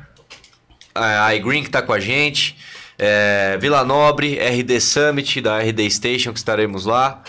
A 0.96 1.34
iGreen 1.36 1.64
que 1.64 1.70
tá 1.70 1.82
com 1.82 1.94
a 1.94 2.00
gente. 2.00 2.58
é, 2.98 3.58
Vila 3.60 3.84
Nobre, 3.84 4.38
RD 4.40 4.80
Summit 4.80 5.42
da 5.42 5.58
RD 5.60 5.90
Station 5.90 6.32
que 6.32 6.38
estaremos 6.40 6.86
lá. 6.86 7.22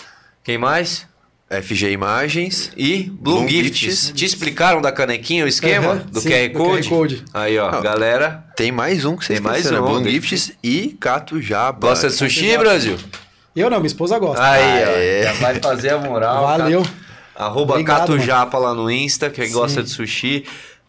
Quem 0.45 0.59
mais? 0.59 1.07
FG 1.63 1.91
Imagens. 1.93 2.71
E 2.77 3.03
Bloom 3.03 3.49
Gifts. 3.49 3.79
Gifts. 3.79 4.13
Te 4.15 4.25
explicaram 4.25 4.81
da 4.81 4.91
canequinha 4.93 5.45
o 5.45 5.49
esquema 5.49 5.93
Aham, 5.93 6.07
do, 6.11 6.21
sim, 6.21 6.29
QR 6.31 6.49
do 6.49 6.59
Code? 6.59 6.83
QR 6.83 6.89
Code. 6.89 7.25
Aí, 7.35 7.59
ó, 7.59 7.69
Ah. 7.69 7.81
galera. 7.81 8.45
Tem 8.57 8.71
mais 8.73 9.05
um 9.05 9.17
que 9.17 9.25
vocês 9.25 9.39
Tem 9.41 9.45
mais 9.49 9.67
um, 9.71 10.03
deixa- 10.03 10.11
Gifts 10.11 10.53
e 10.63 10.97
Cato 11.01 11.41
Jaba. 11.41 11.89
Gosta 11.89 12.09
de 12.09 12.15
sushi. 12.15 12.57
Brasil? 12.59 12.97
Eu 13.55 13.71
não, 13.71 13.79
minha 13.79 13.87
esposa 13.87 14.19
gosta. 14.19 14.43
Aí, 14.43 14.63
Ah, 14.63 14.79
é. 14.91 15.23
Já 15.25 15.33
vai 15.35 15.55
fazer 15.61 15.91
a 15.91 15.99
moral. 15.99 16.43
Valeu. 16.47 16.83
Cato- 16.83 16.95
Arroba 17.37 17.73
Obrigado, 17.75 17.99
Cato 18.01 18.13
mano. 18.13 18.25
Japa 18.25 18.59
lá 18.59 18.75
no 18.75 18.91
Insta, 18.91 19.29
que 19.31 19.47
gosta 19.49 19.83
de 19.83 19.91
sushi. 19.91 20.45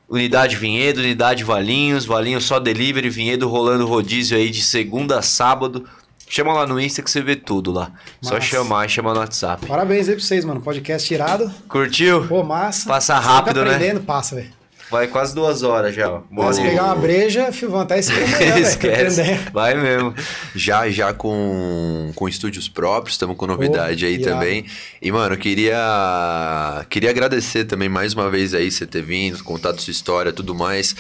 Unidade 0.08 0.56
Vinhedo, 0.56 1.00
Unidade 1.00 1.44
Valinhos, 1.44 2.06
Valinhos 2.06 2.44
só 2.46 2.60
delivery, 2.60 3.10
Vinhedo 3.10 3.48
rolando 3.50 3.88
rodízio 3.88 4.38
aí 4.38 4.52
de 4.52 4.62
segunda 4.62 5.18
a 5.18 5.22
sábado. 5.24 5.86
Chama 6.28 6.54
lá 6.54 6.66
no 6.66 6.80
Insta 6.80 7.02
que 7.02 7.10
você 7.12 7.22
vê 7.22 7.36
tudo 7.36 7.72
lá. 7.72 7.92
Só 8.22 8.36
Massa. 8.36 8.48
chamar 8.48 8.86
e 8.86 8.90
chamar 8.90 9.14
no 9.14 9.20
WhatsApp. 9.20 9.66
Parabéns 9.68 10.10
aí 10.10 10.16
pra 10.16 10.24
vocês, 10.24 10.44
mano. 10.44 10.60
Podcast 10.62 11.08
tirado. 11.08 11.52
Curtiu? 11.70 12.28
Pô, 12.28 12.44
massa. 12.44 12.88
Passa 12.88 13.20
rápido, 13.20 13.64
né? 13.64 13.76
aprendendo, 13.76 14.02
passa, 14.02 14.36
velho. 14.36 14.56
Vai 14.90 15.08
quase 15.08 15.34
duas 15.34 15.64
horas 15.64 15.96
já, 15.96 16.06
se 16.06 16.24
Boa. 16.32 16.54
pegar 16.54 16.84
uma 16.86 16.96
breja, 16.96 17.52
fio, 17.52 17.72
vão 17.72 17.80
até 17.80 17.96
né, 18.02 18.04
velho? 18.04 18.60
Esquece. 18.60 19.22
Aprender. 19.22 19.52
Vai 19.52 19.74
mesmo. 19.74 20.14
Já, 20.54 20.88
já 20.90 21.12
com, 21.12 22.12
com 22.14 22.30
estúdios 22.30 22.70
próprios, 22.70 23.16
estamos 23.16 23.36
com 23.36 23.48
novidade 23.48 24.06
aí 24.06 24.14
irado. 24.14 24.30
também. 24.30 24.66
E, 25.02 25.12
mano, 25.12 25.36
queria, 25.38 26.86
queria 26.88 27.10
agradecer 27.10 27.66
também 27.66 27.90
mais 27.90 28.14
uma 28.14 28.30
vez 28.30 28.54
aí 28.54 28.70
você 28.70 28.86
ter 28.86 29.02
vindo, 29.02 29.44
contado 29.44 29.82
sua 29.82 29.92
história 29.92 30.32
tudo 30.32 30.54
mais. 30.54 30.96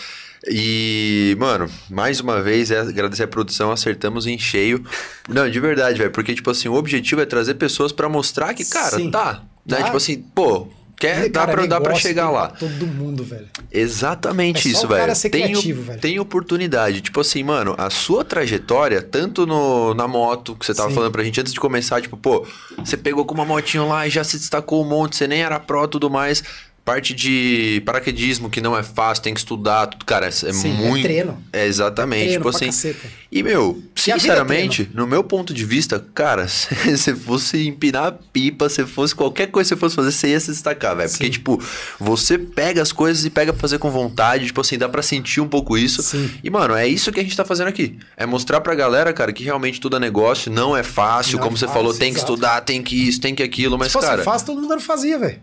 E, 0.47 1.35
mano, 1.39 1.69
mais 1.89 2.19
uma 2.19 2.41
vez 2.41 2.69
é 2.72 2.80
agradecer 2.80 3.23
a 3.23 3.27
produção, 3.27 3.72
acertamos 3.72 4.27
em 4.27 4.38
cheio. 4.38 4.84
Não, 5.27 5.49
de 5.49 5.59
verdade, 5.59 5.97
velho, 5.97 6.11
porque, 6.11 6.34
tipo 6.35 6.49
assim, 6.51 6.67
o 6.67 6.73
objetivo 6.76 7.22
é 7.22 7.26
trazer 7.26 7.55
pessoas 7.55 7.91
pra 7.91 8.07
mostrar 8.07 8.53
que, 8.53 8.63
cara, 8.65 8.97
Sim. 8.97 9.09
tá. 9.09 9.43
Né? 9.65 9.81
Tipo 9.84 9.97
assim, 9.97 10.22
pô, 10.35 10.67
quer, 10.95 11.27
dá, 11.30 11.39
Cara, 11.41 11.51
pra, 11.53 11.65
dá 11.65 11.76
pra 11.81 11.89
negócio 11.89 12.07
chegar 12.07 12.30
lá. 12.30 12.49
pra 12.49 12.57
Todo 12.59 12.85
mundo, 12.85 13.23
velho. 13.23 13.47
Exatamente 13.72 14.67
É 14.67 14.72
isso, 14.72 14.88
velho. 14.88 15.13
tem, 15.30 15.30
criativo, 15.47 15.81
velho. 15.81 15.99
tem 15.99 16.19
oportunidade. 16.19 17.01
Tipo 17.01 17.22
assim, 17.22 17.41
mano, 17.43 17.73
a 17.77 17.89
sua 17.89 18.23
trajetória, 18.23 19.01
tanto 19.01 19.47
no, 19.47 19.95
na 19.95 20.07
moto, 20.07 20.55
que 20.55 20.63
você 20.65 20.76
tava 20.76 20.89
Sim. 20.89 20.95
falando 20.95 21.11
pra 21.11 21.23
gente 21.23 21.41
antes 21.41 21.51
de 21.51 21.59
começar, 21.59 21.99
tipo, 22.01 22.15
pô, 22.15 22.45
você 22.77 22.95
pegou 22.95 23.26
com 23.26 23.34
uma 23.34 23.45
motinho 23.45 23.88
lá 23.88 24.05
e 24.05 24.11
já 24.11 24.23
se 24.23 24.38
destacou 24.38 24.85
um 24.85 24.88
monte, 24.88 25.15
você 25.15 25.27
nem 25.27 25.41
era 25.41 25.59
pró 25.59 25.88
tudo 25.88 26.07
mais. 26.09 26.43
Parte 26.86 27.16
de 27.16 27.82
paraquedismo, 27.84 28.48
que 28.48 28.62
não 28.62 28.78
é 28.78 28.84
fácil, 28.84 29.24
tem 29.24 29.34
que 29.34 29.40
estudar, 29.40 29.88
tudo, 29.88 30.06
cara, 30.06 30.28
é 30.28 30.32
Sim, 30.32 30.70
é 30.70 30.88
muito. 30.88 31.02
treino. 31.02 31.44
É 31.52 31.66
exatamente. 31.66 32.26
Treino 32.26 32.38
tipo 32.45 32.49
assim. 32.49 32.68
caceta. 32.68 33.07
E, 33.32 33.41
meu, 33.41 33.82
é 33.95 33.99
sinceramente, 33.99 34.88
no 34.94 35.07
meu 35.07 35.24
ponto 35.24 35.52
de 35.52 35.66
vista, 35.66 35.99
cara, 36.14 36.45
se 36.48 36.76
você 36.95 37.16
fosse 37.16 37.68
empinar 37.68 38.06
a 38.06 38.12
pipa, 38.12 38.70
se 38.70 38.86
fosse 38.86 39.16
qualquer 39.16 39.48
coisa 39.48 39.68
que 39.68 39.76
você 39.76 39.80
fosse 39.80 39.95
fazer, 39.95 40.12
você 40.12 40.28
ia 40.28 40.40
se 40.40 40.52
destacar, 40.52 40.95
velho. 40.95 41.10
Porque, 41.10 41.28
tipo, 41.28 41.60
você 41.99 42.38
pega 42.38 42.84
as 42.84 42.91
coisas 42.91 43.26
e 43.26 43.32
pega 43.32 43.52
pra 43.52 43.60
fazer 43.60 43.80
com 43.80 43.90
vontade, 43.90 44.45
tipo 44.45 44.62
assim, 44.62 44.78
dá 44.78 44.88
pra 44.88 45.02
sentir 45.02 45.41
um 45.41 45.48
pouco 45.48 45.76
isso. 45.76 46.03
Sim. 46.03 46.30
E, 46.44 46.52
mano, 46.52 46.76
é 46.76 46.88
isso 46.88 47.12
que 47.12 47.20
a 47.20 47.24
gente 47.24 47.36
tá 47.36 47.44
fazendo 47.44 47.68
aqui. 47.70 47.98
É 48.16 48.28
mostrar 48.28 48.62
pra 48.62 48.76
galera, 48.76 49.12
cara, 49.12 49.34
que 49.34 49.44
realmente 49.44 49.82
tudo 49.82 49.98
é 49.98 49.99
negócio, 49.99 50.52
não 50.52 50.78
é 50.78 50.84
fácil, 50.84 51.38
Não 51.38 51.44
como 51.45 51.56
é 51.56 51.60
você 51.60 51.66
fácil, 51.66 51.82
falou, 51.82 51.94
tem 51.98 52.14
que 52.14 52.20
estudar, 52.20 52.62
tem 52.62 52.84
que 52.84 52.95
isso, 53.07 53.20
tem 53.20 53.34
que 53.34 53.41
aquilo, 53.41 53.76
mas, 53.76 53.88
Se 53.88 53.94
fosse 53.94 54.07
cara. 54.07 54.22
fácil, 54.22 54.45
todo 54.45 54.62
mundo 54.62 54.70
não 54.70 54.80
fazia, 54.80 55.18
velho. 55.18 55.40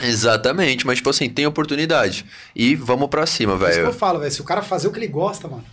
Exatamente, 0.00 0.86
mas, 0.86 0.96
tipo 0.96 1.10
assim, 1.10 1.28
tem 1.28 1.46
oportunidade. 1.46 2.24
E 2.54 2.74
vamos 2.74 3.08
pra 3.08 3.26
cima, 3.26 3.52
É 3.52 3.56
isso 3.56 3.64
que 3.64 3.78
eu 3.80 3.84
velho. 3.86 3.92
falo, 3.92 4.18
velho. 4.20 4.30
Se 4.32 4.40
o 4.40 4.44
cara 4.44 4.62
fazer 4.62 4.88
o 4.88 4.92
que 4.92 4.98
ele 4.98 5.08
gosta, 5.08 5.46
mano. 5.48 5.64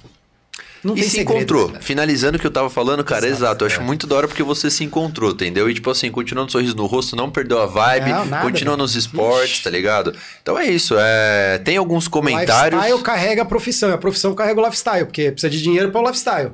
Não 0.83 0.95
E 0.97 1.03
se 1.03 1.11
segredo, 1.11 1.37
encontrou. 1.37 1.67
velho. 1.69 1.83
Finalizando 1.83 2.37
o 2.37 2.41
que 2.41 2.47
eu 2.47 2.51
tava 2.51 2.67
falando, 2.69 3.03
cara, 3.03 3.27
exato. 3.27 3.41
Exato, 3.43 3.63
eu 3.63 3.67
acho 3.67 3.79
é. 3.81 3.83
muito 3.83 4.07
da 4.07 4.15
hora 4.15 4.27
porque 4.27 4.41
você 4.41 4.69
se 4.71 4.83
encontrou, 4.83 5.29
entendeu? 5.31 5.69
E, 5.69 5.73
tipo 5.75 5.89
assim, 5.91 6.09
continuando 6.09 6.47
um 6.47 6.51
sorriso 6.51 6.75
no 6.75 6.87
rosto, 6.87 7.15
não 7.15 7.29
perdeu 7.29 7.61
a 7.61 7.67
vibe, 7.67 8.09
Não, 8.09 8.25
nada, 8.25 8.43
continua 8.43 8.73
velho. 8.73 8.81
nos 8.83 8.95
esportes, 8.95 9.51
Ixi. 9.57 9.63
tá 9.63 9.69
ligado? 9.69 10.15
Então 10.41 10.57
é 10.57 10.65
isso. 10.65 10.95
É... 10.97 11.59
Tem 11.59 11.77
alguns 11.77 12.07
comentários. 12.07 12.79
Lifestyle 12.81 13.03
carrega 13.03 13.41
a 13.43 13.45
profissão, 13.45 13.89
e 13.89 13.93
a 13.93 13.97
profissão 13.97 14.33
carrega 14.33 14.59
o 14.59 14.63
lifestyle, 14.65 15.05
porque 15.05 15.31
precisa 15.31 15.51
de 15.51 15.61
dinheiro 15.61 15.91
para 15.91 16.01
o 16.01 16.03
lifestyle. 16.07 16.51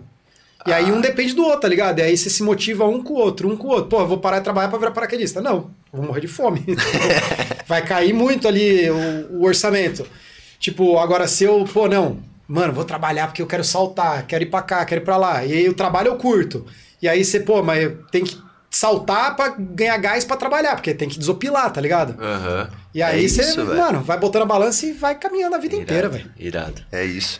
E 0.67 0.73
aí 0.73 0.89
Ah. 0.89 0.93
um 0.93 0.99
depende 1.01 1.33
do 1.33 1.43
outro, 1.43 1.61
tá 1.61 1.67
ligado? 1.67 1.99
E 1.99 2.01
aí 2.01 2.17
você 2.17 2.29
se 2.29 2.43
motiva 2.43 2.85
um 2.85 3.01
com 3.01 3.13
o 3.13 3.17
outro, 3.17 3.49
um 3.49 3.55
com 3.55 3.67
o 3.67 3.71
outro. 3.71 3.85
Pô, 3.89 4.01
eu 4.01 4.07
vou 4.07 4.17
parar 4.19 4.39
de 4.39 4.43
trabalhar 4.43 4.67
pra 4.67 4.77
virar 4.77 4.91
paraquedista. 4.91 5.41
Não, 5.41 5.71
eu 5.93 5.99
vou 5.99 6.05
morrer 6.05 6.21
de 6.21 6.27
fome. 6.27 6.63
Vai 7.67 7.83
cair 7.85 8.13
muito 8.13 8.47
ali 8.47 8.89
o, 8.89 9.37
o 9.39 9.45
orçamento. 9.45 10.05
Tipo, 10.59 10.97
agora 10.99 11.27
se 11.27 11.43
eu, 11.43 11.63
pô, 11.71 11.87
não, 11.87 12.19
mano, 12.47 12.73
vou 12.73 12.83
trabalhar 12.83 13.27
porque 13.27 13.41
eu 13.41 13.47
quero 13.47 13.63
saltar, 13.63 14.25
quero 14.25 14.43
ir 14.43 14.47
pra 14.47 14.61
cá, 14.61 14.83
quero 14.85 15.01
ir 15.01 15.05
pra 15.05 15.17
lá. 15.17 15.45
E 15.45 15.53
aí 15.53 15.69
o 15.69 15.73
trabalho 15.73 16.07
eu 16.09 16.15
curto. 16.15 16.65
E 17.01 17.07
aí 17.07 17.23
você, 17.23 17.39
pô, 17.39 17.61
mas 17.63 17.91
tem 18.11 18.23
que 18.23 18.37
saltar 18.69 19.35
pra 19.35 19.49
ganhar 19.57 19.97
gás 19.97 20.25
pra 20.25 20.35
trabalhar, 20.35 20.75
porque 20.75 20.93
tem 20.93 21.07
que 21.07 21.17
desopilar, 21.17 21.71
tá 21.71 21.79
ligado? 21.79 22.21
Aham. 22.21 22.69
E 22.93 23.01
aí 23.01 23.25
É 23.25 23.27
você, 23.29 23.63
mano, 23.63 24.01
vai 24.01 24.17
botando 24.19 24.41
a 24.41 24.45
balança 24.45 24.85
e 24.85 24.91
vai 24.93 25.15
caminhando 25.15 25.55
a 25.55 25.59
vida 25.59 25.75
inteira, 25.75 26.07
Irado, 26.07 26.13
velho. 26.17 26.31
Irado. 26.37 26.81
É 26.91 27.05
isso. 27.05 27.39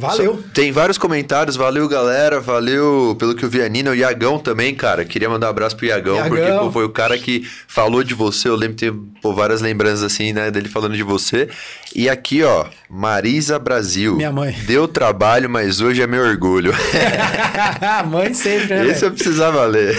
Valeu. 0.00 0.34
Só- 0.36 0.42
Tem 0.54 0.72
vários 0.72 0.98
comentários, 0.98 1.54
valeu 1.56 1.86
galera, 1.86 2.40
valeu 2.40 3.14
pelo 3.18 3.34
que 3.34 3.44
eu 3.44 3.48
vi 3.50 3.62
a 3.62 3.68
Nina, 3.68 3.90
o 3.90 3.94
Iagão 3.94 4.38
também, 4.38 4.74
cara. 4.74 5.04
Queria 5.04 5.28
mandar 5.28 5.46
um 5.46 5.50
abraço 5.50 5.76
pro 5.76 5.86
Iagão, 5.86 6.16
Iagão. 6.16 6.28
porque 6.30 6.52
pô, 6.52 6.72
foi 6.72 6.84
o 6.84 6.90
cara 6.90 7.16
que 7.18 7.46
falou 7.68 8.02
de 8.02 8.14
você. 8.14 8.48
Eu 8.48 8.56
lembro 8.56 8.76
de 8.76 8.90
ter 8.90 8.94
pô, 9.22 9.32
várias 9.34 9.60
lembranças 9.60 10.02
assim, 10.02 10.32
né, 10.32 10.50
dele 10.50 10.68
falando 10.68 10.96
de 10.96 11.02
você. 11.02 11.48
E 11.94 12.08
aqui, 12.08 12.42
ó, 12.44 12.66
Marisa 12.88 13.58
Brasil. 13.58 14.14
Minha 14.16 14.30
mãe. 14.30 14.56
Deu 14.64 14.86
trabalho, 14.86 15.50
mas 15.50 15.80
hoje 15.80 16.00
é 16.00 16.06
meu 16.06 16.22
orgulho. 16.22 16.72
Mãe 18.08 18.32
sempre, 18.32 18.74
né? 18.74 18.88
Esse 18.88 19.04
eu 19.04 19.10
precisava 19.10 19.64
ler. 19.66 19.96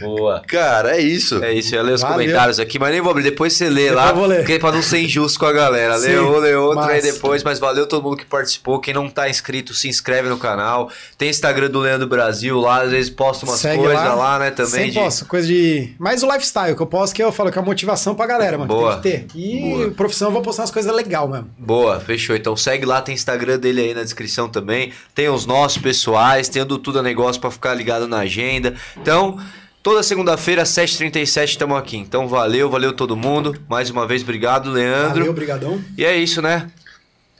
Boa. 0.00 0.42
Cara, 0.46 0.96
é 0.96 1.00
isso. 1.00 1.42
É 1.44 1.52
isso, 1.52 1.74
eu 1.74 1.78
ia 1.78 1.82
ler 1.82 1.92
os 1.94 2.00
Valeu. 2.00 2.16
comentários 2.18 2.58
aqui, 2.58 2.78
mas 2.78 2.90
nem 2.90 3.00
vou 3.00 3.10
abrir. 3.10 3.22
Depois 3.22 3.52
você 3.52 3.68
lê 3.68 3.88
Depois 3.88 3.96
lá, 3.96 4.08
eu 4.10 4.14
vou 4.16 4.26
ler. 4.26 4.38
porque 4.38 4.58
pra 4.58 4.72
não 4.72 4.82
ser 4.82 4.98
injusto 5.00 5.38
com 5.38 5.46
a 5.46 5.52
galera. 5.52 5.96
Lê 5.96 6.08
Sim, 6.10 6.16
um, 6.18 6.38
lê 6.38 6.54
outro 6.54 6.80
aí 6.80 6.96
massa. 7.02 7.12
depois, 7.12 7.42
mas 7.42 7.58
valeu 7.58 7.86
todo 7.86 8.02
mundo 8.02 8.16
que 8.16 8.24
participou. 8.26 8.80
Quem 8.80 8.94
não 8.94 9.08
tá 9.08 9.28
inscrito, 9.28 9.74
se 9.74 9.88
inscreve 9.88 10.28
no 10.28 10.36
canal. 10.38 10.90
Tem 11.18 11.28
Instagram 11.28 11.68
do 11.70 11.80
Leandro 11.80 12.06
Brasil 12.08 12.58
lá, 12.58 12.82
às 12.82 12.90
vezes 12.90 13.10
posta 13.10 13.44
umas 13.46 13.60
Segue 13.60 13.76
coisas 13.82 14.02
lá, 14.16 14.38
né, 14.38 14.50
também. 14.50 14.70
Sempre 14.70 14.90
de- 14.90 14.98
posto, 15.00 15.26
coisa 15.26 15.46
de. 15.46 15.94
Mais 15.98 16.22
o 16.22 16.26
lifestyle 16.32 16.74
que 16.74 16.82
eu 16.82 16.86
posto, 16.86 17.14
que 17.14 17.22
eu 17.22 17.30
falo 17.32 17.50
que 17.52 17.58
é 17.58 17.62
a 17.62 17.64
motivação 17.64 18.14
pra 18.14 18.26
galera, 18.26 18.56
mano. 18.58 18.68
Boa. 18.74 18.96
Tem 18.96 19.20
que 19.20 19.32
ter. 19.34 19.38
E 19.38 19.60
Boa. 19.74 19.90
profissão 19.92 20.28
eu 20.28 20.32
vou 20.32 20.42
postar 20.42 20.62
umas 20.62 20.70
coisas 20.70 20.93
legais 20.94 21.28
mesmo. 21.28 21.50
Boa, 21.58 22.00
fechou. 22.00 22.34
Então 22.34 22.56
segue 22.56 22.86
lá, 22.86 23.02
tem 23.02 23.14
Instagram 23.14 23.58
dele 23.58 23.80
aí 23.82 23.94
na 23.94 24.02
descrição 24.02 24.48
também. 24.48 24.92
Tem 25.14 25.28
os 25.28 25.44
nossos 25.46 25.78
pessoais, 25.78 26.48
tem 26.48 26.62
o 26.62 26.64
do 26.64 26.78
Tudo 26.78 27.00
é 27.00 27.02
Negócio 27.02 27.40
pra 27.40 27.50
ficar 27.50 27.74
ligado 27.74 28.08
na 28.08 28.18
agenda. 28.20 28.74
Então, 28.96 29.38
toda 29.82 30.02
segunda-feira, 30.02 30.62
às 30.62 30.68
7h37, 30.70 31.44
estamos 31.44 31.76
aqui. 31.76 31.96
Então 31.96 32.26
valeu, 32.26 32.70
valeu 32.70 32.92
todo 32.92 33.16
mundo. 33.16 33.54
Mais 33.68 33.90
uma 33.90 34.06
vez, 34.06 34.22
obrigado, 34.22 34.70
Leandro. 34.70 35.18
Valeu, 35.18 35.32
brigadão. 35.32 35.80
E 35.98 36.04
é 36.04 36.16
isso, 36.16 36.40
né? 36.40 36.70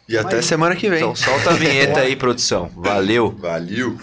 E 0.06 0.18
até 0.18 0.36
Mas- 0.36 0.44
semana 0.44 0.76
que 0.76 0.88
vem. 0.90 0.98
Então 0.98 1.16
solta 1.16 1.50
a 1.50 1.54
vinheta 1.54 2.00
aí, 2.00 2.14
produção. 2.14 2.70
Valeu. 2.76 3.34
Valeu. 3.38 3.96